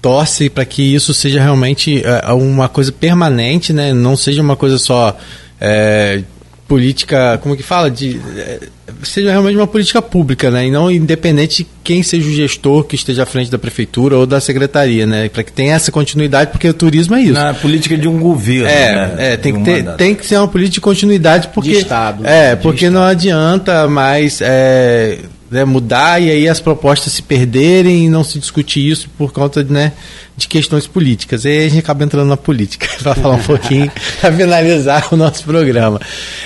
torce 0.00 0.48
para 0.48 0.64
que 0.64 0.82
isso 0.82 1.12
seja 1.12 1.40
realmente 1.40 2.02
é, 2.04 2.32
uma 2.32 2.68
coisa 2.68 2.92
permanente, 2.92 3.72
né? 3.72 3.92
não 3.92 4.16
seja 4.16 4.40
uma 4.40 4.56
coisa 4.56 4.78
só 4.78 5.16
é, 5.60 6.22
política, 6.68 7.38
como 7.42 7.56
que 7.56 7.62
fala? 7.62 7.90
De, 7.90 8.20
é, 8.36 8.60
seja 9.02 9.30
realmente 9.30 9.56
uma 9.56 9.66
política 9.66 10.02
pública, 10.02 10.50
né? 10.50 10.66
E 10.66 10.70
não 10.70 10.90
independente 10.90 11.64
de 11.64 11.66
quem 11.82 12.02
seja 12.02 12.28
o 12.28 12.32
gestor 12.32 12.84
que 12.84 12.94
esteja 12.94 13.22
à 13.22 13.26
frente 13.26 13.50
da 13.50 13.58
prefeitura 13.58 14.18
ou 14.18 14.26
da 14.26 14.38
secretaria, 14.38 15.06
né? 15.06 15.30
Para 15.30 15.42
que 15.42 15.50
tenha 15.50 15.74
essa 15.74 15.90
continuidade, 15.90 16.50
porque 16.50 16.68
o 16.68 16.74
turismo 16.74 17.16
é 17.16 17.22
isso. 17.22 17.32
Na 17.32 17.54
política 17.54 17.96
de 17.96 18.06
um 18.06 18.18
governo. 18.20 18.68
É, 18.68 18.92
né? 18.92 19.32
é 19.32 19.36
tem, 19.38 19.54
que 19.54 19.64
ter, 19.64 19.84
tem 19.96 20.14
que 20.14 20.26
ser 20.26 20.36
uma 20.36 20.46
política 20.46 20.74
de 20.74 20.80
continuidade, 20.82 21.48
porque. 21.54 21.70
De 21.70 21.78
Estado. 21.78 22.26
É, 22.26 22.54
porque 22.54 22.84
Estado. 22.84 23.00
não 23.00 23.02
adianta 23.02 23.88
mais. 23.88 24.40
É, 24.42 25.18
né, 25.50 25.64
mudar 25.64 26.20
e 26.20 26.30
aí 26.30 26.48
as 26.48 26.60
propostas 26.60 27.12
se 27.12 27.22
perderem 27.22 28.06
e 28.06 28.08
não 28.08 28.22
se 28.22 28.38
discutir 28.38 28.88
isso 28.88 29.08
por 29.16 29.32
conta 29.32 29.62
né, 29.64 29.92
de 30.36 30.46
questões 30.46 30.86
políticas. 30.86 31.44
E 31.44 31.48
aí 31.48 31.66
a 31.66 31.68
gente 31.68 31.78
acaba 31.78 32.04
entrando 32.04 32.28
na 32.28 32.36
política 32.36 32.86
para 33.02 33.14
falar 33.14 33.34
um 33.36 33.42
pouquinho, 33.42 33.90
para 34.20 34.32
finalizar 34.32 35.08
o 35.12 35.16
nosso 35.16 35.44
programa. 35.44 36.00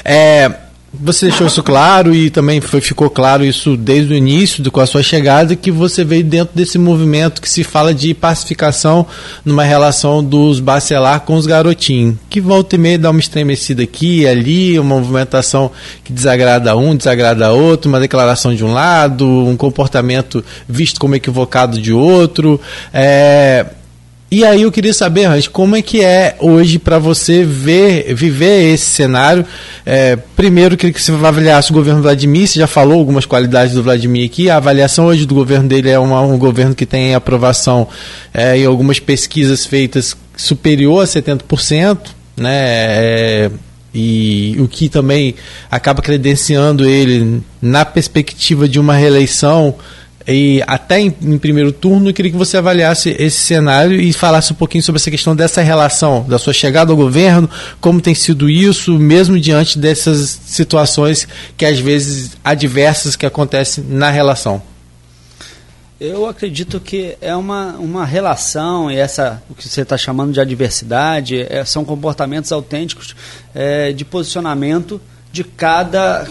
É, 0.05 0.51
você 0.94 1.27
deixou 1.27 1.47
isso 1.47 1.62
claro 1.62 2.14
e 2.14 2.28
também 2.28 2.60
foi, 2.60 2.81
ficou 2.81 3.09
claro 3.09 3.44
isso 3.44 3.77
desde 3.77 4.12
o 4.12 4.16
início, 4.16 4.70
com 4.70 4.81
a 4.81 4.86
sua 4.86 5.02
chegada, 5.02 5.56
que 5.56 5.70
você 5.70 6.05
veio 6.05 6.23
dentro 6.23 6.55
desse 6.55 6.78
movimento 6.78 7.40
que 7.40 7.48
se 7.48 7.64
fala 7.64 7.94
de 7.94 8.12
pacificação 8.12 9.06
numa 9.44 9.64
relação 9.64 10.23
dos 10.23 10.60
bacelar 10.60 11.20
com 11.20 11.35
os 11.35 11.47
garotinhos, 11.47 12.16
que 12.28 12.40
volta 12.40 12.77
e 12.77 12.78
meia 12.78 12.98
dá 12.98 13.10
uma 13.10 13.20
estremecida 13.20 13.82
aqui 13.82 14.20
e 14.20 14.27
ali, 14.27 14.78
uma 14.78 14.98
movimentação 14.98 15.70
que 16.05 16.12
desagrada 16.12 16.77
um, 16.77 16.94
desagrada 16.94 17.52
outro, 17.52 17.89
uma 17.89 18.01
declaração 18.01 18.55
de 18.55 18.64
um 18.64 18.73
lado, 18.73 19.27
um 19.27 19.56
comportamento 19.56 20.44
visto 20.69 21.01
como 21.01 21.14
equivocado 21.14 21.81
de 21.81 21.93
outro. 21.93 22.60
É, 22.93 23.66
e 24.35 24.47
aí 24.47 24.63
eu 24.63 24.73
queria 24.73 24.95
saber, 24.95 25.27
Hans, 25.27 25.47
como 25.47 25.77
é 25.77 25.83
que 25.83 26.03
é 26.03 26.37
hoje 26.41 26.79
para 26.79 26.99
você 26.99 27.45
ver, 27.45 28.15
viver 28.15 28.73
esse 28.73 28.87
cenário? 28.87 29.45
É, 29.85 30.17
primeiro, 30.17 30.75
queria 30.75 30.91
que 30.91 31.03
você 31.03 31.13
avaliasse 31.13 31.71
o 31.71 31.75
governo 31.75 32.01
Vladimir, 32.01 32.47
você 32.47 32.59
já 32.59 32.67
falou 32.67 32.99
algumas 32.99 33.27
qualidades 33.27 33.75
do 33.75 33.83
Vladimir 33.83 34.25
aqui, 34.25 34.49
a 34.49 34.57
avaliação 34.57 35.05
hoje 35.05 35.27
do 35.27 35.35
governo 35.35 35.69
dele 35.69 35.91
é 35.91 35.99
uma, 35.99 36.23
um 36.23 36.39
governo 36.39 36.75
que 36.75 36.87
tem 36.87 37.15
aprovação 37.15 37.87
é, 38.33 38.57
em 38.57 38.65
algumas 38.65 38.99
pesquisas 38.99 39.67
feitas 39.67 40.17
superior 40.35 41.03
a 41.03 41.07
70%, 41.07 41.99
né? 42.35 42.55
É, 42.55 43.51
e 43.95 44.57
o 44.59 44.67
que 44.67 44.89
também 44.89 45.35
acaba 45.71 46.01
credenciando 46.01 46.89
ele 46.89 47.43
na 47.61 47.85
perspectiva 47.85 48.67
de 48.67 48.81
uma 48.81 48.95
reeleição 48.95 49.75
e 50.27 50.62
até 50.66 51.01
em, 51.01 51.15
em, 51.23 51.39
primeiro 51.39 51.73
turno, 51.73 52.11
eu 52.11 52.15
queria 52.15 52.31
que 52.31 52.36
você 52.36 52.57
avaliasse 52.57 53.11
esse 53.19 53.39
cenário 53.39 54.01
e 54.01 54.12
falasse 54.12 54.53
um 54.53 54.57
pouquinho 54.57 54.82
sobre 54.82 55.01
essa 55.01 55.11
questão 55.11 55.35
dessa 55.35 55.62
relação, 55.62 56.24
da 56.28 56.39
sua 56.39 56.53
chegada 56.53 56.93
ao 56.93 56.97
governo, 56.97 57.49
como 57.81 58.01
tem 58.01 58.15
sido 58.15 58.49
isso, 58.49 58.99
mesmo 58.99 59.39
diante 59.39 59.78
dessas 59.78 60.40
situações 60.47 61.27
que 61.57 61.65
às 61.65 61.78
vezes 61.78 62.36
adversas 62.44 63.16
que 63.16 63.27
acontecem 63.27 63.85
na 63.89 64.11
relação. 64.11 64.62
Eu 66.01 66.27
acredito 66.27 66.81
que 66.81 67.16
é 67.20 67.35
uma, 67.36 67.77
uma 67.77 68.05
relação, 68.05 68.90
e 68.90 68.97
essa, 68.97 69.40
o 69.49 69.55
que 69.55 69.69
você 69.69 69.82
está 69.82 69.97
chamando 69.97 70.32
de 70.32 70.40
adversidade, 70.40 71.47
é, 71.49 71.65
são 71.65 71.85
comportamentos 71.85 72.51
autênticos 72.51 73.15
é, 73.55 73.93
de 73.93 74.05
posicionamento 74.05 75.01
de 75.31 75.44
cada 75.44 76.27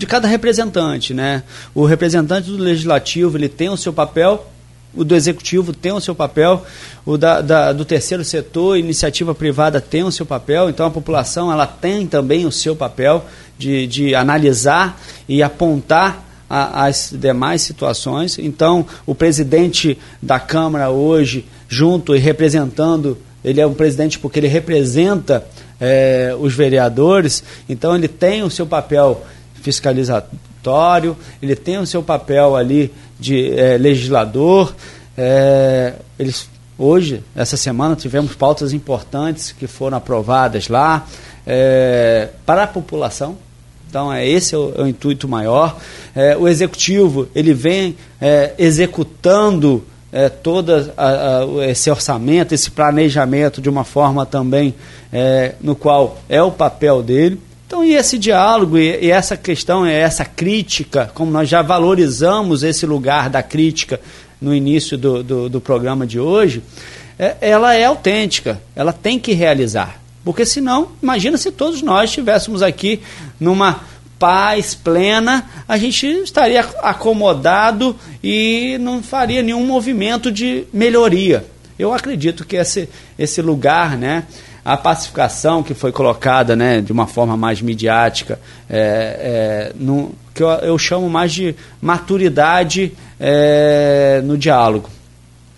de 0.00 0.06
cada 0.06 0.26
representante, 0.26 1.12
né? 1.12 1.42
O 1.74 1.84
representante 1.84 2.50
do 2.50 2.56
legislativo 2.56 3.36
ele 3.36 3.50
tem 3.50 3.68
o 3.68 3.76
seu 3.76 3.92
papel, 3.92 4.50
o 4.94 5.04
do 5.04 5.14
executivo 5.14 5.74
tem 5.74 5.92
o 5.92 6.00
seu 6.00 6.14
papel, 6.14 6.64
o 7.04 7.18
da, 7.18 7.42
da, 7.42 7.72
do 7.74 7.84
terceiro 7.84 8.24
setor, 8.24 8.78
iniciativa 8.78 9.34
privada 9.34 9.78
tem 9.78 10.02
o 10.02 10.10
seu 10.10 10.24
papel, 10.24 10.70
então 10.70 10.86
a 10.86 10.90
população 10.90 11.52
ela 11.52 11.66
tem 11.66 12.06
também 12.06 12.46
o 12.46 12.50
seu 12.50 12.74
papel 12.74 13.26
de, 13.58 13.86
de 13.86 14.14
analisar 14.14 14.98
e 15.28 15.42
apontar 15.42 16.24
a, 16.48 16.86
as 16.86 17.12
demais 17.14 17.60
situações. 17.60 18.38
Então, 18.38 18.86
o 19.04 19.14
presidente 19.14 19.98
da 20.22 20.40
Câmara 20.40 20.88
hoje, 20.88 21.44
junto 21.68 22.16
e 22.16 22.18
representando, 22.18 23.18
ele 23.44 23.60
é 23.60 23.66
um 23.66 23.74
presidente 23.74 24.18
porque 24.18 24.38
ele 24.38 24.48
representa 24.48 25.44
é, 25.78 26.34
os 26.40 26.54
vereadores, 26.54 27.44
então 27.68 27.94
ele 27.94 28.08
tem 28.08 28.42
o 28.42 28.48
seu 28.50 28.66
papel 28.66 29.26
fiscalizatório, 29.60 31.16
ele 31.40 31.54
tem 31.54 31.78
o 31.78 31.86
seu 31.86 32.02
papel 32.02 32.56
ali 32.56 32.92
de 33.18 33.52
é, 33.58 33.76
legislador. 33.76 34.74
É, 35.16 35.94
eles, 36.18 36.48
hoje, 36.78 37.22
essa 37.34 37.56
semana, 37.56 37.96
tivemos 37.96 38.34
pautas 38.34 38.72
importantes 38.72 39.52
que 39.52 39.66
foram 39.66 39.98
aprovadas 39.98 40.68
lá 40.68 41.06
é, 41.46 42.28
para 42.44 42.64
a 42.64 42.66
população. 42.66 43.36
Então, 43.88 44.12
é, 44.12 44.26
esse 44.26 44.54
é 44.54 44.58
o, 44.58 44.72
é 44.76 44.82
o 44.82 44.86
intuito 44.86 45.28
maior. 45.28 45.76
É, 46.14 46.36
o 46.36 46.46
executivo 46.46 47.28
ele 47.34 47.52
vem 47.52 47.96
é, 48.20 48.54
executando 48.56 49.84
é, 50.12 50.28
todo 50.28 50.72
esse 51.68 51.90
orçamento, 51.90 52.52
esse 52.52 52.70
planejamento 52.70 53.60
de 53.60 53.68
uma 53.68 53.84
forma 53.84 54.26
também 54.26 54.74
é, 55.12 55.54
no 55.60 55.74
qual 55.74 56.18
é 56.28 56.42
o 56.42 56.50
papel 56.50 57.02
dele. 57.02 57.40
Então, 57.70 57.84
e 57.84 57.94
esse 57.94 58.18
diálogo 58.18 58.76
e, 58.76 58.98
e 59.00 59.12
essa 59.12 59.36
questão, 59.36 59.86
essa 59.86 60.24
crítica, 60.24 61.08
como 61.14 61.30
nós 61.30 61.48
já 61.48 61.62
valorizamos 61.62 62.64
esse 62.64 62.84
lugar 62.84 63.30
da 63.30 63.44
crítica 63.44 64.00
no 64.40 64.52
início 64.52 64.98
do, 64.98 65.22
do, 65.22 65.48
do 65.48 65.60
programa 65.60 66.04
de 66.04 66.18
hoje, 66.18 66.64
é, 67.16 67.36
ela 67.40 67.72
é 67.72 67.84
autêntica, 67.84 68.60
ela 68.74 68.92
tem 68.92 69.20
que 69.20 69.34
realizar. 69.34 70.02
Porque 70.24 70.44
senão, 70.44 70.88
imagina 71.00 71.36
se 71.36 71.52
todos 71.52 71.80
nós 71.80 72.10
estivéssemos 72.10 72.60
aqui 72.60 73.02
numa 73.38 73.82
paz 74.18 74.74
plena, 74.74 75.48
a 75.68 75.78
gente 75.78 76.08
estaria 76.24 76.62
acomodado 76.82 77.94
e 78.20 78.78
não 78.80 79.00
faria 79.00 79.44
nenhum 79.44 79.64
movimento 79.64 80.32
de 80.32 80.64
melhoria. 80.72 81.46
Eu 81.78 81.94
acredito 81.94 82.44
que 82.44 82.56
esse, 82.56 82.88
esse 83.16 83.40
lugar, 83.40 83.96
né, 83.96 84.24
a 84.72 84.76
pacificação 84.76 85.64
que 85.64 85.74
foi 85.74 85.90
colocada 85.90 86.54
né, 86.54 86.80
de 86.80 86.92
uma 86.92 87.04
forma 87.04 87.36
mais 87.36 87.60
midiática, 87.60 88.38
é, 88.68 89.72
é, 89.72 89.72
no, 89.74 90.14
que 90.32 90.44
eu, 90.44 90.48
eu, 90.48 90.78
chamo 90.78 91.10
mais 91.10 91.32
de 91.32 91.56
maturidade 91.82 92.92
é, 93.18 94.22
no 94.22 94.38
diálogo. 94.38 94.88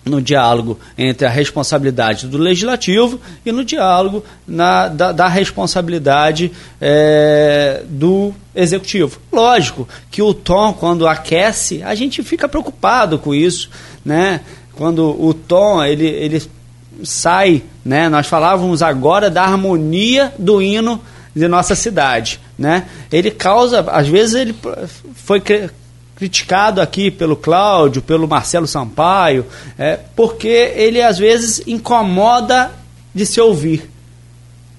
no 0.03 0.19
diálogo 0.19 0.79
entre 0.97 1.27
a 1.27 1.29
responsabilidade 1.29 2.25
do 2.25 2.39
legislativo 2.39 3.21
e 3.45 3.51
no 3.51 3.63
diálogo 3.63 4.25
na, 4.47 4.87
da, 4.87 5.11
da 5.11 5.27
responsabilidade 5.27 6.51
é, 6.81 7.83
do 7.87 8.33
executivo. 8.55 9.19
Lógico 9.31 9.87
que 10.09 10.23
o 10.23 10.33
tom, 10.33 10.73
quando 10.73 11.07
aquece, 11.07 11.83
a 11.83 11.93
gente 11.93 12.23
fica 12.23 12.49
preocupado 12.49 13.19
com 13.19 13.33
isso, 13.35 13.69
né? 14.03 14.41
Quando 14.73 15.23
o 15.23 15.35
tom 15.35 15.83
ele, 15.83 16.07
ele 16.07 16.41
sai, 17.03 17.63
né? 17.83 18.09
Nós 18.09 18.27
falávamos 18.27 18.81
agora 18.81 19.29
da 19.29 19.43
harmonia 19.43 20.33
do 20.37 20.61
hino 20.61 21.01
de 21.35 21.47
nossa 21.47 21.75
cidade, 21.75 22.39
né? 22.57 22.87
Ele 23.11 23.31
causa, 23.31 23.81
às 23.89 24.07
vezes 24.07 24.35
ele 24.35 24.55
foi 25.15 25.41
criticado 26.15 26.79
aqui 26.79 27.09
pelo 27.09 27.35
Cláudio, 27.35 28.01
pelo 28.01 28.27
Marcelo 28.27 28.67
Sampaio, 28.67 29.45
é, 29.77 29.99
porque 30.15 30.47
ele 30.47 31.01
às 31.01 31.17
vezes 31.17 31.61
incomoda 31.65 32.71
de 33.13 33.25
se 33.25 33.41
ouvir. 33.41 33.89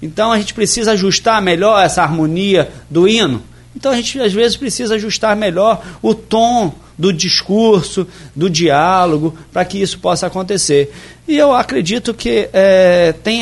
Então 0.01 0.31
a 0.31 0.37
gente 0.37 0.53
precisa 0.53 0.91
ajustar 0.91 1.41
melhor 1.41 1.83
essa 1.83 2.03
harmonia 2.03 2.71
do 2.89 3.07
hino. 3.07 3.43
Então 3.75 3.91
a 3.91 3.95
gente 3.95 4.19
às 4.19 4.33
vezes 4.33 4.55
precisa 4.55 4.95
ajustar 4.95 5.35
melhor 5.35 5.83
o 6.01 6.13
tom 6.13 6.73
do 6.97 7.11
discurso, 7.11 8.07
do 8.35 8.49
diálogo, 8.49 9.37
para 9.51 9.65
que 9.65 9.81
isso 9.81 9.99
possa 9.99 10.27
acontecer. 10.27 10.91
E 11.27 11.37
eu 11.37 11.53
acredito 11.53 12.13
que 12.13 12.49
é, 12.53 13.13
tem, 13.23 13.41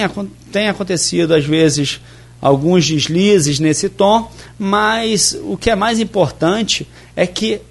tem 0.52 0.70
acontecido 0.70 1.34
às 1.34 1.46
vezes 1.46 2.00
alguns 2.42 2.86
deslizes 2.86 3.60
nesse 3.60 3.88
tom, 3.88 4.30
mas 4.60 5.38
o 5.44 5.56
que 5.56 5.70
é 5.70 5.76
mais 5.76 6.00
importante 6.00 6.88
é 7.16 7.26
que 7.26 7.62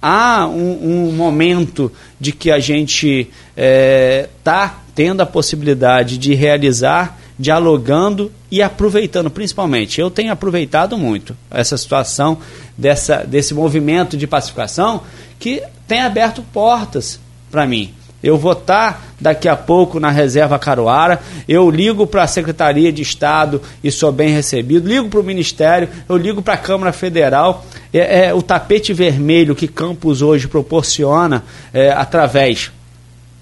há 0.00 0.46
um, 0.46 1.08
um 1.08 1.12
momento 1.12 1.90
de 2.20 2.32
que 2.32 2.50
a 2.50 2.58
gente 2.58 3.20
está 3.20 3.32
é, 3.56 4.28
tá 4.42 4.80
tendo 4.94 5.20
a 5.22 5.26
possibilidade 5.26 6.18
de 6.18 6.34
realizar 6.34 7.18
dialogando 7.38 8.30
e 8.50 8.62
aproveitando, 8.62 9.30
principalmente. 9.30 10.00
Eu 10.00 10.10
tenho 10.10 10.32
aproveitado 10.32 10.96
muito 10.96 11.36
essa 11.50 11.76
situação 11.76 12.38
dessa, 12.76 13.24
desse 13.24 13.54
movimento 13.54 14.16
de 14.16 14.26
pacificação 14.26 15.02
que 15.38 15.62
tem 15.86 16.00
aberto 16.00 16.42
portas 16.52 17.20
para 17.50 17.66
mim. 17.66 17.92
Eu 18.22 18.38
vou 18.38 18.52
estar 18.52 19.04
daqui 19.20 19.48
a 19.48 19.54
pouco 19.54 20.00
na 20.00 20.10
reserva 20.10 20.58
Caruara, 20.58 21.20
eu 21.46 21.70
ligo 21.70 22.06
para 22.06 22.22
a 22.22 22.26
Secretaria 22.26 22.90
de 22.90 23.02
Estado 23.02 23.60
e 23.82 23.90
sou 23.90 24.10
bem 24.10 24.30
recebido, 24.30 24.88
ligo 24.88 25.10
para 25.10 25.20
o 25.20 25.24
Ministério, 25.24 25.90
eu 26.08 26.16
ligo 26.16 26.40
para 26.40 26.54
a 26.54 26.58
Câmara 26.58 26.90
Federal. 26.90 27.66
É, 27.92 28.28
é, 28.28 28.34
o 28.34 28.40
tapete 28.40 28.94
vermelho 28.94 29.54
que 29.54 29.68
Campos 29.68 30.22
hoje 30.22 30.48
proporciona 30.48 31.44
é, 31.72 31.90
através 31.92 32.72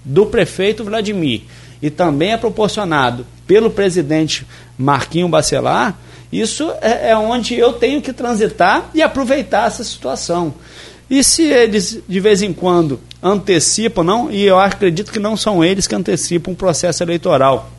do 0.05 0.27
prefeito 0.27 0.83
Vladimir 0.83 1.43
e 1.81 1.89
também 1.89 2.33
é 2.33 2.37
proporcionado 2.37 3.25
pelo 3.47 3.71
presidente 3.71 4.47
Marquinho 4.79 5.29
Bacelar, 5.29 5.99
isso 6.33 6.73
é, 6.81 7.11
é 7.11 7.17
onde 7.17 7.55
eu 7.55 7.75
tenho 7.75 8.01
que 8.01 8.13
transitar 8.13 8.91
e 8.95 9.03
aproveitar 9.03 9.67
essa 9.67 9.85
situação. 9.85 10.55
E 11.11 11.23
se 11.23 11.43
eles, 11.43 12.01
de 12.09 12.21
vez 12.21 12.41
em 12.41 12.55
quando, 12.55 12.99
antecipam, 13.23 14.03
não, 14.03 14.31
e 14.31 14.43
eu 14.43 14.59
acredito 14.59 15.13
que 15.13 15.19
não 15.19 15.37
são 15.37 15.63
eles 15.63 15.87
que 15.87 15.95
antecipam 15.95 16.53
o 16.53 16.57
processo 16.57 17.03
eleitoral, 17.03 17.71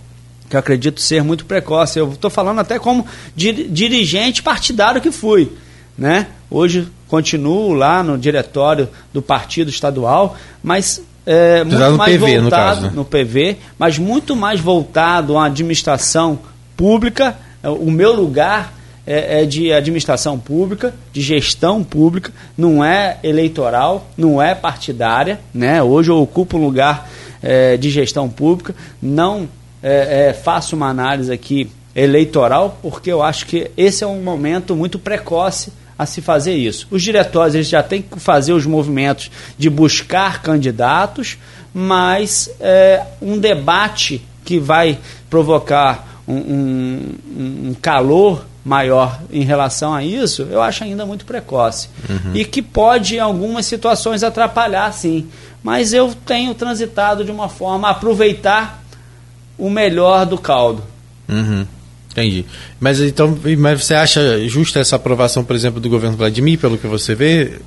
que 0.47 0.55
eu 0.55 0.59
acredito 0.59 1.01
ser 1.01 1.23
muito 1.23 1.45
precoce. 1.45 1.97
Eu 1.97 2.11
estou 2.11 2.29
falando 2.29 2.59
até 2.59 2.77
como 2.77 3.07
dirigente 3.35 4.43
partidário 4.43 5.01
que 5.01 5.11
fui. 5.11 5.51
Né? 5.97 6.27
Hoje 6.49 6.87
continuo 7.07 7.73
lá 7.73 8.03
no 8.03 8.19
diretório 8.19 8.87
do 9.11 9.21
partido 9.21 9.69
estadual, 9.69 10.37
mas 10.61 11.01
é, 11.25 11.63
muito 11.63 11.79
no 11.79 11.97
mais 11.97 12.13
PV, 12.13 12.19
voltado 12.19 12.43
no, 12.43 12.49
caso, 12.49 12.81
né? 12.81 12.91
no 12.93 13.05
PV, 13.05 13.57
mas 13.77 13.97
muito 13.97 14.35
mais 14.35 14.59
voltado 14.59 15.37
à 15.37 15.45
administração 15.45 16.39
pública. 16.75 17.37
O 17.63 17.89
meu 17.89 18.13
lugar 18.13 18.73
é, 19.05 19.41
é, 19.41 19.45
de 19.45 19.71
administração 19.71 20.39
pública, 20.39 20.93
de 21.11 21.21
gestão 21.21 21.83
pública, 21.83 22.31
não 22.57 22.83
é 22.83 23.17
eleitoral, 23.23 24.07
não 24.17 24.41
é 24.41 24.55
partidária. 24.55 25.39
Né? 25.53 25.81
Hoje 25.81 26.09
eu 26.11 26.21
ocupo 26.21 26.57
um 26.57 26.63
lugar 26.63 27.09
é, 27.41 27.77
de 27.77 27.89
gestão 27.89 28.29
pública, 28.29 28.73
não 29.01 29.47
é, 29.81 30.29
é, 30.29 30.33
faço 30.33 30.75
uma 30.75 30.87
análise 30.87 31.31
aqui 31.31 31.69
eleitoral, 31.95 32.79
porque 32.81 33.11
eu 33.11 33.21
acho 33.21 33.45
que 33.45 33.69
esse 33.77 34.03
é 34.03 34.07
um 34.07 34.21
momento 34.23 34.75
muito 34.75 34.97
precoce 34.97 35.71
a 35.97 36.05
se 36.05 36.21
fazer 36.21 36.55
isso. 36.55 36.87
Os 36.89 37.01
diretórios 37.01 37.55
eles 37.55 37.67
já 37.67 37.83
têm 37.83 38.01
que 38.01 38.19
fazer 38.19 38.53
os 38.53 38.65
movimentos 38.65 39.29
de 39.57 39.69
buscar 39.69 40.41
candidatos, 40.41 41.37
mas 41.73 42.49
é, 42.59 43.05
um 43.21 43.37
debate 43.37 44.21
que 44.43 44.59
vai 44.59 44.99
provocar 45.29 46.21
um, 46.27 46.35
um, 46.35 47.15
um 47.69 47.75
calor 47.81 48.45
maior 48.63 49.19
em 49.31 49.43
relação 49.43 49.93
a 49.93 50.03
isso, 50.03 50.43
eu 50.43 50.61
acho 50.61 50.83
ainda 50.83 51.05
muito 51.05 51.25
precoce. 51.25 51.89
Uhum. 52.09 52.35
E 52.35 52.45
que 52.45 52.61
pode, 52.61 53.15
em 53.15 53.19
algumas 53.19 53.65
situações, 53.65 54.23
atrapalhar, 54.23 54.91
sim. 54.93 55.27
Mas 55.61 55.93
eu 55.93 56.13
tenho 56.25 56.53
transitado 56.53 57.25
de 57.25 57.31
uma 57.31 57.49
forma 57.49 57.87
a 57.87 57.91
aproveitar 57.91 58.81
o 59.57 59.69
melhor 59.69 60.25
do 60.25 60.37
caldo. 60.37 60.83
Uhum. 61.27 61.65
Entendi. 62.13 62.45
Mas 62.79 63.01
então, 63.01 63.37
mas 63.57 63.83
você 63.83 63.95
acha 63.95 64.47
justa 64.47 64.79
essa 64.79 64.95
aprovação, 64.95 65.43
por 65.43 65.55
exemplo, 65.55 65.81
do 65.81 65.89
governo 65.89 66.15
Vladimir, 66.15 66.57
pelo 66.57 66.77
que 66.77 66.87
você 66.87 67.13
vê? 67.13 67.59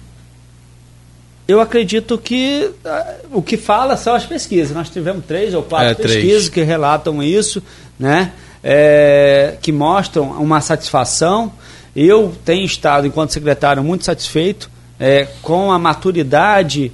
Eu 1.47 1.60
acredito 1.60 2.16
que 2.16 2.70
uh, 2.85 3.39
o 3.39 3.43
que 3.43 3.56
fala 3.56 3.97
são 3.97 4.14
as 4.14 4.24
pesquisas. 4.24 4.74
Nós 4.74 4.89
tivemos 4.89 5.24
três 5.24 5.52
ou 5.52 5.62
quatro 5.62 5.90
é, 5.90 5.94
pesquisas 5.94 6.44
três. 6.44 6.48
que 6.48 6.62
relatam 6.62 7.23
isso, 7.23 7.62
né? 7.98 8.32
é, 8.68 9.56
que 9.62 9.70
mostram 9.70 10.32
uma 10.32 10.60
satisfação. 10.60 11.52
Eu 11.94 12.35
tenho 12.44 12.66
estado, 12.66 13.06
enquanto 13.06 13.32
secretário, 13.32 13.82
muito 13.82 14.05
satisfeito 14.05 14.68
é, 14.98 15.28
com 15.40 15.70
a 15.70 15.78
maturidade 15.78 16.90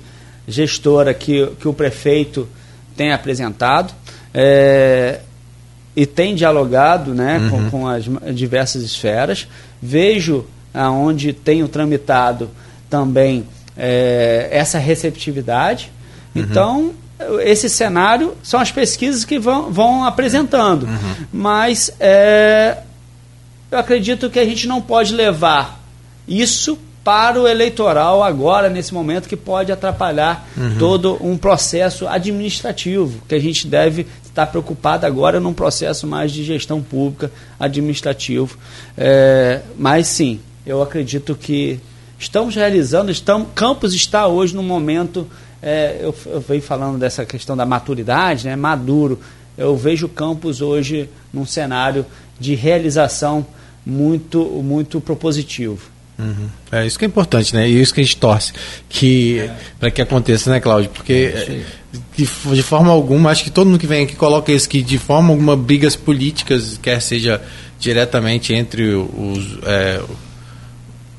gestora 0.46 1.14
que, 1.14 1.46
que 1.58 1.66
o 1.66 1.72
prefeito 1.72 2.46
tem 2.94 3.10
apresentado 3.10 3.94
é, 4.34 5.20
e 5.94 6.06
tem 6.06 6.34
dialogado 6.34 7.14
né, 7.14 7.38
uhum. 7.38 7.50
com, 7.50 7.70
com, 7.70 7.86
as 7.88 8.04
diversas 8.34 8.82
esferas. 8.82 9.46
Vejo 9.80 10.46
aonde 10.72 11.32
tenho 11.32 11.68
tramitado 11.68 12.50
também 12.88 13.46
é, 13.76 14.48
essa 14.50 14.78
receptividade. 14.78 15.90
Uhum. 16.34 16.42
Então, 16.42 16.92
esse 17.44 17.68
cenário 17.68 18.34
são 18.42 18.60
as 18.60 18.72
pesquisas 18.72 19.24
que 19.24 19.38
vão, 19.38 19.70
vão 19.70 20.04
apresentando. 20.04 20.84
Uhum. 20.84 21.26
Mas 21.32 21.92
é, 22.00 22.78
eu 23.70 23.78
acredito 23.78 24.30
que 24.30 24.38
a 24.38 24.44
gente 24.44 24.66
não 24.66 24.80
pode 24.80 25.14
levar 25.14 25.80
isso 26.26 26.78
para 27.04 27.40
o 27.40 27.48
eleitoral 27.48 28.22
agora, 28.22 28.68
nesse 28.68 28.94
momento, 28.94 29.28
que 29.28 29.36
pode 29.36 29.72
atrapalhar 29.72 30.48
uhum. 30.56 30.78
todo 30.78 31.18
um 31.20 31.36
processo 31.36 32.06
administrativo, 32.06 33.20
que 33.28 33.34
a 33.34 33.40
gente 33.40 33.66
deve 33.66 34.06
estar 34.32 34.46
preocupado 34.46 35.06
agora 35.06 35.38
num 35.38 35.52
processo 35.52 36.06
mais 36.06 36.32
de 36.32 36.42
gestão 36.42 36.82
pública 36.82 37.30
administrativo. 37.60 38.58
É, 38.96 39.60
mas 39.78 40.06
sim, 40.08 40.40
eu 40.66 40.82
acredito 40.82 41.34
que 41.34 41.78
estamos 42.18 42.54
realizando, 42.54 43.10
estamos, 43.10 43.48
Campos 43.54 43.94
está 43.94 44.26
hoje 44.26 44.54
no 44.54 44.62
momento 44.62 45.28
é, 45.62 45.98
eu, 46.00 46.14
eu 46.26 46.40
venho 46.40 46.60
falando 46.60 46.98
dessa 46.98 47.24
questão 47.24 47.56
da 47.56 47.64
maturidade, 47.64 48.46
né, 48.46 48.56
maduro. 48.56 49.20
Eu 49.56 49.76
vejo 49.76 50.06
o 50.06 50.08
campus 50.08 50.60
hoje 50.60 51.08
num 51.32 51.46
cenário 51.46 52.04
de 52.40 52.54
realização 52.54 53.46
muito, 53.86 54.44
muito 54.44 55.00
propositivo. 55.00 55.92
Uhum. 56.18 56.48
É 56.70 56.84
isso 56.84 56.98
que 56.98 57.04
é 57.04 57.08
importante, 57.08 57.54
né? 57.54 57.68
E 57.68 57.80
isso 57.80 57.94
que 57.94 58.00
a 58.00 58.04
gente 58.04 58.16
torce 58.16 58.52
que 58.88 59.40
é. 59.40 59.54
para 59.78 59.90
que 59.90 60.02
aconteça, 60.02 60.50
né, 60.50 60.60
Cláudio? 60.60 60.90
Porque 60.90 61.32
é, 61.34 61.62
de, 62.16 62.28
de, 62.54 62.62
forma 62.62 62.90
alguma, 62.90 63.30
acho 63.30 63.44
que 63.44 63.50
todo 63.50 63.66
mundo 63.66 63.78
que 63.78 63.86
vem 63.86 64.04
aqui 64.04 64.14
coloca 64.14 64.52
isso 64.52 64.68
que 64.68 64.82
de 64.82 64.98
forma 64.98 65.30
alguma 65.30 65.56
brigas 65.56 65.96
políticas, 65.96 66.78
quer 66.80 67.00
seja 67.00 67.40
diretamente 67.78 68.52
entre 68.52 68.94
os 68.94 69.58
é, 69.64 70.00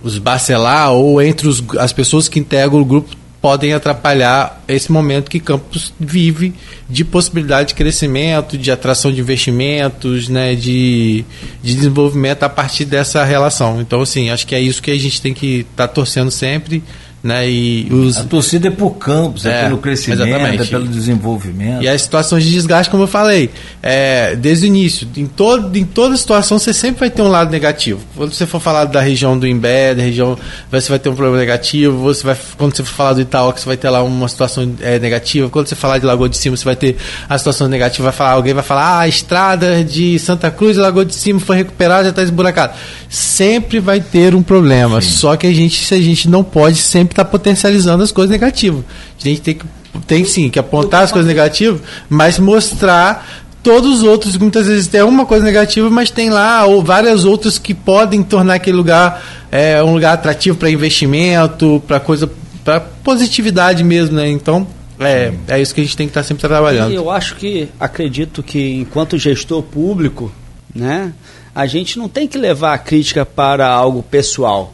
os 0.03 0.17
Bacelar 0.17 0.91
ou 0.91 1.21
entre 1.21 1.47
os, 1.47 1.63
as 1.79 1.93
pessoas 1.93 2.27
que 2.27 2.39
integram 2.39 2.81
o 2.81 2.85
grupo 2.85 3.15
podem 3.43 3.73
atrapalhar 3.73 4.63
esse 4.69 4.89
momento 4.89 5.29
que 5.29 5.37
Campos 5.37 5.93
vive 5.99 6.53
de 6.89 7.03
possibilidade 7.03 7.69
de 7.69 7.73
crescimento, 7.75 8.57
de 8.57 8.71
atração 8.71 9.11
de 9.11 9.19
investimentos, 9.19 10.29
né, 10.29 10.55
de, 10.55 11.25
de 11.61 11.75
desenvolvimento 11.75 12.43
a 12.43 12.49
partir 12.49 12.85
dessa 12.85 13.21
relação. 13.25 13.81
Então, 13.81 14.01
assim, 14.01 14.29
acho 14.29 14.47
que 14.47 14.55
é 14.55 14.61
isso 14.61 14.81
que 14.81 14.91
a 14.91 14.97
gente 14.97 15.21
tem 15.21 15.33
que 15.33 15.65
estar 15.69 15.89
tá 15.89 15.93
torcendo 15.93 16.31
sempre, 16.31 16.81
né? 17.23 17.49
E 17.49 17.87
os... 17.89 18.17
A 18.17 18.23
torcida 18.25 18.67
é 18.67 18.71
por 18.71 18.91
campos, 18.97 19.45
é, 19.45 19.61
é 19.61 19.63
pelo 19.63 19.77
crescimento, 19.77 20.23
exatamente. 20.23 20.63
é 20.63 20.65
pelo 20.65 20.87
desenvolvimento. 20.87 21.81
E 21.81 21.87
as 21.87 22.01
situações 22.01 22.43
de 22.43 22.51
desgaste, 22.51 22.91
como 22.91 23.03
eu 23.03 23.07
falei, 23.07 23.49
é, 23.81 24.35
desde 24.35 24.65
o 24.65 24.67
início, 24.67 25.07
em, 25.15 25.25
todo, 25.25 25.75
em 25.77 25.85
toda 25.85 26.17
situação 26.17 26.59
você 26.59 26.73
sempre 26.73 26.99
vai 26.99 27.09
ter 27.09 27.21
um 27.21 27.29
lado 27.29 27.49
negativo. 27.49 28.01
Quando 28.15 28.33
você 28.33 28.45
for 28.45 28.59
falar 28.59 28.85
da 28.85 28.99
região 28.99 29.39
do 29.39 29.47
Imbé, 29.47 29.95
da 29.95 30.03
região, 30.03 30.37
você 30.69 30.89
vai 30.89 30.99
ter 30.99 31.07
um 31.07 31.15
problema 31.15 31.37
negativo. 31.37 31.97
Você 31.99 32.25
vai, 32.25 32.37
quando 32.57 32.75
você 32.75 32.83
for 32.83 32.93
falar 32.93 33.13
do 33.13 33.21
Itaú, 33.21 33.53
você 33.53 33.65
vai 33.65 33.77
ter 33.77 33.89
lá 33.89 34.03
uma 34.03 34.27
situação 34.27 34.69
é, 34.81 34.99
negativa. 34.99 35.49
Quando 35.49 35.67
você 35.67 35.75
falar 35.75 35.99
de 35.99 36.05
Lagoa 36.05 36.27
de 36.27 36.35
Cima, 36.37 36.57
você 36.57 36.65
vai 36.65 36.75
ter 36.75 36.97
a 37.29 37.37
situação 37.37 37.69
negativa. 37.69 38.03
Vai 38.03 38.13
falar, 38.13 38.31
alguém 38.31 38.53
vai 38.53 38.63
falar, 38.63 38.83
ah, 38.83 38.99
a 38.99 39.07
estrada 39.07 39.81
de 39.81 40.19
Santa 40.19 40.51
Cruz, 40.51 40.75
Lagoa 40.75 41.05
de 41.05 41.15
Cima 41.15 41.39
foi 41.39 41.55
recuperada, 41.55 42.03
já 42.03 42.09
está 42.09 42.21
esburacada. 42.21 42.73
Sempre 43.07 43.79
vai 43.79 44.01
ter 44.01 44.35
um 44.35 44.43
problema. 44.43 44.99
Sim. 44.99 45.09
Só 45.09 45.37
que 45.37 45.47
a 45.47 45.53
gente, 45.53 45.93
a 45.93 46.01
gente 46.01 46.27
não 46.27 46.43
pode 46.43 46.77
sempre 46.77 47.12
está 47.13 47.25
potencializando 47.25 48.03
as 48.03 48.11
coisas 48.11 48.31
negativas. 48.31 48.83
A 49.19 49.27
gente 49.27 49.41
tem 49.41 49.55
que 49.55 49.65
tem 50.07 50.25
sim 50.25 50.49
que 50.49 50.59
apontar 50.59 51.03
as 51.03 51.11
coisas 51.11 51.27
negativas, 51.27 51.81
mas 52.09 52.39
mostrar 52.39 53.43
todos 53.61 53.99
os 53.99 54.03
outros, 54.03 54.35
muitas 54.37 54.67
vezes 54.67 54.87
tem 54.87 55.01
uma 55.03 55.25
coisa 55.25 55.45
negativa, 55.45 55.89
mas 55.89 56.11
tem 56.11 56.29
lá 56.29 56.65
ou 56.65 56.83
várias 56.83 57.23
outras 57.23 57.57
que 57.57 57.73
podem 57.73 58.21
tornar 58.21 58.55
aquele 58.55 58.75
lugar 58.75 59.23
é, 59.51 59.81
um 59.83 59.93
lugar 59.93 60.13
atrativo 60.13 60.57
para 60.57 60.69
investimento, 60.69 61.81
para 61.87 61.99
coisa, 61.99 62.29
para 62.63 62.79
positividade 62.79 63.83
mesmo, 63.83 64.17
né? 64.17 64.27
Então 64.29 64.67
é, 64.99 65.31
é 65.47 65.61
isso 65.61 65.73
que 65.73 65.81
a 65.81 65.83
gente 65.83 65.95
tem 65.95 66.07
que 66.07 66.11
estar 66.11 66.21
tá 66.21 66.27
sempre 66.27 66.47
trabalhando. 66.47 66.91
E 66.91 66.95
eu 66.95 67.09
acho 67.09 67.35
que 67.35 67.69
acredito 67.79 68.43
que 68.43 68.79
enquanto 68.79 69.17
gestor 69.17 69.61
público, 69.61 70.31
né, 70.73 71.13
a 71.53 71.65
gente 71.65 71.97
não 71.97 72.09
tem 72.09 72.27
que 72.27 72.37
levar 72.37 72.73
a 72.73 72.77
crítica 72.77 73.25
para 73.25 73.67
algo 73.69 74.03
pessoal 74.03 74.73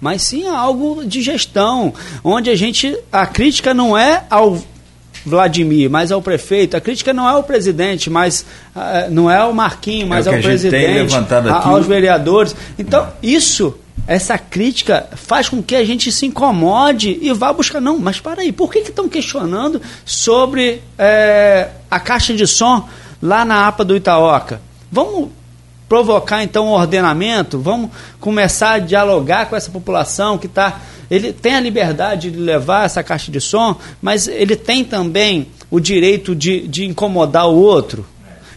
mas 0.00 0.22
sim 0.22 0.46
algo 0.46 1.04
de 1.04 1.22
gestão, 1.22 1.92
onde 2.22 2.50
a 2.50 2.56
gente 2.56 2.96
a 3.10 3.26
crítica 3.26 3.72
não 3.72 3.96
é 3.96 4.24
ao 4.30 4.58
Vladimir, 5.26 5.90
mas 5.90 6.12
ao 6.12 6.22
prefeito. 6.22 6.76
A 6.76 6.80
crítica 6.80 7.12
não 7.12 7.28
é 7.28 7.32
ao 7.32 7.42
presidente, 7.42 8.08
mas 8.08 8.46
uh, 8.74 9.10
não 9.10 9.28
é 9.28 9.38
ao 9.38 9.52
Marquinho, 9.52 10.06
mas 10.06 10.26
é 10.26 10.34
ao 10.34 10.40
presidente, 10.40 11.14
a, 11.14 11.68
aos 11.68 11.84
vereadores. 11.84 12.54
Então, 12.78 13.08
isso, 13.20 13.76
essa 14.06 14.38
crítica 14.38 15.08
faz 15.16 15.48
com 15.48 15.60
que 15.60 15.74
a 15.74 15.84
gente 15.84 16.12
se 16.12 16.26
incomode 16.26 17.18
e 17.20 17.32
vá 17.32 17.52
buscar. 17.52 17.80
Não, 17.80 17.98
mas 17.98 18.20
para 18.20 18.42
aí, 18.42 18.52
por 18.52 18.70
que 18.70 18.78
estão 18.78 19.08
questionando 19.08 19.82
sobre 20.04 20.80
é, 20.96 21.68
a 21.90 21.98
caixa 21.98 22.32
de 22.32 22.46
som 22.46 22.88
lá 23.20 23.44
na 23.44 23.66
APA 23.66 23.84
do 23.84 23.96
Itaoca? 23.96 24.60
Vamos 24.92 25.30
provocar 25.88 26.42
então 26.42 26.66
um 26.66 26.72
ordenamento, 26.72 27.58
vamos 27.58 27.90
começar 28.20 28.72
a 28.72 28.78
dialogar 28.78 29.46
com 29.46 29.56
essa 29.56 29.70
população 29.70 30.36
que 30.36 30.46
está. 30.46 30.80
Ele 31.10 31.32
tem 31.32 31.54
a 31.54 31.60
liberdade 31.60 32.30
de 32.30 32.38
levar 32.38 32.84
essa 32.84 33.02
caixa 33.02 33.30
de 33.30 33.40
som, 33.40 33.76
mas 34.02 34.26
ele 34.26 34.56
tem 34.56 34.84
também 34.84 35.48
o 35.70 35.78
direito 35.78 36.34
de, 36.34 36.66
de 36.66 36.84
incomodar 36.84 37.48
o 37.48 37.54
outro. 37.54 38.04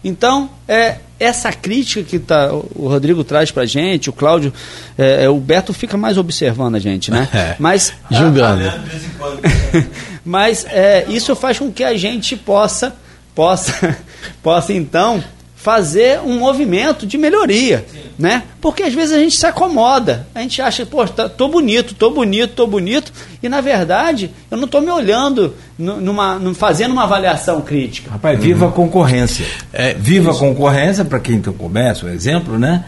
Então, 0.04 0.50
é, 0.68 0.98
essa 1.20 1.52
crítica 1.52 2.02
que 2.04 2.18
tá, 2.18 2.52
o 2.54 2.88
Rodrigo 2.88 3.24
traz 3.24 3.52
para 3.52 3.66
gente, 3.66 4.10
o 4.10 4.14
Cláudio, 4.14 4.54
é, 4.98 5.26
é, 5.26 5.30
o 5.30 5.38
Beto 5.38 5.74
fica 5.74 5.98
mais 5.98 6.18
observando 6.18 6.76
a 6.76 6.80
gente, 6.80 7.12
né? 7.12 7.28
É, 7.40 7.56
mas 7.60 7.94
julgando. 8.10 8.64
mas 10.26 10.66
é, 10.66 11.06
isso 11.10 11.36
faz 11.36 11.60
com 11.60 11.72
que 11.72 11.84
a 11.84 11.96
gente 11.96 12.36
possa, 12.36 12.96
possa, 13.36 13.98
possa 14.42 14.74
então 14.74 15.24
fazer 15.62 16.22
um 16.22 16.40
movimento 16.40 17.06
de 17.06 17.18
melhoria, 17.18 17.86
Sim. 17.92 18.00
né? 18.18 18.44
Porque 18.62 18.82
às 18.82 18.94
vezes 18.94 19.14
a 19.14 19.20
gente 19.20 19.36
se 19.36 19.46
acomoda, 19.46 20.26
a 20.34 20.40
gente 20.40 20.62
acha, 20.62 20.86
pô, 20.86 21.06
tá, 21.06 21.28
tô 21.28 21.50
bonito, 21.50 21.94
tô 21.94 22.10
bonito, 22.10 22.54
tô 22.54 22.66
bonito, 22.66 23.12
e 23.44 23.50
na 23.50 23.60
verdade 23.60 24.32
eu 24.50 24.58
não 24.58 24.66
estou 24.66 24.80
me 24.80 24.90
olhando 24.90 25.54
numa, 25.78 26.40
numa, 26.40 26.56
fazendo 26.56 26.94
uma 26.94 27.04
avaliação 27.04 27.60
crítica. 27.60 28.10
Rapaz, 28.10 28.40
viva 28.40 28.70
a 28.70 28.72
concorrência. 28.72 29.46
É, 29.74 29.94
viva 29.94 30.32
a 30.32 30.36
concorrência 30.36 31.04
para 31.04 31.20
quem 31.20 31.42
tem 31.42 31.52
comércio, 31.52 32.08
um 32.08 32.12
exemplo, 32.12 32.58
né? 32.58 32.86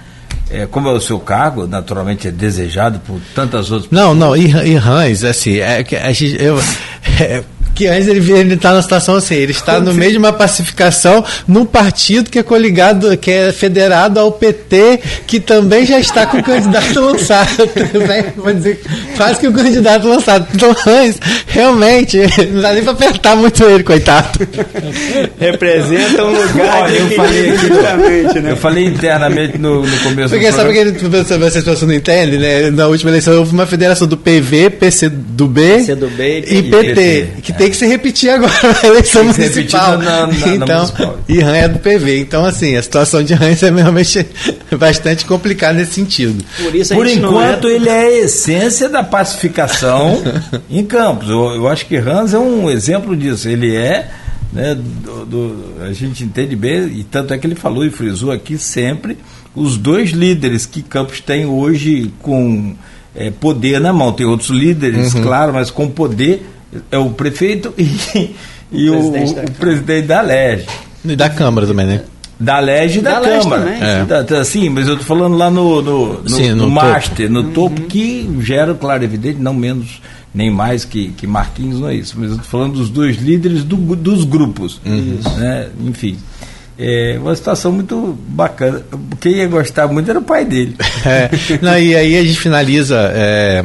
É, 0.50 0.66
como 0.66 0.88
é 0.88 0.94
o 0.94 1.00
seu 1.02 1.20
cargo, 1.20 1.68
naturalmente 1.68 2.30
é 2.30 2.32
desejado 2.32 3.00
por 3.00 3.20
tantas 3.36 3.70
outras 3.70 3.92
Não, 3.92 4.16
não, 4.16 4.36
e, 4.36 4.50
e 4.50 4.76
Hans, 4.76 5.26
assim, 5.26 5.58
é, 5.58 5.86
a 6.02 6.12
gente, 6.14 6.42
eu, 6.42 6.58
é, 7.20 7.44
que 7.82 7.88
antes 7.88 8.08
ele 8.08 8.54
está 8.54 8.74
na 8.74 8.82
situação 8.84 9.16
assim, 9.16 9.34
ele 9.34 9.54
está 9.54 9.80
no 9.80 9.92
meio 9.92 10.12
de 10.12 10.18
uma 10.20 10.32
pacificação 10.32 11.26
num 11.48 11.66
partido 11.66 12.30
que 12.30 12.38
é 12.38 12.44
coligado, 12.44 13.18
que 13.18 13.32
é 13.32 13.52
federado 13.52 14.20
ao 14.20 14.32
PT, 14.32 15.00
que 15.26 15.40
também 15.40 15.84
já 15.84 16.00
está 16.00 16.28
com 16.28 16.38
o 16.38 16.44
candidato 16.44 16.94
lançado. 17.02 17.50
Vou 18.38 18.54
dizer, 18.54 18.80
quase 19.18 19.40
que 19.40 19.48
o 19.48 19.52
candidato 19.52 20.08
lançado. 20.08 20.48
Então, 20.54 20.76
Hans, 20.86 21.20
realmente, 21.48 22.20
não 22.52 22.62
dá 22.62 22.72
nem 22.72 22.84
para 22.84 22.94
apertar 22.94 23.36
muito 23.36 23.64
ele, 23.64 23.84
coitado. 23.84 24.30
Representa 25.40 26.24
um 26.24 26.40
lugar 26.40 26.84
Olha, 26.84 26.98
eu 26.98 27.10
falei 27.12 27.50
aqui, 28.28 28.40
né? 28.42 28.52
Eu 28.52 28.58
falei 28.58 28.86
internamente 28.86 29.58
no, 29.58 29.84
no 29.84 29.98
começo 30.02 30.30
Porque 30.30 30.52
sabe 30.52 30.92
que 30.94 31.08
vocês 31.08 31.64
pessoas 31.64 31.82
não 31.82 31.94
entendem, 31.96 32.38
né? 32.38 32.70
Na 32.70 32.86
última 32.86 33.10
eleição 33.10 33.36
houve 33.40 33.54
uma 33.54 33.66
federação 33.66 34.08
do 34.08 34.18
PV, 34.18 34.70
PC 34.70 35.10
do 35.10 35.48
B, 35.48 35.78
PC 35.78 35.96
do 35.96 36.10
B 36.10 36.44
e, 36.48 36.58
e 36.58 36.64
PT, 36.64 36.94
PT, 36.94 37.28
que 37.42 37.54
tem 37.54 37.71
que 37.72 37.78
se 37.78 37.88
repetir 37.88 38.30
agora 38.30 38.54
na 38.84 38.90
eleição 38.90 39.24
municipal. 39.24 39.98
Na, 39.98 40.28
na, 40.28 40.34
então, 40.54 40.86
na 41.00 41.14
e 41.28 41.40
RAM 41.40 41.56
é 41.56 41.68
do 41.68 41.80
PV. 41.80 42.20
Então, 42.20 42.46
assim, 42.46 42.76
a 42.76 42.84
situação 42.84 43.24
de 43.24 43.34
RAM 43.34 43.48
é 43.48 43.72
realmente 43.72 44.26
bastante 44.78 45.26
complicada 45.26 45.74
nesse 45.74 45.94
sentido. 45.94 46.44
Por, 46.62 46.76
isso 46.76 46.94
Por 46.94 47.08
enquanto, 47.08 47.68
é... 47.68 47.72
ele 47.72 47.90
é 47.90 48.02
a 48.02 48.12
essência 48.12 48.88
da 48.88 49.04
pacificação 49.04 50.22
em 50.70 50.86
Campos. 50.86 51.30
Eu, 51.30 51.56
eu 51.56 51.68
acho 51.68 51.86
que 51.86 51.98
Rans 51.98 52.34
é 52.34 52.40
um 52.40 52.70
exemplo 52.70 53.16
disso. 53.16 53.50
Ele 53.50 53.76
é. 53.76 54.10
Né, 54.54 54.76
do, 54.76 55.26
do, 55.26 55.66
a 55.82 55.94
gente 55.94 56.26
entende 56.26 56.58
bem, 56.58 56.84
e 56.88 57.06
tanto 57.06 57.34
é 57.34 57.38
que 57.38 57.48
ele 57.48 57.56
falou 57.56 57.86
e 57.86 57.90
frisou 57.90 58.34
aqui 58.34 58.58
sempre 58.58 59.18
os 59.56 59.78
dois 59.78 60.12
líderes 60.12 60.66
que 60.66 60.82
Campos 60.82 61.22
tem 61.22 61.46
hoje 61.46 62.12
com 62.22 62.76
é, 63.16 63.30
poder 63.30 63.80
na 63.80 63.94
mão. 63.94 64.12
Tem 64.12 64.26
outros 64.26 64.50
líderes, 64.50 65.14
uhum. 65.14 65.24
claro, 65.24 65.54
mas 65.54 65.70
com 65.70 65.90
poder 65.90 66.46
é 66.92 66.98
o 66.98 67.10
prefeito 67.12 67.74
e, 67.78 68.34
e 68.72 68.90
o, 68.90 69.08
o, 69.08 69.12
presidente, 69.12 69.34
da 69.34 69.42
o 69.42 69.52
presidente 69.52 70.08
da 70.08 70.22
LEG. 70.22 70.66
E 71.06 71.16
da 71.16 71.30
Câmara 71.30 71.68
também, 71.68 71.86
né? 71.86 72.02
Da 72.40 72.60
LEG 72.60 72.98
e 72.98 73.02
da, 73.02 73.20
da 73.20 73.30
Câmara. 73.30 73.62
Também, 73.64 73.84
é. 73.84 74.06
Tá, 74.06 74.24
tá, 74.24 74.44
sim, 74.44 74.70
mas 74.70 74.88
eu 74.88 74.94
estou 74.94 75.08
falando 75.08 75.38
lá 75.38 75.50
no, 75.52 75.82
no, 75.82 76.22
no, 76.22 76.30
sim, 76.30 76.50
no, 76.50 76.68
no 76.68 76.70
master, 76.70 77.28
topo. 77.28 77.34
no 77.34 77.42
uhum. 77.42 77.54
topo, 77.54 77.82
que 77.84 78.38
gera, 78.42 78.74
claro, 78.74 79.04
evidente, 79.04 79.40
não 79.40 79.54
menos 79.54 80.02
nem 80.34 80.50
mais 80.50 80.86
que, 80.86 81.10
que 81.10 81.28
Marquinhos, 81.28 81.80
não 81.80 81.90
é 81.90 81.96
isso. 81.96 82.16
Mas 82.18 82.30
eu 82.30 82.36
estou 82.38 82.50
falando 82.50 82.74
dos 82.74 82.90
dois 82.90 83.18
líderes 83.18 83.64
do, 83.64 83.76
dos 83.96 84.24
grupos. 84.24 84.80
Uhum. 84.86 85.20
Né? 85.38 85.70
Enfim. 85.82 86.18
É 86.80 87.18
uma 87.22 87.36
situação 87.36 87.72
muito 87.72 88.18
bacana. 88.28 88.82
Quem 89.20 89.34
ia 89.34 89.48
gostar 89.48 89.88
muito 89.88 90.10
era 90.10 90.18
o 90.18 90.24
pai 90.24 90.46
dele. 90.46 90.76
É, 91.06 91.30
não, 91.62 91.78
e 91.78 91.96
aí 91.96 92.16
a 92.16 92.24
gente 92.24 92.40
finaliza. 92.40 93.12
É, 93.14 93.64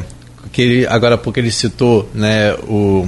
que 0.57 0.63
ele, 0.63 0.87
agora 0.87 1.17
há 1.17 1.19
pouco 1.19 1.39
ele 1.39 1.51
citou 1.51 2.09
né, 2.15 2.55
o, 2.67 3.07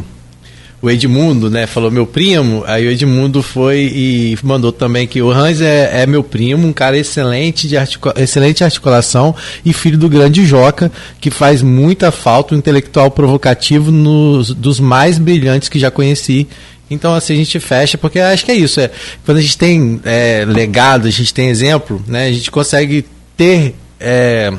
o 0.82 0.90
Edmundo, 0.90 1.48
né? 1.48 1.66
Falou 1.66 1.90
meu 1.90 2.06
primo, 2.06 2.62
aí 2.66 2.86
o 2.86 2.90
Edmundo 2.90 3.42
foi 3.42 3.90
e 3.90 4.38
mandou 4.42 4.70
também 4.70 5.06
que 5.06 5.22
o 5.22 5.30
Hans 5.30 5.62
é, 5.62 6.02
é 6.02 6.06
meu 6.06 6.22
primo, 6.22 6.68
um 6.68 6.74
cara 6.74 6.98
excelente 6.98 7.66
de 7.66 7.78
articula 7.78 8.14
excelente 8.18 8.62
articulação 8.62 9.34
e 9.64 9.72
filho 9.72 9.96
do 9.96 10.10
grande 10.10 10.44
Joca, 10.44 10.92
que 11.22 11.30
faz 11.30 11.62
muita 11.62 12.12
falta, 12.12 12.54
um 12.54 12.58
intelectual 12.58 13.10
provocativo 13.10 13.90
nos, 13.90 14.50
dos 14.50 14.78
mais 14.78 15.16
brilhantes 15.16 15.70
que 15.70 15.78
já 15.78 15.90
conheci. 15.90 16.46
Então, 16.90 17.14
assim, 17.14 17.32
a 17.32 17.36
gente 17.36 17.58
fecha, 17.60 17.96
porque 17.96 18.18
acho 18.18 18.44
que 18.44 18.50
é 18.50 18.56
isso. 18.56 18.78
É, 18.78 18.90
quando 19.24 19.38
a 19.38 19.40
gente 19.40 19.56
tem 19.56 20.02
é, 20.04 20.44
legado, 20.46 21.08
a 21.08 21.10
gente 21.10 21.32
tem 21.32 21.48
exemplo, 21.48 22.02
né? 22.06 22.26
A 22.26 22.32
gente 22.32 22.50
consegue 22.50 23.06
ter 23.38 23.74
é, 23.98 24.52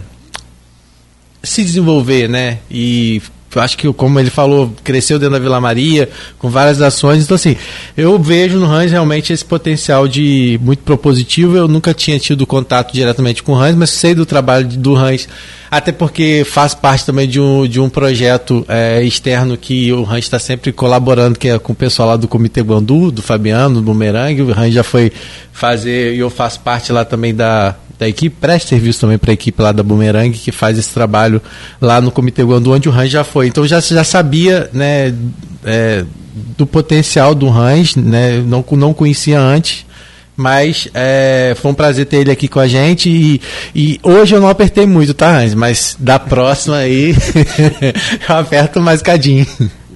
se 1.43 1.63
desenvolver, 1.63 2.27
né? 2.27 2.59
E 2.69 3.21
acho 3.55 3.77
que, 3.77 3.91
como 3.93 4.19
ele 4.19 4.29
falou, 4.29 4.71
cresceu 4.83 5.17
dentro 5.17 5.33
da 5.33 5.39
Vila 5.39 5.59
Maria, 5.59 6.09
com 6.37 6.49
várias 6.49 6.81
ações. 6.81 7.23
Então, 7.23 7.35
assim, 7.35 7.55
eu 7.97 8.19
vejo 8.19 8.59
no 8.59 8.65
Hans 8.65 8.91
realmente 8.91 9.33
esse 9.33 9.43
potencial 9.43 10.07
de 10.07 10.59
muito 10.61 10.83
propositivo. 10.83 11.57
Eu 11.57 11.67
nunca 11.67 11.93
tinha 11.93 12.19
tido 12.19 12.45
contato 12.45 12.93
diretamente 12.93 13.41
com 13.41 13.53
o 13.53 13.55
Hans, 13.57 13.75
mas 13.75 13.89
sei 13.89 14.13
do 14.13 14.25
trabalho 14.25 14.67
do 14.67 14.95
Hans, 14.95 15.27
até 15.69 15.91
porque 15.91 16.43
faz 16.45 16.73
parte 16.73 17.05
também 17.05 17.27
de 17.27 17.39
um, 17.39 17.67
de 17.67 17.79
um 17.79 17.89
projeto 17.89 18.65
é, 18.67 19.03
externo 19.03 19.57
que 19.57 19.91
o 19.93 20.03
Hans 20.03 20.19
está 20.19 20.39
sempre 20.39 20.71
colaborando, 20.71 21.37
que 21.37 21.49
é 21.49 21.59
com 21.59 21.73
o 21.73 21.75
pessoal 21.75 22.09
lá 22.09 22.15
do 22.17 22.27
Comitê 22.27 22.61
Guandu, 22.61 23.11
do 23.11 23.21
Fabiano, 23.21 23.75
do 23.75 23.81
Bumerangue. 23.81 24.41
O 24.41 24.51
Hans 24.51 24.73
já 24.73 24.83
foi 24.83 25.11
fazer, 25.51 26.15
e 26.15 26.19
eu 26.19 26.29
faço 26.29 26.59
parte 26.61 26.91
lá 26.91 27.05
também 27.05 27.35
da 27.35 27.75
da 27.99 28.07
equipe, 28.07 28.33
presta 28.39 28.69
serviço 28.69 29.01
também 29.01 29.17
para 29.17 29.31
a 29.31 29.33
equipe 29.33 29.61
lá 29.61 29.73
da 29.73 29.83
Boomerang, 29.83 30.31
que 30.31 30.53
faz 30.53 30.79
esse 30.79 30.93
trabalho 30.93 31.41
lá 31.81 31.99
no 31.99 32.09
Comitê 32.09 32.41
Guandu, 32.41 32.71
onde 32.71 32.87
o 32.87 32.91
Rans 32.91 33.11
já 33.11 33.25
foi. 33.25 33.47
Então 33.47 33.67
já, 33.67 33.81
já 33.81 34.05
sabia 34.05 34.69
né, 34.71 35.13
é, 35.65 36.05
do 36.57 36.65
potencial 36.65 37.35
do 37.35 37.49
Rans, 37.49 37.97
né, 37.97 38.37
não, 38.37 38.63
não 38.71 38.93
conhecia 38.93 39.37
antes, 39.37 39.85
Mas 40.39 40.87
é, 40.93 41.53
foi 41.57 41.71
um 41.71 41.73
prazer 41.73 42.05
ter 42.05 42.21
ele 42.21 42.31
aqui 42.31 42.47
com 42.47 42.61
a 42.61 42.67
gente. 42.67 43.09
E, 43.09 43.41
e 43.75 43.99
hoje 44.01 44.33
eu 44.33 44.39
não 44.39 44.47
apertei 44.47 44.87
muito, 44.87 45.13
tá, 45.13 45.37
Hans? 45.37 45.53
Mas 45.53 45.97
da 45.99 46.17
próxima 46.17 46.77
aí 46.77 47.13
eu 48.29 48.35
aperto 48.37 48.79
mais 48.79 49.01
cadinho. 49.01 49.45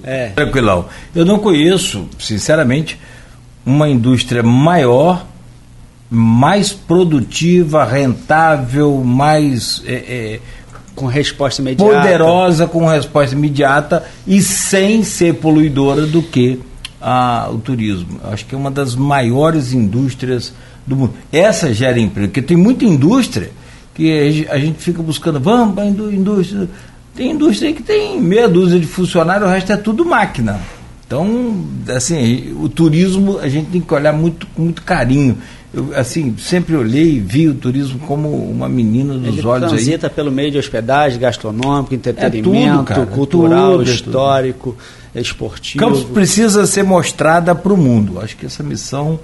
É. 0.02 0.26
Tranquilão. 0.34 0.84
Eu 1.16 1.24
não 1.24 1.38
conheço, 1.38 2.06
sinceramente, 2.18 3.00
uma 3.64 3.88
indústria 3.88 4.42
maior, 4.42 5.24
mais 6.10 6.74
produtiva, 6.74 7.82
rentável, 7.82 9.02
mais. 9.02 9.82
É, 9.86 9.94
é, 9.94 10.40
com 10.94 11.06
resposta 11.06 11.62
imediata. 11.62 11.90
Poderosa, 11.90 12.66
com 12.66 12.86
resposta 12.86 13.34
imediata 13.34 14.04
e 14.26 14.42
sem 14.42 15.02
ser 15.02 15.36
poluidora 15.36 16.06
do 16.06 16.22
que 16.22 16.60
a, 17.04 17.50
o 17.52 17.58
turismo. 17.58 18.18
Acho 18.24 18.46
que 18.46 18.54
é 18.54 18.58
uma 18.58 18.70
das 18.70 18.96
maiores 18.96 19.74
indústrias 19.74 20.54
do 20.86 20.96
mundo. 20.96 21.12
Essa 21.30 21.72
gera 21.74 22.00
emprego, 22.00 22.28
porque 22.28 22.40
tem 22.40 22.56
muita 22.56 22.86
indústria 22.86 23.50
que 23.94 24.46
a 24.50 24.58
gente 24.58 24.78
fica 24.78 25.02
buscando, 25.02 25.38
vamos 25.38 25.74
para 25.74 25.84
a 25.84 25.86
indústria. 25.86 26.66
Tem 27.14 27.30
indústria 27.32 27.72
que 27.74 27.82
tem 27.82 28.20
meia 28.20 28.48
dúzia 28.48 28.80
de 28.80 28.86
funcionários, 28.86 29.46
o 29.46 29.52
resto 29.52 29.70
é 29.70 29.76
tudo 29.76 30.04
máquina. 30.04 30.60
Então, 31.06 31.64
assim, 31.94 32.56
o 32.58 32.68
turismo 32.70 33.38
a 33.38 33.48
gente 33.48 33.70
tem 33.70 33.80
que 33.82 33.94
olhar 33.94 34.12
muito 34.12 34.46
com 34.48 34.62
muito 34.62 34.82
carinho. 34.82 35.36
Eu, 35.74 35.90
assim, 35.94 36.36
sempre 36.38 36.76
olhei 36.76 37.16
e 37.16 37.20
vi 37.20 37.48
o 37.48 37.54
turismo 37.54 37.98
como 38.00 38.28
uma 38.28 38.68
menina 38.68 39.14
dos 39.14 39.38
Ele 39.38 39.46
olhos 39.46 39.70
transita 39.70 40.06
aí. 40.06 40.12
pelo 40.12 40.30
meio 40.30 40.50
de 40.50 40.58
hospedagem, 40.58 41.18
gastronômico, 41.18 41.94
entretenimento, 41.94 42.48
é 42.48 42.76
tudo, 42.76 42.84
cara, 42.84 43.06
cultural, 43.06 43.72
é 43.74 43.76
tudo, 43.78 43.90
histórico, 43.90 44.76
é 45.14 45.20
esportivo. 45.20 45.84
Campos 45.84 46.04
precisa 46.04 46.66
ser 46.66 46.84
mostrada 46.84 47.54
para 47.54 47.72
o 47.72 47.76
mundo. 47.76 48.20
Acho 48.20 48.36
que 48.36 48.46
essa 48.46 48.62
missão 48.62 49.18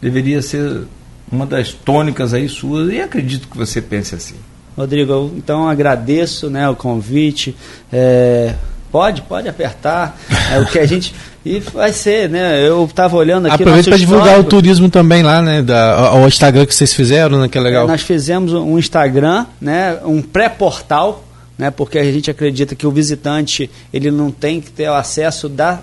deveria 0.00 0.42
ser 0.42 0.82
uma 1.30 1.46
das 1.46 1.72
tônicas 1.72 2.34
aí 2.34 2.48
suas 2.48 2.92
e 2.92 3.00
acredito 3.00 3.48
que 3.48 3.56
você 3.56 3.80
pense 3.80 4.14
assim. 4.14 4.36
Rodrigo, 4.76 5.32
então 5.36 5.68
agradeço 5.68 6.50
né, 6.50 6.68
o 6.68 6.74
convite. 6.74 7.56
É, 7.92 8.54
pode, 8.94 9.22
pode 9.22 9.48
apertar. 9.48 10.16
É 10.52 10.60
o 10.60 10.66
que 10.66 10.78
a 10.78 10.86
gente. 10.86 11.12
E 11.44 11.58
vai 11.58 11.92
ser, 11.92 12.30
né? 12.30 12.64
Eu 12.64 12.84
estava 12.84 13.16
olhando 13.16 13.46
aqui. 13.46 13.64
Aproveita 13.64 13.90
para 13.90 13.98
divulgar 13.98 14.38
o 14.38 14.44
turismo 14.44 14.88
também 14.88 15.20
lá, 15.20 15.42
né? 15.42 15.62
Da, 15.62 16.14
o 16.14 16.28
Instagram 16.28 16.64
que 16.64 16.72
vocês 16.72 16.94
fizeram, 16.94 17.40
né? 17.40 17.48
Que 17.48 17.58
é 17.58 17.60
legal. 17.60 17.86
É, 17.86 17.88
nós 17.88 18.02
fizemos 18.02 18.52
um 18.52 18.78
Instagram, 18.78 19.46
né? 19.60 19.98
Um 20.04 20.22
pré-portal, 20.22 21.24
né? 21.58 21.72
Porque 21.72 21.98
a 21.98 22.04
gente 22.04 22.30
acredita 22.30 22.76
que 22.76 22.86
o 22.86 22.92
visitante 22.92 23.68
ele 23.92 24.12
não 24.12 24.30
tem 24.30 24.60
que 24.60 24.70
ter 24.70 24.88
o 24.88 24.94
acesso 24.94 25.48
da 25.48 25.80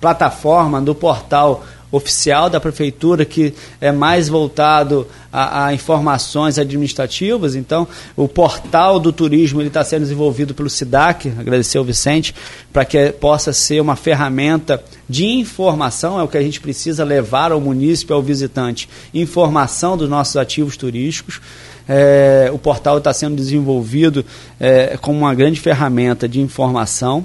plataforma, 0.00 0.80
do 0.80 0.94
portal 0.94 1.64
oficial 1.90 2.50
da 2.50 2.60
prefeitura 2.60 3.24
que 3.24 3.54
é 3.80 3.90
mais 3.90 4.28
voltado 4.28 5.06
a, 5.32 5.66
a 5.66 5.74
informações 5.74 6.58
administrativas. 6.58 7.54
Então, 7.54 7.86
o 8.16 8.28
portal 8.28 8.98
do 9.00 9.12
turismo 9.12 9.62
está 9.62 9.82
sendo 9.82 10.02
desenvolvido 10.02 10.54
pelo 10.54 10.68
SIDAC, 10.68 11.32
agradecer 11.38 11.78
ao 11.78 11.84
Vicente, 11.84 12.34
para 12.72 12.84
que 12.84 13.12
possa 13.12 13.52
ser 13.52 13.80
uma 13.80 13.96
ferramenta 13.96 14.82
de 15.08 15.26
informação, 15.26 16.20
é 16.20 16.22
o 16.22 16.28
que 16.28 16.36
a 16.36 16.42
gente 16.42 16.60
precisa 16.60 17.04
levar 17.04 17.52
ao 17.52 17.60
município, 17.60 18.14
ao 18.14 18.22
visitante, 18.22 18.88
informação 19.14 19.96
dos 19.96 20.08
nossos 20.08 20.36
ativos 20.36 20.76
turísticos. 20.76 21.40
É, 21.88 22.50
o 22.52 22.58
portal 22.58 22.98
está 22.98 23.14
sendo 23.14 23.34
desenvolvido 23.34 24.22
é, 24.60 24.98
como 25.00 25.20
uma 25.20 25.34
grande 25.34 25.58
ferramenta 25.58 26.28
de 26.28 26.38
informação 26.38 27.24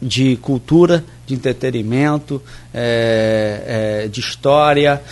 de 0.00 0.36
cultura, 0.36 1.04
de 1.26 1.34
entretenimento, 1.34 2.42
é, 2.72 4.02
é, 4.04 4.08
de 4.08 4.20
história 4.20 5.02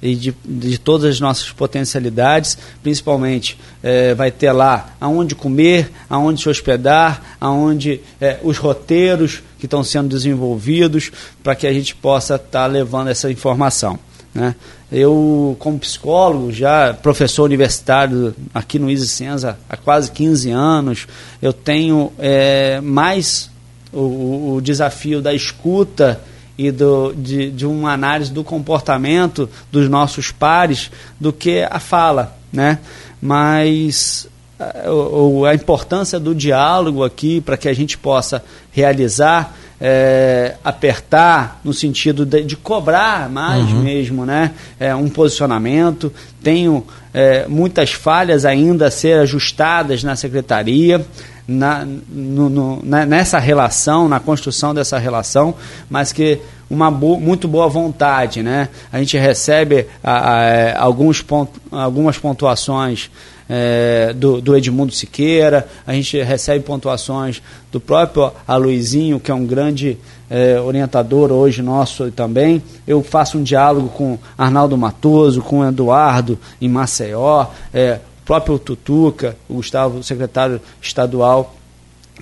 e 0.00 0.14
de, 0.14 0.34
de 0.44 0.78
todas 0.78 1.10
as 1.10 1.20
nossas 1.20 1.50
potencialidades, 1.50 2.56
principalmente 2.82 3.58
é, 3.82 4.14
vai 4.14 4.30
ter 4.30 4.52
lá 4.52 4.94
aonde 5.00 5.34
comer, 5.34 5.90
aonde 6.08 6.40
se 6.40 6.48
hospedar, 6.48 7.36
aonde 7.40 8.00
é, 8.20 8.38
os 8.42 8.58
roteiros 8.58 9.42
que 9.58 9.66
estão 9.66 9.82
sendo 9.82 10.08
desenvolvidos 10.08 11.10
para 11.42 11.54
que 11.54 11.66
a 11.66 11.72
gente 11.72 11.94
possa 11.94 12.36
estar 12.36 12.48
tá 12.48 12.66
levando 12.66 13.08
essa 13.08 13.30
informação. 13.30 13.98
Né? 14.32 14.54
Eu, 14.90 15.56
como 15.58 15.78
psicólogo, 15.78 16.52
já 16.52 16.94
professor 16.94 17.44
universitário 17.44 18.34
aqui 18.54 18.78
no 18.78 18.96
Senza 18.98 19.58
há 19.68 19.76
quase 19.76 20.10
15 20.12 20.50
anos, 20.50 21.06
eu 21.42 21.52
tenho 21.52 22.12
é, 22.18 22.80
mais 22.80 23.50
o, 23.92 24.54
o 24.56 24.60
desafio 24.60 25.20
da 25.20 25.32
escuta 25.32 26.20
e 26.56 26.72
do, 26.72 27.14
de, 27.14 27.50
de 27.50 27.64
uma 27.64 27.92
análise 27.92 28.32
do 28.32 28.42
comportamento 28.42 29.48
dos 29.70 29.88
nossos 29.88 30.32
pares 30.32 30.90
do 31.20 31.32
que 31.32 31.62
a 31.70 31.78
fala, 31.78 32.36
né? 32.52 32.80
Mas 33.22 34.28
a, 34.58 35.50
a 35.50 35.54
importância 35.54 36.18
do 36.18 36.34
diálogo 36.34 37.04
aqui 37.04 37.40
para 37.40 37.56
que 37.56 37.68
a 37.68 37.72
gente 37.72 37.96
possa 37.96 38.42
realizar 38.72 39.56
é, 39.80 40.56
apertar 40.64 41.60
no 41.62 41.72
sentido 41.72 42.26
de, 42.26 42.42
de 42.42 42.56
cobrar 42.56 43.28
mais 43.28 43.70
uhum. 43.70 43.82
mesmo, 43.82 44.26
né? 44.26 44.52
É, 44.80 44.92
um 44.94 45.08
posicionamento. 45.08 46.12
Tenho 46.42 46.84
é, 47.14 47.46
muitas 47.46 47.92
falhas 47.92 48.44
ainda 48.44 48.88
a 48.88 48.90
ser 48.90 49.20
ajustadas 49.20 50.02
na 50.02 50.16
secretaria 50.16 51.04
na, 51.48 51.82
no, 51.84 52.50
no, 52.50 52.80
na, 52.84 53.06
nessa 53.06 53.38
relação, 53.38 54.06
na 54.06 54.20
construção 54.20 54.74
dessa 54.74 54.98
relação, 54.98 55.54
mas 55.88 56.12
que 56.12 56.38
uma 56.68 56.90
bo 56.90 57.18
muito 57.18 57.48
boa 57.48 57.66
vontade. 57.68 58.42
Né? 58.42 58.68
A 58.92 58.98
gente 58.98 59.16
recebe 59.16 59.86
a, 60.04 60.34
a, 60.34 60.44
é, 60.44 60.76
alguns 60.76 61.22
pont 61.22 61.50
algumas 61.72 62.18
pontuações 62.18 63.10
é, 63.48 64.12
do, 64.14 64.42
do, 64.42 64.54
Edmundo 64.54 64.92
Siqueira, 64.92 65.66
a 65.86 65.94
gente 65.94 66.20
recebe 66.22 66.62
pontuações 66.62 67.40
do 67.72 67.80
próprio 67.80 68.30
Aloizinho, 68.46 69.18
que 69.18 69.30
é 69.30 69.34
um 69.34 69.46
grande 69.46 69.96
é, 70.28 70.60
orientador 70.60 71.32
hoje 71.32 71.62
nosso 71.62 72.10
também. 72.10 72.62
Eu 72.86 73.02
faço 73.02 73.38
um 73.38 73.42
diálogo 73.42 73.88
com 73.88 74.18
Arnaldo 74.36 74.76
Matoso, 74.76 75.40
com 75.40 75.66
Eduardo 75.66 76.38
em 76.60 76.68
Maceió, 76.68 77.46
é, 77.72 78.00
próprio 78.28 78.58
Tutuca, 78.58 79.38
o 79.48 79.54
Gustavo, 79.54 80.02
secretário 80.02 80.60
estadual, 80.82 81.56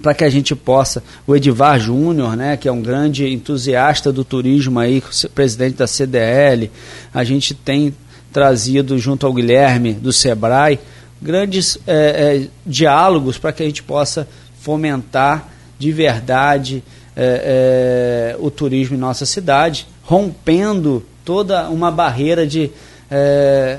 para 0.01 0.15
que 0.15 0.23
a 0.23 0.31
gente 0.31 0.55
possa, 0.55 1.03
o 1.27 1.35
Edivar 1.35 1.81
Júnior, 1.81 2.37
né, 2.37 2.57
que 2.57 2.69
é 2.69 2.73
um 2.73 2.81
grande 2.81 3.29
entusiasta 3.29 4.13
do 4.13 4.25
turismo 4.25 4.79
aí, 4.79 5.03
presidente 5.35 5.79
da 5.79 5.87
CDL, 5.89 6.71
a 7.13 7.25
gente 7.25 7.55
tem 7.55 7.93
trazido 8.33 8.97
junto 8.97 9.27
ao 9.27 9.35
Guilherme 9.35 9.95
do 9.95 10.13
Sebrae 10.13 10.79
grandes 11.21 11.77
é, 11.89 12.45
é, 12.45 12.49
diálogos 12.65 13.37
para 13.37 13.51
que 13.51 13.65
a 13.65 13.67
gente 13.67 13.83
possa 13.83 14.29
fomentar 14.61 15.49
de 15.77 15.91
verdade 15.91 16.85
é, 17.17 18.37
é 18.37 18.37
o 18.39 18.49
turismo 18.49 18.95
em 18.95 19.01
nossa 19.01 19.27
cidade, 19.27 19.89
rompendo 20.05 21.05
toda 21.25 21.69
uma 21.69 21.91
barreira 21.91 22.47
de 22.47 22.71
é, 23.11 23.79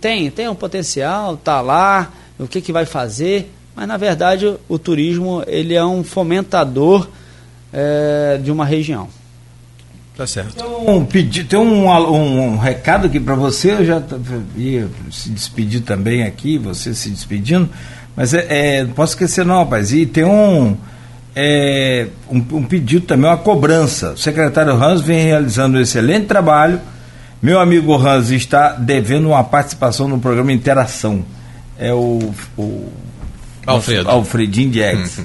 tem, 0.00 0.30
tem 0.30 0.48
um 0.48 0.54
potencial, 0.54 1.34
está 1.34 1.60
lá, 1.60 2.12
o 2.38 2.46
que, 2.46 2.60
que 2.60 2.72
vai 2.72 2.84
fazer, 2.84 3.52
mas 3.74 3.86
na 3.86 3.96
verdade 3.96 4.46
o, 4.46 4.60
o 4.68 4.78
turismo 4.78 5.42
ele 5.46 5.74
é 5.74 5.84
um 5.84 6.02
fomentador 6.02 7.08
é, 7.72 8.38
de 8.42 8.50
uma 8.50 8.64
região. 8.64 9.08
Tá 10.16 10.26
certo. 10.26 10.56
Tem 10.56 10.66
um, 10.66 11.04
pedi, 11.04 11.44
tem 11.44 11.58
um, 11.58 11.88
um, 11.88 12.52
um 12.52 12.58
recado 12.58 13.06
aqui 13.06 13.18
para 13.18 13.34
você, 13.34 13.72
eu 13.72 13.84
já 13.84 14.02
ia 14.54 14.88
se 15.10 15.30
despedir 15.30 15.80
também 15.80 16.22
aqui, 16.22 16.58
você 16.58 16.94
se 16.94 17.08
despedindo, 17.08 17.68
mas 18.14 18.34
é, 18.34 18.46
é, 18.48 18.84
não 18.84 18.92
posso 18.92 19.14
esquecer 19.14 19.44
não, 19.44 19.56
rapaz, 19.56 19.90
e 19.90 20.04
tem 20.04 20.24
um, 20.24 20.76
é, 21.34 22.08
um, 22.30 22.36
um, 22.56 22.62
pedido 22.62 23.06
também, 23.06 23.30
uma 23.30 23.38
cobrança. 23.38 24.12
O 24.12 24.18
secretário 24.18 24.72
Hans 24.74 25.00
vem 25.00 25.24
realizando 25.24 25.78
um 25.78 25.80
excelente 25.80 26.26
trabalho 26.26 26.78
meu 27.42 27.58
amigo 27.58 27.94
Hans 27.96 28.30
está 28.30 28.70
devendo 28.70 29.28
uma 29.28 29.42
participação 29.42 30.06
no 30.06 30.18
programa 30.20 30.52
Interação. 30.52 31.24
É 31.78 31.92
o. 31.92 32.32
o 32.56 32.88
Alfredo. 33.66 34.08
Alfredinho 34.08 34.70
Diegues. 34.70 35.18
Hum. 35.18 35.24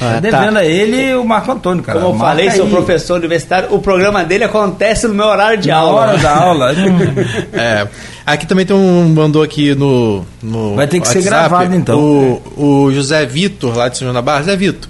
Ah, 0.00 0.14
tá 0.14 0.20
devendo 0.20 0.54
tá. 0.54 0.60
a 0.60 0.64
ele 0.64 1.14
o 1.14 1.24
Marco 1.24 1.50
Antônio, 1.50 1.82
cara. 1.82 1.98
Como 1.98 2.14
eu 2.14 2.18
falei, 2.18 2.50
sou 2.52 2.68
professor 2.68 3.18
universitário, 3.18 3.74
o 3.74 3.80
programa 3.80 4.24
dele 4.24 4.44
acontece 4.44 5.08
no 5.08 5.14
meu 5.14 5.26
horário 5.26 5.58
de 5.58 5.68
Na 5.68 5.76
aula. 5.76 6.00
hora 6.00 6.18
da 6.18 6.36
aula. 6.36 6.72
é. 7.52 7.88
Aqui 8.24 8.46
também 8.46 8.64
tem 8.64 8.76
um 8.76 9.08
mandou 9.08 9.42
aqui 9.42 9.74
no, 9.74 10.24
no 10.42 10.76
Vai 10.76 10.86
ter 10.86 11.00
que 11.00 11.06
WhatsApp, 11.06 11.22
ser 11.22 11.28
gravado 11.28 11.74
então. 11.74 11.98
O, 11.98 12.86
o 12.86 12.92
José 12.92 13.26
Vitor, 13.26 13.76
lá 13.76 13.88
de 13.88 13.98
São 13.98 14.06
João 14.06 14.14
da 14.14 14.22
Barra. 14.22 14.40
José 14.40 14.56
Vitor, 14.56 14.88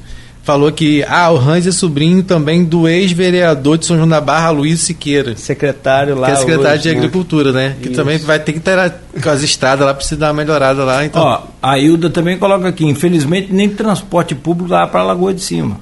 falou 0.49 0.73
que 0.73 1.05
ah, 1.07 1.31
o 1.31 1.37
Hans 1.37 1.66
é 1.66 1.70
sobrinho 1.70 2.23
também 2.23 2.65
do 2.65 2.89
ex-vereador 2.89 3.77
de 3.77 3.85
São 3.85 3.99
João 3.99 4.09
da 4.09 4.19
Barra, 4.19 4.49
Luiz 4.49 4.81
Siqueira. 4.81 5.37
Secretário 5.37 6.15
lá. 6.15 6.29
Que 6.29 6.33
é 6.33 6.37
secretário 6.37 6.73
hoje, 6.73 6.83
de 6.85 6.89
né? 6.89 6.97
Agricultura, 6.97 7.53
né? 7.53 7.77
Que 7.83 7.91
também 7.91 8.16
vai 8.16 8.39
ter 8.39 8.55
que 8.55 8.61
ter 8.61 8.95
com 9.23 9.29
as 9.29 9.43
estradas 9.43 9.85
lá, 9.85 9.93
precisa 9.93 10.16
dar 10.16 10.29
uma 10.29 10.33
melhorada 10.43 10.83
lá. 10.85 11.05
Então... 11.05 11.20
Ó, 11.23 11.43
a 11.62 11.79
Hilda 11.79 12.09
também 12.09 12.39
coloca 12.39 12.66
aqui, 12.66 12.87
infelizmente 12.87 13.53
nem 13.53 13.69
transporte 13.69 14.35
público 14.35 14.73
lá 14.73 14.87
para 14.87 15.01
a 15.01 15.03
Lagoa 15.03 15.35
de 15.35 15.43
Cima. 15.43 15.79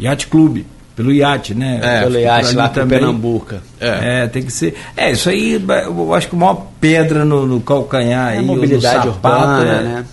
Yacht 0.00 0.28
Clube. 0.28 0.64
pelo 0.96 1.12
iate, 1.12 1.54
né? 1.54 1.78
É, 1.82 2.00
pelo 2.00 2.18
iate 2.18 2.54
lá 2.54 2.70
também. 2.70 2.98
Pernambuca. 2.98 3.60
É. 3.78 4.22
é. 4.22 4.26
tem 4.28 4.42
que 4.42 4.50
ser. 4.50 4.76
É, 4.96 5.12
isso 5.12 5.28
aí, 5.28 5.62
eu 5.62 6.14
acho 6.14 6.28
que 6.30 6.34
a 6.34 6.38
maior 6.38 6.68
pedra 6.80 7.22
no, 7.22 7.46
no 7.46 7.60
calcanhar 7.60 8.32
é 8.32 8.38
aí, 8.38 8.44
mobilidade 8.46 9.08
no 9.08 9.12
sapato, 9.12 9.44
urbana, 9.44 9.72
é, 9.72 9.82
né? 9.82 10.04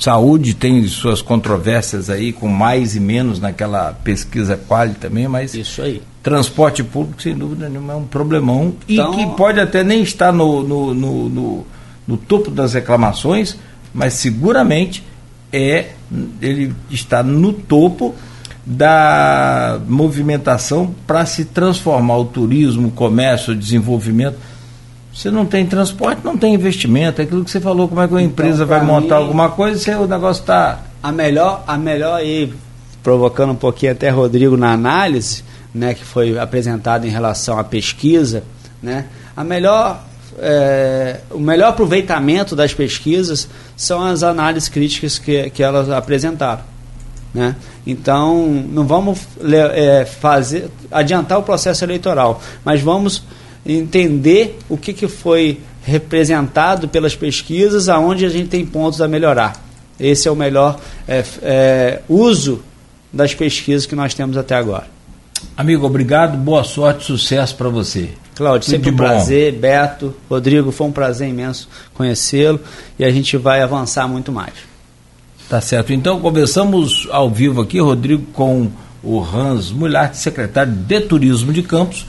Saúde 0.00 0.54
tem 0.54 0.82
suas 0.88 1.20
controvérsias 1.20 2.08
aí, 2.08 2.32
com 2.32 2.48
mais 2.48 2.96
e 2.96 3.00
menos 3.00 3.38
naquela 3.38 3.92
pesquisa 3.92 4.56
quali 4.56 4.94
também, 4.94 5.28
mas. 5.28 5.54
Isso 5.54 5.82
aí. 5.82 6.02
Transporte 6.22 6.82
público, 6.82 7.20
sem 7.20 7.34
dúvida 7.34 7.68
nenhuma, 7.68 7.92
é 7.92 7.96
um 7.96 8.06
problemão. 8.06 8.74
Então, 8.88 9.12
e 9.12 9.16
que 9.16 9.36
pode 9.36 9.60
até 9.60 9.84
nem 9.84 10.02
estar 10.02 10.32
no, 10.32 10.62
no, 10.62 10.94
no, 10.94 11.28
no, 11.28 11.66
no 12.08 12.16
topo 12.16 12.50
das 12.50 12.72
reclamações, 12.72 13.58
mas 13.92 14.14
seguramente 14.14 15.04
é 15.52 15.90
ele 16.40 16.74
está 16.90 17.22
no 17.22 17.52
topo 17.52 18.14
da 18.64 19.80
movimentação 19.86 20.94
para 21.06 21.26
se 21.26 21.44
transformar 21.44 22.16
o 22.16 22.24
turismo, 22.24 22.88
o 22.88 22.90
comércio, 22.90 23.52
o 23.52 23.56
desenvolvimento 23.56 24.38
você 25.12 25.30
não 25.30 25.44
tem 25.44 25.66
transporte, 25.66 26.20
não 26.24 26.36
tem 26.36 26.54
investimento. 26.54 27.20
É 27.20 27.24
aquilo 27.24 27.44
que 27.44 27.50
você 27.50 27.60
falou, 27.60 27.88
como 27.88 28.00
é 28.00 28.06
que 28.06 28.14
uma 28.14 28.22
então, 28.22 28.32
empresa 28.32 28.64
vai 28.64 28.82
montar 28.84 29.16
mim, 29.16 29.22
alguma 29.22 29.50
coisa 29.50 29.78
se 29.78 29.90
o 29.94 30.06
negócio 30.06 30.40
está. 30.40 30.80
A 31.02 31.10
melhor, 31.10 31.64
a 31.66 31.78
melhor 31.78 32.14
aí, 32.16 32.52
provocando 33.02 33.52
um 33.52 33.56
pouquinho 33.56 33.92
até 33.92 34.10
Rodrigo 34.10 34.56
na 34.56 34.72
análise, 34.72 35.42
né, 35.74 35.94
que 35.94 36.04
foi 36.04 36.38
apresentada 36.38 37.06
em 37.06 37.10
relação 37.10 37.58
à 37.58 37.64
pesquisa, 37.64 38.44
né, 38.82 39.06
a 39.34 39.42
melhor, 39.42 40.04
é, 40.38 41.20
o 41.30 41.38
melhor 41.38 41.70
aproveitamento 41.70 42.54
das 42.54 42.74
pesquisas 42.74 43.48
são 43.76 44.04
as 44.04 44.22
análises 44.22 44.68
críticas 44.68 45.18
que, 45.18 45.48
que 45.50 45.62
elas 45.62 45.88
apresentaram. 45.88 46.62
Né? 47.32 47.56
Então, 47.86 48.44
não 48.70 48.84
vamos 48.84 49.20
é, 49.74 50.04
fazer 50.04 50.68
adiantar 50.90 51.38
o 51.38 51.42
processo 51.42 51.84
eleitoral, 51.84 52.42
mas 52.64 52.80
vamos 52.80 53.22
entender 53.64 54.58
o 54.68 54.76
que, 54.76 54.92
que 54.92 55.08
foi 55.08 55.60
representado 55.82 56.88
pelas 56.88 57.14
pesquisas, 57.14 57.88
aonde 57.88 58.24
a 58.24 58.28
gente 58.28 58.48
tem 58.48 58.64
pontos 58.64 59.00
a 59.00 59.08
melhorar. 59.08 59.62
Esse 59.98 60.28
é 60.28 60.30
o 60.30 60.36
melhor 60.36 60.78
é, 61.06 61.24
é, 61.42 62.02
uso 62.08 62.62
das 63.12 63.34
pesquisas 63.34 63.86
que 63.86 63.94
nós 63.94 64.14
temos 64.14 64.36
até 64.36 64.54
agora. 64.54 64.86
Amigo, 65.56 65.86
obrigado, 65.86 66.36
boa 66.36 66.64
sorte, 66.64 67.04
sucesso 67.04 67.56
para 67.56 67.68
você. 67.68 68.10
Cláudio, 68.34 68.68
sempre 68.68 68.90
um 68.90 68.96
prazer. 68.96 69.52
Beto, 69.52 70.14
Rodrigo, 70.28 70.70
foi 70.70 70.86
um 70.86 70.92
prazer 70.92 71.28
imenso 71.28 71.68
conhecê-lo 71.92 72.60
e 72.98 73.04
a 73.04 73.10
gente 73.10 73.36
vai 73.36 73.60
avançar 73.60 74.08
muito 74.08 74.32
mais. 74.32 74.54
Tá 75.48 75.60
certo. 75.60 75.92
Então, 75.92 76.20
conversamos 76.20 77.08
ao 77.10 77.28
vivo 77.28 77.60
aqui, 77.60 77.80
Rodrigo, 77.80 78.24
com 78.32 78.70
o 79.02 79.20
Hans 79.20 79.70
Mulhart, 79.70 80.14
secretário 80.14 80.72
de 80.72 81.00
Turismo 81.00 81.52
de 81.52 81.62
Campos 81.62 82.06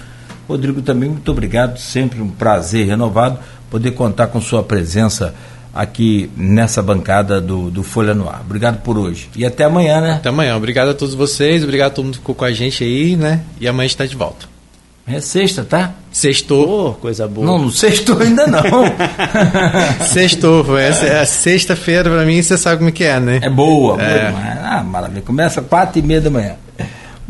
Rodrigo, 0.51 0.81
também 0.81 1.09
muito 1.09 1.31
obrigado, 1.31 1.77
sempre 1.77 2.21
um 2.21 2.29
prazer 2.29 2.85
renovado 2.87 3.39
poder 3.69 3.91
contar 3.91 4.27
com 4.27 4.41
sua 4.41 4.61
presença 4.61 5.33
aqui 5.73 6.29
nessa 6.35 6.81
bancada 6.81 7.39
do, 7.39 7.71
do 7.71 7.83
Folha 7.83 8.13
no 8.13 8.27
Ar. 8.27 8.41
Obrigado 8.41 8.81
por 8.81 8.97
hoje. 8.97 9.29
E 9.35 9.45
até 9.45 9.63
amanhã, 9.63 10.01
né? 10.01 10.13
Até 10.13 10.29
amanhã. 10.29 10.55
Obrigado 10.57 10.89
a 10.89 10.93
todos 10.93 11.15
vocês, 11.15 11.63
obrigado 11.63 11.91
a 11.91 11.93
todo 11.95 12.05
mundo 12.05 12.13
que 12.13 12.19
ficou 12.19 12.35
com 12.35 12.45
a 12.45 12.51
gente 12.51 12.83
aí, 12.83 13.15
né? 13.15 13.41
E 13.59 13.67
amanhã 13.67 13.85
a 13.85 13.87
gente 13.87 13.95
está 13.95 14.05
de 14.05 14.15
volta. 14.15 14.51
É 15.07 15.19
sexta, 15.19 15.63
tá? 15.63 15.93
Sextou. 16.11 16.89
Oh, 16.89 16.93
coisa 16.93 17.27
boa. 17.27 17.45
Não, 17.45 17.57
não 17.57 17.71
sextou 17.71 18.19
ainda 18.19 18.45
não. 18.45 18.61
sextou, 20.05 20.77
essa 20.77 21.05
é 21.05 21.21
a 21.21 21.25
sexta-feira 21.25 22.09
para 22.09 22.25
mim, 22.25 22.41
você 22.41 22.57
sabe 22.57 22.77
como 22.77 22.89
é 22.89 22.91
que 22.91 23.03
é, 23.03 23.19
né? 23.19 23.39
É 23.41 23.49
boa, 23.49 24.01
é. 24.01 24.31
boa. 24.31 24.41
Ah, 24.63 24.83
maravilha. 24.83 25.21
Começa 25.21 25.61
quatro 25.61 25.99
e 25.99 26.01
meia 26.01 26.21
da 26.21 26.29
manhã. 26.29 26.55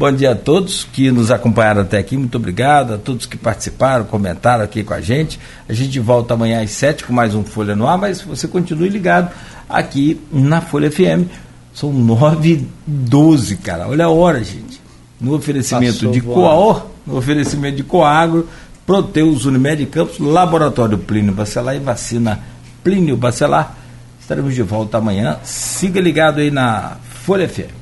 Bom 0.02 0.12
dia 0.12 0.32
a 0.32 0.36
todos 0.36 0.84
que 0.84 1.12
nos 1.12 1.30
acompanharam 1.30 1.82
até 1.84 2.00
aqui. 2.00 2.18
Muito 2.18 2.36
obrigado 2.36 2.96
a 2.96 2.98
todos 2.98 3.28
que 3.28 3.38
participaram, 3.38 4.04
comentaram 4.04 4.64
aqui 4.64 4.84
com 4.84 4.96
a 4.96 5.00
gente. 5.00 5.40
A 5.70 5.74
gente 5.74 6.00
volta 6.00 6.34
amanhã 6.34 6.64
às 6.64 6.72
sete 6.72 7.04
com 7.04 7.14
mais 7.14 7.36
um 7.36 7.44
Folha 7.44 7.76
no 7.76 7.88
Ar, 7.88 8.00
mas 8.00 8.20
você 8.20 8.48
continue 8.48 8.90
ligado 8.90 9.32
aqui 9.70 10.20
na 10.32 10.60
Folha 10.60 10.90
FM. 10.90 11.30
São 11.72 11.94
nove 11.94 12.54
e 12.54 12.68
doze, 12.88 13.58
cara. 13.58 13.88
Olha 13.88 14.06
a 14.06 14.10
hora, 14.10 14.44
gente. 14.44 14.82
No 15.20 15.36
oferecimento 15.36 15.94
Passou 15.94 16.12
de 16.12 16.22
Coaor, 16.22 16.88
no 17.06 17.18
oferecimento 17.18 17.78
de 17.78 17.84
Coagro, 17.84 18.50
Proteus 18.88 19.46
Unimed 19.46 19.86
Campos, 19.86 20.18
Laboratório 20.18 20.98
Plínio 20.98 21.32
Bacelar 21.32 21.76
e 21.76 21.80
Vacina 21.80 22.40
Plínio 22.84 23.16
Bacelar. 23.16 23.78
Estaremos 24.20 24.56
de 24.56 24.64
volta 24.64 24.98
amanhã. 24.98 25.38
Siga 25.44 26.02
ligado 26.02 26.40
aí 26.40 26.50
na 26.50 26.98
Folha 27.24 27.48
FM. 27.48 27.81